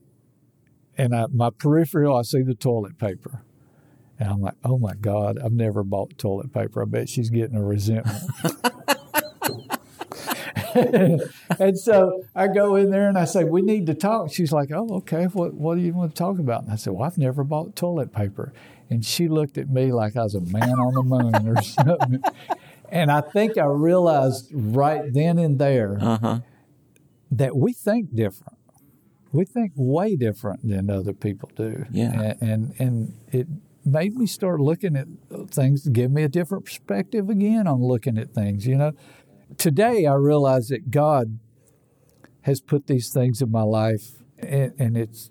and 0.98 1.14
I, 1.14 1.26
my 1.32 1.50
peripheral, 1.50 2.16
I 2.16 2.22
see 2.22 2.42
the 2.42 2.54
toilet 2.54 2.98
paper. 2.98 3.42
And 4.18 4.28
I'm 4.30 4.40
like, 4.40 4.56
oh 4.64 4.78
my 4.78 4.94
God, 4.94 5.38
I've 5.38 5.52
never 5.52 5.84
bought 5.84 6.18
toilet 6.18 6.52
paper. 6.52 6.82
I 6.82 6.86
bet 6.86 7.08
she's 7.08 7.30
getting 7.30 7.56
a 7.56 7.64
resentment. 7.64 8.24
and 11.58 11.78
so 11.78 12.22
I 12.34 12.48
go 12.48 12.76
in 12.76 12.90
there 12.90 13.08
and 13.08 13.16
I 13.18 13.24
say, 13.24 13.44
we 13.44 13.62
need 13.62 13.86
to 13.86 13.94
talk. 13.94 14.32
She's 14.32 14.52
like, 14.52 14.70
oh, 14.72 14.96
okay. 14.98 15.24
What, 15.24 15.54
what 15.54 15.76
do 15.76 15.80
you 15.80 15.92
want 15.94 16.14
to 16.14 16.18
talk 16.18 16.38
about? 16.38 16.64
And 16.64 16.72
I 16.72 16.76
said, 16.76 16.92
well, 16.92 17.04
I've 17.04 17.18
never 17.18 17.42
bought 17.44 17.74
toilet 17.74 18.12
paper. 18.12 18.52
And 18.90 19.04
she 19.04 19.28
looked 19.28 19.58
at 19.58 19.68
me 19.70 19.92
like 19.92 20.16
I 20.16 20.22
was 20.24 20.34
a 20.34 20.40
man 20.40 20.78
on 20.78 20.94
the 20.94 21.02
moon 21.02 21.48
or 21.56 21.62
something. 21.62 22.22
And 22.90 23.10
I 23.10 23.20
think 23.20 23.56
I 23.58 23.64
realized 23.64 24.50
right 24.52 25.12
then 25.12 25.38
and 25.38 25.58
there 25.58 25.98
Uh-huh. 26.00 26.40
that 27.30 27.56
we 27.56 27.72
think 27.72 28.14
different. 28.14 28.57
We 29.32 29.44
think 29.44 29.72
way 29.76 30.16
different 30.16 30.66
than 30.66 30.90
other 30.90 31.12
people 31.12 31.50
do. 31.54 31.84
Yeah. 31.90 32.34
And 32.40 32.42
and, 32.42 32.74
and 32.78 33.14
it 33.30 33.46
made 33.84 34.14
me 34.16 34.26
start 34.26 34.60
looking 34.60 34.96
at 34.96 35.06
things, 35.50 35.88
give 35.88 36.10
me 36.10 36.22
a 36.22 36.28
different 36.28 36.64
perspective 36.64 37.28
again 37.30 37.66
on 37.66 37.82
looking 37.82 38.18
at 38.18 38.34
things. 38.34 38.66
You 38.66 38.76
know, 38.76 38.92
today 39.56 40.06
I 40.06 40.14
realize 40.14 40.68
that 40.68 40.90
God 40.90 41.38
has 42.42 42.60
put 42.60 42.86
these 42.86 43.10
things 43.10 43.42
in 43.42 43.50
my 43.50 43.62
life, 43.62 44.12
and, 44.38 44.72
and 44.78 44.96
it's 44.96 45.30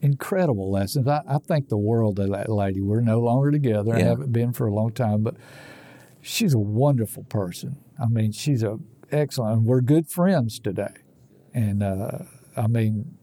incredible 0.00 0.70
lessons. 0.70 1.06
I, 1.08 1.22
I 1.26 1.38
thank 1.38 1.68
the 1.68 1.76
world 1.78 2.18
of 2.18 2.30
that 2.30 2.48
lady. 2.48 2.80
We're 2.80 3.00
no 3.00 3.20
longer 3.20 3.50
together. 3.50 3.94
I 3.94 3.98
Yeah. 3.98 4.04
haven't 4.06 4.32
been 4.32 4.52
for 4.52 4.66
a 4.66 4.74
long 4.74 4.92
time, 4.92 5.22
but 5.22 5.36
she's 6.20 6.54
a 6.54 6.58
wonderful 6.58 7.24
person. 7.24 7.76
I 8.02 8.06
mean, 8.06 8.32
she's 8.32 8.62
a 8.62 8.78
excellent. 9.10 9.58
And 9.58 9.66
we're 9.66 9.80
good 9.80 10.08
friends 10.08 10.58
today, 10.58 10.94
and 11.54 11.82
uh, 11.82 12.18
I 12.56 12.66
mean, 12.66 13.16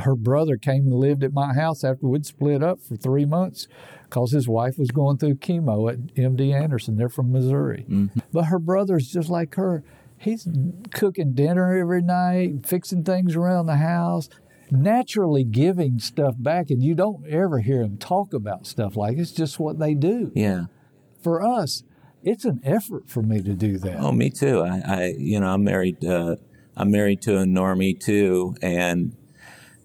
her 0.00 0.14
brother 0.14 0.56
came 0.56 0.86
and 0.86 0.94
lived 0.94 1.24
at 1.24 1.32
my 1.32 1.54
house 1.54 1.84
after 1.84 2.06
we'd 2.06 2.26
split 2.26 2.62
up 2.62 2.80
for 2.82 2.96
three 2.96 3.24
months 3.24 3.66
because 4.04 4.32
his 4.32 4.48
wife 4.48 4.78
was 4.78 4.90
going 4.90 5.18
through 5.18 5.34
chemo 5.36 5.92
at 5.92 6.14
MD 6.14 6.52
Anderson. 6.52 6.96
They're 6.96 7.08
from 7.08 7.32
Missouri. 7.32 7.84
But 8.32 8.44
her 8.46 8.58
brother's 8.58 9.08
just 9.08 9.28
like 9.28 9.54
her. 9.56 9.82
He's 10.16 10.48
cooking 10.92 11.34
dinner 11.34 11.76
every 11.78 12.02
night, 12.02 12.66
fixing 12.66 13.04
things 13.04 13.36
around 13.36 13.66
the 13.66 13.76
house, 13.76 14.28
naturally 14.70 15.44
giving 15.44 15.98
stuff 15.98 16.34
back. 16.38 16.70
And 16.70 16.82
you 16.82 16.94
don't 16.94 17.26
ever 17.26 17.60
hear 17.60 17.82
him 17.82 17.98
talk 17.98 18.32
about 18.32 18.66
stuff 18.66 18.96
like 18.96 19.18
it's 19.18 19.32
just 19.32 19.60
what 19.60 19.78
they 19.78 19.94
do. 19.94 20.32
Yeah. 20.34 20.64
For 21.22 21.42
us, 21.42 21.84
it's 22.22 22.44
an 22.44 22.60
effort 22.64 23.08
for 23.08 23.22
me 23.22 23.42
to 23.42 23.54
do 23.54 23.78
that. 23.78 23.98
Oh, 24.00 24.12
me 24.12 24.30
too. 24.30 24.60
I, 24.60 24.82
I 24.86 25.14
you 25.16 25.40
know, 25.40 25.48
I'm 25.48 25.64
married. 25.64 26.04
Uh, 26.04 26.36
I'm 26.76 26.92
married 26.92 27.22
to 27.22 27.38
a 27.38 27.44
normie 27.44 27.98
too, 27.98 28.54
and 28.62 29.16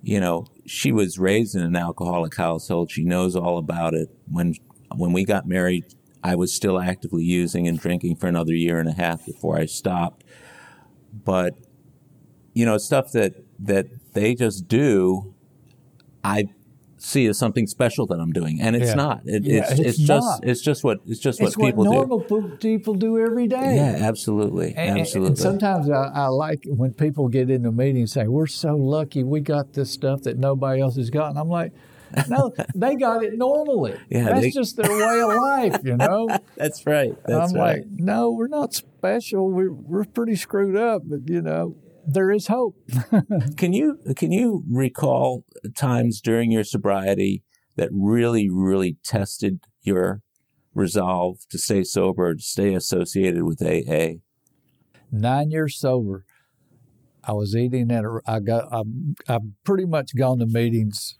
you 0.04 0.20
know, 0.20 0.46
she 0.66 0.92
was 0.92 1.18
raised 1.18 1.56
in 1.56 1.62
an 1.62 1.78
alcoholic 1.78 2.36
household. 2.36 2.92
She 2.92 3.06
knows 3.06 3.38
all 3.38 3.58
about 3.58 3.94
it. 3.94 4.10
When 4.30 4.56
when 4.94 5.14
we 5.14 5.24
got 5.24 5.48
married, 5.48 5.86
I 6.22 6.36
was 6.36 6.54
still 6.54 6.80
actively 6.80 7.24
using 7.24 7.68
and 7.68 7.80
drinking 7.80 8.18
for 8.18 8.28
another 8.28 8.54
year 8.54 8.80
and 8.80 8.90
a 8.90 8.94
half 8.94 9.26
before 9.26 9.58
I 9.58 9.66
stopped. 9.66 10.26
But 11.14 11.56
you 12.54 12.66
know, 12.66 12.78
stuff 12.78 13.14
that 13.14 13.46
that 13.60 13.88
they 14.14 14.36
just 14.36 14.68
do, 14.68 15.34
I 16.22 16.50
see 17.06 17.26
as 17.28 17.38
something 17.38 17.68
special 17.68 18.06
that 18.08 18.20
I'm 18.20 18.32
doing, 18.32 18.62
and 18.62 18.76
it's 18.76 18.88
Yeah. 18.92 18.94
not. 18.96 19.22
It, 19.26 19.44
Yeah, 19.44 19.62
it's 19.64 19.72
it's 19.72 19.80
it's 19.82 19.98
just 19.98 20.26
not. 20.26 20.40
it's 20.50 20.62
just 20.62 20.84
what 20.84 21.00
it's 21.06 21.20
just 21.20 21.42
it's 21.42 21.58
what 21.58 21.66
people 21.68 21.84
what 21.86 21.92
do. 21.92 21.98
normal 21.98 22.58
people 22.58 22.94
do 22.96 23.20
every 23.20 23.48
day. 23.48 23.76
Yeah, 23.76 23.98
absolutely, 24.08 24.74
And- 24.76 25.00
absolutely. 25.00 25.30
And 25.32 25.38
sometimes 25.38 25.90
I, 25.90 26.12
I 26.14 26.28
like 26.28 26.64
when 26.66 26.94
people 26.94 27.28
get 27.28 27.50
into 27.50 27.72
meetings 27.72 28.16
and 28.16 28.24
say, 28.26 28.28
We're 28.30 28.48
so 28.48 28.76
lucky 28.76 29.24
we 29.24 29.42
got 29.42 29.74
this 29.74 29.92
stuff 29.92 30.22
that 30.24 30.38
nobody 30.38 30.82
else 30.82 30.96
has 30.96 31.10
got. 31.10 31.32
And 31.32 31.40
I'm 31.40 31.50
like, 31.50 31.74
No, 32.30 32.54
they 32.76 32.96
got 32.96 33.24
it 33.24 33.38
normally. 33.38 33.96
Yeah, 34.10 34.26
That's 34.26 34.42
they- 34.42 34.52
just 34.52 34.78
their 34.78 34.90
way 34.90 35.22
of 35.22 35.36
life, 35.36 35.78
you 35.84 35.98
know? 35.98 36.30
That's 36.56 36.86
right. 36.86 37.14
That's 37.26 37.52
I'm 37.52 37.60
right. 37.60 37.78
like, 37.80 37.86
No, 37.92 38.32
we're 38.32 38.48
not 38.48 38.74
special. 38.74 39.50
We're, 39.50 39.74
we're 39.74 40.06
pretty 40.06 40.36
screwed 40.38 40.78
up, 40.78 41.02
but, 41.06 41.28
you 41.28 41.42
know, 41.42 41.76
there 42.06 42.32
is 42.32 42.48
hope. 42.48 42.76
Can 43.58 43.74
you 43.74 44.00
can 44.16 44.32
you 44.32 44.64
recall 44.70 45.46
times 45.76 46.22
during 46.22 46.52
your 46.52 46.64
sobriety 46.64 47.44
that 47.76 47.90
really 47.92 48.50
really 48.50 48.98
tested 49.04 49.62
your 49.82 50.22
resolve 50.74 51.38
to 51.50 51.58
stay 51.58 51.84
sober, 51.84 52.36
to 52.36 52.42
stay 52.42 52.74
associated 52.74 53.44
with 53.44 53.62
AA? 53.62 54.20
Nine 55.12 55.52
years 55.52 55.78
sober. 55.78 56.26
I 57.24 57.34
was 57.34 57.56
eating 57.56 57.90
at 57.92 58.04
a, 58.04 58.20
I 58.26 58.40
got, 58.42 58.68
I've, 58.74 58.86
I've 59.30 59.64
pretty 59.64 59.86
much 59.86 60.14
gone 60.16 60.40
to 60.40 60.46
meetings 60.46 61.16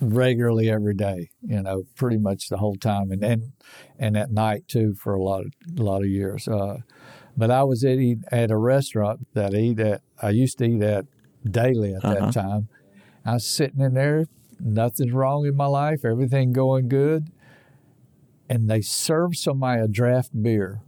regularly 0.00 0.70
every 0.70 0.94
day, 0.94 1.30
you 1.42 1.62
know, 1.62 1.84
pretty 1.94 2.18
much 2.18 2.48
the 2.48 2.58
whole 2.58 2.76
time, 2.76 3.10
and 3.10 3.22
and, 3.22 3.52
and 3.98 4.16
at 4.16 4.30
night 4.30 4.68
too 4.68 4.94
for 4.94 5.14
a 5.14 5.22
lot 5.22 5.42
of 5.46 5.52
a 5.78 5.82
lot 5.82 6.02
of 6.02 6.08
years. 6.08 6.48
Uh, 6.48 6.78
but 7.36 7.50
I 7.50 7.62
was 7.62 7.84
eating 7.84 8.22
at 8.30 8.50
a 8.50 8.56
restaurant 8.56 9.26
that 9.34 9.54
I 9.54 9.58
eat 9.58 9.80
at. 9.80 10.02
I 10.22 10.30
used 10.30 10.58
to 10.58 10.64
eat 10.64 10.82
at 10.82 11.06
daily 11.48 11.94
at 11.94 12.04
Uh-huh. 12.04 12.26
that 12.26 12.32
time. 12.32 12.68
I 13.24 13.34
was 13.34 13.46
sitting 13.46 13.80
in 13.80 13.94
there, 13.94 14.26
nothing's 14.58 15.12
wrong 15.12 15.46
in 15.46 15.56
my 15.56 15.66
life, 15.66 16.04
everything 16.04 16.52
going 16.52 16.88
good, 16.88 17.30
and 18.48 18.68
they 18.68 18.80
served 18.80 19.36
somebody 19.36 19.80
a 19.82 19.88
draft 19.88 20.30
beer, 20.42 20.82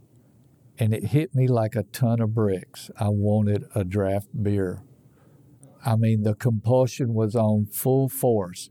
and 0.79 0.93
it 0.93 1.05
hit 1.07 1.33
me 1.35 1.47
like 1.47 1.75
a 1.75 1.83
ton 1.83 2.19
of 2.21 2.33
bricks. 2.33 2.89
I 2.99 3.09
wanted 3.09 3.65
a 3.75 3.83
draft 3.83 4.27
beer. 4.41 4.81
I 5.85 5.95
mean, 5.95 6.23
the 6.23 6.33
compulsion 6.35 7.13
was 7.13 7.35
on 7.35 7.65
full 7.67 8.07
force. 8.09 8.69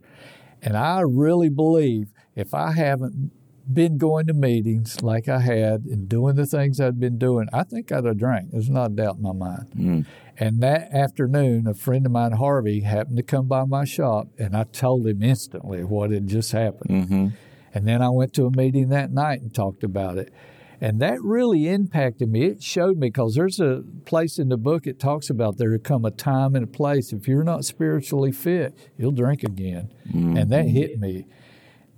And 0.63 0.77
I 0.77 1.01
really 1.01 1.49
believe 1.49 2.13
if 2.35 2.55
I 2.55 2.73
haven't 2.73 3.33
been 3.73 3.99
going 3.99 4.27
to 4.27 4.33
meetings 4.35 5.03
like 5.03 5.29
I 5.29 5.41
had 5.41 5.85
and 5.85 6.09
doing 6.09 6.37
the 6.37 6.47
things 6.47 6.81
I'd 6.81 6.99
been 7.01 7.19
doing, 7.19 7.49
I 7.53 7.65
think 7.65 7.93
I'd 7.93 8.05
have 8.05 8.17
drank. 8.19 8.51
There's 8.53 8.71
not 8.71 8.93
a 8.93 8.95
doubt 8.95 9.17
in 9.17 9.23
my 9.23 9.33
mind. 9.33 10.07
And 10.39 10.63
that 10.63 10.93
afternoon, 10.93 11.67
a 11.67 11.75
friend 11.75 12.07
of 12.07 12.13
mine, 12.13 12.33
Harvey, 12.33 12.81
happened 12.81 13.19
to 13.19 13.23
come 13.23 13.47
by 13.47 13.65
my 13.65 13.85
shop, 13.85 14.29
and 14.39 14.57
I 14.57 14.65
told 14.65 15.07
him 15.07 15.23
instantly 15.23 15.85
what 15.85 16.11
had 16.11 16.27
just 16.27 16.53
happened. 16.53 16.91
Mm-hmm. 16.91 17.29
And 17.75 17.89
then 17.89 18.03
I 18.03 18.09
went 18.09 18.33
to 18.35 18.47
a 18.47 18.51
meeting 18.51 18.89
that 18.89 19.13
night 19.13 19.41
and 19.41 19.55
talked 19.55 19.85
about 19.85 20.19
it. 20.19 20.33
And 20.81 21.01
that 21.01 21.23
really 21.23 21.69
impacted 21.69 22.29
me. 22.29 22.47
It 22.47 22.63
showed 22.63 22.99
me 22.99 23.07
because 23.07 23.37
there's 23.37 23.61
a 23.61 23.85
place 24.05 24.39
in 24.39 24.49
the 24.49 24.57
book 24.57 24.87
it 24.87 24.99
talks 24.99 25.31
about 25.31 25.57
there 25.57 25.79
come 25.79 26.05
a 26.05 26.11
time 26.11 26.57
and 26.57 26.65
a 26.65 26.67
place. 26.67 27.13
If 27.13 27.29
you're 27.29 27.45
not 27.45 27.65
spiritually 27.65 28.33
fit, 28.33 28.77
you'll 28.99 29.13
drink 29.13 29.45
again. 29.45 29.93
And 30.13 30.51
that 30.51 30.67
hit 30.67 30.99
me. 30.99 31.27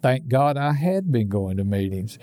Thank 0.02 0.28
God 0.28 0.58
I 0.58 0.74
had 0.74 1.10
been 1.10 1.30
going 1.30 1.56
to 1.56 1.64
meetings. 1.64 2.18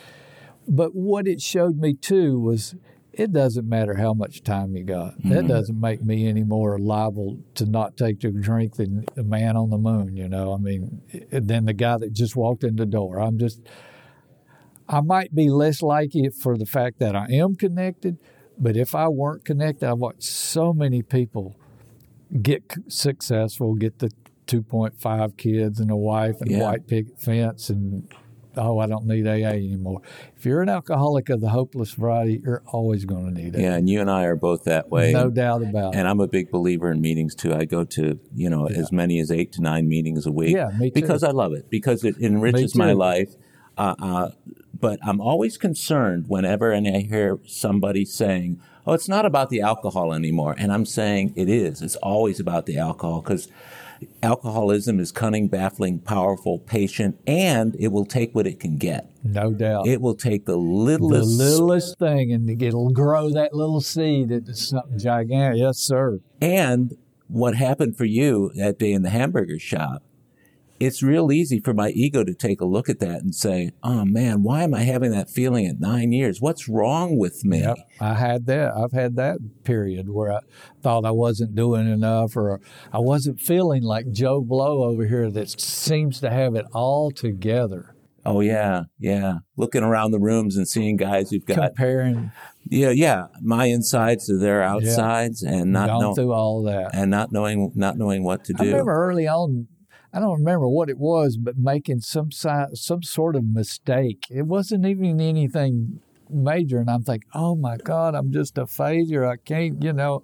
But 0.68 0.94
what 0.94 1.28
it 1.28 1.42
showed 1.42 1.80
me 1.80 1.96
too 1.96 2.40
was 2.40 2.76
it 3.22 3.32
doesn't 3.32 3.68
matter 3.68 3.96
how 3.96 4.14
much 4.14 4.44
time 4.44 4.76
you 4.76 4.84
got. 4.84 5.16
That 5.24 5.24
mm-hmm. 5.24 5.48
doesn't 5.48 5.80
make 5.80 6.04
me 6.04 6.28
any 6.28 6.44
more 6.44 6.80
liable 6.80 7.40
to 7.56 7.66
not 7.66 7.98
take 7.98 8.24
a 8.24 8.32
drink 8.32 8.76
than 8.76 9.06
a 9.16 9.24
man 9.24 9.56
on 9.56 9.70
the 9.70 9.78
moon, 9.78 10.16
you 10.16 10.28
know. 10.28 10.54
I 10.54 10.58
mean, 10.58 11.02
than 11.32 11.66
the 11.66 11.74
guy 11.74 11.98
that 11.98 12.14
just 12.14 12.36
walked 12.36 12.64
in 12.64 12.76
the 12.76 12.86
door. 12.86 13.20
I'm 13.20 13.38
just, 13.38 13.62
I 14.90 15.02
might 15.02 15.34
be 15.34 15.50
less 15.50 15.82
like 15.82 16.16
it 16.16 16.34
for 16.34 16.58
the 16.58 16.66
fact 16.66 17.00
that 17.00 17.16
I 17.16 17.28
am 17.32 17.56
connected, 17.56 18.18
but 18.58 18.76
if 18.76 18.96
I 18.96 19.08
weren't 19.08 19.46
connected, 19.46 19.90
I've 19.90 20.00
watched 20.00 20.24
so 20.24 20.74
many 20.74 21.02
people 21.02 21.56
get 22.42 22.64
successful, 22.88 23.76
get 23.76 24.00
the 24.00 24.12
2.5 24.48 25.38
kids 25.38 25.80
and 25.80 25.92
a 25.92 25.96
wife 25.96 26.42
and 26.42 26.52
Yeah. 26.52 26.64
white 26.64 26.88
picket 26.88 27.20
fence 27.20 27.70
and 27.70 28.12
oh, 28.58 28.80
I 28.80 28.88
don't 28.88 29.06
need 29.06 29.28
AA 29.28 29.50
anymore. 29.50 30.02
If 30.38 30.46
you're 30.46 30.62
an 30.62 30.70
alcoholic 30.70 31.30
of 31.30 31.42
the 31.42 31.50
hopeless 31.50 31.92
variety, 31.92 32.42
you're 32.44 32.64
always 32.68 33.06
going 33.06 33.34
to 33.34 33.42
need 33.42 33.56
it. 33.56 33.62
Yeah, 33.62 33.76
and 33.76 33.90
you 33.90 34.02
and 34.02 34.10
I 34.10 34.24
are 34.26 34.36
both 34.36 34.66
that 34.66 34.90
way. 34.90 35.12
No 35.14 35.30
doubt 35.30 35.64
about 35.64 35.94
it. 35.94 35.98
And 35.98 36.08
I'm 36.08 36.20
a 36.20 36.28
big 36.28 36.52
believer 36.52 36.92
in 36.92 37.02
meetings 37.02 37.36
too. 37.36 37.54
I 37.54 37.66
go 37.66 37.84
to 37.84 38.20
you 38.36 38.50
know 38.50 38.68
as 38.68 38.92
many 38.92 39.20
as 39.20 39.32
eight 39.32 39.54
to 39.54 39.62
nine 39.62 39.88
meetings 39.88 40.26
a 40.26 40.32
week. 40.32 40.56
Yeah, 40.56 40.70
me 40.78 40.90
too. 40.90 41.02
Because 41.02 41.24
I 41.24 41.32
love 41.32 41.54
it. 41.54 41.70
Because 41.70 42.04
it 42.04 42.18
enriches 42.18 42.76
my 42.76 42.94
life. 42.94 43.36
Uh, 43.78 43.96
uh, 44.00 44.30
but 44.78 45.00
I'm 45.06 45.22
always 45.22 45.58
concerned 45.58 46.26
whenever 46.28 46.72
and 46.72 46.88
I 46.88 47.02
hear 47.02 47.40
somebody 47.46 48.04
saying, 48.04 48.60
"Oh, 48.86 48.94
it's 48.94 49.08
not 49.08 49.26
about 49.26 49.50
the 49.50 49.62
alcohol 49.62 50.14
anymore," 50.14 50.56
and 50.58 50.72
I'm 50.72 50.86
saying 50.86 51.34
it 51.36 51.48
is. 51.48 51.82
It's 51.82 51.96
always 51.98 52.40
about 52.40 52.66
the 52.66 52.78
alcohol 52.78 53.22
because 53.22 53.48
Alcoholism 54.24 55.00
is 55.00 55.12
cunning, 55.12 55.48
baffling, 55.48 56.00
powerful, 56.00 56.60
patient, 56.60 57.20
and 57.28 57.76
it 57.80 57.90
will 57.90 58.06
take 58.06 58.34
what 58.36 58.48
it 58.48 58.60
can 58.60 58.78
get. 58.78 59.10
No 59.24 59.52
doubt. 59.54 59.88
It 59.88 60.02
will 60.02 60.16
take 60.16 60.46
the 60.46 60.54
the 60.54 60.58
littlest. 60.58 61.38
littlest 61.38 62.00
thing 62.00 62.32
and 62.32 62.50
it'll 62.62 62.90
grow 62.92 63.30
that 63.32 63.54
little 63.54 63.82
seed 63.82 64.32
into 64.32 64.54
something 64.56 64.98
gigantic. 65.00 65.60
Yes, 65.60 65.78
sir. 65.78 66.20
and 66.42 66.98
what 67.28 67.56
happened 67.56 67.96
for 67.98 68.04
you 68.04 68.52
that 68.56 68.78
day 68.78 68.92
in 68.92 69.04
the 69.04 69.10
hamburger 69.10 69.58
shop, 69.58 70.04
it's 70.82 71.04
real 71.04 71.32
easy 71.32 71.60
for 71.60 71.76
my 71.76 71.90
ego 71.90 72.24
to 72.24 72.34
take 72.34 72.60
a 72.60 72.66
look 72.66 72.90
at 72.90 73.00
that 73.00 73.22
and 73.22 73.36
say, 73.36 73.72
oh 73.84 74.04
man, 74.04 74.42
why 74.42 74.64
am 74.64 74.74
I 74.74 74.82
having 74.82 75.12
that 75.12 75.30
feeling 75.30 75.68
at 75.68 75.80
nine 75.80 76.12
years? 76.12 76.42
What's 76.42 76.68
wrong 76.68 77.20
with 77.20 77.46
me? 77.46 77.60
Yep. 77.62 77.78
I 78.00 78.16
had 78.16 78.48
that. 78.48 78.74
I've 78.76 78.92
had 78.92 79.16
that 79.18 79.38
period 79.64 80.10
where 80.10 80.34
I 80.34 80.40
thought 80.82 81.06
I 81.06 81.12
wasn't 81.12 81.56
doing 81.56 81.88
enough 81.88 82.36
or 82.36 82.60
I 82.92 82.98
wasn't 82.98 83.40
feeling 83.40 83.84
like 83.84 84.12
Joe 84.12 84.42
Blow 84.42 84.84
over 84.84 85.06
here 85.06 85.30
that 85.30 85.62
seems 85.62 86.20
to 86.22 86.32
have 86.32 86.56
it 86.56 86.66
all 86.74 87.12
together. 87.12 87.96
Oh 88.26 88.42
yeah, 88.42 88.84
yeah. 89.00 89.40
Looking 89.58 89.84
around 89.84 90.12
the 90.12 90.20
rooms 90.20 90.56
and 90.56 90.68
seeing 90.68 90.96
guys 90.96 91.30
who've 91.32 91.46
got 91.46 91.76
Comparing, 91.76 92.32
yeah, 92.66 92.92
yeah, 92.92 93.26
my 93.42 93.66
insides 93.66 94.28
to 94.28 94.38
their 94.38 94.62
outsides 94.62 95.42
and 95.42 95.72
not 95.72 95.90
gone 95.90 96.02
know, 96.02 96.14
through 96.16 96.34
all 96.34 96.64
that. 96.64 96.92
and 96.94 97.10
not 97.10 97.32
knowing 97.32 97.72
not 97.76 97.98
knowing 97.98 98.24
what 98.24 98.44
to 98.46 98.54
do. 98.54 98.64
I 98.64 98.68
remember 98.68 98.94
early 98.94 99.28
on, 99.28 99.68
I 100.14 100.20
don't 100.20 100.40
remember 100.40 100.68
what 100.68 100.90
it 100.90 100.98
was, 100.98 101.38
but 101.38 101.58
making 101.58 102.02
some 102.02 102.32
si- 102.32 102.76
some 102.76 103.04
sort 103.04 103.36
of 103.36 103.46
mistake. 103.46 104.26
It 104.30 104.46
wasn't 104.46 104.86
even 104.86 105.22
anything 105.22 106.02
major, 106.30 106.80
and 106.80 106.90
I'm 106.90 107.04
thinking, 107.04 107.30
oh 107.34 107.56
my 107.56 107.78
God, 107.78 108.16
I'm 108.16 108.32
just 108.32 108.58
a 108.58 108.66
failure. 108.68 109.26
I 109.26 109.38
can't, 109.38 109.82
you 109.84 109.94
know. 109.94 110.24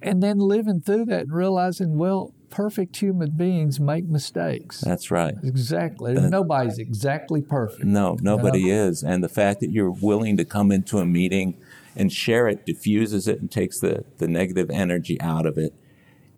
And 0.00 0.22
then 0.22 0.38
living 0.38 0.80
through 0.80 1.06
that 1.06 1.22
and 1.22 1.32
realizing, 1.32 1.98
well, 1.98 2.32
perfect 2.50 2.96
human 2.96 3.30
beings 3.32 3.80
make 3.80 4.06
mistakes. 4.06 4.80
That's 4.80 5.10
right. 5.10 5.34
Exactly. 5.42 6.14
Nobody's 6.14 6.78
exactly 6.78 7.42
perfect. 7.42 7.84
No, 7.84 8.16
nobody 8.20 8.70
is. 8.70 9.02
And 9.02 9.22
the 9.22 9.28
fact 9.28 9.60
that 9.60 9.70
you're 9.70 9.90
willing 9.90 10.36
to 10.36 10.44
come 10.44 10.70
into 10.70 10.98
a 10.98 11.06
meeting 11.06 11.56
and 11.96 12.12
share 12.12 12.48
it 12.48 12.64
diffuses 12.64 13.26
it 13.26 13.40
and 13.40 13.50
takes 13.50 13.80
the, 13.80 14.04
the 14.18 14.28
negative 14.28 14.70
energy 14.70 15.20
out 15.20 15.46
of 15.46 15.58
it. 15.58 15.74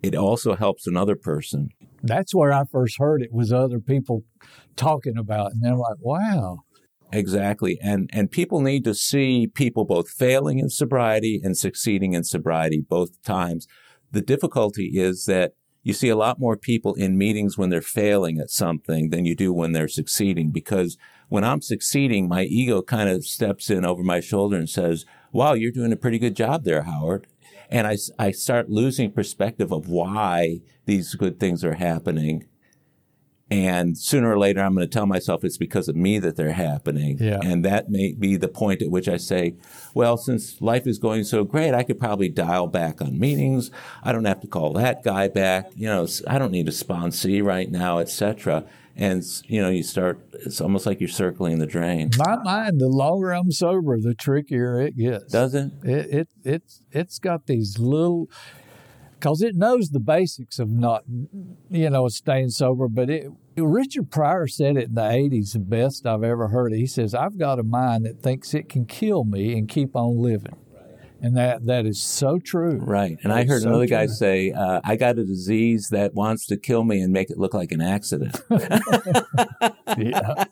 It 0.03 0.15
also 0.15 0.57
helps 0.57 0.87
another 0.87 1.15
person. 1.15 1.71
That's 2.03 2.35
where 2.35 2.53
I 2.53 2.65
first 2.71 2.97
heard 2.99 3.23
it 3.23 3.33
was 3.33 3.53
other 3.53 3.81
people 3.81 4.25
talking 4.77 5.19
about 5.19 5.49
it. 5.49 5.53
And 5.55 5.63
they're 5.63 5.77
like, 5.77 5.99
wow. 6.01 6.61
Exactly. 7.13 7.79
And 7.83 8.09
and 8.13 8.31
people 8.31 8.61
need 8.61 8.85
to 8.85 8.95
see 8.95 9.49
people 9.49 9.85
both 9.85 10.09
failing 10.09 10.59
in 10.59 10.69
sobriety 10.69 11.41
and 11.43 11.57
succeeding 11.57 12.13
in 12.13 12.23
sobriety 12.23 12.85
both 12.89 13.21
times. 13.23 13.67
The 14.13 14.21
difficulty 14.21 14.93
is 14.95 15.25
that 15.25 15.55
you 15.83 15.93
see 15.93 16.09
a 16.09 16.17
lot 16.17 16.39
more 16.39 16.57
people 16.57 16.95
in 16.95 17.17
meetings 17.19 17.57
when 17.57 17.71
they're 17.71 17.81
failing 17.81 18.39
at 18.39 18.51
something 18.51 19.11
than 19.11 19.25
you 19.25 19.35
do 19.35 19.53
when 19.53 19.73
they're 19.73 19.89
succeeding 19.89 20.51
because 20.51 20.99
when 21.29 21.43
I'm 21.43 21.63
succeeding, 21.63 22.29
my 22.29 22.43
ego 22.43 22.83
kind 22.83 23.09
of 23.09 23.25
steps 23.25 23.71
in 23.71 23.85
over 23.85 24.03
my 24.03 24.21
shoulder 24.21 24.57
and 24.57 24.69
says, 24.69 25.05
"Wow, 25.33 25.55
you're 25.55 25.73
doing 25.73 25.93
a 25.93 25.97
pretty 25.97 26.19
good 26.19 26.37
job 26.37 26.65
there, 26.65 26.83
Howard." 26.83 27.27
And 27.71 27.87
I, 27.87 27.97
I 28.19 28.33
start 28.33 28.69
losing 28.69 29.13
perspective 29.13 29.73
of 29.73 29.89
why 29.89 30.61
these 30.87 31.15
good 31.15 31.39
things 31.39 31.65
are 31.65 31.75
happening. 31.75 32.47
And 33.53 33.99
sooner 33.99 34.31
or 34.31 34.39
later, 34.39 34.61
I'm 34.61 34.75
going 34.75 34.87
to 34.87 34.93
tell 34.93 35.07
myself 35.07 35.43
it's 35.43 35.57
because 35.57 35.89
of 35.89 35.97
me 35.97 36.21
that 36.21 36.37
they're 36.37 36.53
happening. 36.53 37.19
Yeah. 37.21 37.41
And 37.43 37.65
that 37.65 37.91
may 37.91 38.13
be 38.13 38.37
the 38.37 38.49
point 38.49 38.81
at 38.81 38.91
which 38.91 39.09
I 39.09 39.17
say, 39.17 39.57
well, 39.93 40.17
since 40.17 40.61
life 40.61 40.87
is 40.87 40.99
going 40.99 41.25
so 41.25 41.43
great, 41.43 41.75
I 41.75 41.83
could 41.83 41.99
probably 41.99 42.29
dial 42.29 42.69
back 42.69 43.03
on 43.03 43.19
meetings. 43.19 43.73
I 44.05 44.13
don't 44.13 44.25
have 44.25 44.41
to 44.43 44.47
call 44.47 44.73
that 44.75 45.03
guy 45.03 45.27
back. 45.27 45.73
You 45.75 45.89
know, 45.89 46.07
I 46.29 46.39
don't 46.39 46.53
need 46.53 46.69
a 46.69 46.73
sponsee 46.73 47.43
right 47.43 47.69
now, 47.69 47.99
etc. 47.99 48.65
And, 49.01 49.25
you 49.47 49.63
know, 49.63 49.71
you 49.71 49.83
start, 49.83 50.21
it's 50.35 50.61
almost 50.61 50.85
like 50.85 51.01
you're 51.01 51.09
circling 51.09 51.59
the 51.59 51.67
drain. 51.67 52.11
My 52.19 52.37
mind, 52.37 52.79
the 52.83 52.87
longer 52.87 53.33
I'm 53.33 53.51
sober, 53.51 53.99
the 53.99 54.15
trickier 54.15 54.79
it 54.79 54.95
gets. 54.95 55.33
Doesn't? 55.33 55.83
It, 55.83 56.15
it 56.15 56.29
it's 56.45 56.83
it's 56.93 57.19
got 57.19 57.47
these 57.47 57.79
little 57.79 58.29
because 59.19 59.41
it 59.41 59.57
knows 59.57 59.89
the 59.89 60.01
basics 60.01 60.59
of 60.59 60.69
not 60.69 61.05
you 61.71 61.89
know 61.89 62.09
staying 62.09 62.51
sober. 62.51 62.89
But 62.89 63.09
it 63.09 63.31
Richard 63.57 64.11
Pryor 64.11 64.47
said 64.47 64.77
it 64.77 64.89
in 64.89 64.95
the 64.95 65.01
'80s, 65.01 65.55
the 65.55 65.61
best 65.61 66.07
I've 66.07 66.23
ever 66.23 66.49
heard. 66.49 66.75
it. 66.75 66.79
He 66.79 66.87
says, 66.87 67.15
"I've 67.15 67.39
got 67.39 67.59
a 67.59 67.63
mind 67.63 68.05
that 68.05 68.23
thinks 68.23 68.53
it 68.53 68.69
can 68.69 68.85
kill 68.85 69.25
me 69.25 69.57
and 69.57 69.67
keep 69.67 69.97
on 69.97 70.21
living," 70.21 70.57
and 71.23 71.37
that 71.37 71.67
that 71.67 71.87
is 71.87 72.03
so 72.03 72.39
true. 72.39 72.79
Right. 72.79 73.19
And 73.23 73.31
That 73.31 73.39
I 73.39 73.45
heard 73.45 73.63
so 73.63 73.69
another 73.69 73.87
guy 73.87 74.07
say, 74.07 74.53
uh, 74.53 74.81
I 74.85 74.97
got 74.97 75.19
a 75.19 75.25
disease 75.25 75.89
that 75.91 76.15
wants 76.15 76.47
to 76.47 76.57
kill 76.57 76.85
me 76.85 77.01
and 77.01 77.13
make 77.13 77.31
it 77.31 77.39
look 77.39 77.55
like 77.55 77.73
an 77.73 77.81
accident. 77.81 78.41
Yeah, 79.99 80.45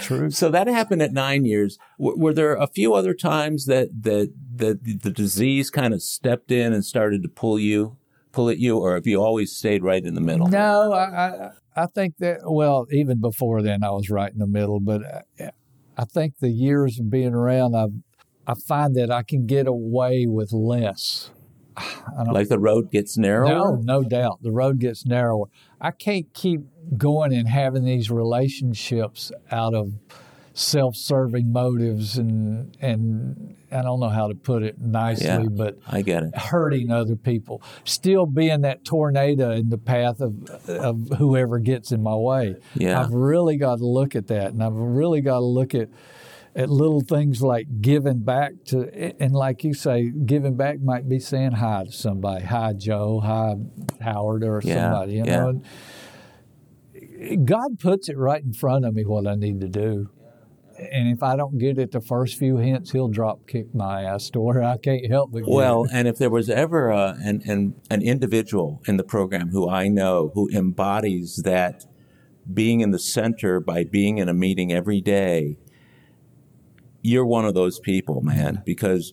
true. 0.00 0.30
so 0.30 0.48
that 0.50 0.66
happened 0.66 1.02
at 1.02 1.12
nine 1.12 1.44
years. 1.44 1.78
W- 1.98 2.18
were 2.18 2.34
there 2.34 2.54
a 2.54 2.66
few 2.66 2.94
other 2.94 3.14
times 3.14 3.66
that, 3.66 3.88
that, 4.02 4.32
that 4.56 4.84
the 5.02 5.10
disease 5.10 5.70
kind 5.70 5.94
of 5.94 6.02
stepped 6.02 6.50
in 6.50 6.72
and 6.72 6.84
started 6.84 7.22
to 7.22 7.28
pull 7.28 7.58
you, 7.58 7.96
pull 8.32 8.48
at 8.50 8.58
you, 8.58 8.78
or 8.78 8.94
have 8.94 9.06
you 9.06 9.22
always 9.22 9.52
stayed 9.52 9.82
right 9.84 10.04
in 10.04 10.14
the 10.14 10.20
middle? 10.20 10.48
No, 10.48 10.92
I, 10.92 11.04
I 11.04 11.50
I 11.76 11.86
think 11.86 12.16
that 12.18 12.40
well, 12.44 12.86
even 12.90 13.20
before 13.20 13.62
then, 13.62 13.84
I 13.84 13.90
was 13.90 14.10
right 14.10 14.32
in 14.32 14.38
the 14.38 14.46
middle. 14.46 14.80
But 14.80 15.02
uh, 15.40 15.50
I 15.96 16.04
think 16.04 16.34
the 16.40 16.50
years 16.50 16.98
of 16.98 17.08
being 17.08 17.32
around, 17.34 17.76
I 17.76 17.86
I 18.46 18.54
find 18.54 18.94
that 18.96 19.10
I 19.10 19.22
can 19.22 19.46
get 19.46 19.66
away 19.66 20.26
with 20.26 20.52
less. 20.52 21.30
Like 22.32 22.48
the 22.48 22.58
road 22.58 22.90
gets 22.90 23.16
narrower? 23.16 23.48
No, 23.48 23.74
no 23.76 24.02
doubt. 24.02 24.42
The 24.42 24.50
road 24.50 24.78
gets 24.80 25.06
narrower. 25.06 25.46
I 25.80 25.92
can't 25.92 26.26
keep 26.34 26.60
going 26.98 27.32
and 27.32 27.48
having 27.48 27.84
these 27.84 28.10
relationships 28.10 29.30
out 29.50 29.74
of 29.74 29.92
self-serving 30.52 31.50
motives 31.52 32.18
and 32.18 32.76
and 32.80 33.56
I 33.72 33.82
don't 33.82 34.00
know 34.00 34.08
how 34.08 34.26
to 34.28 34.34
put 34.34 34.62
it 34.64 34.80
nicely, 34.80 35.26
Yeah. 35.26 35.44
but 35.48 35.78
I 35.86 36.02
get 36.02 36.24
it. 36.24 36.36
hurting 36.36 36.90
other 36.90 37.14
people, 37.16 37.62
still 37.84 38.26
being 38.26 38.62
that 38.62 38.84
tornado 38.84 39.52
in 39.52 39.68
the 39.70 39.78
path 39.78 40.20
of 40.20 40.50
of 40.68 41.08
whoever 41.16 41.58
gets 41.60 41.92
in 41.92 42.02
my 42.02 42.16
way. 42.16 42.56
Yeah. 42.74 43.00
I've 43.00 43.12
really 43.12 43.56
got 43.56 43.78
to 43.78 43.86
look 43.86 44.16
at 44.16 44.26
that, 44.26 44.52
and 44.52 44.62
I've 44.62 44.74
really 44.74 45.20
got 45.20 45.38
to 45.38 45.44
look 45.44 45.74
at 45.74 45.88
at 46.54 46.68
little 46.68 47.00
things 47.00 47.42
like 47.42 47.66
giving 47.80 48.20
back 48.20 48.52
to, 48.66 48.88
and 49.22 49.32
like 49.32 49.62
you 49.62 49.72
say, 49.72 50.10
giving 50.10 50.56
back 50.56 50.80
might 50.80 51.08
be 51.08 51.18
saying 51.20 51.52
hi 51.52 51.84
to 51.84 51.92
somebody, 51.92 52.44
hi 52.44 52.72
Joe, 52.72 53.20
hi 53.20 53.54
Howard, 54.00 54.42
or 54.44 54.60
Yeah, 54.64 54.90
somebody. 54.90 55.12
You 55.14 55.24
yeah. 55.26 55.36
know, 55.36 55.48
And 55.48 57.46
God 57.46 57.78
puts 57.78 58.08
it 58.08 58.16
right 58.16 58.42
in 58.42 58.52
front 58.52 58.84
of 58.84 58.94
me 58.94 59.04
what 59.04 59.26
I 59.26 59.34
need 59.34 59.60
to 59.60 59.68
do. 59.68 60.10
And 60.78 61.08
if 61.08 61.22
I 61.22 61.36
don't 61.36 61.58
get 61.58 61.78
it 61.78 61.92
the 61.92 62.00
first 62.00 62.38
few 62.38 62.56
hints, 62.56 62.92
he'll 62.92 63.08
drop 63.08 63.46
kick 63.46 63.74
my 63.74 64.02
ass 64.02 64.30
to 64.30 64.40
where 64.40 64.62
I 64.62 64.78
can't 64.78 65.06
help 65.10 65.30
but 65.30 65.42
Well, 65.46 65.86
and 65.92 66.08
if 66.08 66.16
there 66.16 66.30
was 66.30 66.48
ever 66.48 66.90
uh, 66.90 67.16
an, 67.22 67.42
an 67.44 67.74
an 67.90 68.00
individual 68.00 68.80
in 68.86 68.96
the 68.96 69.04
program 69.04 69.50
who 69.50 69.68
I 69.68 69.88
know 69.88 70.30
who 70.34 70.48
embodies 70.48 71.42
that 71.44 71.84
being 72.52 72.80
in 72.80 72.92
the 72.92 72.98
center 72.98 73.60
by 73.60 73.84
being 73.84 74.16
in 74.18 74.28
a 74.30 74.34
meeting 74.34 74.72
every 74.72 75.02
day, 75.02 75.58
you're 77.02 77.26
one 77.26 77.44
of 77.44 77.54
those 77.54 77.78
people, 77.78 78.20
man, 78.20 78.62
because 78.64 79.12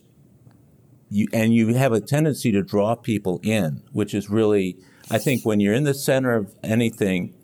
you 1.10 1.26
and 1.32 1.54
you 1.54 1.74
have 1.74 1.92
a 1.92 2.00
tendency 2.00 2.52
to 2.52 2.62
draw 2.62 2.94
people 2.94 3.40
in, 3.42 3.82
which 3.92 4.14
is 4.14 4.28
really 4.28 4.76
I 5.10 5.18
think 5.18 5.44
when 5.44 5.60
you're 5.60 5.74
in 5.74 5.84
the 5.84 5.94
center 5.94 6.34
of 6.34 6.54
anything, 6.62 7.34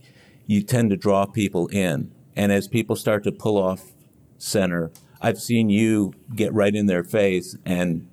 you 0.47 0.63
tend 0.63 0.91
to 0.91 0.97
draw 0.97 1.27
people 1.27 1.67
in. 1.69 2.13
And 2.37 2.53
as 2.53 2.69
people 2.69 2.97
start 2.97 3.25
to 3.25 3.33
pull 3.33 3.57
off 3.57 3.93
center, 4.37 4.91
I've 5.23 5.41
seen 5.41 5.71
you 5.71 6.13
get 6.35 6.53
right 6.53 6.75
in 6.75 6.87
their 6.87 7.05
face 7.05 7.57
and 7.65 8.09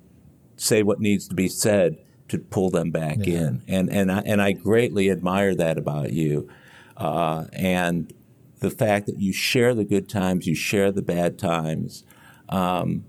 say 0.56 0.82
what 0.82 1.00
needs 1.00 1.28
to 1.28 1.34
be 1.34 1.48
said 1.48 1.98
to 2.28 2.38
pull 2.38 2.70
them 2.70 2.90
back 2.90 3.26
in. 3.26 3.62
And 3.68 3.90
and 3.90 4.10
I 4.10 4.22
and 4.24 4.40
I 4.40 4.52
greatly 4.52 5.10
admire 5.10 5.54
that 5.54 5.76
about 5.76 6.12
you. 6.12 6.48
Uh, 6.96 7.46
and 7.52 8.12
the 8.60 8.70
fact 8.70 9.06
that 9.06 9.18
you 9.18 9.32
share 9.32 9.74
the 9.74 9.84
good 9.84 10.08
times, 10.08 10.46
you 10.46 10.54
share 10.54 10.92
the 10.92 11.02
bad 11.02 11.38
times. 11.38 12.04
Um, 12.52 13.06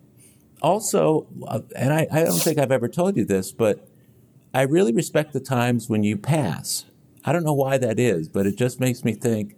also, 0.62 1.28
uh, 1.46 1.60
and 1.76 1.94
I, 1.94 2.08
I 2.10 2.24
don't 2.24 2.40
think 2.40 2.58
I've 2.58 2.72
ever 2.72 2.88
told 2.88 3.18
you 3.18 3.26
this, 3.26 3.52
but 3.52 3.88
I 4.54 4.62
really 4.62 4.94
respect 4.94 5.34
the 5.34 5.42
times 5.42 5.90
when 5.90 6.04
you 6.04 6.18
pass. 6.18 6.86
I 7.26 7.34
don't 7.34 7.44
know 7.44 7.54
why 7.54 7.78
that 7.78 8.00
is, 8.00 8.30
but 8.30 8.48
it 8.48 8.58
just 8.58 8.80
makes 8.80 9.04
me 9.04 9.14
think 9.14 9.56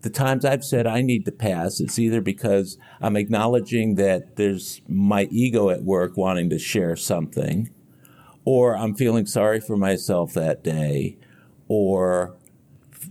the 0.00 0.10
times 0.10 0.44
I've 0.44 0.64
said 0.64 0.86
I 0.86 1.02
need 1.02 1.26
to 1.26 1.32
pass, 1.32 1.80
it's 1.80 1.98
either 1.98 2.20
because 2.20 2.78
I'm 3.00 3.16
acknowledging 3.16 3.96
that 3.96 4.36
there's 4.36 4.80
my 4.88 5.24
ego 5.30 5.68
at 5.68 5.82
work 5.82 6.16
wanting 6.16 6.48
to 6.50 6.58
share 6.58 6.96
something, 6.96 7.70
or 8.44 8.76
I'm 8.76 8.94
feeling 8.94 9.26
sorry 9.26 9.60
for 9.60 9.76
myself 9.76 10.32
that 10.32 10.64
day, 10.64 11.18
or 11.68 12.36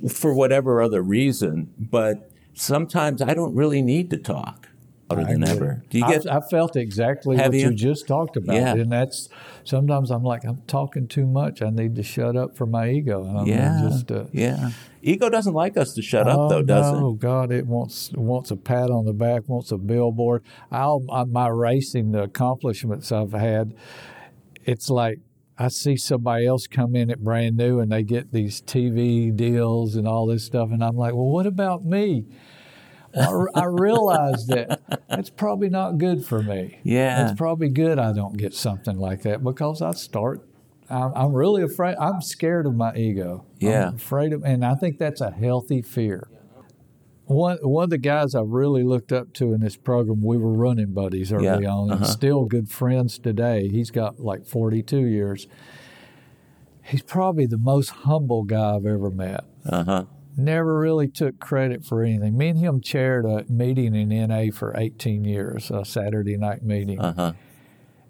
f- 0.03 0.11
for 0.11 0.33
whatever 0.33 0.81
other 0.81 1.01
reason. 1.01 1.73
But 1.79 2.29
sometimes 2.53 3.21
I 3.21 3.35
don't 3.35 3.55
really 3.55 3.81
need 3.81 4.09
to 4.09 4.17
talk. 4.17 4.67
Louder 5.15 5.31
than 5.31 5.41
get 5.41 5.49
ever. 5.49 5.83
Do 5.89 5.97
you 5.97 6.07
get? 6.07 6.29
I, 6.29 6.37
I 6.37 6.41
felt 6.41 6.75
exactly 6.75 7.37
what 7.37 7.53
you? 7.53 7.69
you? 7.69 7.73
just 7.73 8.07
talked 8.07 8.37
about, 8.37 8.55
Yeah. 8.55 8.73
and 8.73 8.91
that's 8.91 9.29
sometimes 9.63 10.11
I'm 10.11 10.23
like 10.23 10.43
I'm 10.43 10.61
talking 10.67 11.07
too 11.07 11.25
much. 11.25 11.61
I 11.61 11.69
need 11.69 11.95
to 11.95 12.03
shut 12.03 12.35
up 12.35 12.55
for 12.55 12.65
my 12.65 12.89
ego, 12.89 13.23
and 13.23 13.37
I'm 13.37 13.47
yeah, 13.47 13.87
just 13.89 14.11
uh, 14.11 14.25
yeah. 14.31 14.71
Ego 15.03 15.29
doesn't 15.29 15.53
like 15.53 15.77
us 15.77 15.93
to 15.93 16.01
shut 16.01 16.27
oh, 16.27 16.31
up, 16.31 16.49
though, 16.49 16.61
does 16.61 16.91
no, 16.91 16.97
it? 16.97 17.01
Oh 17.01 17.13
God, 17.13 17.51
it 17.51 17.65
wants 17.65 18.11
wants 18.13 18.51
a 18.51 18.55
pat 18.55 18.89
on 18.89 19.05
the 19.05 19.13
back, 19.13 19.47
wants 19.47 19.71
a 19.71 19.77
billboard. 19.77 20.43
I'll 20.71 21.03
I, 21.11 21.23
my 21.25 21.47
racing, 21.47 22.11
the 22.11 22.23
accomplishments 22.23 23.11
I've 23.11 23.33
had, 23.33 23.73
it's 24.65 24.89
like 24.89 25.19
I 25.57 25.67
see 25.67 25.97
somebody 25.97 26.45
else 26.45 26.67
come 26.67 26.95
in 26.95 27.11
at 27.11 27.19
brand 27.19 27.57
new 27.57 27.79
and 27.79 27.91
they 27.91 28.03
get 28.03 28.31
these 28.31 28.61
TV 28.61 29.35
deals 29.35 29.95
and 29.95 30.07
all 30.07 30.25
this 30.25 30.43
stuff, 30.43 30.69
and 30.71 30.83
I'm 30.83 30.95
like, 30.95 31.13
well, 31.13 31.29
what 31.29 31.45
about 31.45 31.85
me? 31.85 32.25
I, 33.13 33.45
I 33.55 33.65
realize 33.65 34.47
that 34.47 34.80
that's 35.07 35.29
probably 35.29 35.69
not 35.69 35.97
good 35.97 36.25
for 36.25 36.41
me. 36.41 36.79
Yeah. 36.83 37.23
It's 37.29 37.37
probably 37.37 37.69
good 37.69 37.99
I 37.99 38.13
don't 38.13 38.37
get 38.37 38.53
something 38.53 38.97
like 38.97 39.23
that 39.23 39.43
because 39.43 39.81
I 39.81 39.91
start. 39.91 40.47
I'm, 40.89 41.13
I'm 41.15 41.33
really 41.33 41.63
afraid. 41.63 41.95
I'm 41.99 42.21
scared 42.21 42.65
of 42.65 42.75
my 42.75 42.93
ego. 42.95 43.45
Yeah. 43.59 43.89
I'm 43.89 43.95
afraid 43.95 44.33
of, 44.33 44.43
and 44.43 44.65
I 44.65 44.75
think 44.75 44.97
that's 44.97 45.21
a 45.21 45.31
healthy 45.31 45.81
fear. 45.81 46.27
One 47.25 47.57
one 47.61 47.85
of 47.85 47.89
the 47.91 47.97
guys 47.97 48.35
I 48.35 48.41
really 48.41 48.83
looked 48.83 49.13
up 49.13 49.31
to 49.35 49.53
in 49.53 49.61
this 49.61 49.77
program, 49.77 50.21
we 50.21 50.37
were 50.37 50.51
running 50.51 50.93
buddies 50.93 51.31
early 51.31 51.45
Yeah, 51.45 51.69
on, 51.69 51.91
and 51.91 52.03
uh-huh. 52.03 52.05
still 52.11 52.43
good 52.45 52.69
friends 52.69 53.17
today. 53.19 53.69
He's 53.69 53.89
got 53.89 54.19
like 54.19 54.45
42 54.45 55.05
years. 55.05 55.47
He's 56.83 57.03
probably 57.03 57.45
the 57.45 57.57
most 57.57 57.89
humble 57.89 58.43
guy 58.43 58.75
I've 58.75 58.85
ever 58.85 59.09
met 59.09 59.45
Uh 59.65 59.83
huh. 59.83 60.05
Never 60.37 60.79
really 60.79 61.07
took 61.07 61.39
credit 61.39 61.83
for 61.85 62.03
anything. 62.03 62.37
Me 62.37 62.49
and 62.49 62.59
him 62.59 62.81
chaired 62.81 63.25
a 63.25 63.45
meeting 63.51 63.95
in 63.95 64.09
NA 64.27 64.45
for 64.53 64.75
18 64.77 65.23
years, 65.25 65.69
a 65.71 65.83
Saturday 65.85 66.37
night 66.37 66.63
meeting. 66.63 66.99
Uh 66.99 67.13
huh. 67.13 67.33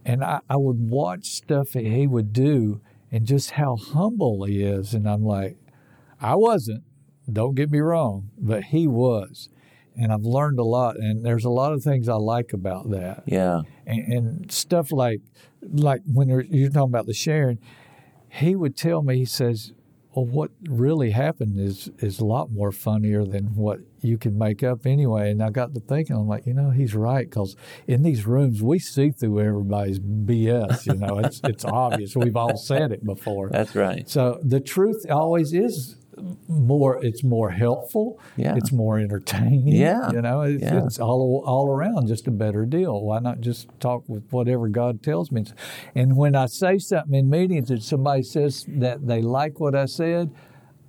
And 0.06 0.23
I, 0.23 0.39
I 0.49 0.57
would 0.57 0.89
watch 0.89 1.26
stuff 1.27 1.72
that 1.72 1.85
he 1.85 2.07
would 2.07 2.34
do 2.34 2.81
and 3.11 3.26
just 3.26 3.52
how 3.52 3.76
humble 3.76 4.45
he 4.45 4.64
is. 4.64 4.93
And 4.93 5.07
I'm 5.07 5.23
like, 5.23 5.57
I 6.19 6.35
wasn't, 6.35 6.84
don't 7.31 7.56
get 7.56 7.69
me 7.72 7.80
wrong, 7.80 8.30
but 8.38 8.65
he 8.65 8.88
was. 8.88 9.49
And 9.95 10.11
I've 10.11 10.23
learned 10.23 10.57
a 10.60 10.64
lot. 10.64 10.95
And 10.98 11.23
there's 11.26 11.45
a 11.45 11.49
lot 11.49 11.73
of 11.73 11.84
things 11.84 12.10
I 12.10 12.15
like 12.15 12.53
about 12.53 12.89
that 12.91 13.23
Yeah. 13.27 13.61
and, 13.85 14.14
and 14.14 14.52
stuff 14.52 14.91
like 14.91 15.22
like 15.72 16.02
when 16.11 16.27
you're 16.30 16.69
talking 16.69 16.89
about 16.89 17.06
the 17.06 17.14
sharing, 17.14 17.60
he 18.30 18.56
would 18.56 18.76
tell 18.76 19.03
me 19.03 19.18
he 19.18 19.26
says, 19.26 19.73
"Well, 20.13 20.25
what 20.25 20.51
really 20.67 21.11
happened 21.11 21.59
is 21.59 21.89
is 21.99 22.19
a 22.19 22.25
lot 22.25 22.51
more 22.51 22.71
funnier 22.71 23.23
than 23.25 23.55
what 23.55 23.79
you 24.01 24.17
can 24.17 24.38
make 24.38 24.63
up 24.63 24.85
anyway." 24.85 25.31
And 25.31 25.41
I 25.41 25.49
got 25.49 25.73
to 25.73 25.79
thinking, 25.79 26.15
I'm 26.15 26.27
like, 26.27 26.45
you 26.45 26.53
know, 26.53 26.71
he's 26.71 26.95
right 26.95 27.29
because 27.29 27.55
in 27.88 28.03
these 28.03 28.25
rooms 28.25 28.61
we 28.61 28.79
see 28.79 29.11
through 29.11 29.39
everybody's 29.39 29.99
BS. 29.99 30.85
You 30.88 30.95
know, 30.95 31.19
it's 31.19 31.41
it's 31.43 31.65
obvious. 31.65 32.15
We've 32.15 32.35
all 32.35 32.57
said 32.57 32.91
it 32.91 33.05
before. 33.05 33.49
That's 33.49 33.75
right. 33.75 34.09
So 34.09 34.39
the 34.43 34.59
truth 34.59 35.05
always 35.09 35.53
is 35.53 35.97
more. 36.47 37.03
It's 37.03 37.23
more 37.23 37.49
helpful. 37.51 38.19
Yeah. 38.35 38.55
It's 38.55 38.71
more 38.71 38.99
entertaining. 38.99 39.67
Yeah. 39.67 40.11
You 40.11 40.21
know, 40.21 40.41
it's, 40.41 40.63
Yeah. 40.63 40.85
it's 40.85 40.99
all 40.99 41.43
all 41.45 41.69
around 41.69 42.07
just 42.07 42.27
a 42.27 42.31
better 42.31 42.65
deal. 42.65 43.01
Why 43.01 43.19
not 43.19 43.41
just 43.41 43.67
talk 43.79 44.03
with 44.07 44.23
whatever 44.31 44.67
God 44.67 45.01
tells 45.03 45.31
me? 45.31 45.45
And 45.95 46.17
when 46.17 46.35
I 46.35 46.45
say 46.47 46.77
something 46.77 47.13
in 47.15 47.29
meetings 47.29 47.69
and 47.71 47.81
somebody 47.83 48.23
says 48.23 48.65
that 48.67 49.07
they 49.07 49.21
like 49.21 49.59
what 49.59 49.75
I 49.75 49.85
said. 49.85 50.31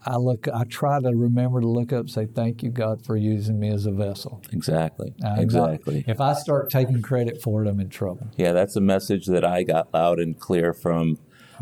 I 0.04 0.16
look. 0.16 0.48
I 0.52 0.64
try 0.64 0.98
to 1.00 1.10
remember 1.14 1.60
to 1.60 1.68
look 1.68 1.92
up, 1.92 2.00
and 2.00 2.10
say 2.10 2.26
thank 2.26 2.64
you, 2.64 2.70
God, 2.70 3.04
for 3.06 3.16
using 3.16 3.60
me 3.60 3.68
as 3.68 3.86
a 3.86 3.92
vessel. 3.92 4.42
Exactly. 4.52 5.14
I'm 5.24 5.34
not- 5.36 5.38
exactly. 5.38 6.04
if 6.08 6.20
I 6.20 6.32
start 6.32 6.70
taking 6.70 7.02
credit 7.02 7.40
for 7.40 7.64
it, 7.64 7.68
I'm 7.68 7.78
in 7.78 7.88
trouble. 7.88 8.26
Yeah, 8.36 8.50
that's 8.52 8.74
a 8.74 8.80
message 8.80 9.26
that 9.26 9.44
I 9.44 9.62
got 9.62 9.94
loud 9.94 10.18
and 10.18 10.36
clear 10.36 10.72
from 10.72 11.18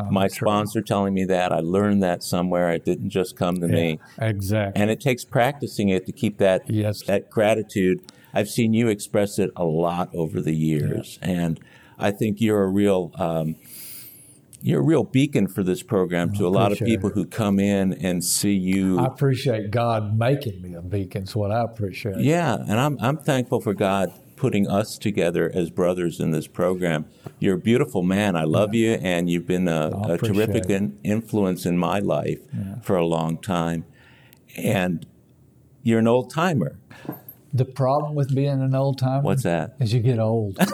my 0.09 0.27
sponsor 0.27 0.81
telling 0.81 1.13
me 1.13 1.25
that. 1.25 1.51
I 1.51 1.59
learned 1.59 2.01
that 2.03 2.23
somewhere. 2.23 2.71
It 2.71 2.85
didn't 2.85 3.09
just 3.09 3.35
come 3.35 3.55
to 3.57 3.67
me. 3.67 3.99
Exactly. 4.19 4.81
And 4.81 4.89
it 4.89 4.99
takes 4.99 5.23
practicing 5.25 5.89
it 5.89 6.05
to 6.05 6.11
keep 6.11 6.37
that 6.37 6.69
Yes. 6.69 7.03
that 7.03 7.29
gratitude. 7.29 8.01
I've 8.33 8.49
seen 8.49 8.73
you 8.73 8.87
express 8.87 9.37
it 9.39 9.51
a 9.55 9.65
lot 9.65 10.09
over 10.15 10.39
the 10.41 10.55
years, 10.55 11.19
and 11.21 11.59
I 11.99 12.11
think 12.11 12.39
you're 12.39 12.63
a 12.63 12.67
real 12.69 13.11
um, 13.15 13.55
you're 14.61 14.79
a 14.79 14.83
real 14.83 15.03
beacon 15.03 15.47
for 15.47 15.63
this 15.63 15.81
program 15.83 16.31
to 16.33 16.47
a 16.47 16.49
lot 16.49 16.71
of 16.71 16.77
people 16.79 17.09
it. 17.09 17.15
who 17.15 17.25
come 17.25 17.59
in 17.59 17.93
and 17.93 18.23
see 18.23 18.53
you. 18.53 18.99
I 18.99 19.05
appreciate 19.07 19.71
God 19.71 20.17
making 20.17 20.61
me 20.61 20.75
a 20.75 20.81
beacon. 20.81 21.23
It's 21.23 21.35
what 21.35 21.51
I 21.51 21.63
appreciate. 21.63 22.19
Yeah, 22.19 22.55
and 22.55 22.79
I'm 22.79 22.97
I'm 23.01 23.17
thankful 23.17 23.59
for 23.59 23.73
God 23.73 24.13
putting 24.41 24.67
us 24.67 24.97
together 24.97 25.51
as 25.53 25.69
brothers 25.69 26.19
in 26.19 26.31
this 26.31 26.47
program. 26.47 27.05
You're 27.37 27.57
a 27.57 27.59
beautiful 27.59 28.01
man. 28.01 28.35
I 28.35 28.43
love 28.43 28.73
you, 28.73 28.93
and 28.93 29.29
you've 29.29 29.45
been 29.45 29.67
a, 29.67 29.91
a 30.09 30.17
terrific 30.17 30.67
in, 30.67 30.97
influence 31.03 31.63
in 31.67 31.77
my 31.77 31.99
life 31.99 32.39
for 32.81 32.95
a 32.95 33.05
long 33.05 33.37
time. 33.37 33.85
And 34.57 35.05
you're 35.83 35.99
an 35.99 36.07
old 36.07 36.31
timer. 36.31 36.79
The 37.53 37.65
problem 37.65 38.15
with 38.15 38.33
being 38.33 38.63
an 38.63 38.73
old 38.73 38.97
timer 38.97 39.21
What's 39.21 39.43
that? 39.43 39.75
is 39.79 39.93
you 39.93 39.99
get 39.99 40.17
old. 40.17 40.57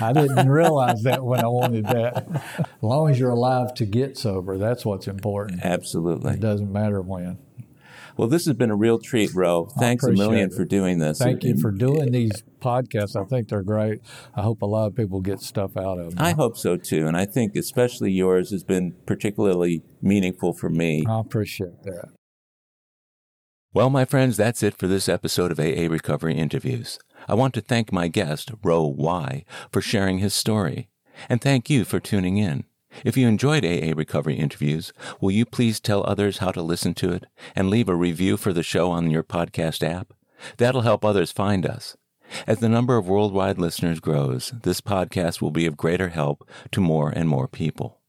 I 0.00 0.12
didn't 0.12 0.48
realize 0.48 1.04
that 1.04 1.22
when 1.22 1.44
I 1.44 1.46
wanted 1.46 1.86
that. 1.86 2.26
As 2.58 2.66
long 2.82 3.08
as 3.08 3.20
you're 3.20 3.30
alive 3.30 3.72
to 3.74 3.86
get 3.86 4.18
sober, 4.18 4.58
that's 4.58 4.84
what's 4.84 5.06
important. 5.06 5.60
Absolutely. 5.62 6.32
It 6.32 6.40
doesn't 6.40 6.72
matter 6.72 7.00
when. 7.00 7.38
Well, 8.16 8.28
this 8.28 8.46
has 8.46 8.54
been 8.54 8.70
a 8.70 8.76
real 8.76 8.98
treat, 8.98 9.34
Ro. 9.34 9.66
Thanks 9.78 10.04
a 10.04 10.12
million 10.12 10.50
it. 10.50 10.54
for 10.54 10.64
doing 10.64 10.98
this. 10.98 11.18
Thank 11.18 11.42
you 11.42 11.56
for 11.56 11.70
doing 11.70 12.12
these 12.12 12.42
podcasts. 12.60 13.20
I 13.20 13.24
think 13.24 13.48
they're 13.48 13.62
great. 13.62 14.00
I 14.34 14.42
hope 14.42 14.62
a 14.62 14.66
lot 14.66 14.86
of 14.86 14.94
people 14.94 15.20
get 15.20 15.40
stuff 15.40 15.76
out 15.76 15.98
of 15.98 16.14
them. 16.14 16.24
I 16.24 16.32
hope 16.32 16.56
so 16.56 16.76
too, 16.76 17.06
and 17.06 17.16
I 17.16 17.24
think 17.24 17.56
especially 17.56 18.12
yours 18.12 18.50
has 18.50 18.62
been 18.62 18.94
particularly 19.06 19.82
meaningful 20.00 20.52
for 20.52 20.70
me. 20.70 21.04
I 21.08 21.20
appreciate 21.20 21.82
that. 21.82 22.10
Well, 23.72 23.90
my 23.90 24.04
friends, 24.04 24.36
that's 24.36 24.62
it 24.62 24.78
for 24.78 24.86
this 24.86 25.08
episode 25.08 25.50
of 25.50 25.58
AA 25.58 25.90
Recovery 25.90 26.36
Interviews. 26.36 27.00
I 27.26 27.34
want 27.34 27.54
to 27.54 27.60
thank 27.60 27.92
my 27.92 28.06
guest, 28.06 28.52
Ro 28.62 28.84
Y, 28.86 29.44
for 29.72 29.80
sharing 29.80 30.18
his 30.18 30.32
story. 30.32 30.88
And 31.28 31.40
thank 31.40 31.68
you 31.68 31.84
for 31.84 31.98
tuning 31.98 32.36
in. 32.36 32.64
If 33.02 33.16
you 33.16 33.26
enjoyed 33.26 33.64
AA 33.64 33.92
Recovery 33.96 34.36
Interviews, 34.36 34.92
will 35.20 35.30
you 35.30 35.44
please 35.44 35.80
tell 35.80 36.04
others 36.06 36.38
how 36.38 36.52
to 36.52 36.62
listen 36.62 36.94
to 36.94 37.12
it 37.12 37.24
and 37.56 37.70
leave 37.70 37.88
a 37.88 37.96
review 37.96 38.36
for 38.36 38.52
the 38.52 38.62
show 38.62 38.90
on 38.90 39.10
your 39.10 39.24
podcast 39.24 39.82
app? 39.82 40.12
That'll 40.58 40.82
help 40.82 41.04
others 41.04 41.32
find 41.32 41.66
us. 41.66 41.96
As 42.46 42.58
the 42.58 42.68
number 42.68 42.96
of 42.96 43.08
worldwide 43.08 43.58
listeners 43.58 44.00
grows, 44.00 44.52
this 44.62 44.80
podcast 44.80 45.40
will 45.40 45.50
be 45.50 45.66
of 45.66 45.76
greater 45.76 46.10
help 46.10 46.48
to 46.72 46.80
more 46.80 47.10
and 47.10 47.28
more 47.28 47.48
people. 47.48 48.00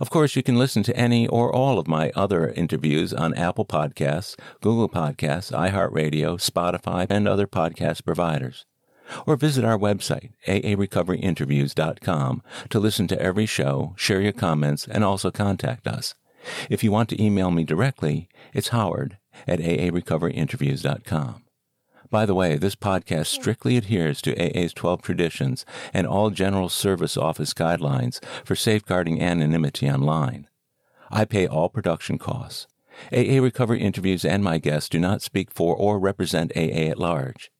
Of 0.00 0.10
course, 0.10 0.36
you 0.36 0.42
can 0.42 0.56
listen 0.56 0.82
to 0.84 0.96
any 0.96 1.26
or 1.26 1.52
all 1.52 1.78
of 1.78 1.88
my 1.88 2.12
other 2.14 2.50
interviews 2.50 3.12
on 3.12 3.34
Apple 3.34 3.64
Podcasts, 3.64 4.38
Google 4.60 4.88
Podcasts, 4.88 5.50
iHeartRadio, 5.52 6.38
Spotify, 6.38 7.06
and 7.10 7.26
other 7.26 7.46
podcast 7.46 8.04
providers. 8.04 8.66
Or 9.26 9.36
visit 9.36 9.64
our 9.64 9.78
website, 9.78 10.30
aarecoveryinterviews.com, 10.46 12.42
to 12.68 12.78
listen 12.78 13.08
to 13.08 13.20
every 13.20 13.46
show, 13.46 13.94
share 13.96 14.20
your 14.20 14.32
comments, 14.32 14.86
and 14.86 15.04
also 15.04 15.30
contact 15.30 15.86
us. 15.86 16.14
If 16.68 16.82
you 16.82 16.92
want 16.92 17.08
to 17.10 17.22
email 17.22 17.50
me 17.50 17.64
directly, 17.64 18.28
it's 18.54 18.68
howard 18.68 19.18
at 19.46 19.60
aarecoveryinterviews.com. 19.60 21.44
By 22.10 22.26
the 22.26 22.34
way, 22.34 22.56
this 22.56 22.74
podcast 22.74 23.26
strictly 23.26 23.76
adheres 23.76 24.20
to 24.22 24.34
AA's 24.36 24.72
12 24.72 25.00
traditions 25.00 25.64
and 25.94 26.08
all 26.08 26.30
General 26.30 26.68
Service 26.68 27.16
Office 27.16 27.54
guidelines 27.54 28.22
for 28.44 28.56
safeguarding 28.56 29.22
anonymity 29.22 29.88
online. 29.88 30.48
I 31.08 31.24
pay 31.24 31.46
all 31.46 31.68
production 31.68 32.18
costs. 32.18 32.66
AA 33.12 33.40
Recovery 33.40 33.80
Interviews 33.80 34.24
and 34.24 34.42
my 34.42 34.58
guests 34.58 34.88
do 34.88 34.98
not 34.98 35.22
speak 35.22 35.52
for 35.52 35.74
or 35.76 36.00
represent 36.00 36.52
AA 36.56 36.90
at 36.90 36.98
large. 36.98 37.50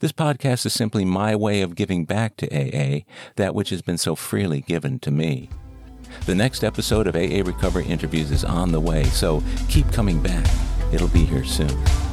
This 0.00 0.12
podcast 0.12 0.66
is 0.66 0.72
simply 0.72 1.04
my 1.04 1.34
way 1.36 1.62
of 1.62 1.74
giving 1.74 2.04
back 2.04 2.36
to 2.36 2.46
AA 2.48 3.02
that 3.36 3.54
which 3.54 3.70
has 3.70 3.82
been 3.82 3.98
so 3.98 4.14
freely 4.14 4.60
given 4.60 4.98
to 5.00 5.10
me. 5.10 5.50
The 6.26 6.34
next 6.34 6.64
episode 6.64 7.06
of 7.06 7.16
AA 7.16 7.42
Recovery 7.44 7.86
Interviews 7.86 8.30
is 8.30 8.44
on 8.44 8.72
the 8.72 8.80
way, 8.80 9.04
so 9.04 9.42
keep 9.68 9.90
coming 9.92 10.22
back. 10.22 10.46
It'll 10.92 11.08
be 11.08 11.24
here 11.24 11.44
soon. 11.44 12.05